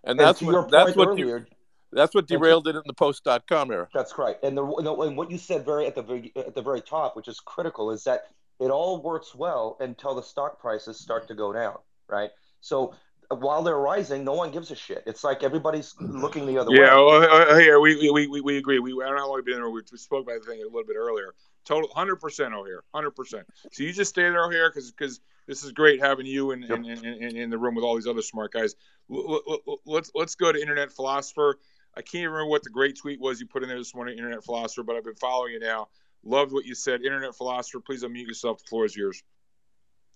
[0.03, 1.47] And and that's what that's what earlier,
[1.91, 3.87] that's what and to- derailed it in the post.com era.
[3.93, 4.37] That's right.
[4.43, 7.15] And the no, and what you said very at the very at the very top,
[7.15, 8.25] which is critical, is that
[8.59, 11.77] it all works well until the stock prices start to go down,
[12.07, 12.29] right?
[12.61, 12.93] So
[13.29, 15.03] while they're rising, no one gives a shit.
[15.07, 17.05] It's like everybody's looking the other Yeah, way.
[17.05, 18.79] well, uh, here we, we we we agree.
[18.79, 19.69] We I don't know how long we've been there.
[19.69, 21.33] We spoke about the thing a little bit earlier.
[21.65, 23.47] Total hundred percent O'Hare, hundred percent.
[23.71, 26.85] So you just stay there O'Hare because because this is great having you in, in,
[26.85, 28.75] in, in, in the room with all these other smart guys.
[29.11, 31.57] L- l- l- Let's let's go to Internet Philosopher.
[31.95, 34.43] I can't remember what the great tweet was you put in there this morning, Internet
[34.43, 35.89] Philosopher, but I've been following you now.
[36.23, 37.79] Loved what you said, Internet Philosopher.
[37.79, 38.59] Please unmute yourself.
[38.59, 39.23] The floor is yours.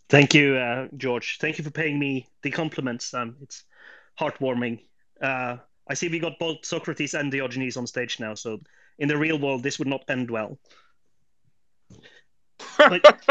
[0.10, 1.38] Thank you, uh, George.
[1.42, 3.14] Thank you for paying me the compliments.
[3.42, 3.64] It's
[4.20, 4.82] heartwarming.
[5.22, 5.58] Uh,
[5.88, 8.60] I see we got both Socrates and Diogenes on stage now, so
[9.00, 10.58] in the real world, this would not end well.
[12.78, 13.06] But,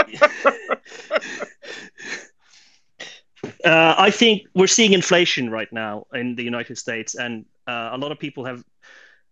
[3.65, 7.99] uh, I think we're seeing inflation right now in the United States, and uh, a
[7.99, 8.65] lot of people have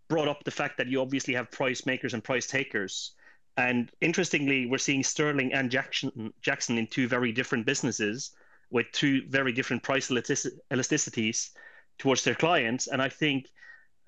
[0.09, 3.13] brought up the fact that you obviously have price makers and price takers.
[3.57, 8.35] And interestingly, we're seeing Sterling and Jackson, Jackson in two very different businesses
[8.71, 11.51] with two very different price elasticities
[11.99, 12.87] towards their clients.
[12.87, 13.47] And I think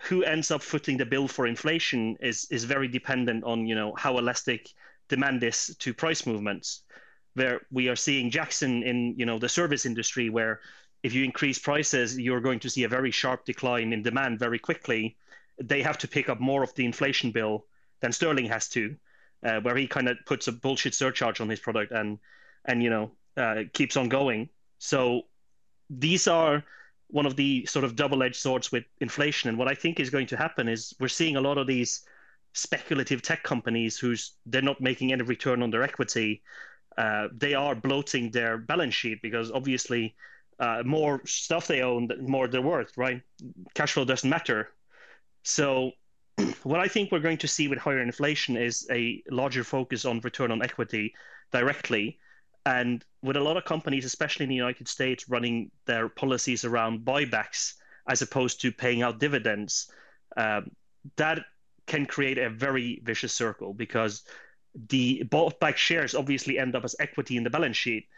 [0.03, 3.95] who ends up footing the bill for inflation is is very dependent on you know
[3.97, 4.71] how elastic
[5.09, 6.83] demand is to price movements.
[7.35, 10.61] Where we are seeing Jackson in you know the service industry, where
[11.05, 14.59] if you increase prices, you're going to see a very sharp decline in demand very
[14.59, 15.17] quickly.
[15.63, 17.67] They have to pick up more of the inflation bill
[18.01, 18.97] than Sterling has to,
[19.45, 22.19] uh, where he kind of puts a bullshit surcharge on his product and
[22.65, 24.49] and you know uh, keeps on going.
[24.79, 25.23] So
[25.91, 26.65] these are
[27.09, 29.51] one of the sort of double-edged swords with inflation.
[29.51, 32.07] And what I think is going to happen is we're seeing a lot of these
[32.55, 36.43] speculative tech companies who's they're not making any return on their equity.
[36.97, 40.15] Uh, they are bloating their balance sheet because obviously
[40.59, 43.23] uh, more stuff they own, the more they're worth, right?
[43.75, 44.71] Cash flow doesn't matter.
[45.43, 45.93] So
[46.63, 50.21] what I think we're going to see with higher inflation is a larger focus on
[50.21, 51.15] return on equity
[51.53, 52.19] directly.
[52.67, 57.05] And with a lot of companies, especially in the United States, running their policies around
[57.05, 57.75] buybacks
[58.09, 59.91] as opposed to paying out dividends,
[60.37, 60.71] um,
[61.17, 61.45] that
[61.87, 64.23] can create a very vicious circle because
[64.89, 68.09] the bought back shares obviously end up as equity in the balance sheet.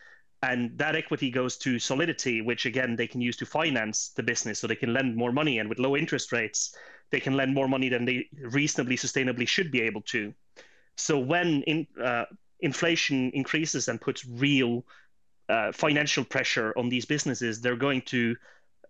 [0.42, 4.58] And that equity goes to solidity, which again they can use to finance the business.
[4.58, 5.58] So they can lend more money.
[5.58, 6.76] And with low interest rates,
[7.10, 10.34] they can lend more money than they reasonably, sustainably should be able to.
[10.96, 12.24] So when in, uh,
[12.60, 14.84] inflation increases and puts real
[15.48, 18.36] uh, financial pressure on these businesses, they're going to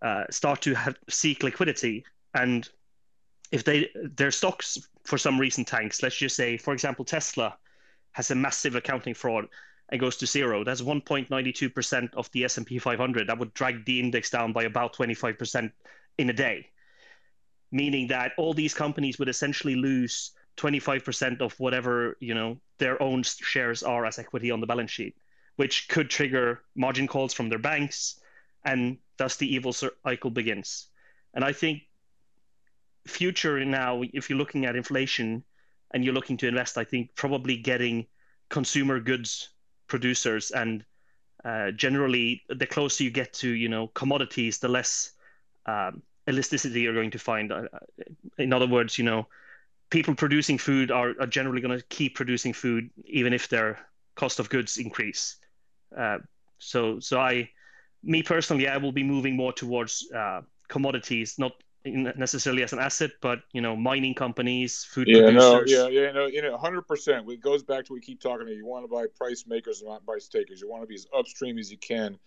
[0.02, 2.04] uh, start to have, seek liquidity.
[2.34, 2.68] And
[3.52, 7.56] if they their stocks for some reason tanks, let's just say, for example, Tesla
[8.12, 9.46] has a massive accounting fraud
[9.88, 10.64] and goes to zero.
[10.64, 13.28] That's 1.92% of the S&P 500.
[13.28, 15.70] That would drag the index down by about 25%
[16.18, 16.68] in a day,
[17.70, 23.22] meaning that all these companies would essentially lose 25% of whatever you know their own
[23.22, 25.14] shares are as equity on the balance sheet
[25.56, 28.20] which could trigger margin calls from their banks
[28.64, 30.88] and thus the evil cycle begins
[31.34, 31.82] and i think
[33.06, 35.44] future now if you're looking at inflation
[35.92, 38.06] and you're looking to invest i think probably getting
[38.48, 39.50] consumer goods
[39.88, 40.84] producers and
[41.44, 45.12] uh, generally the closer you get to you know commodities the less
[45.66, 47.62] um, elasticity you're going to find uh,
[48.38, 49.26] in other words you know
[49.90, 53.78] people producing food are, are generally going to keep producing food even if their
[54.14, 55.36] cost of goods increase.
[55.96, 56.18] Uh,
[56.58, 57.50] so, so I,
[58.02, 61.52] me personally, I will be moving more towards uh, commodities, not
[61.86, 65.72] necessarily as an asset, but you know, mining companies, food yeah, producers.
[65.72, 67.28] No, yeah, yeah, no, you know, hundred percent.
[67.30, 68.54] It goes back to what we keep talking about.
[68.54, 70.60] You want to buy price makers, not price takers.
[70.60, 72.18] You want to be as upstream as you can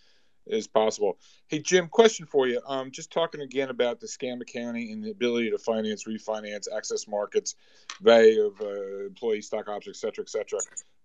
[0.51, 1.17] as possible.
[1.47, 2.59] Hey, Jim, question for you.
[2.65, 7.07] Um, just talking again about the scam accounting and the ability to finance, refinance, access
[7.07, 7.55] markets,
[8.01, 10.59] value of uh, employee stock options, et cetera, et cetera.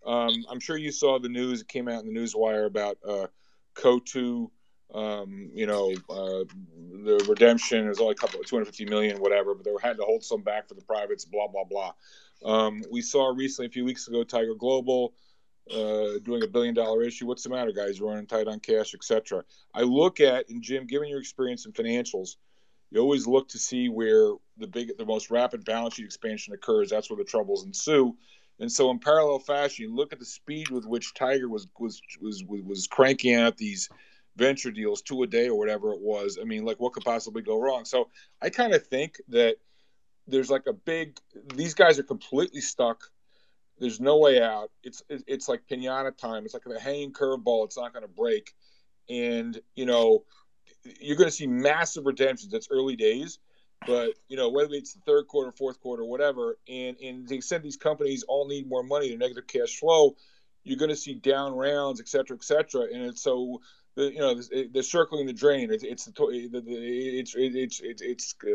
[0.06, 1.60] Um, I'm sure you saw the news.
[1.60, 3.26] It came out in the news wire about uh,
[3.74, 4.50] Coatue.
[4.94, 6.44] Um, you know, uh,
[7.04, 10.42] the redemption is only a couple, 250 million, whatever, but they had to hold some
[10.42, 11.24] back for the privates.
[11.24, 11.92] Blah blah blah.
[12.44, 15.14] Um, we saw recently, a few weeks ago, Tiger Global
[15.70, 17.26] uh, doing a billion dollar issue.
[17.26, 18.00] What's the matter, guys?
[18.00, 19.44] Running tight on cash, etc.
[19.74, 22.36] I look at and Jim, given your experience in financials,
[22.90, 26.90] you always look to see where the big, the most rapid balance sheet expansion occurs.
[26.90, 28.16] That's where the troubles ensue.
[28.60, 32.00] And so, in parallel fashion, you look at the speed with which Tiger was was
[32.20, 33.88] was was, was cranking out these
[34.36, 36.38] venture deals two a day or whatever it was.
[36.40, 37.84] I mean, like what could possibly go wrong?
[37.84, 38.08] So
[38.42, 39.56] I kind of think that
[40.26, 41.18] there's like a big.
[41.54, 43.10] These guys are completely stuck
[43.78, 44.70] there's no way out.
[44.82, 46.44] It's it's like pinata time.
[46.44, 47.64] It's like a hanging curveball.
[47.64, 48.54] It's not going to break,
[49.08, 50.24] and you know
[51.00, 52.52] you're going to see massive redemptions.
[52.52, 53.38] That's early days,
[53.86, 57.62] but you know whether it's the third quarter, fourth quarter, whatever, and and the extent
[57.62, 60.14] these companies all need more money, to negative cash flow,
[60.62, 63.60] you're going to see down rounds, et cetera, et cetera, and it's so
[63.94, 64.40] the you know
[64.72, 65.72] they're circling the drain.
[65.72, 68.48] It's it's the, it's it's it's it's uh,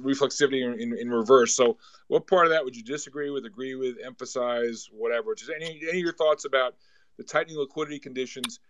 [0.00, 1.54] reflexivity in, in, reverse.
[1.56, 1.78] So,
[2.08, 5.34] what part of that would you disagree with, agree with, emphasize, whatever?
[5.34, 6.74] Just any any of your thoughts about
[7.16, 8.60] the tightening liquidity conditions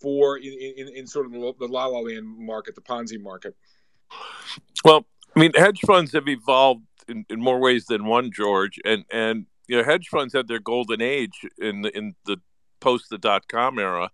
[0.00, 3.54] for in, in, in sort of the, the la la land market, the Ponzi market.
[4.84, 9.04] Well, I mean, hedge funds have evolved in, in more ways than one, George, and
[9.12, 12.38] and you know, hedge funds had their golden age in the in the
[12.80, 14.10] post the dot com era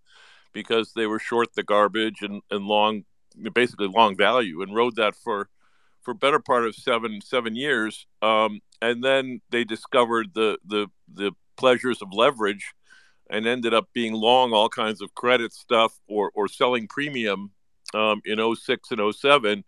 [0.53, 3.05] because they were short the garbage and, and long,
[3.53, 5.49] basically long value, and rode that for
[6.03, 8.07] for better part of seven seven years.
[8.21, 12.73] Um, and then they discovered the the the pleasures of leverage,
[13.31, 17.51] and ended up being long all kinds of credit stuff or or selling premium
[17.95, 19.65] um, in 06 and 07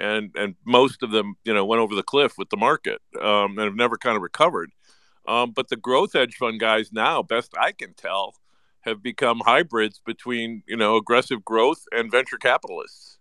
[0.00, 3.58] and and most of them you know went over the cliff with the market um,
[3.58, 4.70] and have never kind of recovered
[5.26, 8.34] um, but the growth hedge fund guys now best i can tell
[8.84, 13.18] have become hybrids between you know aggressive growth and venture capitalists.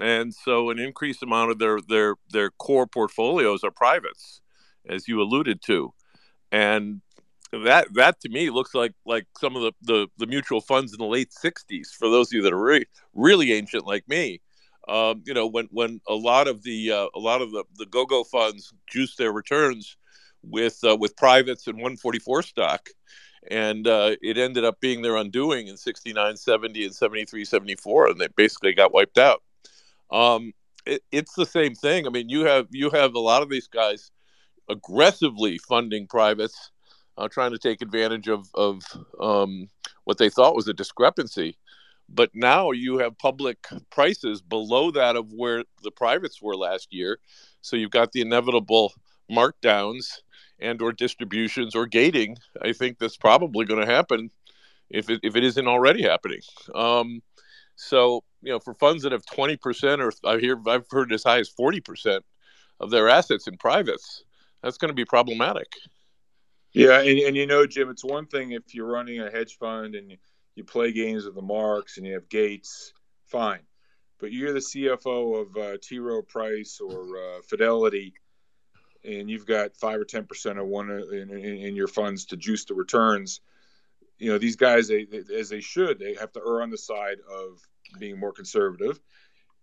[0.00, 4.40] And so an increased amount of their their their core portfolios are privates
[4.88, 5.92] as you alluded to.
[6.52, 7.02] And
[7.52, 10.98] that that to me looks like like some of the the, the mutual funds in
[10.98, 14.40] the late 60s for those of you that are really really ancient like me.
[14.88, 17.86] Um, you know when when a lot of the uh, a lot of the the
[17.86, 19.96] go-go funds juice their returns
[20.42, 22.88] with uh, with privates and 144 stock
[23.48, 28.20] and uh, it ended up being their undoing in 69 70 and 73 74 and
[28.20, 29.42] they basically got wiped out.
[30.10, 30.52] Um,
[30.86, 32.06] it, it's the same thing.
[32.06, 34.10] I mean you have you have a lot of these guys
[34.68, 36.70] aggressively funding privates
[37.16, 38.82] uh, trying to take advantage of of
[39.20, 39.68] um,
[40.04, 41.56] what they thought was a discrepancy.
[42.12, 43.58] But now you have public
[43.90, 47.20] prices below that of where the privates were last year.
[47.60, 48.92] So you've got the inevitable
[49.30, 50.20] markdowns
[50.60, 54.30] and or distributions or gating i think that's probably going to happen
[54.90, 56.40] if it, if it isn't already happening.
[56.74, 57.22] Um,
[57.76, 61.38] so you know for funds that have 20% or i hear i've heard as high
[61.38, 62.20] as 40%
[62.78, 64.24] of their assets in privates
[64.62, 65.72] that's going to be problematic.
[66.72, 69.94] Yeah and, and you know jim it's one thing if you're running a hedge fund
[69.94, 70.16] and
[70.56, 72.92] you play games with the marks and you have gates
[73.26, 73.60] fine.
[74.18, 75.98] But you're the cfo of uh, t.
[75.98, 78.12] Rowe price or uh, fidelity
[79.04, 82.36] and you've got five or ten percent of one in, in, in, your funds to
[82.36, 83.40] juice the returns,
[84.18, 86.78] you know these guys, they, they, as they should, they have to err on the
[86.78, 87.60] side of
[87.98, 89.00] being more conservative.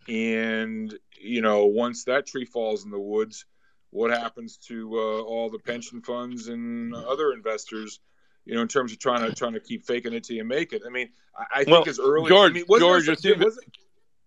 [0.08, 3.46] And you know, once that tree falls in the woods,
[3.92, 8.00] what happens to uh, all the pension funds and other investors?
[8.46, 10.72] You know, in terms of trying to trying to keep faking it till you make
[10.72, 10.84] it.
[10.86, 12.30] I mean, I, I think well, as early.
[12.30, 13.08] George, I mean, George,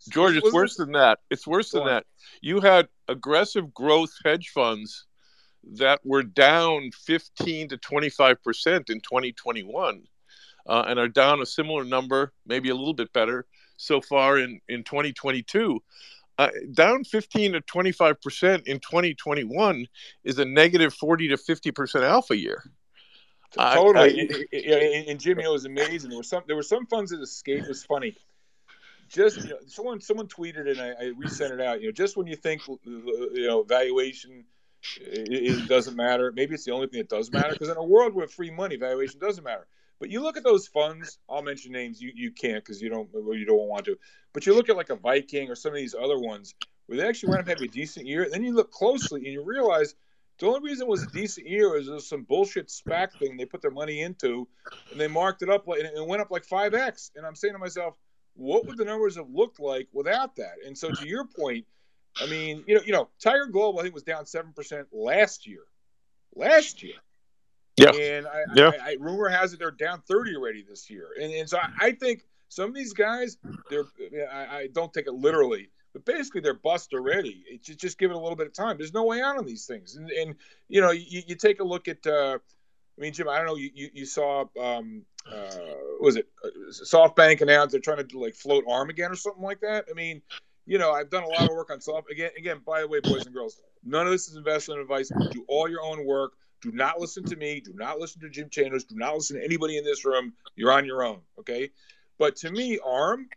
[0.08, 1.18] George, it's worse than that.
[1.30, 2.06] It's worse than that.
[2.40, 5.06] You had aggressive growth hedge funds
[5.74, 10.02] that were down 15 to 25 percent in 2021,
[10.66, 13.46] uh, and are down a similar number, maybe a little bit better,
[13.76, 15.82] so far in in 2022.
[16.38, 19.86] Uh, down 15 to 25 percent in 2021
[20.24, 22.62] is a negative 40 to 50 percent alpha year.
[23.52, 26.08] Totally, I, I, and, and Jimmy, it was amazing.
[26.08, 27.64] There were some there were some funds that escaped.
[27.64, 28.16] It was funny
[29.10, 31.80] just you know, someone someone tweeted and I, I resent it out.
[31.80, 34.44] You know, just when you think you know valuation
[35.00, 37.84] it, it doesn't matter, maybe it's the only thing that does matter because in a
[37.84, 39.66] world with free money, valuation doesn't matter.
[39.98, 41.18] But you look at those funds.
[41.28, 42.00] I'll mention names.
[42.00, 43.96] You you can't because you don't you don't want to.
[44.32, 46.54] But you look at like a Viking or some of these other ones
[46.86, 48.26] where they actually wind up having a decent year.
[48.30, 49.94] Then you look closely and you realize
[50.38, 53.44] the only reason it was a decent year is there's some bullshit SPAC thing they
[53.44, 54.48] put their money into,
[54.90, 57.10] and they marked it up and it went up like five x.
[57.14, 57.94] And I'm saying to myself,
[58.40, 60.54] what would the numbers have looked like without that?
[60.66, 61.66] And so, to your point,
[62.20, 65.46] I mean, you know, you know, Tiger Global I think was down seven percent last
[65.46, 65.64] year.
[66.34, 66.94] Last year.
[67.76, 67.90] Yeah.
[67.92, 68.70] And I, yeah.
[68.82, 71.08] I, I, rumor has it they're down thirty already this year.
[71.20, 73.36] And and so I, I think some of these guys,
[73.68, 73.84] they're
[74.32, 77.44] I, I, don't take it literally, but basically they're bust already.
[77.48, 78.76] It's just, just give it a little bit of time.
[78.76, 79.96] There's no way out on these things.
[79.96, 80.34] And and
[80.68, 82.06] you know, you, you take a look at.
[82.06, 82.38] Uh,
[83.00, 83.56] I mean, Jim, I don't know.
[83.56, 85.56] You you, you saw um, uh,
[86.00, 89.60] was it uh, SoftBank announced they're trying to like float ARM again or something like
[89.60, 89.86] that.
[89.90, 90.20] I mean,
[90.66, 92.30] you know, I've done a lot of work on soft again.
[92.36, 95.10] Again, by the way, boys and girls, none of this is investment advice.
[95.30, 96.32] Do all your own work.
[96.60, 97.60] Do not listen to me.
[97.60, 98.86] Do not listen to Jim Chanos.
[98.86, 100.34] Do not listen to anybody in this room.
[100.56, 101.70] You're on your own, okay?
[102.18, 103.30] But to me, ARM,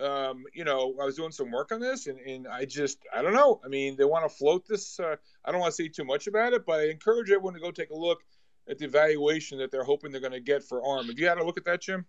[0.00, 3.22] um, you know, I was doing some work on this, and, and I just, I
[3.22, 3.60] don't know.
[3.64, 4.98] I mean, they want to float this.
[4.98, 5.14] Uh,
[5.44, 7.70] I don't want to say too much about it, but I encourage everyone to go
[7.70, 8.24] take a look
[8.68, 11.06] at the valuation that they're hoping they're going to get for ARM.
[11.06, 12.06] Have you had a look at that, Jim?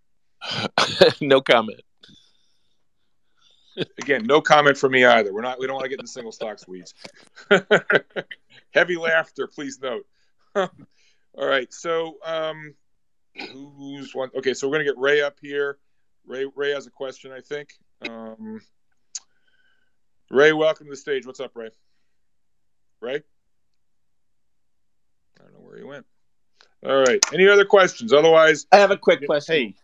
[1.21, 1.81] no comment.
[3.99, 5.33] Again, no comment from me either.
[5.33, 5.59] We're not.
[5.59, 6.93] We don't want to get in single stocks weeds.
[8.71, 10.05] Heavy laughter, please note.
[10.55, 10.69] All
[11.35, 11.71] right.
[11.73, 12.73] So, um,
[13.51, 14.29] who's one?
[14.37, 15.77] Okay, so we're gonna get Ray up here.
[16.25, 17.73] Ray, Ray has a question, I think.
[18.09, 18.61] Um,
[20.31, 21.25] Ray, welcome to the stage.
[21.25, 21.69] What's up, Ray?
[23.01, 23.15] Ray?
[25.39, 26.05] I don't know where he went.
[26.83, 27.19] All right.
[27.33, 28.13] Any other questions?
[28.13, 29.55] Otherwise, I have a quick question.
[29.55, 29.75] Hey,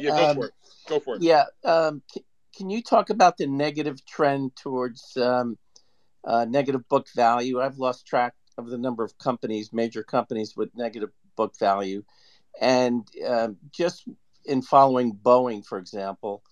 [0.00, 0.54] yeah, go Um, for it.
[0.88, 1.22] Go for it.
[1.22, 1.44] Yeah.
[1.64, 2.24] Um, c-
[2.56, 5.58] can you talk about the negative trend towards um,
[6.24, 7.60] uh, negative book value?
[7.60, 12.02] I've lost track of the number of companies, major companies with negative book value.
[12.60, 14.08] And um, just
[14.46, 16.42] in following Boeing, for example,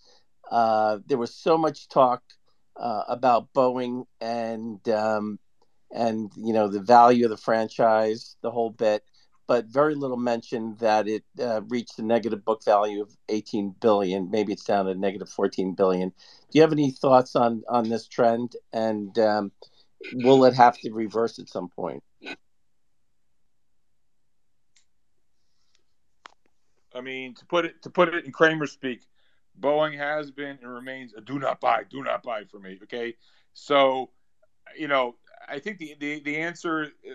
[0.51, 2.23] uh, there was so much talk
[2.77, 5.39] uh, about Boeing and um,
[5.91, 9.03] and you know the value of the franchise, the whole bit,
[9.47, 14.31] but very little mention that it uh, reached a negative book value of 18 billion.
[14.31, 16.09] Maybe it's down to negative 14 billion.
[16.09, 16.15] Do
[16.59, 18.57] you have any thoughts on on this trend?
[18.73, 19.53] And um,
[20.15, 22.03] will it have to reverse at some point?
[26.95, 29.03] I mean, to put it to put it in Cramer speak,
[29.61, 32.79] Boeing has been and remains a do not buy, do not buy for me.
[32.85, 33.16] Okay,
[33.53, 34.11] so
[34.77, 35.16] you know,
[35.49, 37.15] I think the the, the answer, uh,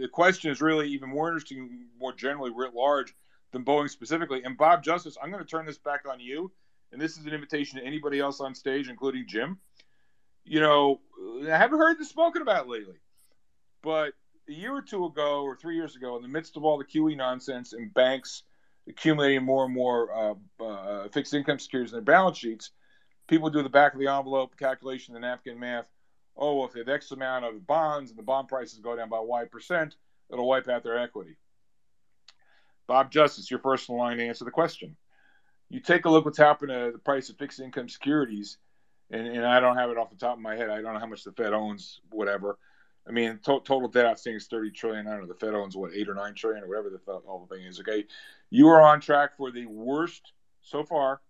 [0.00, 3.14] the question is really even more interesting, more generally writ large
[3.52, 4.42] than Boeing specifically.
[4.44, 6.50] And Bob Justice, I'm going to turn this back on you,
[6.90, 9.58] and this is an invitation to anybody else on stage, including Jim.
[10.44, 11.00] You know,
[11.44, 12.96] I haven't heard this spoken about lately,
[13.82, 14.12] but
[14.48, 16.84] a year or two ago, or three years ago, in the midst of all the
[16.84, 18.42] QE nonsense and banks
[18.88, 20.12] accumulating more and more
[20.60, 22.70] uh, uh, fixed income securities in their balance sheets,
[23.28, 25.88] people do the back of the envelope calculation, the napkin math.
[26.36, 29.08] Oh, well, if they have X amount of bonds and the bond prices go down
[29.08, 29.96] by Y percent,
[30.30, 31.36] it'll wipe out their equity.
[32.86, 34.96] Bob Justice, your personal line to answer the question.
[35.68, 38.58] You take a look what's happened to the price of fixed income securities,
[39.10, 40.70] and, and I don't have it off the top of my head.
[40.70, 42.58] I don't know how much the Fed owns, whatever.
[43.06, 45.06] I mean, to- total debt outstanding is 30 trillion.
[45.06, 45.26] I don't know.
[45.26, 47.80] The Fed owns what, eight or nine trillion or whatever the th- whole thing is.
[47.80, 48.04] Okay.
[48.50, 51.20] You are on track for the worst so far,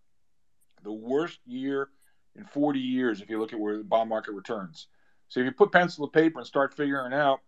[0.83, 1.89] the worst year
[2.37, 4.87] in 40 years if you look at where the bond market returns.
[5.29, 7.41] So if you put pencil to paper and start figuring out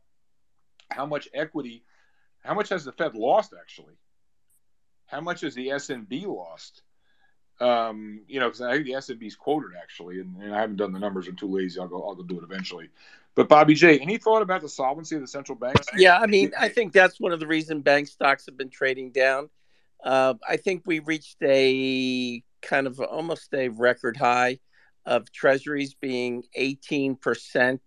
[0.90, 1.84] how much equity,
[2.40, 3.94] how much has the Fed lost actually?
[5.06, 6.82] How much has the SNB lost?
[7.60, 10.92] Um, you know, because I think the SNB's quoted actually, and, and I haven't done
[10.92, 11.28] the numbers.
[11.28, 11.78] I'm too lazy.
[11.78, 12.02] I'll go.
[12.02, 12.88] I'll go do it eventually.
[13.36, 15.86] But Bobby J, any thought about the solvency of the central banks?
[15.96, 19.12] Yeah, I mean, I think that's one of the reasons bank stocks have been trading
[19.12, 19.50] down.
[20.02, 24.58] Uh, I think we reached a kind of almost a record high
[25.06, 27.78] of treasuries being 18%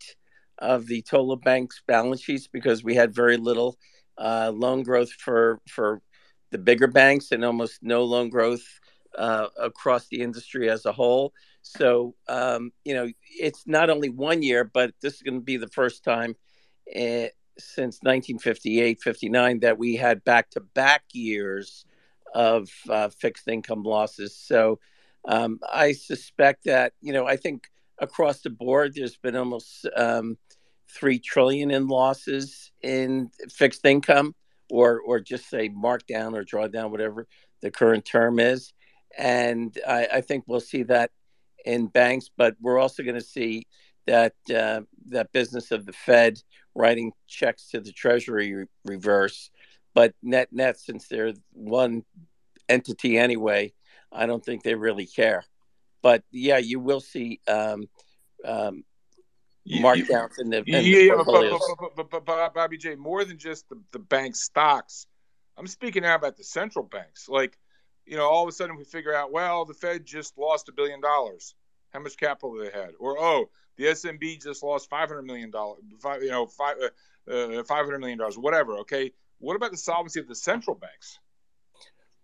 [0.60, 3.78] of the total bank's balance sheets because we had very little
[4.18, 6.02] uh, loan growth for for
[6.52, 8.64] the bigger banks and almost no loan growth
[9.18, 11.34] uh, across the industry as a whole.
[11.62, 15.58] So um, you know, it's not only one year, but this is going to be
[15.58, 16.36] the first time
[16.96, 17.30] uh,
[17.60, 21.86] since 1958, 59 that we had back to back years
[22.34, 24.36] of uh, fixed income losses.
[24.36, 24.80] So
[25.26, 27.68] um, I suspect that, you know, I think
[28.00, 30.38] across the board, there's been almost um,
[30.90, 34.36] three trillion in losses in fixed income,
[34.70, 37.28] or or just say markdown or drawdown, whatever
[37.62, 38.74] the current term is.
[39.18, 41.12] And I, I think we'll see that
[41.66, 43.68] in banks, but we're also going to see
[44.06, 46.42] that uh, that business of the Fed
[46.76, 49.50] writing checks to the Treasury re- reverse.
[49.94, 52.04] But net net, since they're one
[52.70, 53.74] entity anyway,
[54.12, 55.44] I don't think they really care.
[56.02, 57.86] But yeah, you will see um,
[58.46, 58.84] um,
[59.70, 63.38] markdowns in the, in yeah, the but, but, but, but, but, Bobby J, more than
[63.38, 65.08] just the, the bank stocks.
[65.58, 67.28] I'm speaking now about the central banks.
[67.28, 67.58] Like,
[68.06, 70.72] you know, all of a sudden we figure out, well, the Fed just lost a
[70.72, 71.56] billion dollars.
[71.92, 72.92] How much capital they had?
[73.00, 75.80] Or oh, the SNB just lost 500 million dollars.
[76.22, 76.76] You know, five
[77.30, 78.38] uh, uh, 500 million dollars.
[78.38, 78.78] Whatever.
[78.80, 79.12] Okay.
[79.40, 81.20] What about the solvency of the central banks?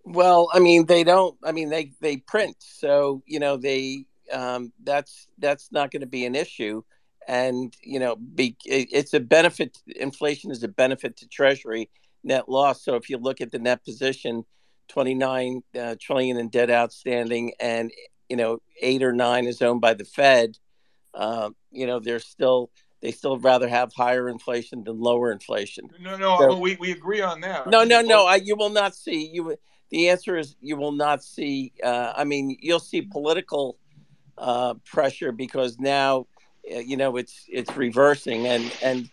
[0.04, 1.38] Well, I mean, they don't.
[1.44, 6.08] I mean, they they print, so you know they um, that's that's not going to
[6.08, 6.84] be an issue.
[7.26, 11.90] And you know be, it's a benefit inflation is a benefit to treasury
[12.24, 12.84] net loss.
[12.84, 14.44] So if you look at the net position
[14.90, 17.92] 29 uh, trillion in debt outstanding and
[18.30, 20.58] you know 8 or 9 is owned by the fed
[21.14, 22.72] uh, you know they're still
[23.02, 25.90] they still rather have higher inflation than lower inflation.
[26.00, 27.68] No no so, we, we agree on that.
[27.68, 29.30] No no no I, you will not see.
[29.32, 29.58] You
[29.94, 33.78] the answer is you will not see uh, i mean you'll see political
[34.40, 36.26] uh, pressure because now
[36.74, 39.10] uh, you know it's it's reversing and and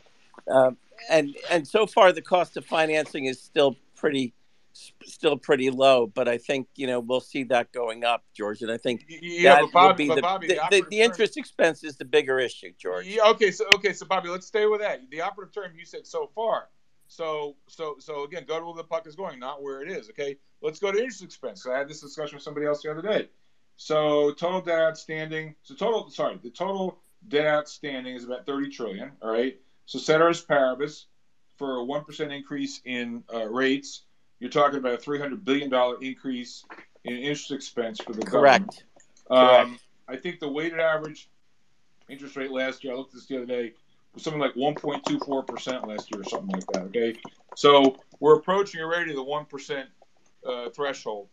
[0.52, 0.70] uh,
[1.10, 4.32] and and so far the cost of financing is still pretty
[5.04, 8.70] still pretty low but i think you know we'll see that going up george and
[8.70, 11.84] i think yeah, that Bobby, will be the, Bobby, the, the, the, the interest expense
[11.84, 13.06] is the bigger issue george.
[13.06, 15.00] Yeah, okay so okay so bobby let's stay with that.
[15.10, 16.68] The operative term you said so far.
[17.08, 20.08] So so so again go to where the puck is going not where it is
[20.10, 23.02] okay let's go to interest expense i had this discussion with somebody else the other
[23.02, 23.28] day
[23.76, 29.12] so total debt outstanding so total sorry the total debt outstanding is about 30 trillion.
[29.22, 29.58] All right.
[29.86, 31.06] So ceteris paribus,
[31.56, 34.02] for a one percent increase in uh, rates,
[34.38, 36.64] you're talking about a 300 billion dollar increase
[37.04, 38.64] in interest expense for the Correct.
[38.64, 38.84] government.
[39.30, 39.82] Um, Correct.
[40.08, 41.28] I think the weighted average
[42.08, 43.72] interest rate last year, I looked at this the other day,
[44.14, 46.82] was something like 1.24 percent last year or something like that.
[46.84, 47.14] Okay.
[47.56, 49.88] So we're approaching already the one percent
[50.46, 51.28] uh, threshold.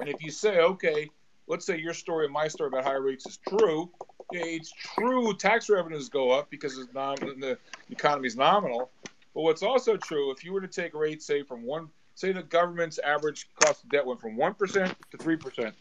[0.00, 1.10] And if you say, okay,
[1.46, 3.90] let's say your story and my story about higher rates is true,
[4.30, 7.58] it's true tax revenues go up because it's non, the
[7.90, 8.90] economy is nominal.
[9.34, 12.42] But what's also true, if you were to take rates, say from one, say the
[12.42, 15.74] government's average cost of debt went from one percent to three percent,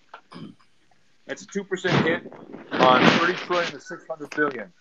[1.25, 2.31] that's a two percent hit
[2.71, 4.71] on thirty trillion to six hundred billion.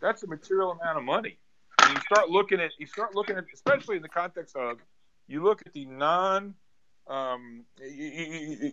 [0.00, 1.38] That's a material amount of money.
[1.82, 4.78] And you start looking at, you start looking at, especially in the context of,
[5.26, 6.54] you look at the non,
[7.08, 8.72] um, you,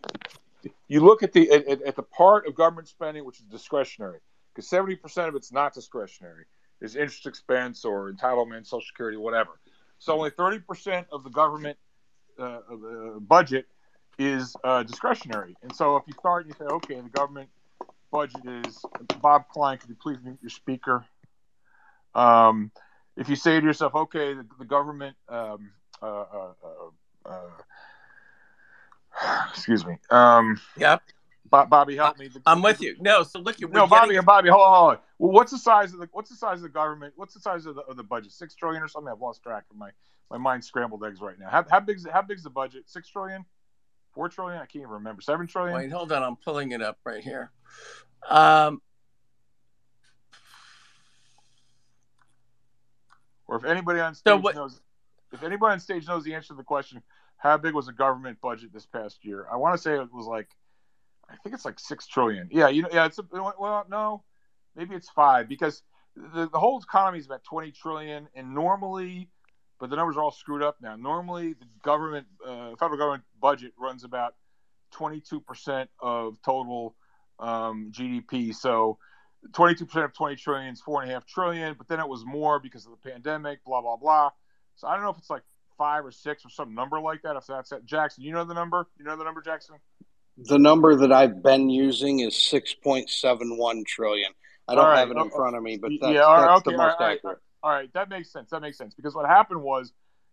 [0.64, 4.20] you, you, look at the at, at the part of government spending which is discretionary
[4.54, 6.46] because 70% of it's not discretionary.
[6.82, 9.52] It's interest expense or entitlement, Social Security, whatever.
[10.00, 11.78] So only 30% of the government
[12.38, 13.68] uh, uh, budget
[14.20, 15.56] is uh, discretionary.
[15.64, 17.50] And so if you start and you say, okay, the government
[18.12, 18.80] budget is,
[19.22, 21.06] Bob Klein, could you please mute your speaker?
[22.14, 22.72] Um,
[23.16, 26.54] if you say to yourself, okay, the, the government, um, uh, uh,
[27.26, 27.32] uh,
[29.50, 29.98] excuse me.
[30.10, 31.02] Um, yep.
[31.50, 32.30] Bobby, help me.
[32.48, 32.96] I'm with you.
[33.00, 34.26] No, so look, at no, Bobby, getting...
[34.26, 34.98] Bobby, hold on, hold on.
[35.20, 37.14] Well, what's the size of the what's the size of the government?
[37.16, 38.32] What's the size of the, of the budget?
[38.32, 39.12] Six trillion or something?
[39.12, 39.92] I've lost track of my
[40.32, 41.50] my mind scrambled eggs right now.
[41.50, 42.90] How how big's how big's the budget?
[42.90, 43.46] Six trillion?
[44.14, 44.58] Four trillion?
[44.58, 45.22] I can't even remember.
[45.22, 45.76] Seven trillion?
[45.76, 46.24] Wait, hold on.
[46.24, 47.52] I'm pulling it up right here.
[48.28, 48.82] Um,
[53.48, 54.56] or if anybody on stage so what...
[54.56, 54.82] knows,
[55.32, 57.04] if anybody on stage knows the answer to the question,
[57.44, 59.46] how big was the government budget this past year?
[59.52, 60.48] I want to say it was like
[61.30, 62.48] I think it's like six trillion.
[62.50, 64.24] Yeah, you know, yeah, it's a, well, no,
[64.78, 65.84] maybe it's five because
[66.16, 69.30] the, the whole economy is about twenty trillion, and normally,
[69.78, 70.96] but the numbers are all screwed up now.
[70.96, 74.36] Normally, the government, uh, federal government budget runs about
[74.92, 76.96] twenty two percent of total
[77.40, 78.56] um, GDP.
[78.56, 78.98] So.
[79.52, 82.62] 22% of 20 trillion is four and a half trillion, but then it was more
[82.62, 84.30] because of the pandemic, blah, blah, blah.
[84.78, 85.44] So I don't know if it's like
[85.84, 87.36] five or six or some number like that.
[87.36, 88.88] If that's it, Jackson, you know the number?
[88.98, 89.76] You know the number, Jackson?
[90.38, 94.32] The number that I've been using is 6.71 trillion.
[94.70, 95.00] I don't right.
[95.00, 96.72] have it in uh, front of me, but that's, yeah, that's okay.
[96.72, 97.40] the most all right, accurate.
[97.62, 98.50] All right, that makes sense.
[98.52, 99.92] That makes sense because what happened was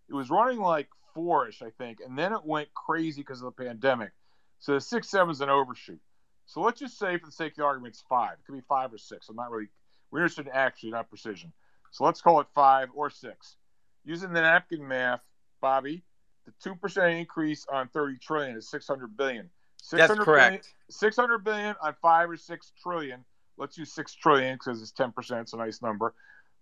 [0.09, 3.65] it was running like four-ish, I think, and then it went crazy because of the
[3.65, 4.13] pandemic.
[4.61, 5.99] So the six seven is an overshoot.
[6.47, 8.35] So let's just say, for the sake of the argument, it's five.
[8.35, 9.29] It could be five or six.
[9.29, 9.67] I'm not really.
[10.13, 11.53] We're interested in actually, not precision.
[11.91, 13.57] So let's call it five or six.
[14.05, 15.21] using the napkin math,
[15.61, 16.03] Bobby,
[16.47, 19.51] the two percent increase on thirty trillion is six hundred billion.
[19.83, 20.51] 600 That's correct.
[20.51, 23.25] Billion, six hundred billion on five or six trillion.
[23.57, 25.43] Let's use six trillion because it's ten percent.
[25.43, 26.15] It's a nice number.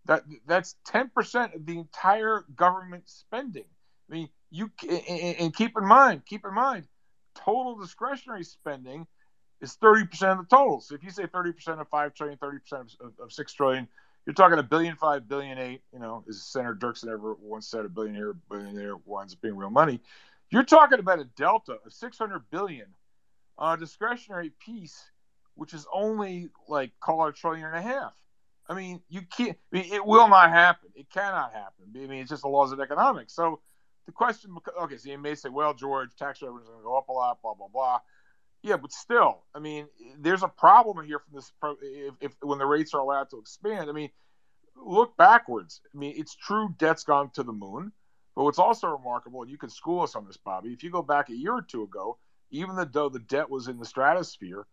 [0.06, 3.64] That that's ten percent of the entire government spending.
[4.08, 6.84] I mean, you and keep in mind, keep in mind,
[7.34, 9.06] total discretionary spending
[9.60, 10.80] is 30% of the total.
[10.80, 13.88] So if you say 30% of 5 trillion, 30% of, of 6 trillion,
[14.26, 17.84] you're talking a billion, five billion, eight, you know, as Senator Dirksen ever once said,
[17.84, 20.00] a billionaire, billionaire winds up being real money.
[20.50, 22.86] You're talking about a delta of 600 billion
[23.56, 25.10] on a discretionary piece,
[25.54, 28.14] which is only like call it a trillion and a half.
[28.68, 30.90] I mean, you can't, I mean, it will not happen.
[30.94, 31.86] It cannot happen.
[31.94, 33.32] I mean, it's just the laws of economics.
[33.32, 33.60] So
[34.04, 36.96] the question, okay, so you may say, well, George, tax revenue is going to go
[36.96, 38.00] up a lot, blah, blah, blah.
[38.62, 39.86] Yeah, but still, I mean,
[40.18, 41.52] there's a problem here from this.
[41.80, 44.10] If, if when the rates are allowed to expand, I mean,
[44.76, 45.80] look backwards.
[45.94, 47.92] I mean, it's true debt's gone to the moon,
[48.34, 50.70] but what's also remarkable, and you can school us on this, Bobby.
[50.70, 52.18] If you go back a year or two ago,
[52.50, 54.66] even though the debt was in the stratosphere,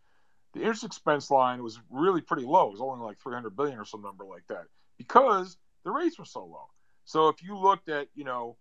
[0.53, 2.67] the interest expense line was really pretty low.
[2.67, 4.65] It was only like 300 billion or some number like that
[4.97, 6.69] because the rates were so low.
[7.03, 8.57] So if you looked at, you know,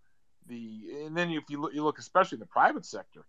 [0.47, 3.25] the and then if you look, you look especially in the private sector,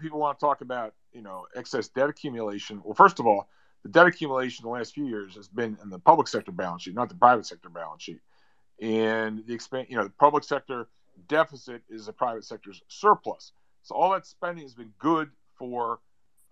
[0.00, 2.82] people want to talk about you know excess debt accumulation.
[2.84, 3.48] Well, first of all,
[3.82, 6.82] the debt accumulation in the last few years has been in the public sector balance
[6.82, 8.20] sheet, not the private sector balance sheet.
[8.80, 10.88] And the expand, you know, the public sector
[11.28, 13.52] deficit is the private sector's surplus.
[13.82, 16.00] So all that spending has been good for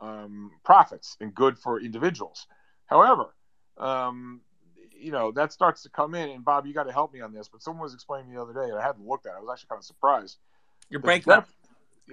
[0.00, 2.46] um, profits and good for individuals.
[2.86, 3.34] However,
[3.78, 4.40] um,
[4.94, 7.32] you know that starts to come in, and Bob, you got to help me on
[7.32, 7.48] this.
[7.48, 9.30] But someone was explaining the other day, and I hadn't looked at.
[9.30, 9.36] it.
[9.38, 10.38] I was actually kind of surprised.
[10.90, 11.48] You're breaking up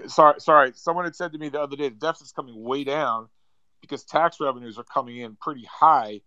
[0.08, 0.72] sorry, sorry.
[0.76, 3.30] Someone had said to me the other day the deficit's coming way down
[3.82, 6.22] because tax revenues are coming in pretty high,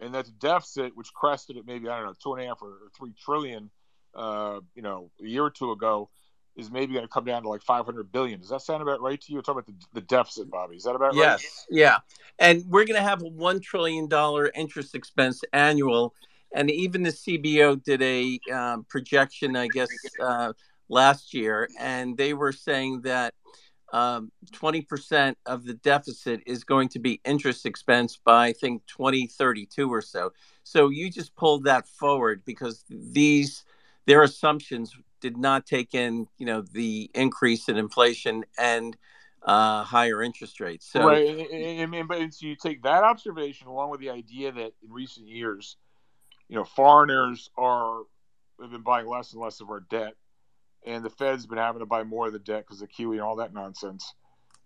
[0.00, 2.74] and that deficit, which crested at maybe I don't know two and a half or,
[2.96, 3.70] three trillion,
[4.14, 6.10] uh, you know, a year or two ago,
[6.56, 8.40] is maybe going to come down to like 500 billion.
[8.40, 9.38] Does that sound about right to you?
[9.38, 10.76] We're talking about the, the deficit, Bobby.
[10.76, 11.24] Is that about yes.
[11.24, 11.40] right?
[11.42, 11.66] Yes.
[11.70, 11.98] Yeah.
[12.38, 14.08] And we're going to have a $1 trillion
[14.56, 16.14] interest expense annual.
[16.52, 19.88] And even the CBO did a um, projection, I guess,
[20.20, 20.52] uh,
[20.88, 23.34] last year, and they were saying that
[23.92, 29.92] um, 20% of the deficit is going to be interest expense by I think 2032
[29.92, 30.32] or so.
[30.62, 33.64] So you just pulled that forward because these
[34.06, 38.96] their assumptions did not take in you know the increase in inflation and
[39.42, 40.90] uh, higher interest rates.
[40.90, 44.72] So right, and, and, but so you take that observation along with the idea that
[44.82, 45.76] in recent years,
[46.48, 48.02] you know, foreigners are
[48.60, 50.14] have been buying less and less of our debt
[50.86, 53.20] and the Fed's been having to buy more of the debt because of QE and
[53.20, 54.14] all that nonsense.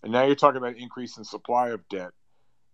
[0.02, 2.10] And now you're talking about increase in supply of debt.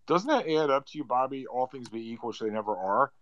[0.07, 1.47] Doesn't that add up to you, Bobby?
[1.47, 3.13] All things being equal, which they never are.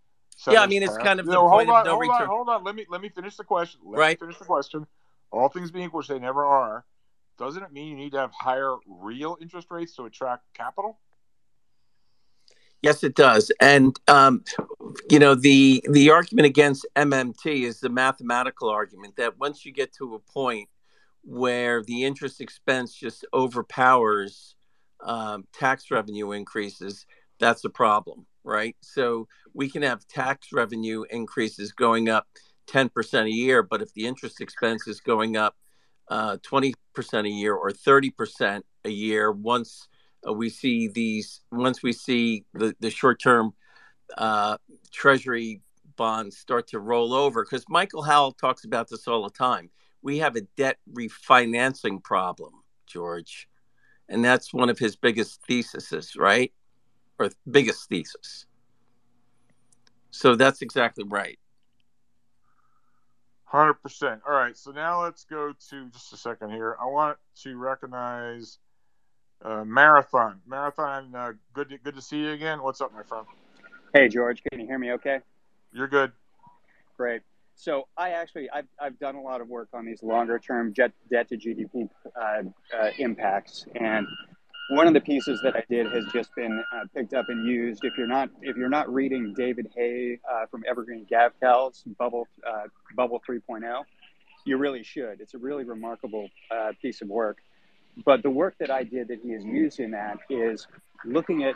[0.48, 2.02] yeah, I mean it's kind of you the know, point hold on, of no hold
[2.02, 2.22] return.
[2.22, 2.64] on, hold on.
[2.64, 3.80] Let me let me finish the question.
[3.84, 4.20] Let right.
[4.20, 4.86] me finish the question.
[5.32, 6.84] All things being equal, which they never are.
[7.38, 10.98] Doesn't it mean you need to have higher real interest rates to attract capital?
[12.86, 13.50] Yes, it does.
[13.60, 14.44] And um,
[15.10, 19.92] you know the the argument against MMT is the mathematical argument that once you get
[19.94, 20.68] to a point
[21.24, 24.54] where the interest expense just overpowers
[25.02, 27.06] um, tax revenue increases,
[27.40, 28.76] that's a problem, right?
[28.82, 32.28] So we can have tax revenue increases going up
[32.68, 35.56] 10% a year, but if the interest expense is going up
[36.06, 36.74] uh, 20%
[37.26, 39.88] a year or 30% a year, once
[40.26, 43.52] uh, we see these once we see the, the short-term
[44.18, 44.56] uh,
[44.92, 45.60] treasury
[45.96, 49.70] bonds start to roll over because michael howell talks about this all the time.
[50.02, 52.52] We have a debt refinancing problem
[52.86, 53.48] george
[54.08, 56.52] and that's one of his biggest theses right?
[57.18, 58.46] Or biggest thesis
[60.10, 61.38] so that's exactly right.
[63.52, 66.76] 100% all right so now let's go to just a second here.
[66.80, 68.58] I want to recognize
[69.42, 70.40] uh, Marathon.
[70.46, 72.62] Marathon, uh, good to, good to see you again.
[72.62, 73.26] What's up, my friend?
[73.92, 74.42] Hey, George.
[74.50, 75.20] Can you hear me okay?
[75.72, 76.12] You're good.
[76.96, 77.22] Great.
[77.56, 80.92] So I actually I've, I've done a lot of work on these longer term debt
[81.10, 82.42] debt to GDP uh,
[82.78, 84.06] uh, impacts, and
[84.70, 87.84] one of the pieces that I did has just been uh, picked up and used.
[87.84, 92.64] If you're not if you're not reading David Hay uh, from Evergreen Gavekal's Bubble uh,
[92.94, 93.82] Bubble 3.0,
[94.44, 95.20] you really should.
[95.20, 97.38] It's a really remarkable uh, piece of work.
[98.04, 100.66] But the work that I did that he is used in that is
[101.04, 101.54] looking at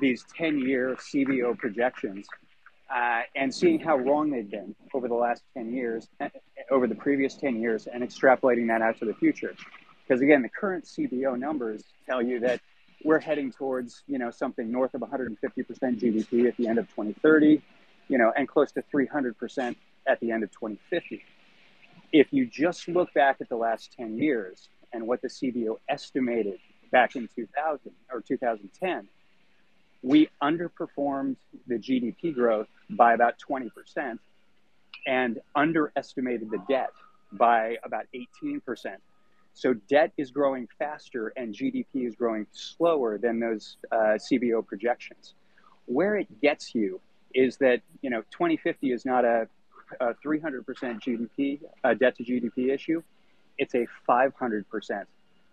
[0.00, 2.26] these 10 year CBO projections
[2.94, 6.28] uh, and seeing how wrong they've been over the last 10 years, uh,
[6.70, 9.54] over the previous 10 years, and extrapolating that out to the future.
[10.06, 12.60] Because again, the current CBO numbers tell you that
[13.04, 17.62] we're heading towards, you know, something north of 150% GDP at the end of 2030,
[18.08, 19.76] you know, and close to 300%
[20.06, 21.22] at the end of 2050.
[22.10, 26.58] if you just look back at the last 10 years and what the CBO estimated
[26.90, 29.08] back in 2000 or 2010,
[30.02, 31.36] we underperformed
[31.66, 34.18] the GDP growth by about 20%
[35.06, 36.92] and underestimated the debt
[37.32, 38.60] by about 18%.
[39.54, 45.34] So debt is growing faster and GDP is growing slower than those uh, CBO projections.
[45.86, 47.00] Where it gets you
[47.34, 49.48] is that you know 2050 is not a,
[50.00, 53.02] a 300% GDP uh, debt to GDP issue;
[53.58, 55.04] it's a 500%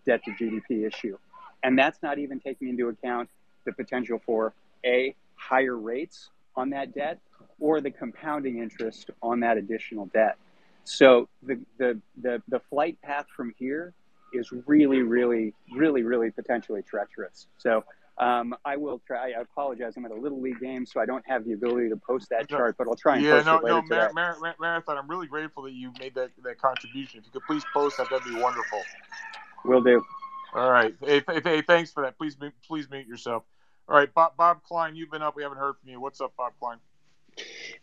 [0.06, 1.17] debt to GDP issue,
[1.64, 3.30] and that's not even taking into account
[3.66, 4.53] the potential for
[4.85, 7.19] a higher rates on that debt
[7.59, 10.38] or the compounding interest on that additional debt.
[10.84, 13.93] So the, the, the, the flight path from here
[14.34, 17.48] is really, really, really, really potentially treacherous.
[17.58, 17.84] So
[18.18, 19.34] um, I will try.
[19.38, 19.94] I apologize.
[19.98, 22.50] I'm at a little league game, so I don't have the ability to post that
[22.50, 24.08] chart, but I'll try and yeah, post no, it later no, today.
[24.14, 24.98] Mar- Mar- Marathon.
[24.98, 27.19] I'm really grateful that you made that, that contribution.
[27.19, 28.82] If you could please post that, that'd be wonderful.
[29.66, 30.03] Will do.
[30.53, 30.95] All right.
[31.03, 32.18] Hey, hey, hey, thanks for that.
[32.18, 32.38] Please,
[32.68, 33.44] please mute yourself.
[33.90, 35.35] All right, Bob, Bob Klein, you've been up.
[35.35, 36.00] We haven't heard from you.
[36.00, 36.77] What's up, Bob Klein?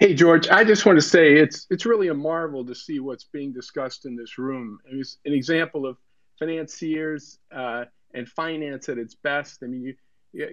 [0.00, 3.24] Hey George, I just want to say it's it's really a marvel to see what's
[3.24, 4.78] being discussed in this room.
[4.86, 5.98] It's an example of
[6.38, 9.62] financiers uh, and finance at its best.
[9.62, 9.94] I mean, you, you,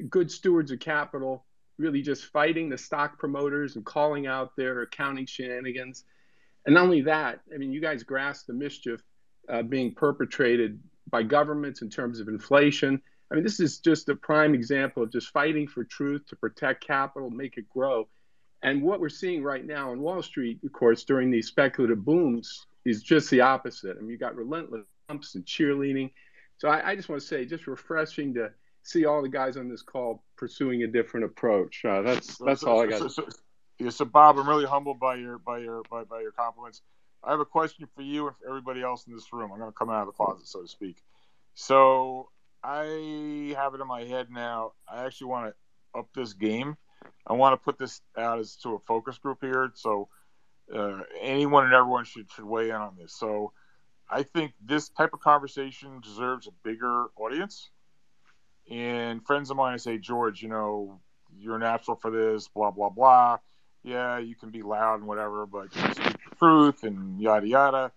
[0.10, 1.46] good stewards of capital,
[1.78, 6.04] really just fighting the stock promoters and calling out their accounting shenanigans.
[6.66, 9.02] And not only that, I mean, you guys grasp the mischief
[9.48, 13.02] uh, being perpetrated by governments in terms of inflation.
[13.32, 16.86] I mean, this is just a prime example of just fighting for truth to protect
[16.86, 18.08] capital, make it grow.
[18.62, 22.66] And what we're seeing right now on Wall Street, of course, during these speculative booms,
[22.86, 23.98] is just the opposite.
[23.98, 26.12] I mean, you got relentless pumps and cheerleading.
[26.58, 28.52] So I, I, just want to say, just refreshing to
[28.84, 31.84] see all the guys on this call pursuing a different approach.
[31.86, 33.00] Uh, that's that's so, all I got.
[33.00, 33.28] So, so,
[33.80, 36.82] yeah, so Bob, I'm really humbled by your by your by, by your compliments.
[37.24, 39.52] I have a question for you and for everybody else in this room.
[39.52, 41.04] I'm going to come out of the closet, so to speak.
[41.54, 42.30] So
[42.64, 44.74] I have it in my head now.
[44.88, 46.78] I actually want to up this game.
[47.28, 49.72] I want to put this out as to a focus group here.
[49.76, 50.08] So
[50.74, 53.14] uh, anyone and everyone should should weigh in on this.
[53.18, 53.54] So
[54.10, 57.70] I think this type of conversation deserves a bigger audience.
[58.70, 61.00] And friends of mine say, George, you know,
[61.38, 63.38] you're natural for this, blah blah blah.
[63.84, 67.92] Yeah, you can be loud and whatever, but you speak the truth and yada yada.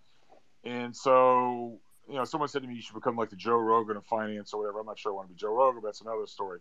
[0.65, 3.97] And so, you know, someone said to me, you should become like the Joe Rogan
[3.97, 4.81] of finance or whatever.
[4.81, 6.61] I'm not sure I want to be Joe Rogan, but that's another story.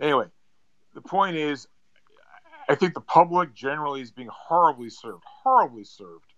[0.00, 0.26] Anyway,
[0.94, 1.66] the point is,
[2.68, 6.32] I think the public generally is being horribly served, horribly served.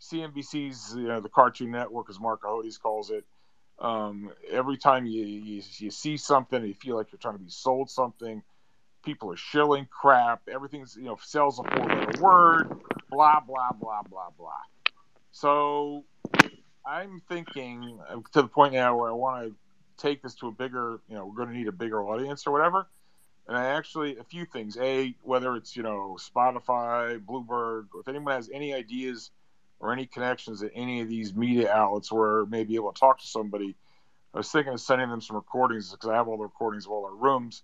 [0.00, 3.24] CNBC's, you know, the Cartoon Network, as Mark Ahodes calls it.
[3.78, 7.50] Um, every time you, you, you see something, you feel like you're trying to be
[7.50, 8.42] sold something.
[9.04, 10.42] People are shilling crap.
[10.52, 12.80] Everything's, you know, sells a four letter word,
[13.10, 14.52] blah, blah, blah, blah, blah.
[15.30, 16.04] So
[16.86, 19.54] I'm thinking uh, to the point now where I want to
[20.02, 22.52] take this to a bigger, you know, we're going to need a bigger audience or
[22.52, 22.88] whatever.
[23.46, 24.76] And I actually, a few things.
[24.80, 29.30] A, whether it's, you know, Spotify, Bloomberg, if anyone has any ideas
[29.80, 33.26] or any connections at any of these media outlets where maybe able to talk to
[33.26, 33.76] somebody,
[34.34, 36.92] I was thinking of sending them some recordings because I have all the recordings of
[36.92, 37.62] all our rooms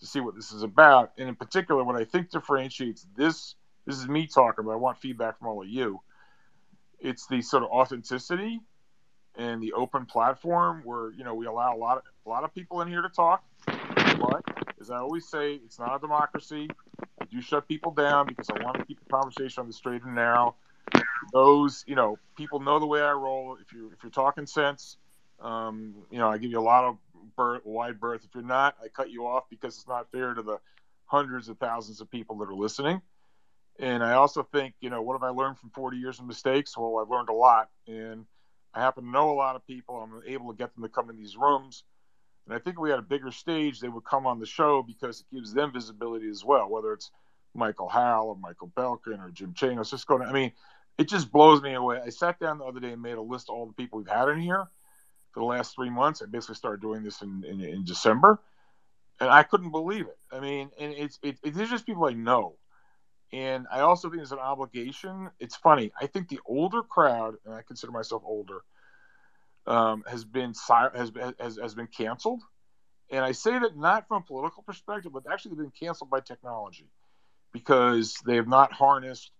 [0.00, 1.12] to see what this is about.
[1.18, 3.54] And in particular, what I think differentiates this,
[3.86, 6.00] this is me talking, but I want feedback from all of you.
[7.00, 8.60] It's the sort of authenticity
[9.36, 12.54] and the open platform where you know we allow a lot of a lot of
[12.54, 13.44] people in here to talk.
[13.66, 14.42] But
[14.80, 16.68] as I always say, it's not a democracy.
[17.20, 20.02] I do shut people down because I want to keep the conversation on the straight
[20.02, 20.54] and narrow.
[21.34, 23.58] Those, you know, people know the way I roll.
[23.60, 24.96] If you if you're talking sense,
[25.40, 26.98] um, you know, I give you a lot of
[27.64, 28.24] wide berth.
[28.24, 30.58] If you're not, I cut you off because it's not fair to the
[31.06, 33.02] hundreds of thousands of people that are listening.
[33.80, 36.78] And I also think, you know, what have I learned from 40 years of mistakes?
[36.78, 38.24] Well, I've learned a lot, and
[38.72, 39.96] I happen to know a lot of people.
[39.96, 41.82] I'm able to get them to come in these rooms.
[42.46, 45.20] And I think we had a bigger stage, they would come on the show because
[45.20, 47.10] it gives them visibility as well, whether it's
[47.54, 49.90] Michael Howell or Michael Belkin or Jim Chanos.
[49.90, 50.52] Just going, I mean,
[50.98, 52.00] it just blows me away.
[52.04, 54.08] I sat down the other day and made a list of all the people we've
[54.08, 54.66] had in here
[55.32, 56.22] for the last three months.
[56.22, 58.40] I basically started doing this in, in, in December,
[59.20, 60.18] and I couldn't believe it.
[60.30, 62.56] I mean, and it's it, it's just people I know.
[63.32, 65.30] And I also think it's an obligation.
[65.40, 65.90] It's funny.
[66.00, 68.60] I think the older crowd, and I consider myself older,
[69.66, 72.42] um, has been has, has has been canceled.
[73.10, 76.88] And I say that not from a political perspective, but actually been canceled by technology
[77.52, 79.30] because they have not harnessed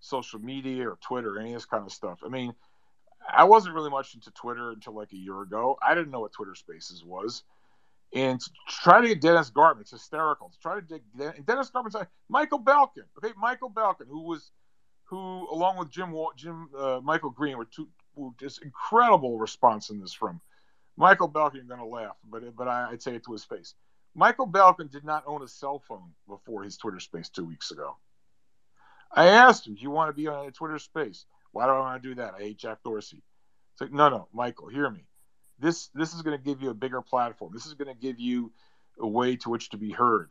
[0.00, 2.20] social media or Twitter or any of this kind of stuff.
[2.24, 2.54] I mean,
[3.32, 5.78] I wasn't really much into Twitter until like a year ago.
[5.86, 7.44] I didn't know what Twitter Spaces was.
[8.12, 10.48] And to try to get Dennis Gartman, it's hysterical.
[10.48, 13.04] To try to get Dennis Gartman's like Michael Belkin.
[13.18, 14.50] Okay, Michael Belkin, who was,
[15.04, 17.88] who along with Jim Jim uh, Michael Green were two
[18.38, 20.40] just incredible response in this room.
[20.96, 23.74] Michael Belkin, you're going to laugh, but but I, would say it to his face.
[24.14, 27.96] Michael Belkin did not own a cell phone before his Twitter space two weeks ago.
[29.12, 31.26] I asked him, "Do you want to be on a Twitter space?
[31.52, 32.34] Why do I want to do that?
[32.34, 33.22] I hate Jack Dorsey."
[33.72, 35.06] It's like, no, no, Michael, hear me.
[35.58, 37.52] This this is going to give you a bigger platform.
[37.52, 38.52] This is going to give you
[38.98, 40.30] a way to which to be heard.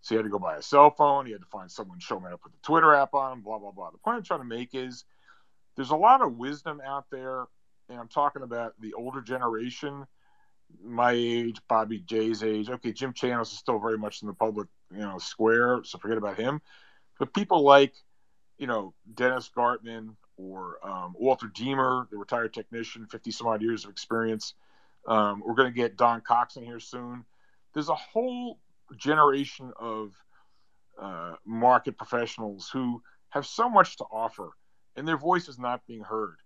[0.00, 1.26] So he had to go buy a cell phone.
[1.26, 3.40] He had to find someone showing up with the Twitter app on.
[3.40, 3.90] Blah blah blah.
[3.90, 5.04] The point I'm trying to make is
[5.76, 7.46] there's a lot of wisdom out there,
[7.88, 10.06] and I'm talking about the older generation,
[10.84, 12.68] my age, Bobby Jay's age.
[12.68, 16.18] Okay, Jim Chanos is still very much in the public, you know, square, so forget
[16.18, 16.60] about him.
[17.22, 17.94] But people like,
[18.58, 23.84] you know, Dennis Gartman or um, Walter Deemer, the retired technician, 50 some odd years
[23.84, 24.54] of experience.
[25.06, 27.24] Um, we're going to get Don Cox in here soon.
[27.74, 28.58] There's a whole
[28.96, 30.10] generation of
[31.00, 34.50] uh, market professionals who have so much to offer
[34.96, 36.38] and their voice is not being heard.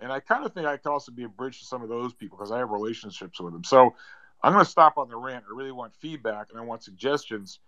[0.00, 2.14] And I kind of think I could also be a bridge to some of those
[2.14, 3.62] people because I have relationships with them.
[3.62, 3.94] So
[4.42, 5.44] I'm going to stop on the rant.
[5.46, 7.60] I really want feedback and I want suggestions,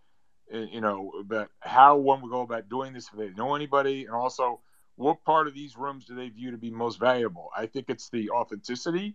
[0.50, 4.14] you know, about how one would go about doing this if they know anybody, and
[4.14, 4.60] also
[4.96, 7.50] what part of these rooms do they view to be most valuable.
[7.56, 9.14] I think it's the authenticity.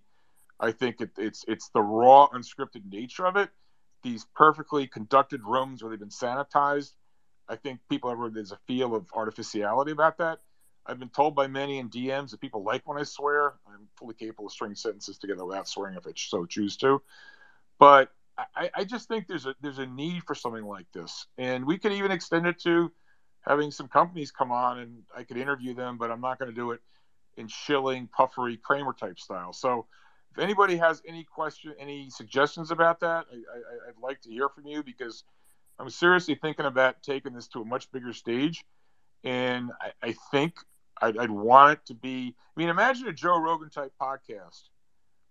[0.60, 3.50] I think it, it's it's the raw, unscripted nature of it.
[4.04, 6.92] These perfectly conducted rooms where they've been sanitized.
[7.50, 10.40] I think people have there's a feel of artificiality about that.
[10.86, 13.54] I've been told by many in DMs that people like when I swear.
[13.68, 17.02] I'm fully capable of stringing sentences together without swearing if I so choose to.
[17.80, 18.10] But
[18.56, 21.78] I, I, just think there's a there's a need for something like this, and we
[21.78, 22.92] could even extend it to
[23.42, 26.56] having some companies come on and I could interview them, but I'm not going to
[26.56, 26.80] do it
[27.38, 29.54] in shilling, puffery, Cramer type style.
[29.54, 29.88] So,
[30.32, 34.66] if anybody has any question, any suggestions about that, I, I'd like to hear from
[34.66, 35.24] you because
[35.80, 38.64] I'm seriously thinking about taking this to a much bigger stage.
[39.24, 40.56] And I, I think
[41.02, 42.36] I'd, I'd want it to be.
[42.38, 44.70] I mean, imagine a Joe Rogan type podcast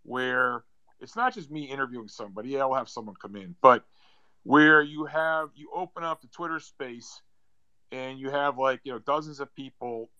[0.02, 0.64] where
[1.00, 2.50] it's not just me interviewing somebody.
[2.50, 3.84] Yeah, I'll have someone come in, but
[4.42, 7.20] where you have you open up the Twitter space
[7.92, 10.10] and you have like you know dozens of people,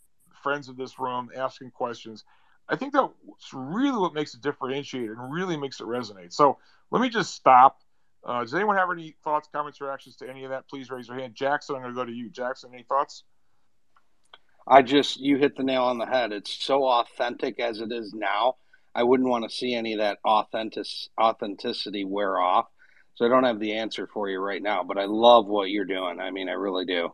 [0.43, 2.25] friends of this room, asking questions.
[2.69, 3.11] I think that's
[3.53, 6.33] really what makes it differentiate and really makes it resonate.
[6.33, 6.59] So
[6.91, 7.79] let me just stop.
[8.23, 10.69] Uh, does anyone have any thoughts, comments, or reactions to any of that?
[10.69, 11.35] Please raise your hand.
[11.35, 12.29] Jackson, I'm going to go to you.
[12.29, 13.25] Jackson, any thoughts?
[14.69, 16.33] I just you hit the nail on the head.
[16.33, 18.57] It's so authentic as it is now.
[18.95, 20.87] I wouldn't want to see any of that authentic
[21.21, 22.67] authenticity wear off.
[23.15, 25.85] So I don't have the answer for you right now, but I love what you're
[25.85, 26.21] doing.
[26.21, 27.11] I mean, I really do.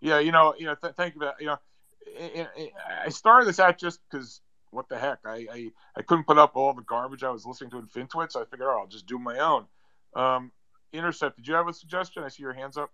[0.00, 1.22] Yeah, you know, you know, th- thank you.
[1.38, 1.58] You know,
[2.06, 2.72] it, it,
[3.04, 4.40] I started this out just because
[4.70, 7.70] what the heck, I, I I couldn't put up all the garbage I was listening
[7.70, 9.66] to in FinTwit, so I figured, oh, I'll just do my own.
[10.14, 10.52] Um,
[10.92, 12.22] Intercept, did you have a suggestion?
[12.22, 12.90] I see your hands up.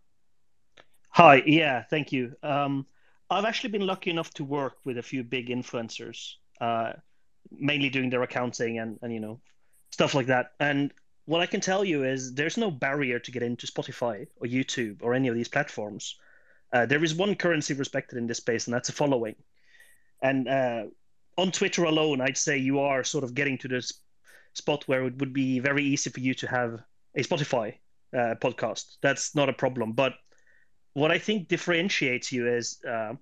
[1.10, 2.34] Hi, yeah, thank you.
[2.42, 2.86] Um,
[3.30, 6.92] I've actually been lucky enough to work with a few big influencers, uh,
[7.50, 9.40] mainly doing their accounting and, and you know
[9.90, 10.52] stuff like that.
[10.60, 10.92] And
[11.26, 14.98] what I can tell you is there's no barrier to get into Spotify or YouTube
[15.02, 16.16] or any of these platforms.
[16.72, 19.36] Uh, there is one currency respected in this space, and that's a following.
[20.22, 20.84] And uh,
[21.36, 23.92] on Twitter alone, I'd say you are sort of getting to this
[24.54, 26.80] spot where it would be very easy for you to have
[27.14, 27.74] a Spotify
[28.14, 28.96] uh, podcast.
[29.02, 29.92] That's not a problem.
[29.92, 30.14] But
[30.94, 33.14] what I think differentiates you is, uh,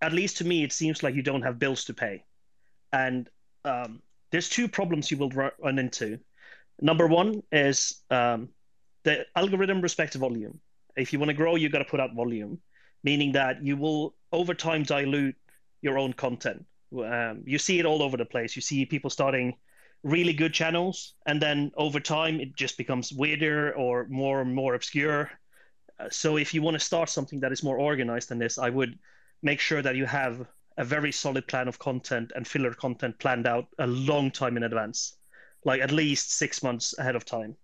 [0.00, 2.24] at least to me, it seems like you don't have bills to pay,
[2.92, 3.28] and
[3.64, 6.18] um, there's two problems you will run into.
[6.80, 8.48] Number one is um,
[9.04, 10.60] the algorithm respects volume.
[10.96, 12.58] If you want to grow, you got to put out volume,
[13.02, 15.36] meaning that you will over time dilute
[15.82, 16.64] your own content.
[16.92, 18.56] Um, you see it all over the place.
[18.56, 19.54] You see people starting
[20.02, 24.74] really good channels, and then over time it just becomes weirder or more and more
[24.74, 25.30] obscure.
[25.98, 28.70] Uh, so if you want to start something that is more organized than this, I
[28.70, 28.98] would
[29.42, 33.46] make sure that you have a very solid plan of content and filler content planned
[33.46, 35.16] out a long time in advance,
[35.64, 37.56] like at least six months ahead of time.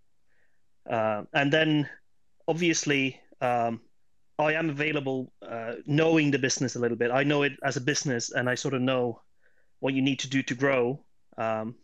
[0.89, 1.89] Uh, and then,
[2.47, 3.81] obviously, um,
[4.39, 7.11] I am available, uh, knowing the business a little bit.
[7.11, 9.21] I know it as a business, and I sort of know
[9.81, 11.05] what you need to do to grow.
[11.37, 11.75] Um,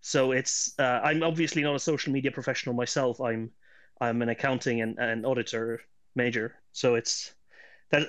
[0.00, 3.20] so it's uh, I'm obviously not a social media professional myself.
[3.20, 3.50] I'm
[4.00, 5.80] I'm an accounting and, and auditor
[6.14, 7.32] major, so it's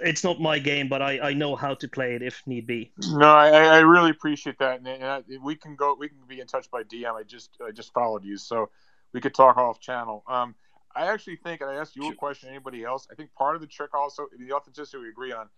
[0.04, 2.92] it's not my game, but I, I know how to play it if need be.
[3.12, 6.48] No, I, I really appreciate that, and, and we can go we can be in
[6.48, 7.14] touch by DM.
[7.14, 8.70] I just I just followed you, so
[9.14, 10.24] we could talk off channel.
[10.28, 10.56] Um,
[10.96, 13.08] I actually think, and I asked you a question, anybody else?
[13.12, 15.50] I think part of the trick also the authenticity we agree on.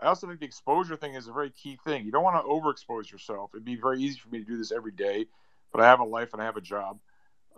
[0.00, 2.04] I also think the exposure thing is a very key thing.
[2.04, 3.50] You don't want to overexpose yourself.
[3.52, 5.26] It'd be very easy for me to do this every day,
[5.72, 7.00] but I have a life and I have a job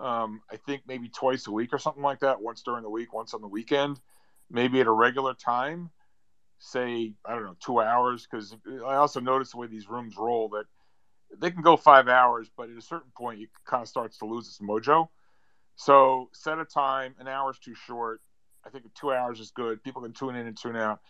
[0.01, 2.41] um, I think maybe twice a week or something like that.
[2.41, 4.01] Once during the week, once on the weekend,
[4.51, 5.91] maybe at a regular time.
[6.61, 8.55] Say I don't know two hours because
[8.87, 10.65] I also notice the way these rooms roll that
[11.39, 14.27] they can go five hours, but at a certain point, it kind of starts to
[14.27, 15.09] lose its mojo.
[15.77, 17.15] So set a time.
[17.19, 18.21] An hour is too short.
[18.65, 19.83] I think two hours is good.
[19.83, 21.01] People can tune in and tune out.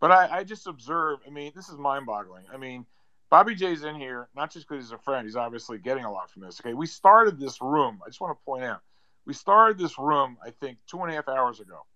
[0.00, 1.18] But I, I just observe.
[1.26, 2.44] I mean, this is mind-boggling.
[2.52, 2.86] I mean,
[3.30, 5.26] Bobby J's in here not just because he's a friend.
[5.26, 6.60] He's obviously getting a lot from this.
[6.60, 8.00] Okay, we started this room.
[8.04, 8.80] I just want to point out
[9.26, 10.36] we started this room.
[10.44, 11.86] I think two and a half hours ago,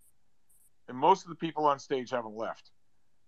[0.88, 2.70] and most of the people on stage haven't left.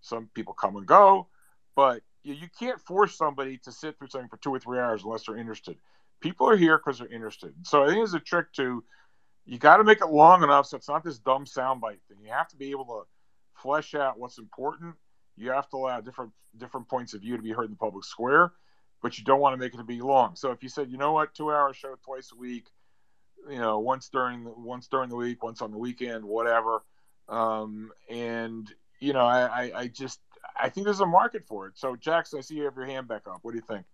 [0.01, 1.29] Some people come and go,
[1.75, 5.27] but you, can't force somebody to sit through something for two or three hours unless
[5.27, 5.77] they're interested.
[6.21, 7.55] People are here because they're interested.
[7.63, 8.85] So I think it's a trick to
[9.47, 12.19] you got to make it long enough so it's not this dumb soundbite thing.
[12.23, 13.03] You have to be able to
[13.55, 14.95] flesh out what's important.
[15.37, 18.05] You have to allow different different points of view to be heard in the public
[18.05, 18.53] square,
[19.03, 20.37] but you don't want to make it to be long.
[20.37, 22.67] So if you said, you know what, two hour show twice a week,
[23.49, 26.83] you know, once during the once during the week, once on the weekend, whatever.
[27.29, 28.71] Um, and
[29.01, 30.21] you know, I, I, I just
[30.59, 31.75] I think there's a market for it.
[31.77, 33.39] So, Jackson, I see you have your hand back up.
[33.43, 33.85] What do you think?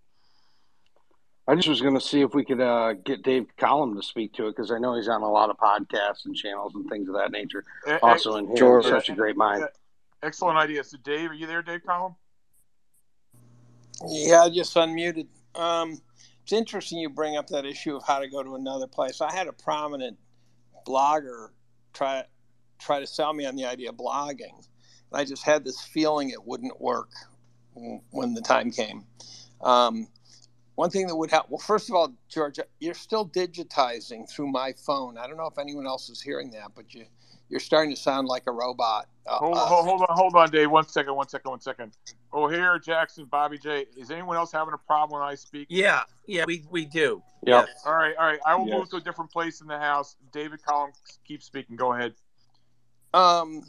[1.47, 4.33] I just was going to see if we could uh, get Dave Collum to speak
[4.35, 7.07] to it because I know he's on a lot of podcasts and channels and things
[7.07, 7.65] of that nature.
[8.03, 9.69] Also, in here, such a great mind.
[10.23, 10.83] Excellent idea.
[10.83, 12.15] So, Dave, are you there, Dave Collum?
[14.09, 15.27] Yeah, I just unmuted.
[15.55, 16.01] Um,
[16.43, 19.21] it's interesting you bring up that issue of how to go to another place.
[19.21, 20.17] I had a prominent
[20.87, 21.49] blogger
[21.93, 22.25] try
[22.79, 24.65] try to sell me on the idea of blogging
[25.15, 27.11] I just had this feeling it wouldn't work
[28.11, 29.05] when the time came.
[29.63, 30.09] Um,
[30.77, 34.73] one thing that would help, well, first of all, George, you're still digitizing through my
[34.73, 35.17] phone.
[35.17, 37.05] I don't know if anyone else is hearing that, but you,
[37.49, 39.07] you're starting to sound like a robot.
[39.27, 40.71] Uh, hold, uh, hold, hold, on, hold on, Dave.
[40.71, 41.93] One second, one second, one second.
[42.33, 43.87] Oh, here, Jackson, Bobby J.
[43.97, 45.69] Is anyone else having a problem when I speak?
[45.71, 47.23] Yeah, yeah, we, we do.
[47.47, 47.65] Yeah.
[47.67, 47.83] Yes.
[47.87, 48.41] All right, all right.
[48.45, 48.79] I will yes.
[48.79, 50.17] move to a different place in the house.
[50.33, 50.91] David Collum,
[51.25, 51.77] keep speaking.
[51.77, 52.15] Go ahead.
[53.13, 53.63] Um,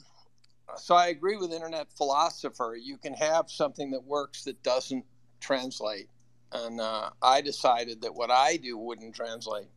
[0.77, 2.77] so I agree with internet philosopher.
[2.81, 5.05] You can have something that works that doesn't
[5.39, 6.09] translate,
[6.51, 9.67] and uh, I decided that what I do wouldn't translate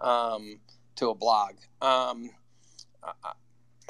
[0.00, 0.60] um,
[0.96, 1.54] to a blog.
[1.80, 2.30] Um,
[3.02, 3.32] uh,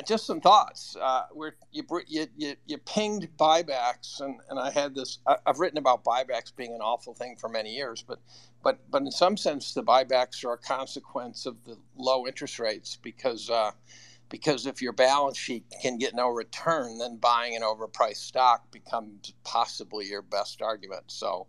[0.07, 0.97] just some thoughts.
[1.01, 5.19] Uh, where you, you, you you pinged buybacks, and, and I had this.
[5.27, 8.19] I, have written about buybacks being an awful thing for many years, but
[8.63, 12.97] but but in some sense, the buybacks are a consequence of the low interest rates
[13.03, 13.73] because uh,
[14.29, 19.33] because if your balance sheet can get no return, then buying an overpriced stock becomes
[19.45, 21.05] possibly your best argument.
[21.09, 21.47] So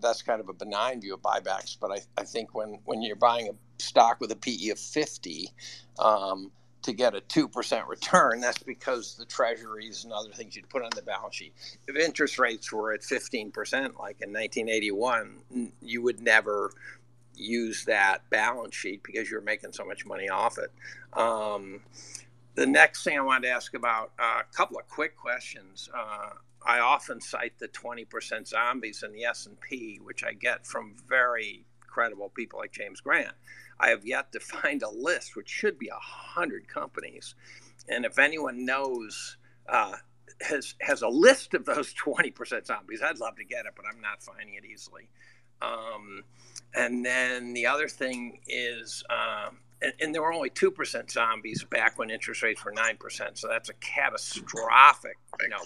[0.00, 1.76] that's kind of a benign view of buybacks.
[1.80, 5.50] But I, I think when, when you're buying a stock with a PE of 50
[5.98, 6.50] um,
[6.82, 10.90] to get a 2% return, that's because the treasuries and other things you'd put on
[10.94, 11.54] the balance sheet.
[11.86, 13.52] If interest rates were at 15%,
[13.98, 16.72] like in 1981, you would never
[17.38, 20.72] use that balance sheet because you're making so much money off it.
[21.18, 21.80] Um,
[22.54, 25.88] the next thing I wanted to ask about uh, a couple of quick questions.
[25.94, 26.30] Uh,
[26.66, 32.30] I often cite the 20% zombies in the S&P, which I get from very credible
[32.30, 33.34] people like James Grant.
[33.80, 37.34] I have yet to find a list, which should be a hundred companies,
[37.88, 39.36] and if anyone knows
[39.68, 39.96] uh,
[40.42, 44.00] has has a list of those 20% zombies, I'd love to get it, but I'm
[44.00, 45.08] not finding it easily.
[45.62, 46.24] Um,
[46.74, 51.98] and then the other thing is um, and, and there were only 2% zombies back
[51.98, 53.38] when interest rates were 9%.
[53.38, 55.58] So that's a catastrophic, you know,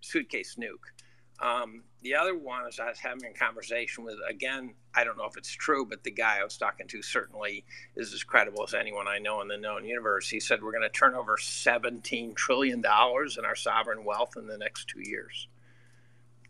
[0.00, 0.92] suitcase nuke.
[1.38, 5.26] Um, the other one is I was having a conversation with, again, I don't know
[5.26, 7.64] if it's true, but the guy I was talking to certainly
[7.94, 10.30] is as credible as anyone I know in the known universe.
[10.30, 14.56] He said we're going to turn over $17 trillion in our sovereign wealth in the
[14.56, 15.48] next two years.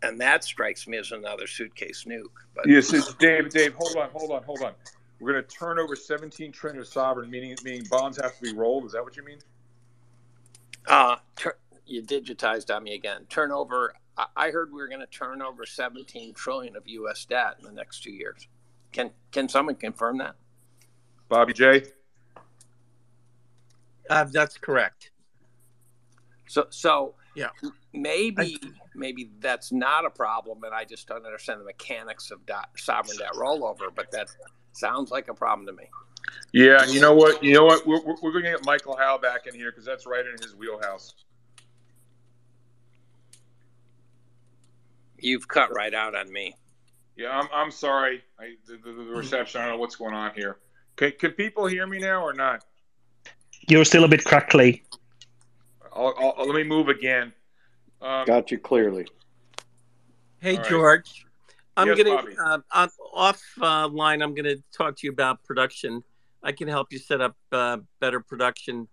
[0.03, 2.25] And that strikes me as another suitcase nuke.
[2.55, 4.73] But yes, Dave, Dave, hold on, hold on, hold on.
[5.21, 8.53] We're going to turn over 17 trillion of sovereign, meaning meaning bonds have to be
[8.53, 8.85] rolled.
[8.85, 9.39] Is that what you mean?
[10.87, 11.17] Uh,
[11.87, 13.25] you digitized on me again.
[13.29, 13.95] Turnover.
[14.35, 17.27] I heard we were going to turn over 17 trillion of U.S.
[17.27, 18.49] debt in the next two years.
[18.93, 20.37] Can can someone confirm that?
[21.29, 21.83] Bobby J.
[24.09, 25.11] Uh, that's correct.
[26.47, 27.49] So so yeah,
[27.93, 32.45] maybe I, maybe that's not a problem, and I just don't understand the mechanics of
[32.47, 33.89] debt, sovereign debt rollover.
[33.95, 34.29] But that
[34.77, 35.89] Sounds like a problem to me.
[36.53, 37.43] Yeah, and you know what?
[37.43, 37.87] You know what?
[37.87, 40.55] We're, we're going to get Michael Howell back in here because that's right in his
[40.55, 41.15] wheelhouse.
[45.19, 46.55] You've cut right out on me.
[47.17, 48.23] Yeah, I'm, I'm sorry.
[48.39, 50.59] I, the, the, the reception, I don't know what's going on here.
[50.97, 52.63] Can, can people hear me now or not?
[53.69, 54.83] You're still a bit crackly.
[55.95, 57.33] I'll, I'll, let me move again.
[58.07, 59.07] Um, Got you clearly.
[60.39, 60.67] Hey, right.
[60.69, 61.27] George.
[61.77, 64.23] I'm yes, gonna uh, offline.
[64.23, 66.03] I'm gonna talk to you about production.
[66.43, 68.87] I can help you set up uh, better production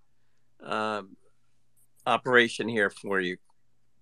[0.65, 1.03] uh,
[2.05, 3.37] operation here for you.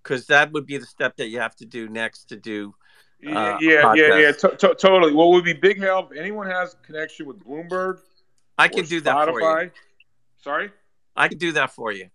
[0.01, 2.73] because that would be the step that you have to do next to do.
[3.21, 4.39] Yeah, Uh, yeah, yeah, yeah, podcast.
[4.39, 5.13] to- to- totally.
[5.13, 6.11] What would be big help?
[6.17, 7.99] Anyone has connection with Bloomberg,
[8.57, 9.71] I can do that for you.
[10.37, 10.71] Sorry.
[11.15, 12.09] I can do that for you.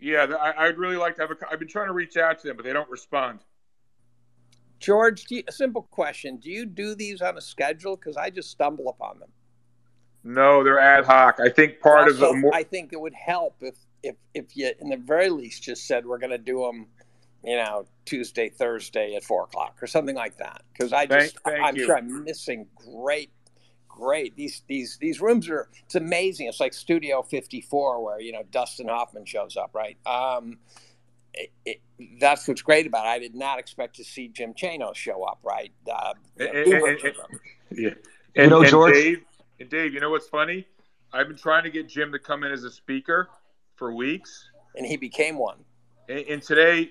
[0.00, 1.36] Yeah, I, I'd really like to have a.
[1.50, 3.40] I've been trying to reach out to them, but they don't respond.
[4.78, 7.96] George, do you, a simple question: Do you do these on a schedule?
[7.96, 9.30] Because I just stumble upon them.
[10.24, 11.38] No, they're ad hoc.
[11.40, 12.54] I think part of the more.
[12.54, 16.06] I think it would help if if if you, in the very least, just said
[16.06, 16.86] we're going to do them,
[17.42, 20.62] you know, Tuesday, Thursday at four o'clock or something like that.
[20.72, 21.86] Because I Thank- just, thank I'm you.
[21.86, 23.30] sure I'm missing great,
[23.98, 24.36] great.
[24.36, 25.68] These these these rooms are.
[25.84, 26.46] It's amazing.
[26.48, 29.96] It's like Studio 54, where you know Dustin Hoffman shows up, right?
[30.06, 30.58] Um,
[31.34, 31.80] it, it,
[32.20, 33.10] that's what's great about it.
[33.10, 35.72] I did not expect to see Jim Chanos show up, right?
[35.90, 37.30] Uh, you know, And- and- shows and- up.
[37.70, 37.90] Yeah.
[38.36, 39.22] And, know, and George- Dave,
[39.60, 40.66] and Dave, you know what's funny?
[41.12, 43.28] I've been trying to get Jim to come in as a speaker
[43.76, 45.58] for weeks, and he became one.
[46.08, 46.90] and, and today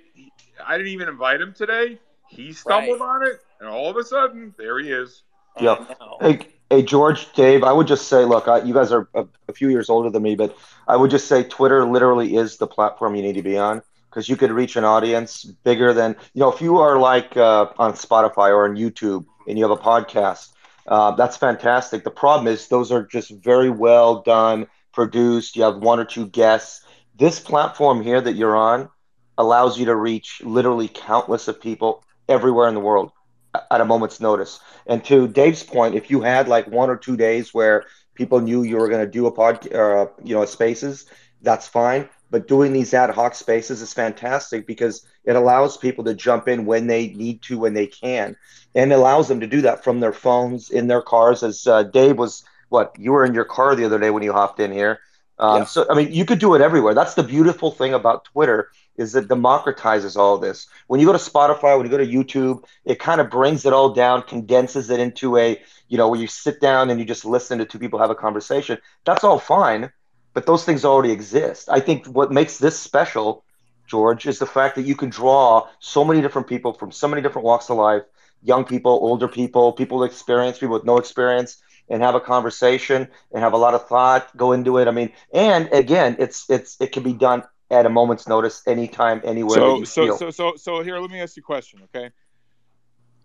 [0.65, 1.99] I didn't even invite him today.
[2.29, 5.23] He stumbled on it, and all of a sudden, there he is.
[5.59, 5.85] Yeah.
[6.21, 9.53] Hey, hey, George, Dave, I would just say, look, I, you guys are a, a
[9.53, 13.15] few years older than me, but I would just say Twitter literally is the platform
[13.15, 16.51] you need to be on because you could reach an audience bigger than, you know,
[16.51, 20.49] if you are like uh, on Spotify or on YouTube and you have a podcast,
[20.87, 22.03] uh, that's fantastic.
[22.03, 25.55] The problem is those are just very well done, produced.
[25.55, 26.85] You have one or two guests.
[27.15, 28.89] This platform here that you're on
[29.37, 33.11] allows you to reach literally countless of people everywhere in the world
[33.53, 34.59] at a moment's notice.
[34.85, 37.85] And to Dave's point, if you had like one or two days where
[38.15, 41.05] people knew you were going to do a pod, uh, you know, spaces,
[41.41, 42.09] that's fine.
[42.29, 46.65] But doing these ad hoc spaces is fantastic because it allows people to jump in
[46.65, 48.35] when they need to, when they can,
[48.75, 51.41] and allows them to do that from their phones in their cars.
[51.41, 54.33] As uh, Dave was, what you were in your car the other day when you
[54.33, 54.99] hopped in here.
[55.39, 56.93] Um, So I mean, you could do it everywhere.
[56.93, 60.67] That's the beautiful thing about Twitter is it democratizes all this.
[60.87, 63.73] When you go to Spotify, when you go to YouTube, it kind of brings it
[63.73, 67.25] all down, condenses it into a, you know, where you sit down and you just
[67.25, 68.77] listen to two people have a conversation.
[69.05, 69.91] That's all fine,
[70.33, 71.69] but those things already exist.
[71.71, 73.45] I think what makes this special,
[73.85, 77.21] George, is the fact that you can draw so many different people from so many
[77.21, 78.03] different walks of life,
[78.41, 83.07] young people, older people, people with experience, people with no experience, and have a conversation
[83.31, 84.87] and have a lot of thought go into it.
[84.87, 89.21] I mean, and again, it's it's it can be done at a moment's notice, anytime,
[89.23, 89.55] anywhere.
[89.55, 90.17] So, so, feel.
[90.17, 92.11] so, so, so here, let me ask you a question, okay?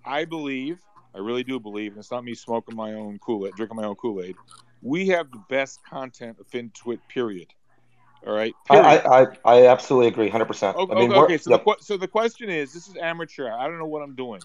[0.05, 0.79] I believe,
[1.15, 3.85] I really do believe, and it's not me smoking my own Kool Aid, drinking my
[3.85, 4.37] own Kool Aid.
[4.83, 7.49] We have the best content of FinTwit, period.
[8.27, 8.87] All right, I, period.
[8.87, 10.77] I, I, I absolutely agree, hundred percent.
[10.77, 11.65] Okay, I mean, okay, so yep.
[11.65, 13.51] the so the question is, this is amateur.
[13.51, 14.41] I don't know what I'm doing.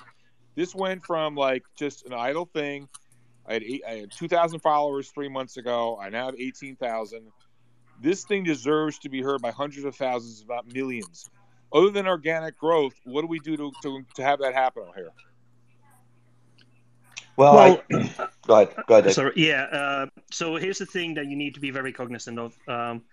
[0.56, 2.90] This went from like just an idle thing.
[3.48, 5.98] I had eight, I had two thousand followers three months ago.
[6.02, 7.32] I now have eighteen thousand.
[8.02, 11.30] This thing deserves to be heard by hundreds of thousands, if not millions.
[11.74, 15.12] Other than organic growth, what do we do to to, to have that happen here?
[17.36, 17.82] Well, I,
[18.48, 19.14] go ahead, go ahead, Dave.
[19.14, 19.64] Sorry, yeah.
[19.66, 22.58] Uh, so here's the thing that you need to be very cognizant of.
[22.68, 23.04] Um,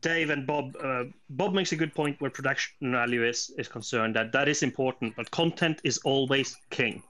[0.00, 0.76] Dave and Bob.
[0.82, 4.14] Uh, Bob makes a good point where production value is is concerned.
[4.14, 7.02] That that is important, but content is always king.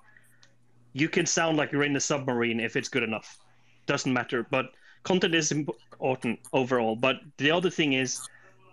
[0.92, 3.36] You can sound like you're in a submarine if it's good enough.
[3.86, 4.66] Doesn't matter, but
[5.04, 6.96] content is important overall.
[6.96, 8.20] But the other thing is,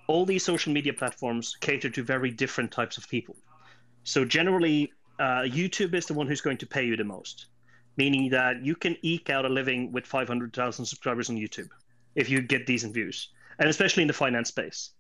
[0.08, 3.36] all these social media platforms cater to very different types of people.
[4.04, 7.46] So generally, uh, YouTube is the one who's going to pay you the most
[7.98, 11.70] meaning that you can eke out a living with 500,000 subscribers on YouTube
[12.16, 13.30] if you get decent views,
[13.60, 14.92] and especially in the finance space.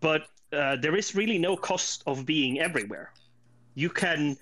[0.00, 3.12] But uh, there is really no cost of being everywhere.
[3.74, 4.36] You can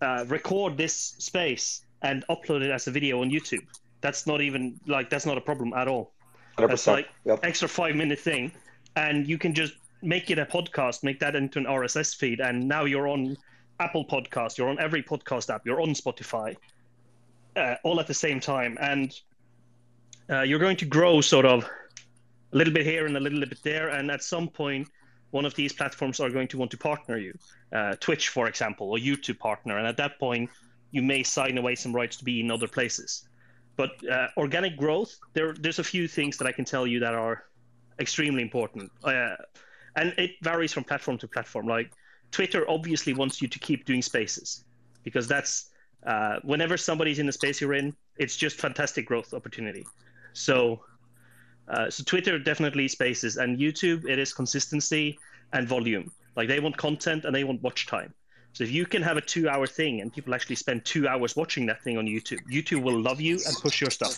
[0.00, 3.66] uh, record this space and upload it as a video on YouTube.
[4.04, 6.12] That's not even like that's not a problem at all.
[6.58, 6.92] That's 100%.
[6.92, 7.40] like Yep.
[7.42, 8.52] extra five minute thing,
[8.96, 12.68] and you can just make it a podcast, make that into an RSS feed, and
[12.68, 13.34] now you're on
[13.80, 16.54] Apple Podcast, you're on every podcast app, you're on Spotify,
[17.56, 19.18] uh, all at the same time, and
[20.28, 21.64] uh, you're going to grow sort of
[22.52, 24.86] a little bit here and a little bit there, and at some point,
[25.30, 27.32] one of these platforms are going to want to partner you,
[27.72, 30.50] uh, Twitch, for example, or YouTube partner, and at that point,
[30.90, 33.26] you may sign away some rights to be in other places.
[33.76, 37.14] But uh, organic growth, there, there's a few things that I can tell you that
[37.14, 37.44] are
[37.98, 39.36] extremely important, uh,
[39.96, 41.66] and it varies from platform to platform.
[41.66, 41.92] Like
[42.30, 44.64] Twitter obviously wants you to keep doing spaces
[45.02, 45.70] because that's
[46.06, 49.86] uh, whenever somebody's in the space you're in, it's just fantastic growth opportunity.
[50.32, 50.84] So,
[51.68, 55.18] uh, so Twitter definitely spaces, and YouTube it is consistency
[55.52, 56.10] and volume.
[56.36, 58.12] Like they want content and they want watch time.
[58.54, 61.66] So if you can have a two-hour thing and people actually spend two hours watching
[61.66, 64.16] that thing on YouTube, YouTube will love you and push your stuff.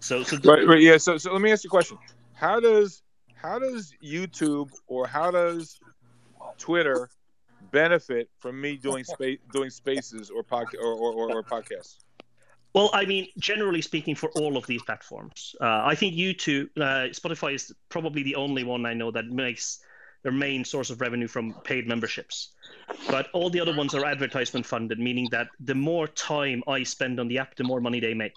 [0.00, 0.96] So, so Right, right, yeah.
[0.96, 1.98] So, so let me ask you a question:
[2.32, 3.02] How does
[3.34, 5.78] how does YouTube or how does
[6.56, 7.10] Twitter
[7.70, 11.98] benefit from me doing space doing spaces or podcast or, or, or, podcasts?
[12.72, 17.10] Well, I mean, generally speaking, for all of these platforms, uh, I think YouTube, uh,
[17.12, 19.80] Spotify is probably the only one I know that makes
[20.22, 22.52] their main source of revenue from paid memberships.
[23.10, 27.20] But all the other ones are advertisement funded, meaning that the more time I spend
[27.20, 28.34] on the app, the more money they make.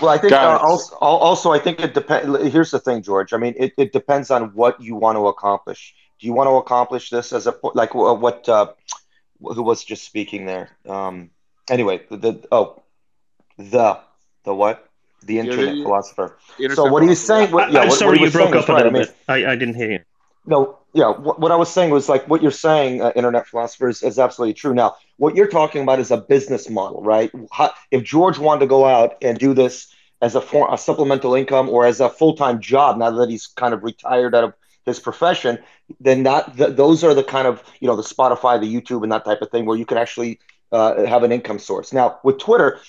[0.00, 2.52] Well, I think uh, also, also, I think it depends.
[2.52, 3.32] Here's the thing, George.
[3.32, 5.94] I mean, it, it depends on what you want to accomplish.
[6.18, 8.72] Do you want to accomplish this as a like what uh,
[9.40, 10.70] who was just speaking there?
[10.88, 11.30] Um,
[11.68, 12.82] anyway, the, the oh
[13.58, 14.00] the
[14.44, 14.89] the what
[15.22, 16.38] the internet yeah, the, philosopher.
[16.74, 17.50] so what are you saying?
[17.50, 19.16] What, yeah, I'm what, sorry, what you broke up a little I mean, bit.
[19.28, 20.00] I, I didn't hear you.
[20.46, 21.10] No, yeah.
[21.10, 24.54] What, what I was saying was like what you're saying, uh, internet philosophers, is absolutely
[24.54, 24.74] true.
[24.74, 27.30] Now, what you're talking about is a business model, right?
[27.52, 31.34] How, if George wanted to go out and do this as a, for, a supplemental
[31.34, 34.54] income or as a full time job, now that he's kind of retired out of
[34.86, 35.58] his profession,
[36.00, 39.12] then that th- those are the kind of you know the Spotify, the YouTube, and
[39.12, 40.40] that type of thing where you can actually
[40.72, 41.92] uh, have an income source.
[41.92, 42.80] Now with Twitter,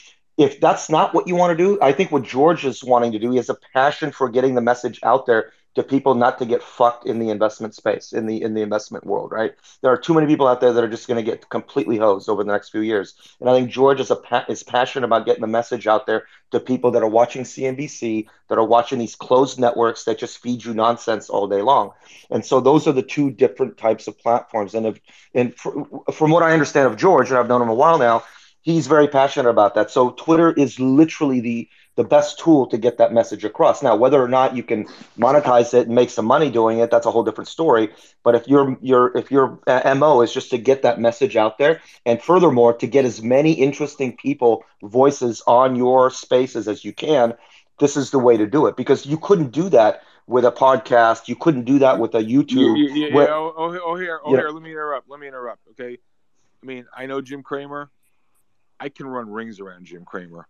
[0.42, 3.20] if that's not what you want to do, I think what George is wanting to
[3.20, 6.46] do, he has a passion for getting the message out there to people not to
[6.46, 9.54] get fucked in the investment space, in the in the investment world, right?
[9.82, 12.28] There are too many people out there that are just going to get completely hosed
[12.28, 13.16] over the next few years.
[13.40, 16.60] And I think George is a is passionate about getting the message out there to
[16.60, 20.74] people that are watching CNBC, that are watching these closed networks that just feed you
[20.74, 21.92] nonsense all day long.
[22.30, 24.76] And so those are the two different types of platforms.
[24.76, 25.00] And if
[25.34, 28.24] and from what I understand of George, and I've known him a while now,
[28.62, 29.92] he's very passionate about that.
[29.92, 33.84] So Twitter is literally the the best tool to get that message across.
[33.84, 34.86] Now, whether or not you can
[35.20, 37.90] monetize it and make some money doing it, that's a whole different story.
[38.24, 41.58] But if your your if your uh, mo is just to get that message out
[41.58, 46.94] there, and furthermore to get as many interesting people voices on your spaces as you
[46.94, 47.34] can,
[47.80, 51.28] this is the way to do it because you couldn't do that with a podcast.
[51.28, 52.78] You couldn't do that with a YouTube.
[52.78, 53.16] Yeah, yeah, yeah.
[53.16, 54.50] Where, oh, oh, oh, here, oh, here.
[54.50, 55.10] Let me interrupt.
[55.10, 55.68] Let me interrupt.
[55.72, 55.98] Okay.
[56.64, 57.90] I mean, I know Jim Cramer.
[58.82, 60.48] I can run rings around Jim Cramer.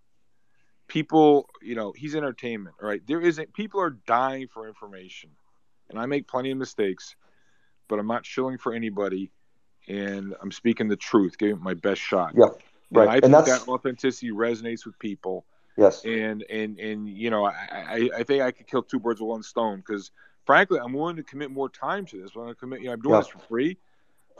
[0.87, 3.01] People, you know, he's entertainment, right?
[3.05, 5.31] There isn't people are dying for information.
[5.89, 7.15] And I make plenty of mistakes,
[7.89, 9.31] but I'm not shilling for anybody
[9.87, 12.33] and I'm speaking the truth, giving it my best shot.
[12.35, 12.45] Yeah.
[12.91, 13.03] Right.
[13.03, 15.45] And I and think that's that authenticity resonates with people.
[15.77, 16.03] yes.
[16.05, 19.29] And and and you know, I I, I think I could kill two birds with
[19.29, 20.11] one stone because
[20.45, 22.31] frankly, I'm willing to commit more time to this.
[22.35, 22.79] I'm going to commit.
[22.81, 23.21] You know, I'm doing Yeah.
[23.21, 23.77] this for free.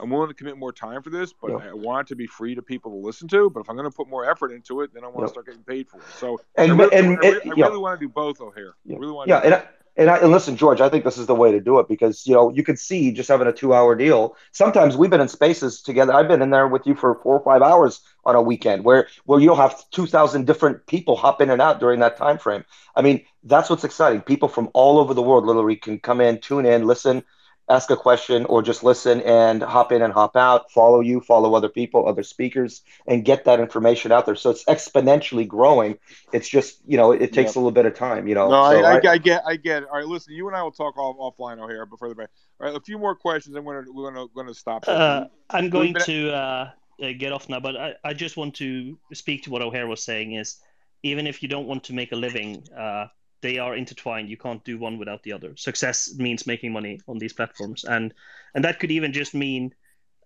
[0.00, 1.70] I'm willing to commit more time for this, but Yeah.
[1.70, 3.50] I want it to be free to people to listen to.
[3.50, 5.24] But if I'm going to put more effort into it, then I want Yeah.
[5.26, 6.02] to start getting paid for it.
[6.18, 8.74] So And- I really, and- I and- I really want to do both, O'Hare.
[8.90, 11.18] I really want Yeah, to and I, and I, and listen, George, I think this
[11.18, 13.52] is the way to do it because you know you could see just having a
[13.52, 14.34] two-hour deal.
[14.50, 16.14] Sometimes we've been in spaces together.
[16.14, 19.06] I've been in there with you for four or five hours on a weekend where
[19.26, 22.64] where you'll have two thousand different people hop in and out during that time frame.
[22.96, 24.22] I mean, that's what's exciting.
[24.22, 27.22] People from all over the world literally can come in, tune in, listen,
[27.68, 30.70] ask a question, or just listen and hop in and hop out.
[30.70, 34.34] Follow you, follow other people, other speakers, and get that information out there.
[34.34, 35.98] So it's exponentially growing.
[36.32, 37.56] It's just you know it, takes Yep.
[37.56, 38.28] a little bit of time.
[38.28, 38.50] You know.
[38.50, 39.88] No, So I, I, I get, I get it.
[39.88, 42.28] All right, listen, you and I will talk off, offline, O'Hare, before the break.
[42.60, 44.84] All right, a few more questions, and we're gonna, we're gonna, going to stop.
[44.86, 46.70] Uh, I'm going to uh,
[47.02, 50.02] uh, get off now, but I, I just want to speak to what O'Hare was
[50.02, 50.58] saying is
[51.02, 53.06] even if you don't want to make a living, uh,
[53.42, 54.28] they are intertwined.
[54.30, 55.54] You can't do one without the other.
[55.56, 58.14] Success means making money on these platforms, and
[58.54, 59.74] and that could even just mean,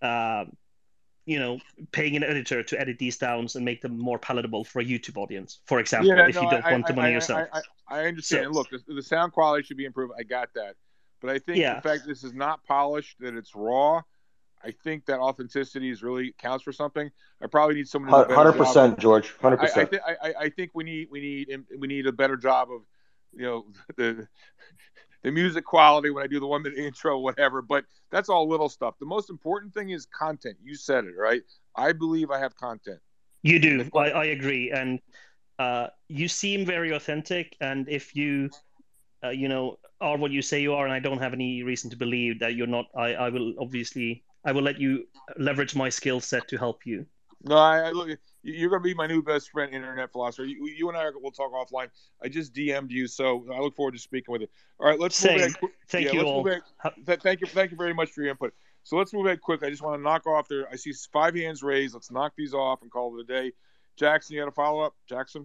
[0.02, 0.44] uh,
[1.24, 1.58] you know,
[1.92, 5.16] paying an editor to edit these down and make them more palatable for a YouTube
[5.16, 7.48] audience, for example, Yeah, if no, you don't I- want the I- money I- yourself.
[7.52, 8.44] I, I, I understand.
[8.46, 10.12] So- Look, the, the sound quality should be improved.
[10.18, 10.76] I got that,
[11.20, 11.74] but I think Yeah.
[11.80, 14.02] the fact this is not polished, that it's raw.
[14.64, 17.10] I think that authenticity is really counts for something.
[17.42, 19.32] I probably need someone to do a better Hundred job of- percent, George.
[19.40, 19.94] Hundred I, I, percent.
[20.06, 22.82] I, I- I think we need we need we need a better job of
[23.36, 23.66] you know
[23.97, 24.28] the
[25.23, 27.62] the music quality when I do the one minute intro, whatever.
[27.62, 28.94] But that's all little stuff.
[29.00, 30.56] The most important thing is content.
[30.62, 31.42] You said it right.
[31.76, 33.00] I believe I have content.
[33.42, 33.90] You do.
[33.94, 34.70] I, I agree.
[34.70, 35.00] And
[35.58, 37.56] uh, you seem very authentic.
[37.60, 38.50] And if you,
[39.24, 41.90] uh, you know, are what you say you are, and I don't have any reason
[41.90, 45.06] to believe that you're not, I, I will obviously, I will let you
[45.39, 47.06] leverage my skill set to help you.
[47.42, 48.18] No, I, I look.
[48.47, 50.44] You- You're gonna be my new best friend, internet philosopher.
[50.44, 51.89] You, you and I will talk offline.
[52.23, 54.49] I just DM'd you, so I look forward to speaking with you.
[54.78, 55.39] All right, let's move Same.
[55.41, 55.58] ahead.
[55.58, 56.44] quick- Thank yeah, you all.
[56.44, 58.55] Th- thank you, thank you very much for your input.
[58.84, 59.62] So let's move ahead quick.
[59.65, 60.68] I just want to knock off there.
[60.70, 61.94] I see five hands raised.
[61.94, 63.52] Let's knock these off and call it a day.
[63.97, 65.44] Jackson, you had a follow up, Jackson?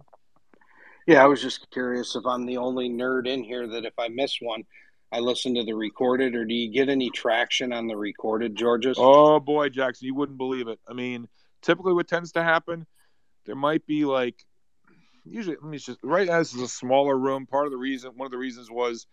[1.06, 4.08] Yeah, I was just curious if I'm the only nerd in here that if I
[4.08, 4.62] miss one,
[5.10, 8.96] I listen to the recorded, or do you get any traction on the recorded, Georges?
[9.00, 10.78] Oh boy, Jackson, you wouldn't believe it.
[10.88, 11.28] I mean,
[11.62, 12.86] typically what tends to happen,
[13.46, 14.44] there might be like
[15.24, 17.46] usually let me just right as is a smaller room.
[17.46, 19.06] Part of the reason, one of the reasons was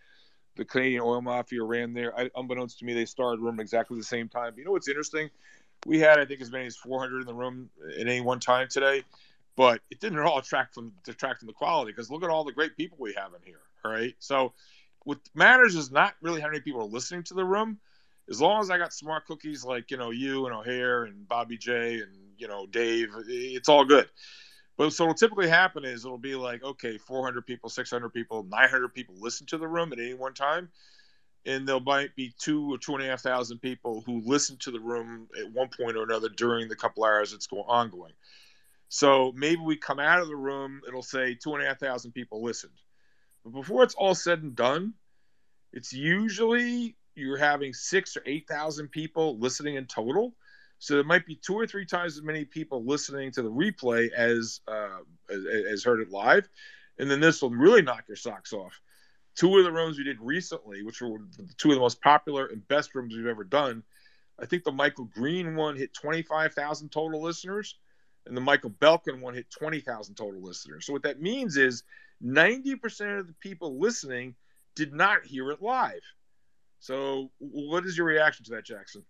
[0.56, 2.18] the Canadian oil mafia ran there.
[2.18, 4.54] I, unbeknownst to me, they started room exactly the same time.
[4.58, 5.30] You know what's interesting?
[5.86, 8.68] We had, I think, as many as 400 in the room at any one time
[8.70, 9.04] today,
[9.56, 12.44] but it didn't at all attract from detract from the quality because look at all
[12.44, 13.62] the great people we have in here.
[13.86, 14.54] All right, so
[15.06, 17.80] what matters is not really how many people are listening to the room.
[18.30, 21.58] As long as I got smart cookies like you know you and O'Hare and Bobby
[21.58, 24.10] J and you know Dave, it's all good.
[24.78, 28.94] But so what'll typically happen is it'll be like, okay, 400 people, 600 people, 900
[28.94, 30.70] people listen to the room at any one time.
[31.46, 34.72] And there might be two or two and a half thousand people who listen to
[34.72, 38.14] the room at one point or another during the couple hours it's going ongoing.
[38.88, 42.14] So maybe we come out of the room, it'll say two and a half thousand
[42.14, 42.74] people listened.
[43.44, 44.94] But before it's all said and done,
[45.74, 50.34] it's usually you're having six or 8,000 people listening in total
[50.80, 54.12] so there might be two or three times as many people listening to the replay
[54.12, 55.00] as uh,
[55.30, 56.50] as, as heard it live,
[56.98, 58.80] and then this will really knock your socks off.
[59.36, 61.20] Two of the rooms we did recently, which were
[61.58, 63.84] two of the most popular and best rooms we've ever done,
[64.42, 67.76] I think the Michael Green one hit 25,000 total listeners,
[68.26, 70.86] and the Michael Belkin one hit 20,000 total listeners.
[70.86, 71.84] So what that means is
[72.24, 74.36] 90% of the people listening
[74.76, 76.02] did not hear it live.
[76.80, 79.04] So what is your reaction to that, Jackson?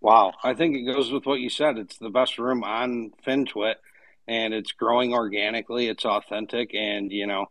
[0.00, 1.78] Wow, I think it goes with what you said.
[1.78, 3.76] It's the best room on FinTwit,
[4.28, 5.88] and it's growing organically.
[5.88, 7.46] It's authentic, and you know,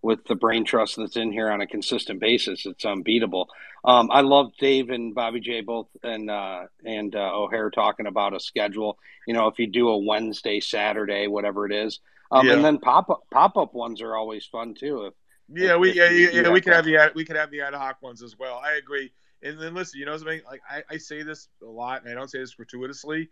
[0.00, 3.48] with the brain trust that's in here on a consistent basis, it's unbeatable.
[3.84, 8.34] Um, I love Dave and Bobby J both, and uh, and uh, O'Hare talking about
[8.34, 8.98] a schedule.
[9.26, 12.54] You know, if you do a Wednesday, Saturday, whatever it is, um, yeah.
[12.54, 15.06] and then pop up pop up ones are always fun too.
[15.06, 15.14] If,
[15.50, 18.02] yeah, we yeah, yeah, yeah we could have the we could have the ad hoc
[18.02, 18.60] ones as well.
[18.62, 19.12] I agree.
[19.42, 20.40] And then listen, you know something?
[20.46, 23.28] Like I, I say this a lot, and I don't say this gratuitously.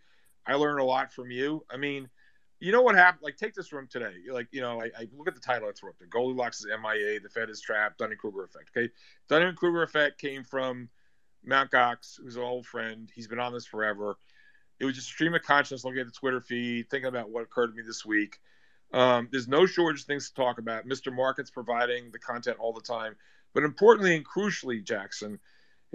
[0.47, 1.65] I learn a lot from you.
[1.71, 2.09] I mean,
[2.61, 3.23] you know what happened?
[3.23, 4.15] Like, take this room today.
[4.31, 6.09] Like, you know, I, I look at the title I threw up there.
[6.09, 7.21] Goldilocks is MIA.
[7.21, 7.99] The Fed is trapped.
[7.99, 8.71] Dunning Kruger effect.
[8.77, 8.91] Okay,
[9.29, 10.89] Dunning Kruger effect came from
[11.45, 13.11] Mount Gox, who's an old friend.
[13.15, 14.17] He's been on this forever.
[14.79, 17.43] It was just a stream of consciousness, looking at the Twitter feed, thinking about what
[17.43, 18.39] occurred to me this week.
[18.93, 20.87] Um, there's no shortage of things to talk about.
[20.87, 21.15] Mr.
[21.15, 23.17] Market's providing the content all the time.
[23.55, 25.39] But importantly and crucially, Jackson,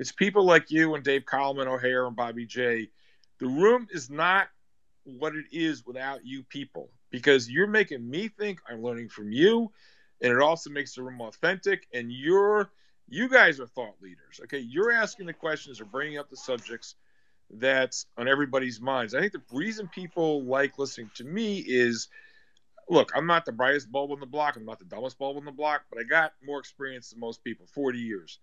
[0.01, 2.89] it's people like you and Dave Collum, O'Hare, and Bobby J.
[3.37, 4.47] The room is not
[5.03, 9.71] what it is without you people because you're making me think I'm learning from you,
[10.19, 11.87] and it also makes the room authentic.
[11.93, 12.71] And you're
[13.09, 14.41] you guys are thought leaders.
[14.45, 16.95] Okay, you're asking the questions or bringing up the subjects
[17.51, 19.13] that's on everybody's minds.
[19.13, 22.07] I think the reason people like listening to me is
[22.89, 25.45] look, I'm not the brightest bulb on the block, I'm not the dumbest bulb on
[25.45, 28.39] the block, but I got more experience than most people 40 years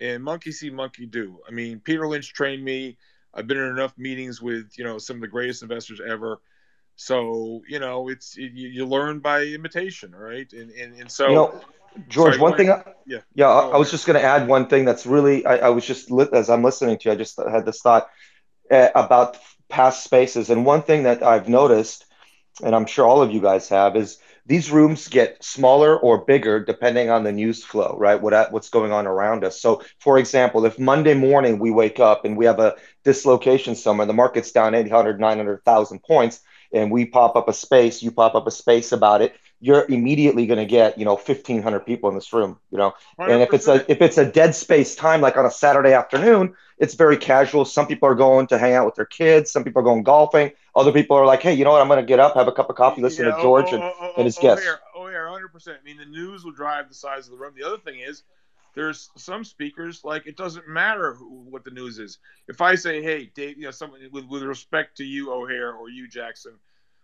[0.00, 1.38] and monkey see, monkey do.
[1.46, 2.96] I mean, Peter Lynch trained me.
[3.34, 6.40] I've been in enough meetings with you know some of the greatest investors ever.
[6.96, 10.50] So you know, it's it, you, learn by imitation, right?
[10.52, 11.28] And and, and so.
[11.28, 11.60] You know,
[12.08, 14.68] George, sorry, one thing, I, yeah, yeah, I, I was just going to add one
[14.68, 17.66] thing that's really, I, I was just as I'm listening to you, I just had
[17.66, 18.08] this thought
[18.70, 19.36] uh, about
[19.68, 22.06] past spaces, and one thing that I've noticed,
[22.62, 24.18] and I'm sure all of you guys have, is
[24.50, 28.20] these rooms get smaller or bigger depending on the news flow, right?
[28.20, 29.62] What what's going on around us.
[29.62, 34.08] So, for example, if Monday morning we wake up and we have a dislocation somewhere,
[34.08, 36.40] the market's down 800, 900,000 points,
[36.74, 40.46] and we pop up a space, you pop up a space about it, you're immediately
[40.46, 42.94] going to get, you know, 1500 people in this room, you know.
[43.18, 43.30] 100%.
[43.30, 46.54] And if it's a if it's a dead space time like on a Saturday afternoon,
[46.78, 47.66] it's very casual.
[47.66, 50.52] Some people are going to hang out with their kids, some people are going golfing,
[50.74, 51.82] other people are like, "Hey, you know what?
[51.82, 53.74] I'm going to get up, have a cup of coffee, listen yeah, to George oh,
[53.74, 54.66] and, oh, oh, and his oh, oh, guests."
[54.96, 55.68] Oh, yeah, 100%.
[55.68, 57.52] I mean, the news will drive the size of the room.
[57.56, 58.22] The other thing is
[58.74, 62.18] there's some speakers like it doesn't matter who, what the news is.
[62.48, 65.90] If I say, "Hey, Dave," you know, someone with, with respect to you, O'Hare, or
[65.90, 66.52] you, Jackson,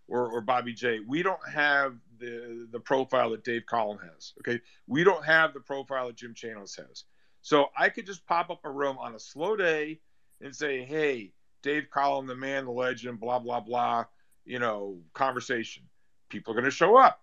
[0.08, 1.00] or, or Bobby J.
[1.06, 4.32] We don't have the the profile that Dave Collum has.
[4.40, 7.04] Okay, we don't have the profile that Jim Chanos has.
[7.42, 10.00] So I could just pop up a room on a slow day
[10.40, 14.04] and say, "Hey, Dave Collum, the man, the legend, blah blah blah,"
[14.44, 15.84] you know, conversation.
[16.28, 17.22] People are going to show up.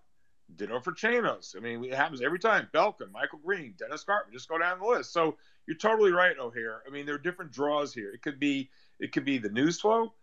[0.56, 1.56] Dinner for Chanos.
[1.58, 2.68] I mean, it happens every time.
[2.74, 4.34] Belkin, Michael Green, Dennis Gartman.
[4.34, 5.12] Just go down the list.
[5.12, 6.84] So you're totally right, O'Hare.
[6.86, 8.12] I mean, there are different draws here.
[8.12, 10.14] It could be it could be the news flow.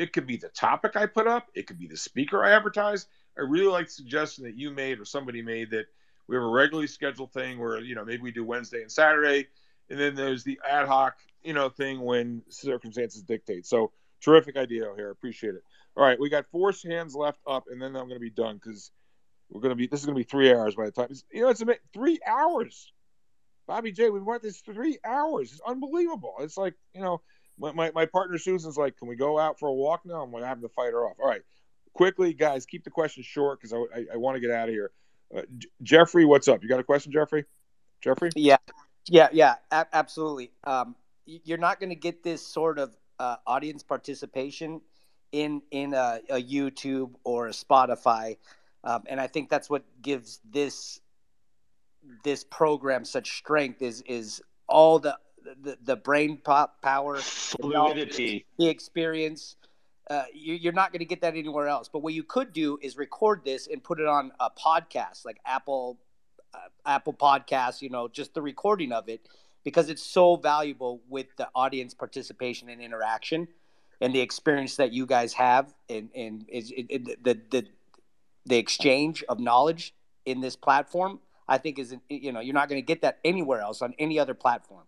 [0.00, 1.48] It could be the topic I put up.
[1.54, 3.06] It could be the speaker I advertise.
[3.36, 5.88] I really like the suggestion that you made or somebody made that
[6.26, 9.48] we have a regularly scheduled thing where you know maybe we do Wednesday and Saturday,
[9.90, 13.66] and then there's the ad hoc you know thing when circumstances dictate.
[13.66, 15.10] So terrific idea here.
[15.10, 15.62] Appreciate it.
[15.94, 18.56] All right, we got four hands left up, and then I'm going to be done
[18.56, 18.90] because
[19.50, 19.86] we're going to be.
[19.86, 21.08] This is going to be three hours by the time.
[21.30, 21.62] You know, it's
[21.92, 22.90] three hours.
[23.66, 25.52] Bobby J, we want this three hours.
[25.52, 26.36] It's unbelievable.
[26.40, 27.20] It's like you know
[27.60, 30.22] my, my, my, partner Susan's like, can we go out for a walk now?
[30.22, 31.16] I'm to have to fight her off.
[31.20, 31.42] All right,
[31.92, 34.74] quickly, guys, keep the questions short because I, I, I want to get out of
[34.74, 34.90] here.
[35.34, 36.62] Uh, J- Jeffrey, what's up?
[36.62, 37.44] You got a question, Jeffrey?
[38.00, 38.30] Jeffrey?
[38.34, 38.56] Yeah,
[39.06, 40.50] yeah, yeah, a- absolutely.
[40.64, 44.80] Um, you're not going to get this sort of uh, audience participation
[45.32, 48.38] in in a, a YouTube or a Spotify,
[48.82, 51.00] um, and I think that's what gives this
[52.24, 55.18] this program such strength is is all the
[55.62, 59.56] the, the brain pop power, fluidity, the experience.
[60.08, 61.88] Uh, you, you're not going to get that anywhere else.
[61.88, 65.38] But what you could do is record this and put it on a podcast, like
[65.46, 65.98] Apple
[66.52, 67.80] uh, Apple Podcasts.
[67.80, 69.28] You know, just the recording of it,
[69.64, 73.46] because it's so valuable with the audience participation and interaction,
[74.00, 77.66] and the experience that you guys have, and and is it, it, the the
[78.46, 79.94] the exchange of knowledge
[80.26, 81.20] in this platform.
[81.46, 84.18] I think is you know you're not going to get that anywhere else on any
[84.18, 84.84] other platform.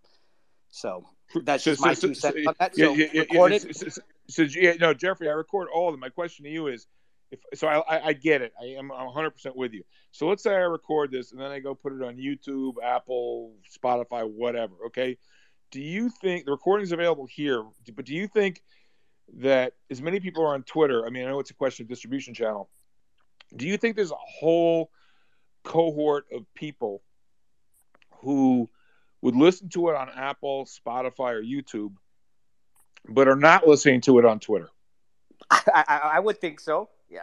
[0.72, 1.04] So
[1.44, 2.74] that's just my two cents on that.
[2.74, 3.76] So yeah, yeah, record it.
[3.76, 6.00] So, so, so, yeah, no, Jeffrey, I record all of them.
[6.00, 6.86] My question to you is,
[7.30, 8.52] if so, I, I, I get it.
[8.60, 9.84] I am 100 percent with you.
[10.12, 13.52] So let's say I record this and then I go put it on YouTube, Apple,
[13.70, 14.74] Spotify, whatever.
[14.86, 15.18] Okay.
[15.70, 17.64] Do you think the recording is available here?
[17.94, 18.62] But do you think
[19.38, 21.06] that as many people are on Twitter?
[21.06, 22.70] I mean, I know it's a question of distribution channel.
[23.54, 24.90] Do you think there's a whole
[25.64, 27.02] cohort of people
[28.20, 28.68] who
[29.22, 31.94] would listen to it on Apple, Spotify, or YouTube,
[33.08, 34.68] but are not listening to it on Twitter.
[35.50, 36.90] I, I, I would think so.
[37.08, 37.20] Yeah,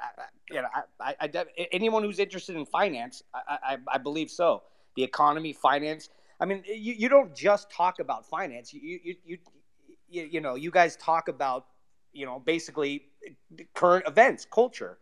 [0.49, 0.67] you know,
[0.99, 4.63] I, I, anyone who's interested in finance, I, I, I believe so.
[4.95, 6.09] The economy, finance.
[6.39, 8.71] I mean, you, you don't just talk about finance.
[8.73, 9.37] You, you, you,
[10.09, 11.65] you, you know, you guys talk about,
[12.13, 13.05] you know, basically
[13.73, 14.99] current events, culture.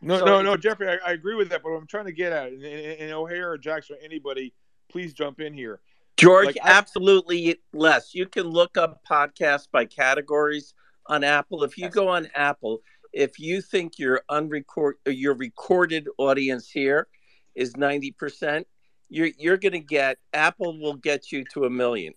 [0.00, 2.32] No, So no, no, Jeffrey, I, agree with that, but what I'm trying to get
[2.32, 4.54] at, and, and, and O'Hare or Jackson or anybody,
[4.90, 5.80] please jump in here.
[6.20, 8.14] George, Like, I- absolutely less.
[8.14, 10.74] You can look up podcasts by categories
[11.06, 11.64] on Apple.
[11.64, 12.82] If you go on Apple,
[13.12, 17.08] if you think your unrecord your recorded audience here
[17.54, 18.64] is 90%,
[19.08, 22.14] you're you're going to get Apple will get you to a million.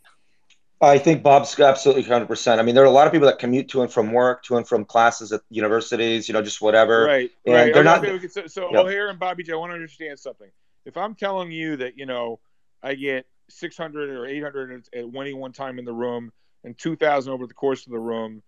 [0.82, 2.60] I think Bob's absolutely 100%.
[2.60, 4.58] I mean, there are a lot of people that commute to and from work, to
[4.58, 7.06] and from classes at universities, you know, just whatever.
[7.06, 7.74] Right, And right.
[7.74, 8.06] they're not.
[8.06, 8.82] okay, so, so Yeah.
[8.82, 10.50] O'Hare and Bobby J, I want to understand something.
[10.86, 12.42] If I'm telling you that, you know,
[12.84, 16.32] I get 600 or 800 at any one time in the room
[16.64, 18.42] and 2,000 over the course of the room,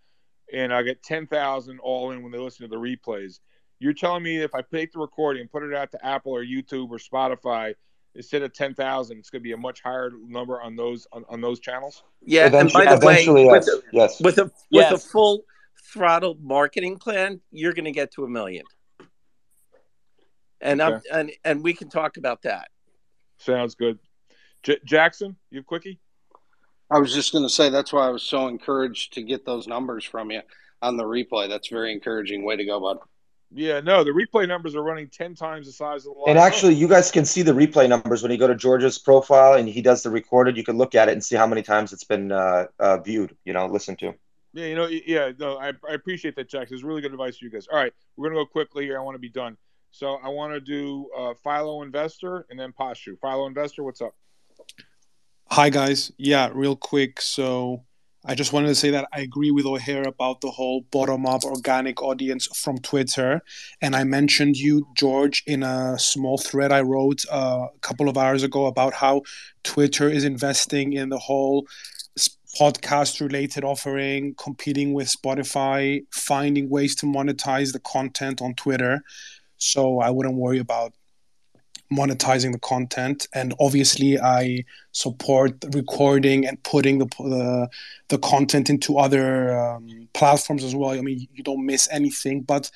[0.54, 3.40] and I get 10,000 all in when they listen to the replays,
[3.80, 6.46] you're telling me if I take the recording and put it out to Apple or
[6.46, 7.74] YouTube or Spotify,
[8.16, 11.42] instead of 10,000, it's going to be a much higher number on those on, on
[11.42, 12.04] those channels?
[12.22, 14.22] Yeah, Eventually- and by the way, eventually, with yes, a, yes.
[14.22, 14.92] with a with Yes.
[14.94, 15.44] a full
[15.94, 18.64] throttle marketing plan, you're going to get to a million.
[20.62, 22.70] And I'm, and and we can talk about that.
[23.38, 24.00] Sounds good.
[24.66, 26.00] J- Jackson, you have quickie?
[26.90, 29.68] I was just going to say that's why I was so encouraged to get those
[29.68, 30.42] numbers from you
[30.82, 31.48] on the replay.
[31.48, 32.44] That's very encouraging.
[32.44, 32.98] Way to go, bud.
[33.54, 36.30] Yeah, no, the replay numbers are running 10 times the size of the live.
[36.30, 39.54] And actually, you guys can see the replay numbers when you go to George's profile
[39.54, 40.58] and he does the recorded.
[40.58, 43.38] You can look at it and see how many times it's been uh, uh, viewed,
[43.46, 44.14] you know, listened to.
[44.54, 46.76] Yeah, you know, yeah, no, I, I appreciate that, Jackson.
[46.76, 47.68] It's really good advice for you guys.
[47.72, 49.00] All right, we're gonna go quickly here.
[49.00, 49.58] I want to be done.
[49.92, 53.20] So I want to do uh, Philo Investor and then Pashu.
[53.22, 54.16] Philo Investor, what's up?
[55.52, 56.12] Hi guys.
[56.18, 57.22] Yeah, real quick.
[57.22, 57.84] So
[58.28, 62.02] I just wanted to say that I agree with O'Hare about the whole bottom-up organic
[62.02, 63.42] audience from Twitter,
[63.82, 68.18] and I mentioned you, George, in a small thread I wrote uh, a couple of
[68.18, 69.22] hours ago about how
[69.64, 71.68] Twitter is investing in the whole
[72.60, 79.04] podcast-related offering, competing with Spotify, finding ways to monetize the content on Twitter.
[79.58, 80.94] So I wouldn't worry about
[81.96, 83.28] monetizing the content.
[83.34, 87.70] And obviously i support recording and putting the the,
[88.10, 90.92] the content into other um, platforms as well.
[90.92, 92.70] I mean you don't miss anything but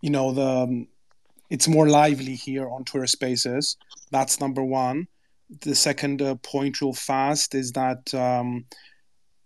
[0.00, 0.88] you know the um,
[1.50, 3.76] it's more lively here on twitter spaces.
[4.10, 5.06] That's number one.
[5.60, 8.64] The second uh, point real fast is that um,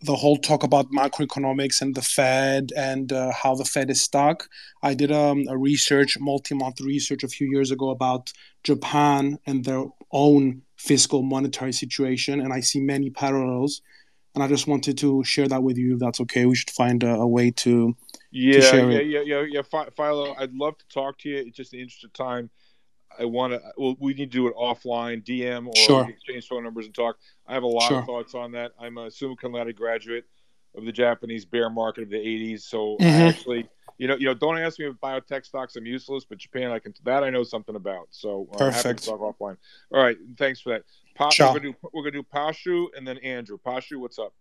[0.02, 4.48] the whole talk about macroeconomics and the Fed and uh, how the Fed is stuck.
[4.82, 9.84] I did um, a research, multi-month research a few years ago about Japan and their
[10.12, 13.80] own fiscal monetary situation, and I see many parallels.
[14.34, 15.94] And I just wanted to share that with you.
[15.94, 17.96] If that's okay, we should find a, a way to
[18.30, 19.06] Yeah, to share yeah, it.
[19.06, 19.62] yeah, yeah, yeah.
[19.62, 21.38] Phi- Philo, I'd love to talk to you.
[21.38, 22.50] It's just in the interest of time.
[23.18, 23.62] I want to.
[23.76, 26.08] Well, we need to do it offline, DM, or Sure.
[26.08, 27.18] exchange phone numbers and talk.
[27.46, 27.98] I have a lot Sure.
[28.00, 28.72] of thoughts on that.
[28.78, 30.24] I'm a summa cum laude graduate
[30.74, 33.28] of the Japanese bear market of the '80s, so I Mhm.
[33.30, 35.76] actually, you know, you know, don't ask me about biotech stocks.
[35.76, 36.94] I'm useless, but Japan, I can.
[37.04, 38.08] That I know something about.
[38.10, 39.02] So uh, happy Perfect.
[39.04, 39.56] to talk offline.
[39.92, 40.82] All right, thanks for that.
[41.14, 41.52] Pa- Ciao.
[41.52, 43.58] we're gonna do we're gonna do Pashu and then Andrew.
[43.58, 44.34] Pashu, what's up?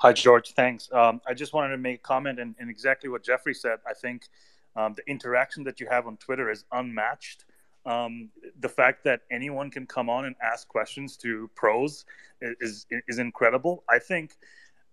[0.00, 0.52] Hi, George.
[0.52, 0.92] Thanks.
[0.92, 3.78] Um, I just wanted to make a comment and, and exactly what Jeffrey said.
[3.88, 4.28] I think
[4.76, 7.45] um, the interaction that you have on Twitter is unmatched.
[7.86, 12.04] Um, the fact that anyone can come on and ask questions to pros
[12.40, 13.84] is is incredible.
[13.88, 14.32] I think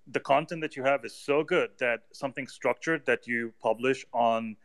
[0.07, 4.55] the content that you have is so good that something structured that you publish on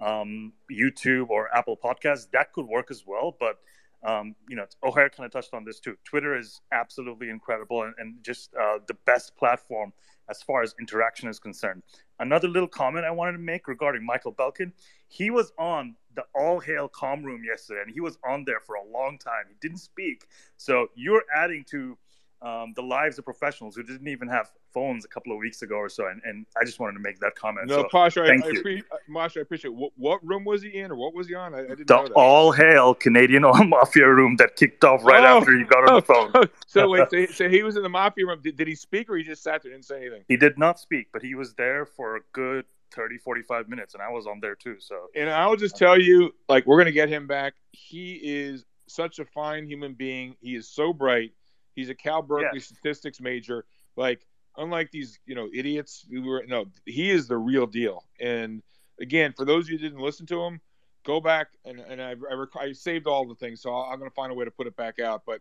[0.00, 3.36] um, YouTube or Apple Podcasts that could work as well.
[3.38, 3.58] But
[4.04, 5.96] um, you know, O'Hare kind of touched on this too.
[6.04, 9.92] Twitter is absolutely incredible and, and just uh, the best platform
[10.28, 11.82] as far as interaction is concerned.
[12.18, 14.72] Another little comment I wanted to make regarding Michael Belkin.
[15.08, 18.76] He was on the All Hail Com Room yesterday, and he was on there for
[18.76, 19.44] a long time.
[19.48, 20.26] He didn't speak,
[20.56, 21.98] so you're adding to
[22.42, 25.76] um, the lives of professionals who didn't even have phones a couple of weeks ago
[25.76, 26.08] or so.
[26.08, 27.68] And, and I just wanted to make that comment.
[27.68, 28.58] No, so, Pasha, I, thank I, you.
[28.58, 29.72] appreciate, uh, Masha, I appreciate.
[29.72, 31.54] What, what room was he in, or what was he on?
[31.54, 32.12] I, I didn't the know that.
[32.14, 35.94] all hail Canadian Oil Mafia room that kicked off right Oh, after you got on
[35.94, 36.48] the phone.
[36.66, 38.40] so wait, so he, so he was in the mafia room.
[38.42, 40.24] Did, did he speak, or he just sat there and didn't say anything?
[40.28, 44.02] He did not speak, but he was there for a good 30, 45 minutes, and
[44.02, 44.76] I was on there too.
[44.80, 47.54] So And I'll just tell you, like, we're gonna get him back.
[47.72, 50.36] He is such a fine human being.
[50.40, 51.32] He is so bright.
[51.74, 52.66] He's a Cal Berkeley Yes.
[52.66, 53.64] statistics major.
[53.96, 54.26] Like,
[54.56, 58.04] unlike these, you know, idiots who were no, he is the real deal.
[58.20, 58.62] And
[59.00, 60.60] again, for those who didn't listen to him,
[61.04, 64.10] go back and and I I, rec- I saved all the things, so I'm gonna
[64.10, 65.22] find a way to put it back out.
[65.26, 65.40] But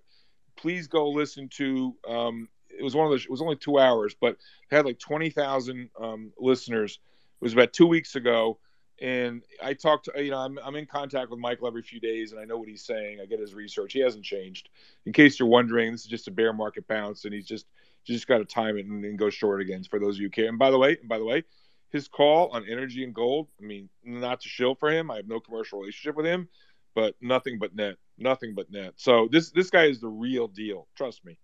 [0.56, 1.96] please go listen to.
[2.08, 3.24] Um, it was one of those.
[3.24, 4.34] It was only two hours, but
[4.72, 7.00] it had like twenty thousand um, listeners.
[7.42, 8.58] It was about two weeks ago,
[9.02, 12.32] and I talked to you know I'm I'm in contact with Michael every few days,
[12.32, 13.20] and I know what he's saying.
[13.22, 13.94] I get his research.
[13.94, 14.70] He hasn't changed.
[15.06, 17.68] In case you're wondering, this is just a bear market bounce, and he's just
[18.06, 19.84] just got to time it and, and go short again.
[19.84, 20.48] For those of you who care.
[20.50, 21.44] And by the way, and by the way,
[21.90, 23.48] his call on energy and gold.
[23.62, 25.12] I mean, not to shill for him.
[25.12, 26.50] I have no commercial relationship with him,
[26.96, 28.94] but nothing but net, nothing but net.
[28.98, 30.88] So this this guy is the real deal.
[30.98, 31.38] Trust me.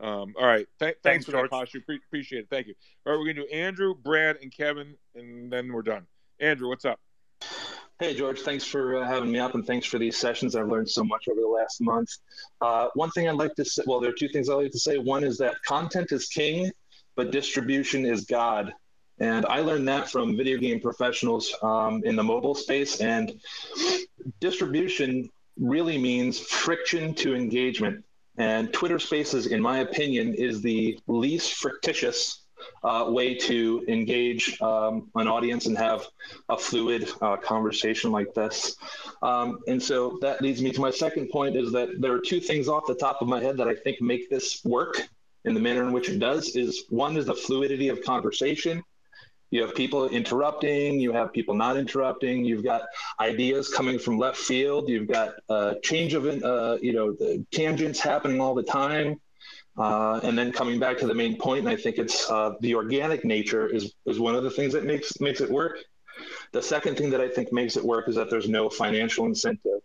[0.00, 0.66] Um, all right.
[0.80, 1.50] Th- thanks, Thanks, for George.
[1.50, 1.80] that, Pasha.
[1.80, 2.48] Pre- appreciate it.
[2.50, 2.74] Thank you.
[3.06, 6.06] All right, we're gonna do Andrew, Brad, and Kevin, and then we're done.
[6.40, 6.98] Andrew, what's up?
[8.02, 10.56] Hey, George, thanks for uh, having me up and thanks for these sessions.
[10.56, 12.08] I've learned so much over the last month.
[12.60, 14.78] Uh, one thing I'd like to say well, there are two things I'd like to
[14.80, 14.98] say.
[14.98, 16.72] One is that content is king,
[17.14, 18.74] but distribution is God.
[19.20, 23.00] And I learned that from video game professionals um, in the mobile space.
[23.00, 23.40] And
[24.40, 28.04] distribution really means friction to engagement.
[28.36, 32.41] And Twitter Spaces, in my opinion, is the least frictitious
[32.84, 36.06] uh, way to engage um, an audience and have
[36.48, 38.76] a fluid uh, conversation like this.
[39.22, 42.40] Um, and so that leads me to my second point is that there are two
[42.40, 45.08] things off the top of my head that I think make this work
[45.44, 48.82] in the manner in which it does is one is the fluidity of conversation.
[49.50, 52.82] You have people interrupting, you have people not interrupting, you've got
[53.20, 58.00] ideas coming from left field, you've got uh, change of, uh, you know, the tangents
[58.00, 59.20] happening all the time.
[59.76, 62.74] Uh, and then coming back to the main point, and I think it's uh, the
[62.74, 65.78] organic nature is is one of the things that makes makes it work.
[66.52, 69.80] The second thing that I think makes it work is that there's no financial incentive.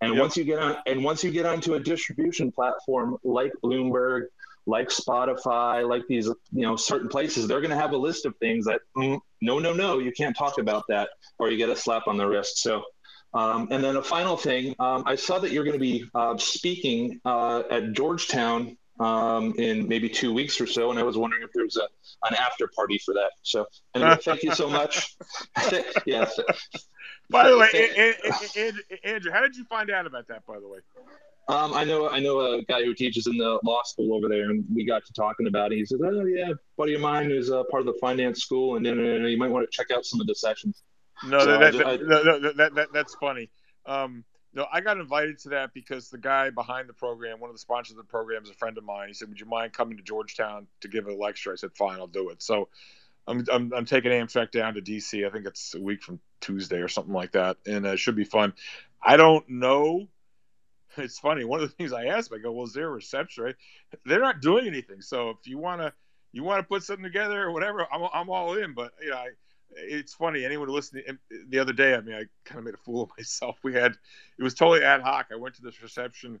[0.00, 0.20] And Yep.
[0.20, 4.26] once you get on, and once you get onto a distribution platform like Bloomberg,
[4.66, 8.36] like Spotify, like these you know certain places, they're going to have a list of
[8.36, 11.76] things that mm, no, no, no, you can't talk about that, or you get a
[11.76, 12.58] slap on the wrist.
[12.58, 12.84] So.
[13.32, 16.38] Um, and then a final thing, um, I saw that you're going to be uh,
[16.38, 21.42] speaking uh, at Georgetown um, in maybe two weeks or so, and I was wondering
[21.42, 21.88] if there was a,
[22.28, 23.30] an after party for that.
[23.42, 25.16] So, anyway, thank you so much.
[26.06, 26.38] yes.
[27.30, 28.14] By the way, A- A-
[28.60, 30.44] A- Andrew, Andrew, how did you find out about that?
[30.46, 30.78] By the way.
[31.46, 34.48] Um, I know I know a guy who teaches in the law school over there,
[34.50, 35.76] and we got to talking about it.
[35.76, 38.76] He said, "Oh yeah, a buddy of mine is uh, part of the finance school,
[38.76, 40.82] and you might want to check out some of the sessions."
[41.26, 43.50] No, So I that, ju- that, I- no, no, that, that, that's funny.
[43.84, 44.24] Um,
[44.54, 47.60] no, I got invited to that because the guy behind the program, one of the
[47.60, 49.08] sponsors of the program, is a friend of mine.
[49.08, 51.98] He said, "Would you mind coming to Georgetown to give a lecture?" I said, "Fine,
[51.98, 52.68] I'll do it." So,
[53.26, 55.26] I'm I'm, I'm taking Amtrak down to DC.
[55.26, 58.16] I think it's a week from Tuesday or something like that, and uh, it should
[58.16, 58.54] be fun.
[59.02, 60.08] I don't know.
[60.96, 61.44] It's funny.
[61.44, 63.56] One of the things I asked, I go, "Well, is there a reception?" Right?
[64.06, 65.00] They're not doing anything.
[65.00, 65.92] So if you wanna
[66.30, 68.74] you want to put something together or whatever, I'm I'm all in.
[68.74, 69.30] But you know, I,
[69.76, 70.44] it's funny.
[70.44, 73.02] Anyone who listened to, the other day, I mean, I kind of made a fool
[73.02, 73.58] of myself.
[73.62, 73.92] We had
[74.38, 75.26] it was totally ad hoc.
[75.32, 76.40] I went to this reception.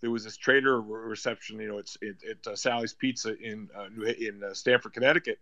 [0.00, 1.60] There was this trader reception.
[1.60, 5.38] You know, it's it, at uh, Sally's Pizza in uh, New in uh, Stamford, Connecticut.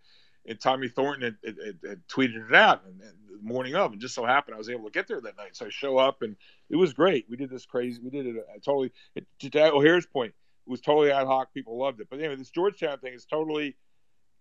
[0.46, 4.00] And Tommy Thornton had, had, had, tweeted it out and, and the morning of, and
[4.00, 5.54] just so happened I was able to get there that night.
[5.54, 6.34] So I show up, and
[6.70, 7.26] it was great.
[7.28, 8.00] We did this crazy.
[8.02, 8.90] We did it uh, totally.
[9.14, 10.32] It, to O'Hare's point,
[10.66, 11.52] it was totally ad hoc.
[11.52, 12.08] People loved it.
[12.08, 13.76] But anyway, this Georgetown thing is totally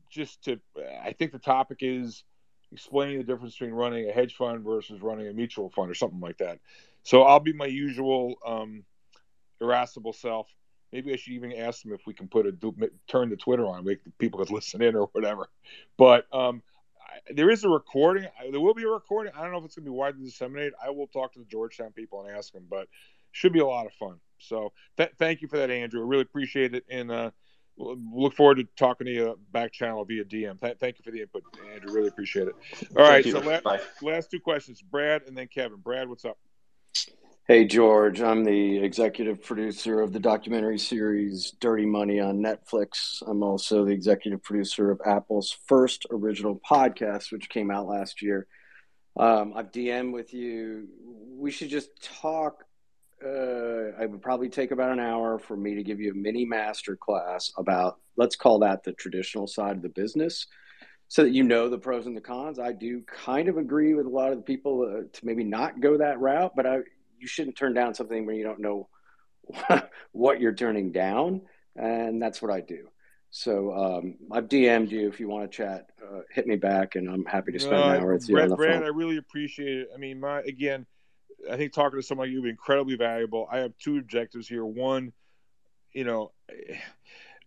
[0.10, 0.60] just to.
[1.04, 2.24] I think the topic is
[2.72, 6.20] explaining the difference between running a hedge fund versus running a mutual fund or something
[6.20, 6.60] like that.
[7.04, 8.84] So I'll be my usual um,
[9.62, 10.48] irascible self.
[10.92, 12.52] Maybe I should even ask them if we can put a
[13.08, 15.48] turn the Twitter on, make people could listen in or whatever.
[15.98, 16.62] But um,
[17.00, 18.28] I, there is a recording.
[18.52, 19.34] There will be a recording.
[19.36, 20.74] I don't know if it's going to be widely disseminated.
[20.84, 22.66] I will talk to the Georgetown people and ask them.
[22.70, 22.88] But
[23.32, 24.20] should be a lot of fun.
[24.40, 26.02] So th- thank you for that, Andrew.
[26.02, 27.32] I really appreciate it, and uh,
[27.80, 30.60] look forward to talking to you back channel via DM.
[30.60, 31.44] Th- thank you for the input,
[31.74, 31.94] Andrew.
[31.94, 32.56] Really appreciate it.
[32.98, 35.80] All right, so la- last two questions, Brad and then Kevin.
[35.80, 36.38] Brad, what's up?
[37.50, 38.22] Hey, George.
[38.22, 43.24] I'm the executive producer of the documentary series Dirty Money on Netflix.
[43.26, 48.46] I'm also the executive producer of Apple's first original podcast, which came out last year.
[49.18, 50.90] Um, I've DM with you.
[51.36, 52.66] We should just talk.
[53.26, 56.46] Uh, I would probably take about an hour for me to give you a mini
[56.46, 60.48] master class about, let's call that the traditional side of the business
[61.10, 62.60] so that you know the pros and the cons.
[62.60, 65.82] I do kind of agree with a lot of the people uh, to maybe not
[65.82, 66.78] go that route, but I,
[67.20, 68.88] you shouldn't turn down something when you don't know
[70.12, 71.42] what you're turning down,
[71.76, 72.88] and that's what I do.
[73.32, 75.90] So um, I've DM'd you if you want to chat.
[76.02, 78.44] Uh, hit me back, and I'm happy to spend uh, an hour with you Brad,
[78.46, 78.84] on the Brad, phone.
[78.84, 79.90] I really appreciate it.
[79.94, 80.86] I mean, my again,
[81.50, 83.48] I think talking to someone like you is incredibly valuable.
[83.52, 84.66] I have two objectives here.
[84.66, 85.14] One,
[85.94, 86.32] you know,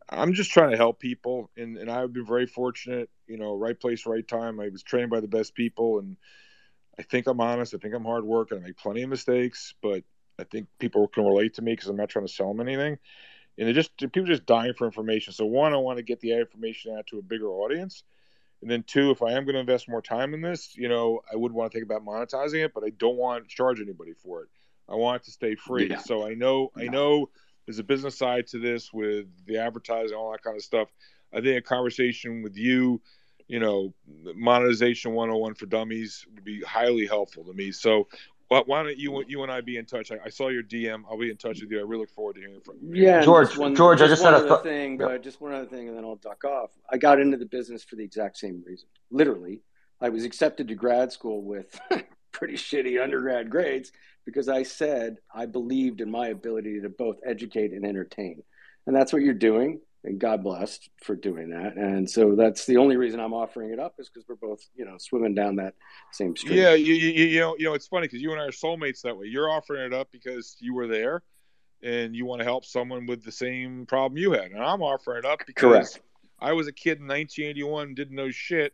[0.09, 3.11] I'm just trying to help people, and and I've been very fortunate.
[3.27, 4.61] You know, right place, right time.
[4.61, 6.17] I was trained by the best people, and
[6.99, 7.75] I think I'm honest.
[7.75, 8.59] I think I'm hard working.
[8.59, 10.05] I make plenty of mistakes, but
[10.39, 12.99] I think people can relate to me because I'm not trying to sell them anything.
[13.59, 15.33] And they're just people just dying for information.
[15.33, 18.03] So one, I want to get the information out to a bigger audience.
[18.63, 21.21] And then two, if I am going to invest more time in this, you know,
[21.31, 24.13] I would want to think about monetizing it, but I don't want to charge anybody
[24.15, 24.49] for it.
[24.89, 25.91] I want it to stay free.
[25.91, 25.99] Yeah.
[25.99, 27.29] So I know I know
[27.67, 30.89] there's a business side to this with the advertising, all that kind of stuff.
[31.33, 33.01] I think a conversation with you
[33.49, 33.93] you know,
[34.35, 37.71] monetization 101 for dummies would be highly helpful to me.
[37.71, 38.09] So
[38.61, 40.11] why don't you you and I be in touch?
[40.11, 41.03] I, I, saw your DM.
[41.09, 41.79] I'll be in touch with you.
[41.79, 43.05] I really look forward to hearing from you.
[43.05, 43.57] Yeah, George.
[43.57, 45.89] One, George, just I just one had a th- thing, but just one other thing,
[45.89, 46.71] and then I'll duck off.
[46.91, 48.89] I got into the business for the exact same reason.
[49.11, 49.63] Literally,
[50.01, 51.79] I was accepted to grad school with
[52.33, 53.93] pretty shitty undergrad grades
[54.25, 58.43] because I said I believed in my ability to both educate and entertain,
[58.87, 61.77] and that's what you're doing and God blessed for doing that.
[61.77, 64.85] And so that's the only reason I'm offering it up is because we're both, you
[64.85, 65.75] know, swimming down that
[66.11, 66.59] same stream.
[66.59, 69.03] Yeah, you, you, you know, you know, it's funny because you and I are soulmates
[69.03, 69.27] that way.
[69.27, 71.23] You're offering it up because you were there,
[71.83, 75.19] and you want to help someone with the same problem you had, and I'm offering
[75.19, 76.01] it up because Correct.
[76.41, 78.73] I was a kid in 1981, didn't know shit,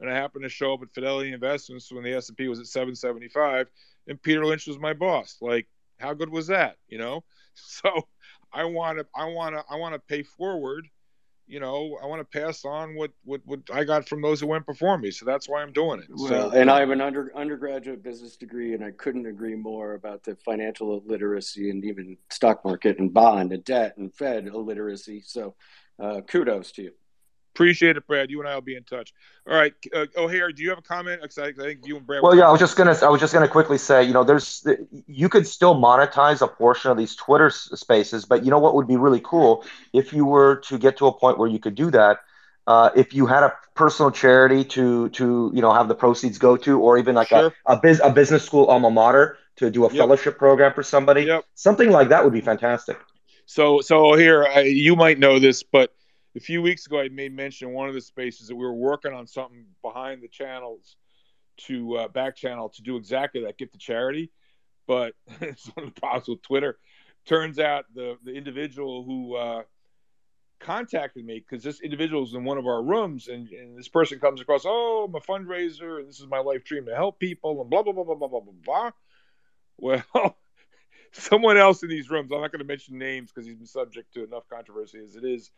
[0.00, 2.60] and I happened to show up at Fidelity Investments when the S and P was
[2.60, 3.68] at 775,
[4.06, 5.36] and Peter Lynch was my boss.
[5.40, 5.66] Like,
[5.98, 6.76] how good was that?
[6.88, 7.24] You know,
[7.54, 8.06] so
[8.52, 10.88] I want to, I want to, I want to pay forward.
[11.46, 14.46] You know, I want to pass on what, what what I got from those who
[14.46, 15.10] went before me.
[15.10, 16.08] So that's why I'm doing it.
[16.10, 19.94] Well, so, and I have an under, undergraduate business degree, and I couldn't agree more
[19.94, 25.22] about the financial literacy and even stock market and bond and debt and Fed illiteracy.
[25.24, 25.54] So,
[25.98, 26.92] uh, kudos to you.
[27.58, 28.30] Appreciate it, Brad.
[28.30, 29.12] You and I will be in touch.
[29.44, 31.20] All right, uh, O'Hare, do you have a comment?
[31.20, 32.22] Because I think you and Brad.
[32.22, 34.64] Well, yeah, I was just gonna, I was just gonna quickly say, you know, there's,
[35.08, 38.86] you could still monetize a portion of these Twitter spaces, but you know what would
[38.86, 41.90] be really cool if you were to get to a point where you could do
[41.90, 42.18] that.
[42.68, 46.56] Uh, if you had a personal charity to to you know have the proceeds go
[46.56, 47.52] to, or even like Sure.
[47.66, 49.98] a a, biz, a business school alma mater to do a Yep.
[49.98, 51.44] fellowship program for somebody, Yep.
[51.56, 53.00] something like that would be fantastic.
[53.46, 55.92] So, so here, I, you might know this, but
[56.36, 58.74] a few weeks ago, I made mention in one of the spaces that we were
[58.74, 60.96] working on something behind the channels
[61.58, 64.30] to uh, back channel to do exactly that, get to charity.
[64.86, 66.78] But it's one of the problems with Twitter.
[67.26, 69.62] Turns out the the individual who uh,
[70.60, 74.18] contacted me because this individual is in one of our rooms, and, and this person
[74.18, 77.60] comes across, oh, I'm a fundraiser, and this is my life dream to help people,
[77.60, 78.90] and blah blah blah blah blah blah blah blah.
[79.78, 80.36] Well,
[81.12, 84.14] someone else in these rooms, I'm not going to mention names because he's been subject
[84.14, 85.50] to enough controversy as it is,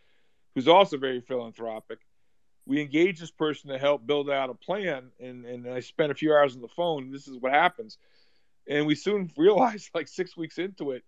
[0.54, 1.98] who's also very philanthropic.
[2.66, 6.14] We engaged this person to help build out a plan, and, and I spent a
[6.14, 7.10] few hours on the phone.
[7.10, 7.98] This is what happens.
[8.68, 11.04] And we soon realized, like six weeks into it,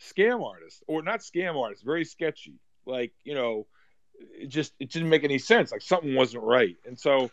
[0.00, 2.58] scam artists, or not scam artists, very sketchy.
[2.84, 3.66] Like, you know,
[4.14, 5.72] it just it didn't make any sense.
[5.72, 6.76] Like something wasn't right.
[6.86, 7.30] And so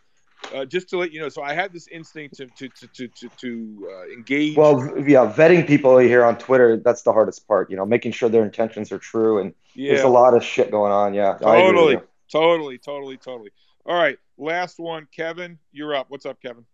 [0.53, 3.08] uh, just to let you know, so I had this instinct to to to to
[3.08, 4.56] to, to uh, engage.
[4.56, 8.30] Well, yeah, vetting people here on Twitter, that's the hardest part, you know, making sure
[8.30, 9.40] their intentions are true.
[9.40, 11.14] And there's a lot of shit going on.
[11.14, 11.38] Yeah.
[11.45, 13.51] I agree with totally, totally, totally, totally.
[13.85, 16.08] All right, last one, Kevin, you're up.
[16.09, 16.66] What's up, Kevin?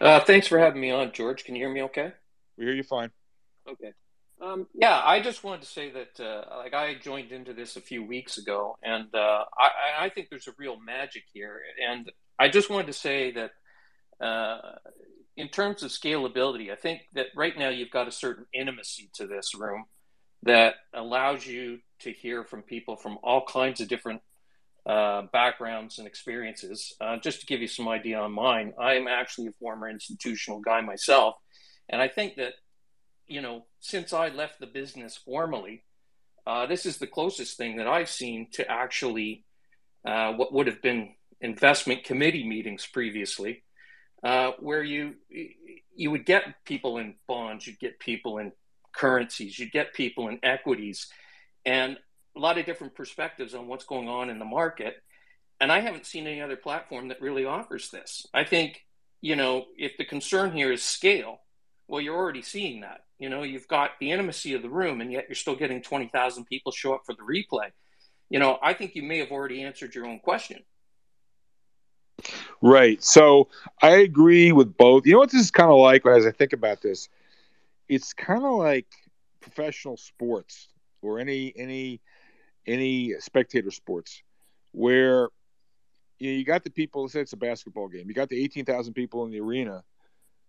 [0.00, 1.44] Uh, thanks for having me on, George.
[1.44, 2.12] Can you hear me okay?
[2.56, 3.10] We hear you fine.
[3.68, 3.92] Okay.
[4.40, 7.80] Um, yeah, I just wanted to say that, uh, like, I joined into this a
[7.82, 11.60] few weeks ago, and uh, I, I think there's a real magic here.
[11.86, 13.50] And I just wanted to say that,
[14.24, 14.76] uh,
[15.36, 19.26] in terms of scalability, I think that right now you've got a certain intimacy to
[19.26, 19.84] this room
[20.42, 24.22] that allows you to hear from people from all kinds of different
[24.86, 26.94] uh, backgrounds and experiences.
[26.98, 30.80] Uh, just to give you some idea on mine, I'm actually a former institutional guy
[30.80, 31.36] myself,
[31.90, 32.54] and I think that
[33.26, 35.84] you know, since I left the business formally,
[36.46, 39.44] uh, this is the closest thing that I've seen to actually
[40.04, 43.62] uh, what would have been investment committee meetings previously,
[44.22, 45.14] uh, where you
[45.94, 48.52] you would get people in bonds, you'd get people in
[48.92, 51.08] currencies, you'd get people in equities,
[51.64, 51.98] and
[52.36, 54.96] a lot of different perspectives on what's going on in the market.
[55.60, 58.26] And I haven't seen any other platform that really offers this.
[58.32, 58.82] I think,
[59.20, 61.40] you know, if the concern here is scale,
[61.86, 63.00] well, you're already seeing that.
[63.18, 66.46] You know, you've got the intimacy of the room, and yet you're still getting 20,000
[66.46, 67.70] people show up for the replay.
[68.30, 70.62] You know, I think you may have already answered your own question.
[72.60, 73.02] Right.
[73.02, 73.48] So
[73.82, 75.06] I agree with both.
[75.06, 77.08] You know what this is kind of like as I think about this?
[77.88, 78.86] It's kind of like
[79.40, 80.68] professional sports
[81.02, 82.00] or any any
[82.66, 84.22] any spectator sports
[84.72, 85.28] where
[86.18, 88.92] you, know, you got the people say it's a basketball game you got the 18,000
[88.94, 89.82] people in the arena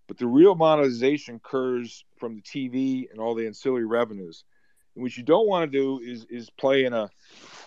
[0.08, 4.44] but the real monetization occurs from the TV and all the ancillary revenues
[4.96, 7.10] and what you don't want to do is is play in a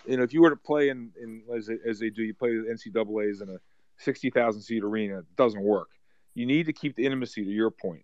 [0.07, 2.33] you know if you were to play in, in as, they, as they do you
[2.33, 3.57] play the NCAA's in a
[3.97, 5.89] 60,000 seat arena doesn't work
[6.33, 8.03] you need to keep the intimacy to your point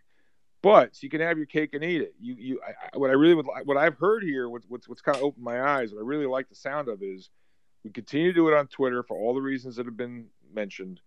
[0.62, 2.14] but you can have your cake and eat it.
[2.20, 5.02] You, you, I, what I really would, like, what I've heard here, what, what's, what's
[5.02, 7.30] kind of opened my eyes, what I really like the sound of is,
[7.84, 11.02] we continue to do it on Twitter for all the reasons that have been mentioned.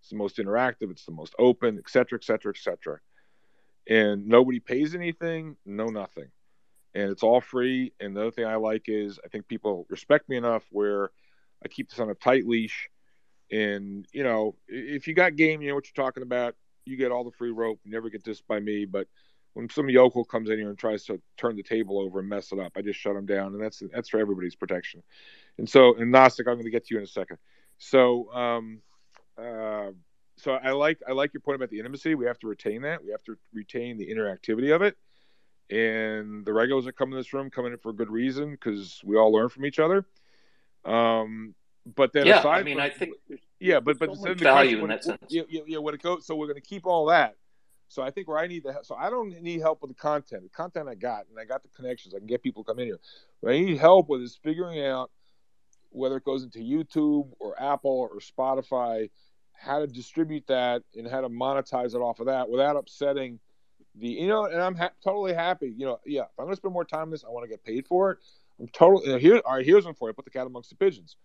[0.00, 3.00] It's the most interactive, it's the most open, et cetera, et cetera, et cetera.
[3.88, 6.28] And nobody pays anything, no nothing,
[6.94, 7.94] and it's all free.
[7.98, 11.10] And the other thing I like is, I think people respect me enough where
[11.64, 12.90] I keep this on a tight leash.
[13.50, 16.54] And you know, if you got game, you know what you're talking about
[16.88, 17.78] you get all the free rope.
[17.84, 18.84] You never get this by me.
[18.86, 19.06] But
[19.52, 22.50] when some yokel comes in here and tries to turn the table over and mess
[22.52, 25.02] it up, I just shut him down, and that's that's for everybody's protection.
[25.58, 27.38] And so, and Gnostic, I'm going to get to you in a second.
[27.78, 28.80] So, um,
[29.36, 29.90] uh,
[30.36, 32.14] so I like I like your point about the intimacy.
[32.14, 33.04] We have to retain that.
[33.04, 34.96] We have to retain the interactivity of it.
[35.70, 39.02] And the regulars that come in this room come in for a good reason because
[39.04, 40.06] we all learn from each other.
[40.84, 41.54] Um,
[41.94, 43.14] but then yeah, aside I mean, from, I think
[43.60, 45.18] yeah, but but so then the value question, in that sense.
[45.28, 47.36] yeah, yeah, yeah, when it goes, so we're going to keep all that.
[47.88, 50.42] So I think where I need the so I don't need help with the content.
[50.42, 52.14] The content I got, and I got the connections.
[52.14, 53.00] I can get people to come in here.
[53.40, 55.10] What I need help with is figuring out
[55.90, 59.08] whether it goes into YouTube or Apple or Spotify,
[59.54, 63.40] how to distribute that and how to monetize it off of that without upsetting
[63.94, 64.44] the you know.
[64.44, 65.74] And I'm ha- totally happy.
[65.76, 66.22] You know, yeah.
[66.22, 68.12] If I'm going to spend more time on this, I want to get paid for
[68.12, 68.18] it.
[68.60, 69.40] I'm totally you know, here.
[69.44, 70.12] All right, here's one for you.
[70.12, 71.16] Put the cat amongst the pigeons.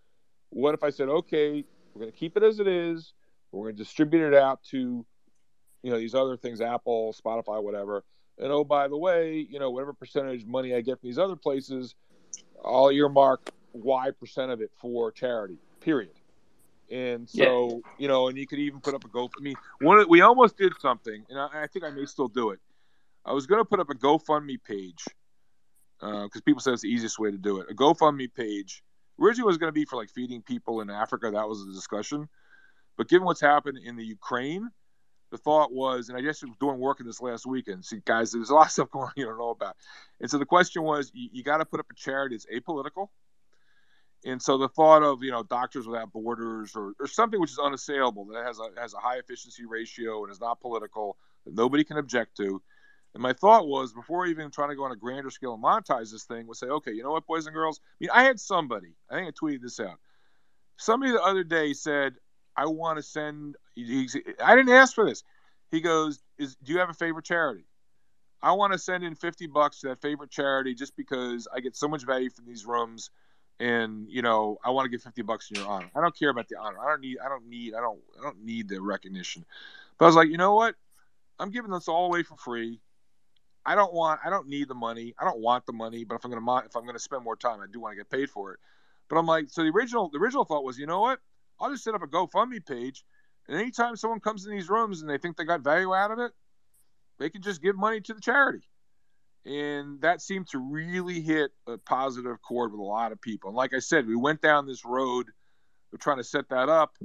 [0.54, 3.12] What if I said, okay, we're going to keep it as it is.
[3.50, 5.04] We're going to distribute it out to,
[5.82, 8.04] you know, these other things, Apple, Spotify, whatever.
[8.38, 11.36] And oh, by the way, you know, whatever percentage money I get from these other
[11.36, 11.96] places,
[12.64, 15.58] I'll earmark Y percent of it for charity.
[15.80, 16.14] Period.
[16.90, 19.54] And so, you know, and you could even put up a GoFundMe.
[19.80, 22.60] One of, we almost did something, and I, I think I may still do it.
[23.24, 25.04] I was going to put up a GoFundMe page
[25.98, 27.66] because uh, people said it's the easiest way to do it.
[27.70, 28.82] A GoFundMe page
[29.20, 31.30] originally was going to be for like feeding people in Africa.
[31.30, 32.28] That was the discussion.
[32.96, 34.68] But given what's happened in the Ukraine,
[35.30, 37.84] the thought was, and I just was doing work in this last weekend.
[37.84, 39.76] See, guys, there's a lot of stuff going on you don't know about.
[40.20, 43.08] And so the question was, you, you got to put up a charity that's apolitical.
[44.26, 47.58] And so the thought of you know Doctors Without Borders or, or something which is
[47.58, 51.84] unassailable that has a has a high efficiency ratio and is not political that nobody
[51.84, 52.62] can object to.
[53.14, 56.10] And my thought was before even trying to go on a grander scale and monetize
[56.10, 57.80] this thing, was say, okay, you know what, boys and girls.
[57.84, 58.94] I mean, I had somebody.
[59.08, 59.98] I think I tweeted this out.
[60.76, 62.14] Somebody the other day said,
[62.56, 63.56] I want to send.
[63.76, 65.22] I didn't ask for this.
[65.70, 67.64] He goes, "Is do you have a favorite charity?"
[68.42, 71.76] I want to send in fifty bucks to that favorite charity just because I get
[71.76, 73.10] so much value from these rooms,
[73.58, 75.90] and you know I want to give fifty bucks in your honor.
[75.96, 76.78] I don't care about the honor.
[76.78, 77.18] I don't need.
[77.24, 77.74] I don't need.
[77.74, 77.98] I don't.
[78.20, 79.44] I don't need the recognition.
[79.98, 80.76] But I was like, you know what?
[81.40, 82.80] I'm giving this all away for free.
[83.66, 84.20] I don't want.
[84.24, 85.14] I don't need the money.
[85.18, 86.04] I don't want the money.
[86.04, 88.10] But if I'm gonna if I'm gonna spend more time, I do want to get
[88.10, 88.60] paid for it.
[89.08, 91.20] But I'm like, so the original the original thought was, you know what?
[91.60, 93.04] I'll just set up a GoFundMe page,
[93.48, 96.18] and anytime someone comes in these rooms and they think they got value out of
[96.18, 96.32] it,
[97.18, 98.66] they can just give money to the charity.
[99.46, 103.50] And that seemed to really hit a positive chord with a lot of people.
[103.50, 105.26] And like I said, we went down this road
[105.92, 106.96] of trying to set that up.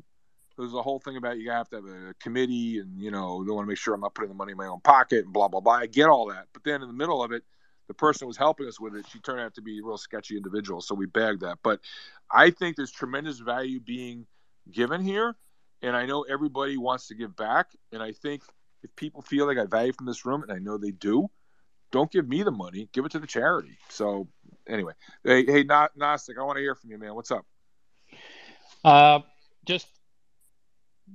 [0.59, 3.51] There's a whole thing about you have to have a committee, and you know, they
[3.51, 5.47] want to make sure I'm not putting the money in my own pocket, and blah
[5.47, 5.75] blah blah.
[5.75, 7.43] I get all that, but then in the middle of it,
[7.87, 9.97] the person who was helping us with it, she turned out to be a real
[9.97, 11.59] sketchy individual, so we bagged that.
[11.63, 11.79] But
[12.29, 14.27] I think there's tremendous value being
[14.69, 15.37] given here,
[15.81, 18.43] and I know everybody wants to give back, and I think
[18.83, 21.29] if people feel they got value from this room, and I know they do,
[21.91, 23.77] don't give me the money, give it to the charity.
[23.87, 24.27] So
[24.67, 27.15] anyway, hey, hey, Gnostic, I want to hear from you, man.
[27.15, 27.45] What's up?
[28.83, 29.21] Uh,
[29.65, 29.87] just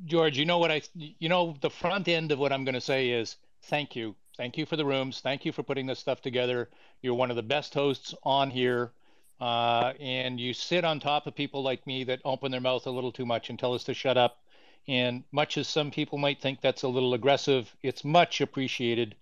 [0.05, 2.81] George, you know what I, you know, the front end of what I'm going to
[2.81, 5.21] say is thank you thank you for the rooms.
[5.21, 6.69] Thank you for putting this stuff together.
[7.03, 8.93] You're one of the best hosts on here.
[9.41, 12.91] Uh, and you sit on top of people like me that open their mouth a
[12.91, 14.39] little too much and tell us to shut up.
[14.87, 19.17] And much as some people might think that's a little aggressive, it's much appreciated.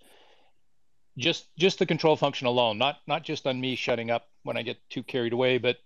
[1.16, 4.62] Just just the control function alone, not not just on me shutting up when I
[4.62, 5.78] get too carried away, but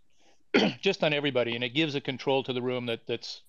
[0.80, 1.54] just on everybody.
[1.54, 3.42] And it gives a control to the room that that's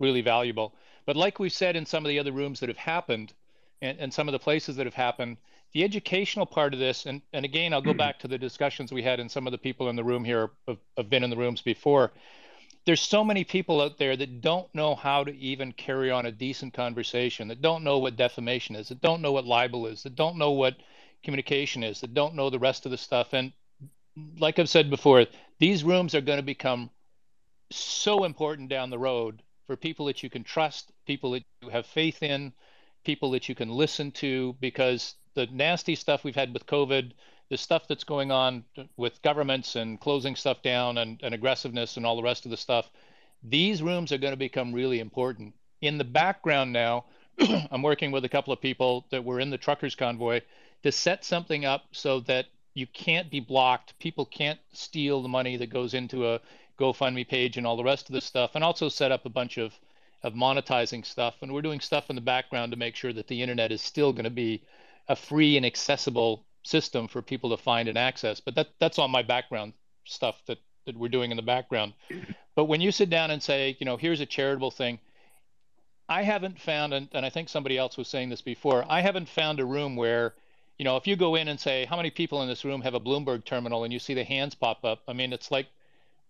[0.00, 0.74] really valuable.
[1.06, 3.32] But like we've said in some of the other rooms that have happened,
[3.82, 5.36] and, and some of the places that have happened,
[5.72, 9.02] the educational part of this, and, and again, I'll go back to the discussions we
[9.02, 11.36] had, and some of the people in the room here have, have been in the
[11.36, 12.10] rooms before.
[12.86, 16.32] There's so many people out there that don't know how to even carry on a
[16.32, 20.16] decent conversation, that don't know what defamation is, that don't know what libel is, that
[20.16, 20.76] don't know what
[21.22, 23.32] communication is, that don't know the rest of the stuff.
[23.32, 23.52] And
[24.38, 25.26] like I've said before,
[25.58, 26.90] these rooms are going to become
[27.70, 31.86] so important down the road for people that you can trust, people that you have
[31.86, 32.52] faith in,
[33.04, 37.12] people that you can listen to, because the nasty stuff we've had with COVID,
[37.50, 38.64] the stuff that's going on
[38.96, 42.56] with governments and closing stuff down and, and aggressiveness and all the rest of the
[42.56, 42.90] stuff,
[43.44, 45.54] these rooms are going to become really important.
[45.80, 47.04] In the background now,
[47.70, 50.40] I'm working with a couple of people that were in the truckers convoy
[50.82, 53.96] to set something up so that you can't be blocked.
[54.00, 56.40] People can't steal the money that goes into a
[56.80, 59.58] GoFundMe page and all the rest of this stuff, and also set up a bunch
[59.58, 59.72] of
[60.22, 61.36] of monetizing stuff.
[61.40, 64.12] And we're doing stuff in the background to make sure that the internet is still
[64.12, 64.62] going to be
[65.08, 68.40] a free and accessible system for people to find and access.
[68.40, 69.72] But that that's all my background
[70.04, 71.94] stuff that that we're doing in the background.
[72.54, 74.98] But when you sit down and say, you know, here's a charitable thing,
[76.08, 79.28] I haven't found, and, and I think somebody else was saying this before, I haven't
[79.28, 80.34] found a room where,
[80.78, 82.94] you know, if you go in and say, how many people in this room have
[82.94, 85.66] a Bloomberg terminal, and you see the hands pop up, I mean, it's like,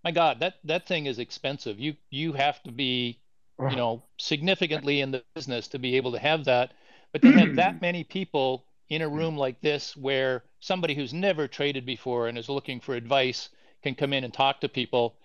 [0.05, 1.79] my God, that that thing is expensive.
[1.79, 3.19] You you have to be,
[3.59, 6.73] you know, significantly in the business to be able to have that.
[7.13, 11.49] But to have that many people in a room like this where somebody who's never
[11.49, 13.49] traded before and is looking for advice
[13.83, 15.17] can come in and talk to people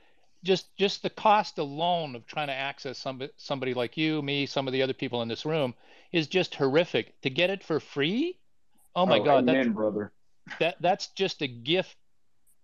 [0.45, 4.67] just just the cost alone of trying to access somebody somebody like you me some
[4.67, 5.73] of the other people in this room
[6.13, 8.37] is just horrific to get it for free
[8.95, 10.11] oh my oh, god amen, that's brother
[10.59, 11.97] that that's just a gift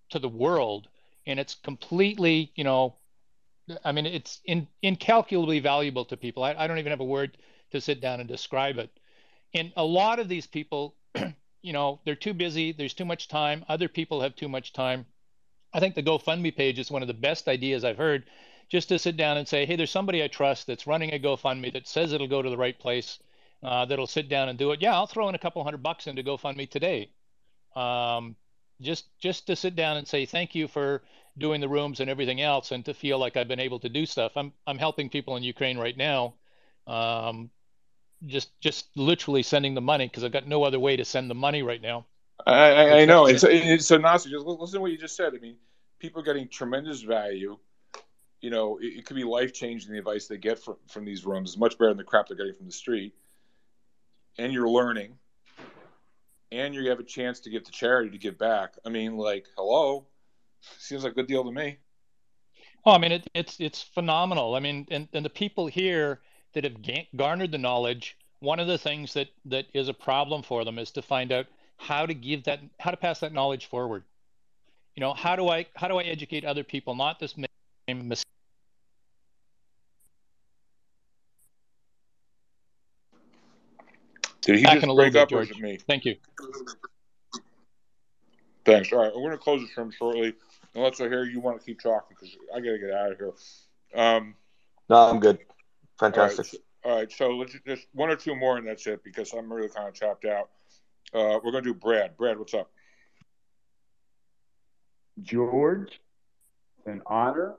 [0.09, 0.87] to the world
[1.25, 2.95] and it's completely you know
[3.85, 6.43] i mean it's in, incalculably valuable to people.
[6.43, 7.37] I, I don't even have a word
[7.71, 8.89] to sit down and describe it.
[9.53, 10.95] And a lot of these people
[11.61, 15.05] you know they're too busy there's too much time other people have too much time.
[15.73, 18.25] I think the gofundme page is one of the best ideas i've heard
[18.69, 21.71] just to sit down and say hey there's somebody i trust that's running a gofundme
[21.73, 23.19] that says it'll go to the right place
[23.63, 24.81] uh, that'll sit down and do it.
[24.81, 27.11] Yeah i'll throw in a couple hundred bucks into gofundme today.
[27.75, 28.35] Um,
[28.81, 31.01] just just to sit down and say thank you for
[31.37, 34.05] doing the rooms and everything else and to feel like i've been able to do
[34.05, 36.33] stuff i'm, I'm helping people in ukraine right now
[36.87, 37.49] um,
[38.27, 41.35] just just literally sending the money because I've got no other way to send the
[41.35, 42.05] money right now.
[42.45, 45.33] I, I, I know, so, and so Nasser, just listen to what you just said.
[45.35, 45.57] I mean,
[45.99, 47.57] people are getting tremendous value.
[48.41, 51.25] You know, it, it could be life changing the advice they get from from these
[51.25, 53.13] rooms is much better than the crap they're getting from the street.
[54.37, 55.17] And you're learning,
[56.51, 58.75] and you have a chance to give to charity to give back.
[58.85, 60.05] I mean, like, hello,
[60.77, 61.77] seems like a good deal to me.
[62.85, 64.55] Oh, I mean, it, it's it's phenomenal.
[64.55, 66.19] I mean, and, and the people here
[66.53, 66.77] that have
[67.15, 70.91] garnered the knowledge, one of the things that that is a problem for them is
[70.91, 71.45] to find out
[71.77, 74.03] how to give that how to pass that knowledge forward.
[74.95, 77.35] You know, how do I how do I educate other people, not this
[77.87, 78.25] mistake?
[84.41, 85.77] Did he Back just in a break little up bit, or is it me?
[85.87, 86.15] Thank you.
[88.65, 88.91] Thanks.
[88.91, 90.33] All right, we're going to close this room shortly.
[90.73, 93.17] Unless I hear you want to keep talking because I got to get out of
[93.17, 93.31] here.
[93.93, 94.35] Um,
[94.89, 95.37] No, I'm good.
[95.37, 96.45] all right, Fantastic.
[96.45, 99.51] so, all right, so let's just one or two more and that's it because I'm
[99.51, 100.49] really kind of tapped out.
[101.13, 102.15] Uh, we're going to do Brad.
[102.15, 102.71] Brad, what's up?
[105.21, 105.99] George,
[106.79, 107.55] it's an honor.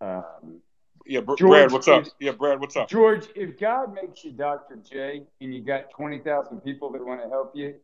[0.00, 0.60] Um,
[1.08, 2.02] Yeah, Br- George Brad, what's up?
[2.06, 2.88] is- Yeah, Brad, what's up?
[2.88, 4.76] George, if God makes you Dr.
[4.76, 7.74] J and you got 20,000 people that want to help you,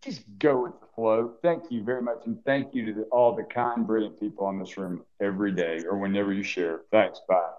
[0.00, 1.34] just go with the flow.
[1.42, 2.22] Thank you very much.
[2.26, 5.84] And thank you to the, all the kind, brilliant people in this room every day
[5.88, 6.80] or whenever you share.
[6.90, 7.20] Thanks.
[7.28, 7.50] Bye.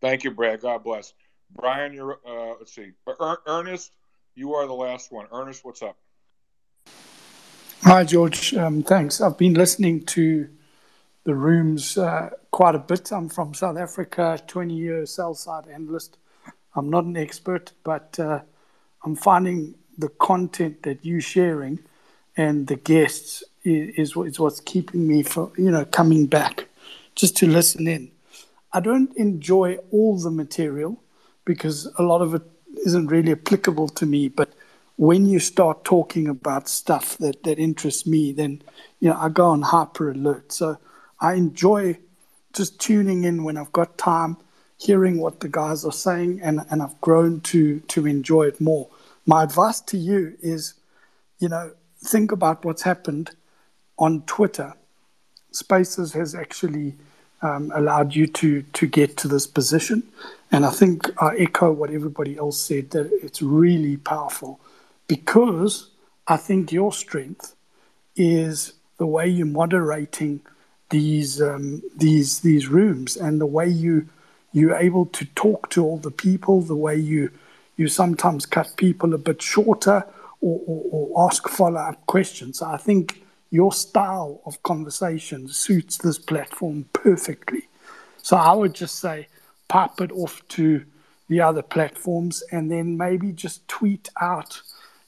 [0.00, 0.62] Thank you, Brad.
[0.62, 1.12] God bless.
[1.54, 2.18] Brian, you're.
[2.26, 2.92] Uh, let's see.
[3.20, 3.92] Er- Ernest,
[4.34, 5.26] you are the last one.
[5.30, 5.98] Ernest, what's up?
[7.82, 8.54] Hi, George.
[8.54, 9.20] Um, thanks.
[9.20, 10.48] I've been listening to
[11.24, 13.12] the rooms uh, quite a bit.
[13.12, 16.18] I'm from South Africa, 20 year sell side analyst.
[16.76, 18.40] I'm not an expert, but uh,
[19.04, 21.80] I'm finding the content that you're sharing
[22.36, 26.68] and the guests is, is, what- is keeping me from, you know, coming back
[27.14, 28.10] just to listen in.
[28.72, 31.02] I don't enjoy all the material
[31.44, 32.42] because a lot of it
[32.86, 34.52] isn't really applicable to me, but
[34.96, 38.62] when you start talking about stuff that, that interests me, then
[39.00, 40.52] you know I go on hyper alert.
[40.52, 40.78] So
[41.22, 41.98] I enjoy
[42.52, 44.36] just tuning in when I've got time,
[44.76, 48.88] hearing what the guys are saying, and, and I've grown to to enjoy it more.
[49.24, 50.74] My advice to you is,
[51.38, 53.30] you know, think about what's happened
[53.98, 54.74] on Twitter.
[55.52, 56.94] Spaces has actually
[57.40, 60.02] um, allowed you to to get to this position,
[60.50, 64.58] and I think I echo what everybody else said that it's really powerful
[65.06, 65.90] because
[66.26, 67.54] I think your strength
[68.16, 70.40] is the way you're moderating
[70.92, 74.06] these um, these these rooms and the way you
[74.52, 77.30] you're able to talk to all the people, the way you
[77.76, 80.04] you sometimes cut people a bit shorter
[80.40, 82.60] or, or, or ask follow up questions.
[82.62, 87.68] I think your style of conversation suits this platform perfectly.
[88.22, 89.28] So I would just say
[89.68, 90.84] pipe it off to
[91.28, 94.60] the other platforms and then maybe just tweet out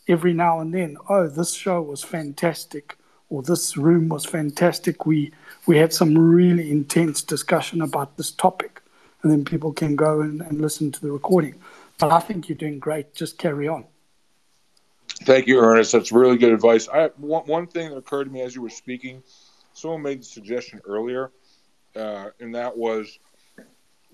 [0.09, 2.97] every now and then, oh, this show was fantastic
[3.35, 5.05] or this room was fantastic.
[5.07, 5.33] We
[5.67, 8.81] we had some really intense discussion about this topic.
[9.23, 11.55] And then people can go and, and listen to the recording.
[11.99, 13.15] But I think you're doing great.
[13.15, 13.87] Just carry on.
[15.23, 15.93] Thank you, Ernest.
[15.93, 16.89] That's really good advice.
[16.89, 19.23] I one, one thing that occurred to me as you were speaking,
[19.73, 21.31] someone made the suggestion earlier,
[21.97, 23.19] uh, and that was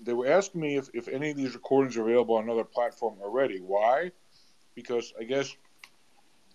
[0.03, 3.15] they were asking me if, if any of these recordings are available on another platform
[3.21, 3.59] already.
[3.59, 4.11] Why?
[4.75, 5.55] Because I guess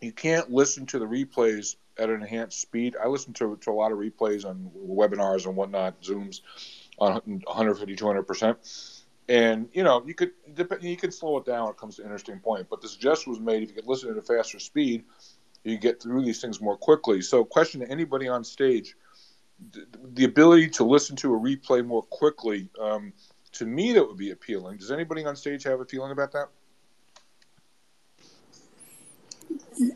[0.00, 2.96] you can't listen to the replays at an enhanced speed.
[3.02, 6.40] I listen to, to a lot of replays on webinars and whatnot, Zooms
[6.98, 8.58] on 150, 200 percent.
[9.28, 10.32] And you know, you could
[10.80, 12.68] you can slow it down when it comes to interesting point.
[12.70, 15.04] But the suggestion was made if you could listen at a faster speed,
[15.64, 17.20] you get through these things more quickly.
[17.22, 18.94] So, question to anybody on stage:
[20.14, 22.68] the ability to listen to a replay more quickly.
[22.80, 23.12] Um,
[23.52, 24.78] to me, that would be appealing.
[24.78, 26.48] Does anybody on stage have a feeling about that?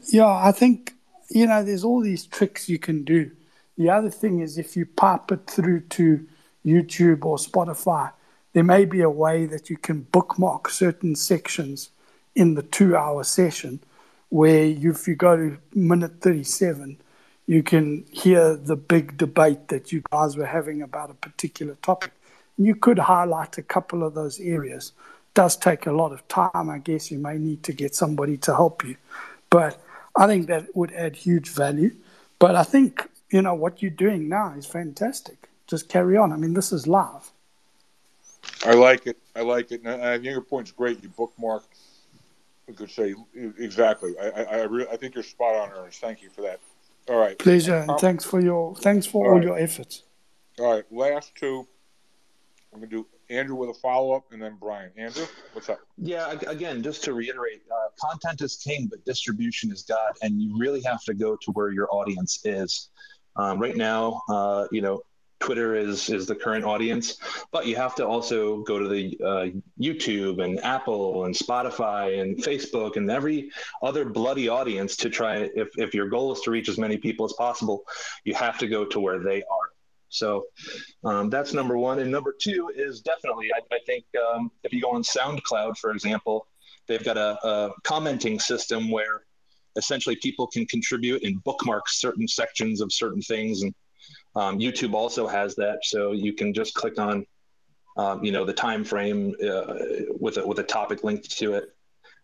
[0.08, 0.94] Yeah, I think
[1.30, 3.30] you know there's all these tricks you can do.
[3.78, 6.26] The other thing is if you pipe it through to
[6.66, 8.12] YouTube or Spotify,
[8.52, 11.90] there may be a way that you can bookmark certain sections
[12.34, 13.80] in the two hour session
[14.28, 16.98] where you, if you go to minute 37,
[17.46, 22.12] you can hear the big debate that you guys were having about a particular topic.
[22.56, 24.92] You could highlight a couple of those areas.
[25.28, 26.70] It does take a lot of time.
[26.70, 28.96] I guess you may need to get somebody to help you.
[29.48, 29.82] But
[30.16, 31.94] I think that would add huge value.
[32.38, 35.48] But I think, you know, what you're doing now is fantastic.
[35.66, 36.32] Just carry on.
[36.32, 37.30] I mean, this is live.
[38.64, 39.18] I like it.
[39.36, 39.82] I like it.
[39.82, 41.02] And I think your point's great.
[41.02, 41.64] You bookmark.
[42.66, 43.14] We could say
[43.58, 44.14] exactly.
[44.20, 46.00] I I, I, re- I think you're spot on, Ernest.
[46.00, 46.60] Thank you for that.
[47.08, 47.38] All right.
[47.38, 49.44] Pleasure, and um, thanks for your thanks for all, all right.
[49.44, 50.04] your efforts.
[50.58, 51.66] All right, last two.
[52.72, 54.90] I'm gonna do Andrew with a follow up, and then Brian.
[54.96, 55.80] Andrew, what's up?
[55.96, 60.58] Yeah, again, just to reiterate, uh, content is king, but distribution is God, and you
[60.58, 62.88] really have to go to where your audience is.
[63.36, 65.02] Um, right now, uh, you know,
[65.38, 67.18] Twitter is is the current audience,
[67.50, 69.46] but you have to also go to the uh,
[69.80, 73.50] YouTube and Apple and Spotify and Facebook and every
[73.82, 75.48] other bloody audience to try.
[75.54, 77.84] If if your goal is to reach as many people as possible,
[78.24, 79.69] you have to go to where they are.
[80.10, 80.44] So
[81.04, 84.80] um, that's number one, and number two is definitely I, I think um, if you
[84.80, 86.46] go on SoundCloud, for example,
[86.86, 89.22] they've got a, a commenting system where
[89.76, 93.62] essentially people can contribute and bookmark certain sections of certain things.
[93.62, 93.74] And
[94.34, 97.24] um, YouTube also has that, so you can just click on,
[97.96, 99.74] um, you know, the time frame uh,
[100.18, 101.74] with a, with a topic linked to it.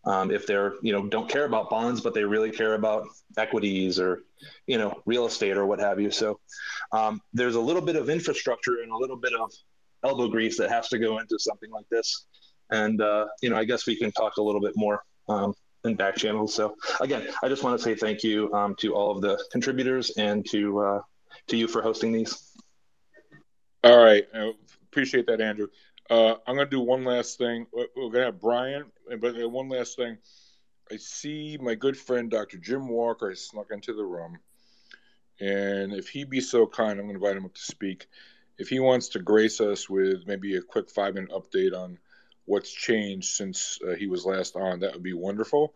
[0.07, 3.99] Um, if they're, you know, don't care about bonds, but they really care about equities
[3.99, 4.23] or,
[4.67, 6.12] you know, real estate or what have you.
[6.12, 6.39] So
[6.93, 9.51] um, there's a little bit of infrastructure and a little bit of
[10.05, 12.26] elbow grease that has to go into something like this.
[12.70, 15.55] And uh, you know, I guess we can talk a little bit more um,
[15.85, 16.55] in back channels.
[16.55, 20.10] So again, I just want to say thank you um, to all of the contributors
[20.17, 21.01] and to uh,
[21.49, 22.52] to you for hosting these.
[23.85, 24.26] All right.
[24.35, 24.52] I
[24.91, 25.68] appreciate that, Andrew.
[26.09, 27.67] Uh, I'm going to do one last thing.
[27.73, 28.85] We're going to have Brian,
[29.20, 30.18] but one last thing.
[30.91, 32.59] I see my good friend Dr.
[32.59, 34.39] Jim Walker has snuck into the room.
[35.41, 38.07] And if he be so kind, I'm going to invite him up to speak.
[38.59, 41.99] If he wants to grace us with maybe a quick five minute update on
[42.44, 45.75] what's changed since uh, he was last on, that would be wonderful.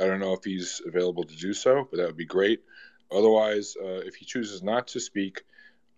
[0.00, 2.62] I don't know if he's available to do so, but that would be great.
[3.10, 5.44] Otherwise, uh, if he chooses not to speak,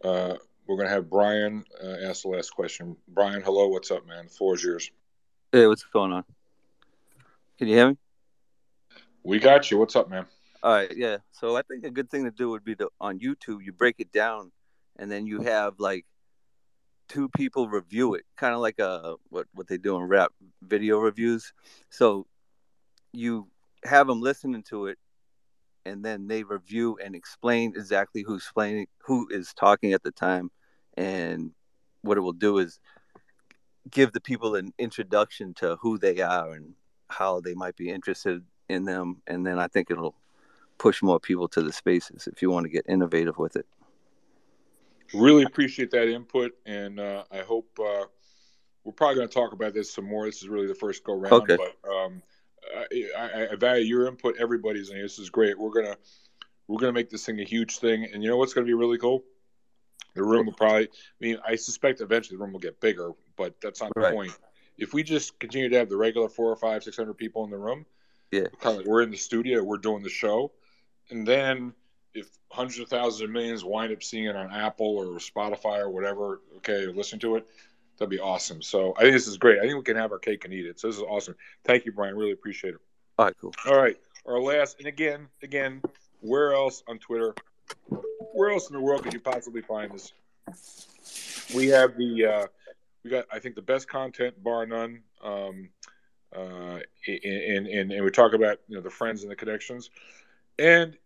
[0.05, 0.36] uh,
[0.67, 2.97] we're going to have Brian uh, ask the last question.
[3.09, 3.69] Brian, hello.
[3.69, 4.27] What's up, man?
[4.27, 4.91] The floor is yours.
[5.53, 6.25] Hey, what's going on?
[7.59, 7.97] Can you hear me?
[9.23, 9.78] We got you.
[9.78, 10.27] What's up, man?
[10.62, 11.19] All right, yeah.
[11.33, 13.97] So I think a good thing to do would be to on YouTube, you break
[13.99, 14.51] it down,
[14.99, 16.05] and then you have like
[17.09, 20.99] two people review it, kind of like a what what they do in rap video
[20.99, 21.53] reviews.
[21.91, 22.27] So
[23.12, 23.49] you
[23.85, 24.99] have them listening to it,
[25.85, 30.51] and then they review and explain exactly who's explaining who is talking at the time,
[30.97, 31.52] and
[32.02, 32.81] what it will do is
[33.91, 36.75] give the people an introduction to who they are and
[37.08, 40.16] how they might be interested in them, and then I think it'll
[40.78, 43.66] push more people to the spaces if you want to get innovative with it.
[45.15, 48.07] Really appreciate that input, and uh, I hope uh,
[48.83, 50.26] we're probably going to talk about this some more.
[50.26, 51.57] This is really the first go round, Okay.
[51.57, 52.23] but um,
[52.76, 54.36] I, I, I value your input.
[54.39, 55.00] Everybody's in.
[55.00, 55.57] This is great.
[55.57, 55.97] We're gonna
[56.66, 58.75] we're gonna make this thing a huge thing, and you know what's going to be
[58.75, 59.23] really cool?
[60.17, 60.85] The room will probably.
[60.86, 60.89] I
[61.20, 64.12] mean, I suspect eventually the room will get bigger, but that's not the Right.
[64.15, 64.33] point.
[64.78, 67.51] If we just continue to have the regular four or five, six hundred people in
[67.51, 67.86] the room,
[68.33, 68.47] Yeah.
[68.61, 70.53] kind of like we're in the studio, we're doing the show,
[71.11, 71.75] and then
[72.15, 75.91] if hundreds of thousands of millions wind up seeing it on Apple or Spotify or
[75.91, 77.47] whatever, okay, listen to it,
[77.99, 78.62] that'd be awesome.
[78.62, 79.59] So I think this is great.
[79.59, 80.81] I think we can have our cake and eat it.
[80.81, 81.36] So this is awesome.
[81.65, 82.17] Thank you, Brian.
[82.17, 82.81] Really appreciate it.
[83.19, 83.53] All right, cool.
[83.67, 85.83] All right, our last, and again, again,
[86.20, 87.35] where else on Twitter?
[88.36, 90.12] Where else in the world could you possibly find this?
[91.55, 92.47] We have the, uh,
[93.02, 95.00] we got, I think, the best content, bar none.
[95.24, 95.70] Um,
[96.36, 99.89] uh, and, and and we talk about you know the friends and the connections,
[100.58, 100.98] and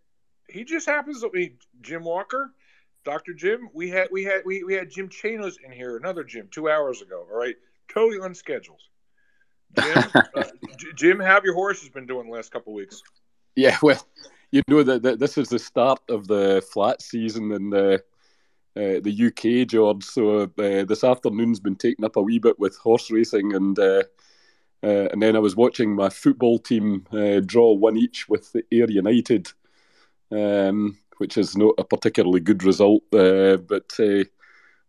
[0.49, 2.51] he just happens to be Jim Walker,
[3.05, 3.69] Doctor Jim.
[3.73, 7.01] We had we had we, we had Jim Chanos in here, another Jim, two hours
[7.01, 7.29] ago.
[7.31, 7.55] All right,
[7.87, 8.81] totally unscheduled.
[9.79, 10.45] Jim, uh,
[10.97, 13.03] Jim, how have your horses been doing the last couple weeks?
[13.55, 14.05] Yeah, well,
[14.53, 18.03] you know that this is the start of the flat season in the
[18.77, 20.05] uh, the UK, George.
[20.05, 24.03] So uh, this afternoon's been taken up a wee bit with horse racing, and uh,
[24.83, 28.65] uh, and then I was watching my football team uh, draw one each with the
[28.73, 29.51] Ayr United,
[30.31, 33.93] um, which is not a particularly good result, uh, but.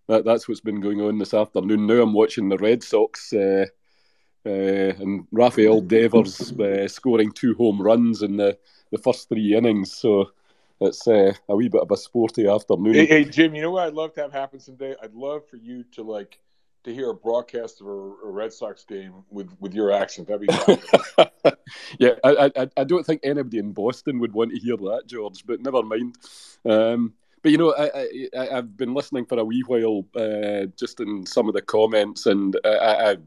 [0.07, 1.88] That, that's what's been going on this afternoon.
[1.88, 6.51] Now I'm watching the Red Sox and Rafael Devers
[6.91, 8.57] scoring two home runs in the,
[8.91, 9.93] the first three innings.
[9.93, 10.31] So
[10.79, 12.93] it's uh, a wee bit of a sporty afternoon.
[12.93, 14.95] Hey, hey, Jim, you know what I'd love to have happen someday?
[15.01, 16.39] I'd love for you to like
[16.83, 20.27] to hear a broadcast of a, a Red Sox game with with your accent.
[20.27, 20.47] That'd be
[21.99, 25.45] yeah, I, I I don't think anybody in Boston would want to hear that, George.
[25.45, 26.17] But never mind.
[26.65, 27.13] Um,
[27.43, 31.25] but you know, I, I I've been listening for a wee while, uh, just in
[31.25, 33.17] some of the comments, and I I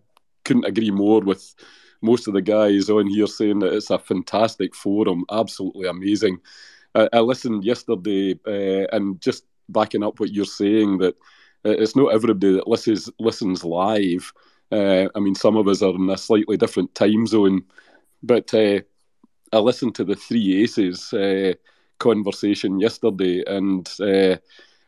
[0.44, 1.54] couldn't agree more with
[2.04, 6.38] most of the guys on here saying that it's a fantastic forum, absolutely amazing.
[6.94, 11.14] I, I listened yesterday, uh, and just backing up what you're saying that
[11.64, 14.32] uh, it's not everybody that listens listens live.
[14.70, 17.62] Uh, I mean, some of us are in a slightly different time zone,
[18.22, 18.80] but uh,
[19.52, 21.54] I listened to the Three Aces uh,
[21.98, 24.36] conversation yesterday, and uh,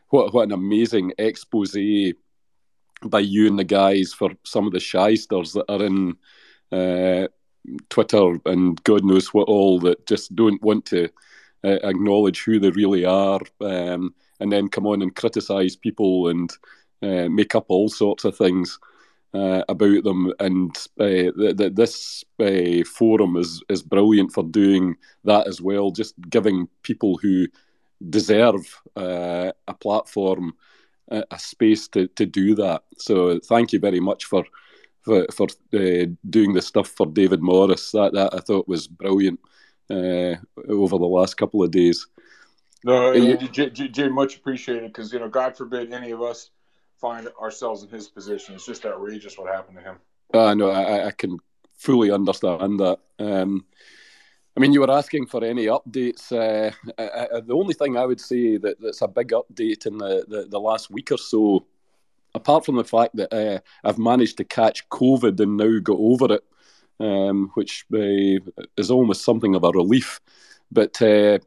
[0.09, 1.75] what what an amazing expose
[3.03, 6.15] by you and the guys for some of the shysters that are in
[6.71, 7.27] uh,
[7.89, 11.09] Twitter and God knows what all that just don't want to
[11.63, 16.51] uh, acknowledge who they really are, um, and then come on and criticise people and
[17.01, 18.79] uh, make up all sorts of things
[19.33, 20.33] uh, about them.
[20.39, 25.91] And uh, th- th- this uh, forum is is brilliant for doing that as well,
[25.91, 27.47] just giving people who
[28.09, 30.53] deserve uh, a platform
[31.09, 32.83] a, a space to, to do that.
[32.97, 34.43] So thank you very much for
[35.07, 37.91] for, for uh, doing the stuff for David Morris.
[37.91, 39.39] That that I thought was brilliant
[39.89, 40.35] uh,
[40.67, 42.05] over the last couple of days.
[42.83, 46.51] No, Uh, you- J- J- much appreciated because you know, God forbid any of us
[46.99, 48.55] find ourselves in his position.
[48.55, 49.97] It's just outrageous what happened to him.
[50.33, 51.37] Uh, no, I, I- I can
[51.77, 52.99] fully understand that.
[53.19, 53.65] Um,
[54.55, 56.31] I mean, you were asking for any updates.
[56.31, 59.99] Uh, I, I, the only thing I would say that, that's a big update in
[59.99, 61.65] the, the, the last week or so,
[62.37, 66.33] apart from the fact that uh, I've managed to catch COVID and now got over
[66.35, 66.43] it,
[66.99, 68.39] um, which uh,
[68.77, 70.21] is almost something of a relief.
[70.71, 71.39] But uh,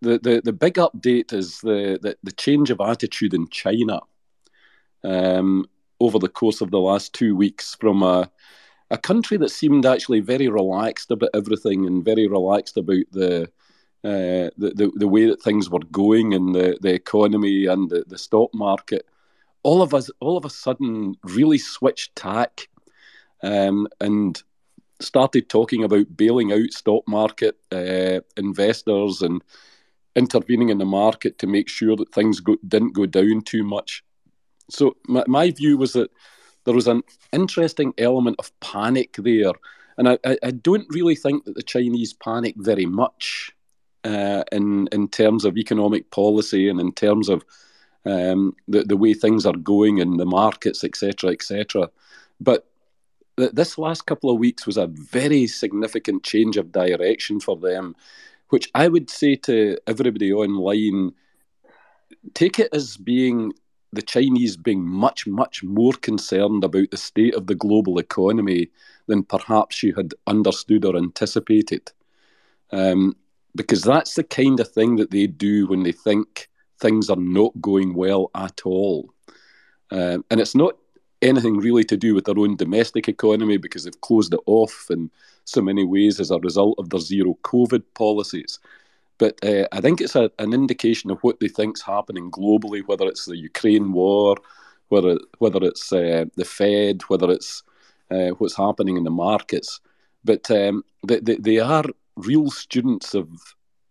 [0.00, 4.00] the, the, the big update is the, the, the change of attitude in China
[5.04, 5.66] um,
[6.00, 8.30] over the course of the last two weeks from a,
[8.90, 13.50] a country that seemed actually very relaxed about everything and very relaxed about the
[14.04, 18.04] uh, the, the the way that things were going in the, the economy and the,
[18.06, 19.04] the stock market.
[19.62, 22.68] All of us, all of a sudden, really switched tack
[23.42, 24.40] um, and
[25.00, 29.42] started talking about bailing out stock market uh, investors and
[30.16, 34.04] intervening in the market to make sure that things go, didn't go down too much.
[34.70, 36.10] So my, my view was that
[36.64, 39.52] there was an interesting element of panic there,
[39.96, 43.52] and I, I, don't really think that the Chinese panic very much
[44.04, 47.44] uh, in in terms of economic policy and in terms of
[48.08, 51.90] um, the the way things are going in the markets, etc., etc.
[52.40, 52.66] But
[53.36, 57.94] this last couple of weeks was a very significant change of direction for them,
[58.48, 61.12] which I would say to everybody online
[62.34, 63.52] take it as being
[63.92, 68.68] the Chinese being much, much more concerned about the state of the global economy
[69.06, 71.90] than perhaps you had understood or anticipated.
[72.70, 73.16] Um,
[73.54, 77.52] because that's the kind of thing that they do when they think things are not
[77.60, 79.12] going well at all.
[79.90, 80.76] Um, and it's not
[81.22, 85.10] anything really to do with their own domestic economy because they've closed it off in
[85.44, 88.58] so many ways as a result of their zero COVID policies.
[89.18, 93.06] But uh, I think it's a, an indication of what they think's happening globally, whether
[93.06, 94.36] it's the Ukraine war,
[94.88, 97.64] whether whether it's uh, the Fed, whether it's
[98.10, 99.80] uh, what's happening in the markets.
[100.24, 101.84] But um, they, they, they are
[102.16, 103.28] real students of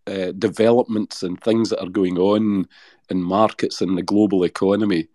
[0.08, 2.66] uh, developments and things that are going on
[3.10, 5.08] in markets and the global economy.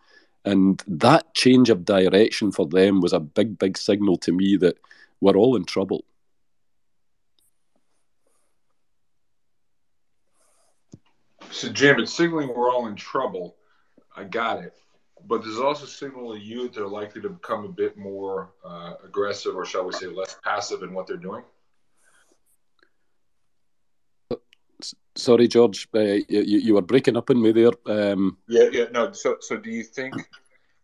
[0.45, 4.77] And that change of direction for them was a big, big signal to me that
[5.21, 6.03] we're all in trouble.
[11.49, 13.55] So, Jim, it's signaling we're all in trouble.
[14.15, 14.73] I got it.
[15.25, 19.55] But there's also signal to you they're likely to become a bit more uh, aggressive,
[19.55, 21.43] or shall we say, less passive in what they're doing.
[25.15, 27.71] Sorry, George, uh, you, you were breaking up on me there.
[27.85, 29.11] Um, yeah, yeah, no.
[29.11, 30.15] So, so do you think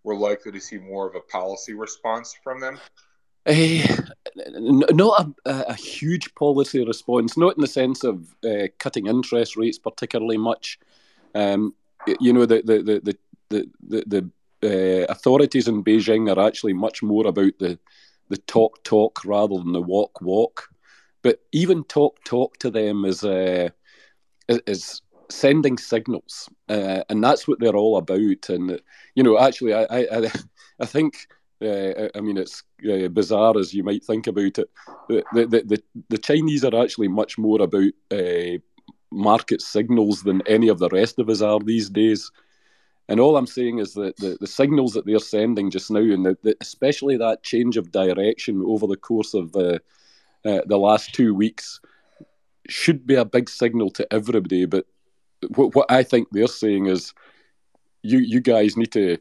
[0.03, 2.79] we're likely to see more of a policy response from them?
[3.45, 3.95] Uh,
[4.91, 9.79] not a, a, huge policy response, not in the sense of uh, cutting interest rates
[9.79, 10.77] particularly much.
[11.33, 11.73] Um,
[12.19, 13.17] you know, the the the
[13.49, 14.03] the the,
[14.61, 17.79] the uh, authorities in Beijing are actually much more about the
[18.29, 20.69] the talk talk rather than the walk walk.
[21.21, 23.69] But even talk talk to them is uh,
[24.67, 28.49] is sending signals, uh, and that's what they're all about.
[28.49, 28.81] And
[29.15, 30.31] you know, actually, I I,
[30.79, 31.27] I think.
[31.61, 34.69] Uh, I mean, it's uh, bizarre as you might think about it.
[35.09, 38.59] The, the, the, the Chinese are actually much more about uh,
[39.11, 42.31] market signals than any of the rest of us are these days.
[43.07, 46.25] And all I'm saying is that the, the signals that they're sending just now, and
[46.25, 49.81] the, the, especially that change of direction over the course of the,
[50.45, 51.81] uh, the last two weeks,
[52.71, 54.65] should be a big signal to everybody.
[54.65, 54.85] But
[55.55, 57.13] what, what I think they're saying is,
[58.01, 59.17] you you guys need to,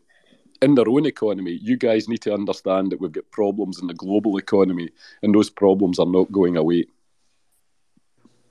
[0.63, 3.95] in their own economy, you guys need to understand that we've got problems in the
[3.95, 4.91] global economy,
[5.23, 6.87] and those problems are not going away.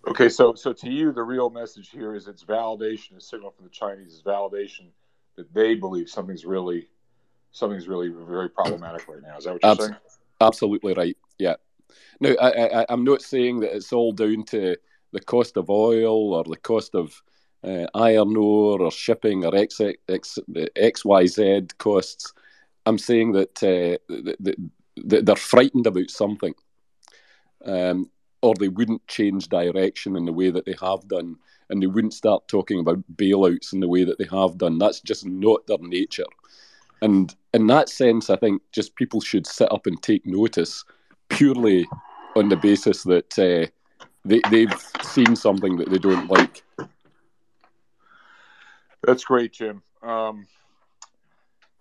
[0.08, 3.66] Okay, so so to you, the real message here is it's validation, a signal from
[3.66, 4.88] the Chinese is validation
[5.36, 6.88] that they believe something's really
[7.52, 9.38] something's really very problematic right now.
[9.38, 9.96] Is that what you're Abs- saying?
[10.40, 11.18] Absolutely right.
[11.40, 11.56] Yeah.
[12.20, 14.76] Now, I, I, I'm not saying that it's all down to
[15.14, 17.22] the cost of oil or the cost of
[17.64, 22.34] uh, iron ore or shipping or X, X, XYZ costs.
[22.86, 23.98] I'm saying that, uh,
[25.06, 26.54] that they're frightened about something,
[27.66, 28.10] um,
[28.42, 31.36] or they wouldn't change direction in the way that they have done,
[31.70, 34.78] and they wouldn't start talking about bailouts in the way that they have done.
[34.78, 36.26] That's just not their nature.
[37.02, 40.84] And in that sense, I think just people should sit up and take notice
[41.30, 41.88] purely
[42.36, 43.70] on the basis that uh,
[44.26, 46.64] they, they've seen something that they don't like.
[49.04, 49.82] That's great, Jim.
[50.04, 50.48] Um,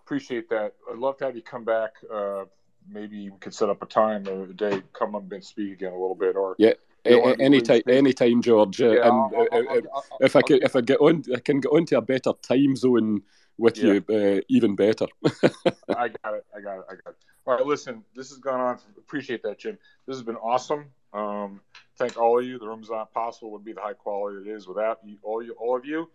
[0.05, 0.75] appreciate that.
[0.91, 1.95] I'd love to have you come back.
[2.13, 2.45] Uh,
[2.89, 5.93] maybe we could set up a time or a day, come up and speak again
[5.93, 6.73] a little bit, or yeah.
[7.05, 8.83] Anytime, anytime, George.
[8.83, 11.61] Uh, yeah, and I'll, I'll, I'll, if I can, if I get on, I can
[11.61, 13.23] get onto a better time zone
[13.59, 14.01] with yeah.
[14.09, 15.07] you, uh, even better.
[15.25, 16.45] I got it.
[16.55, 16.85] I got it.
[16.91, 17.17] I got it.
[17.47, 18.79] All right, listen, this has gone on.
[18.99, 19.79] Appreciate that, Jim.
[20.07, 20.87] This has been awesome.
[21.13, 21.61] Um,
[21.97, 22.59] thank all of you.
[22.59, 25.53] The room's not possible would be the high quality it is without you, all you,
[25.53, 26.11] all of you.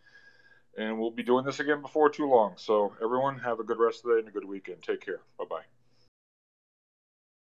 [0.77, 2.53] And we'll be doing this again before too long.
[2.57, 4.83] So everyone, have a good rest of the day and a good weekend.
[4.83, 5.21] Take care.
[5.37, 5.80] Bye bye.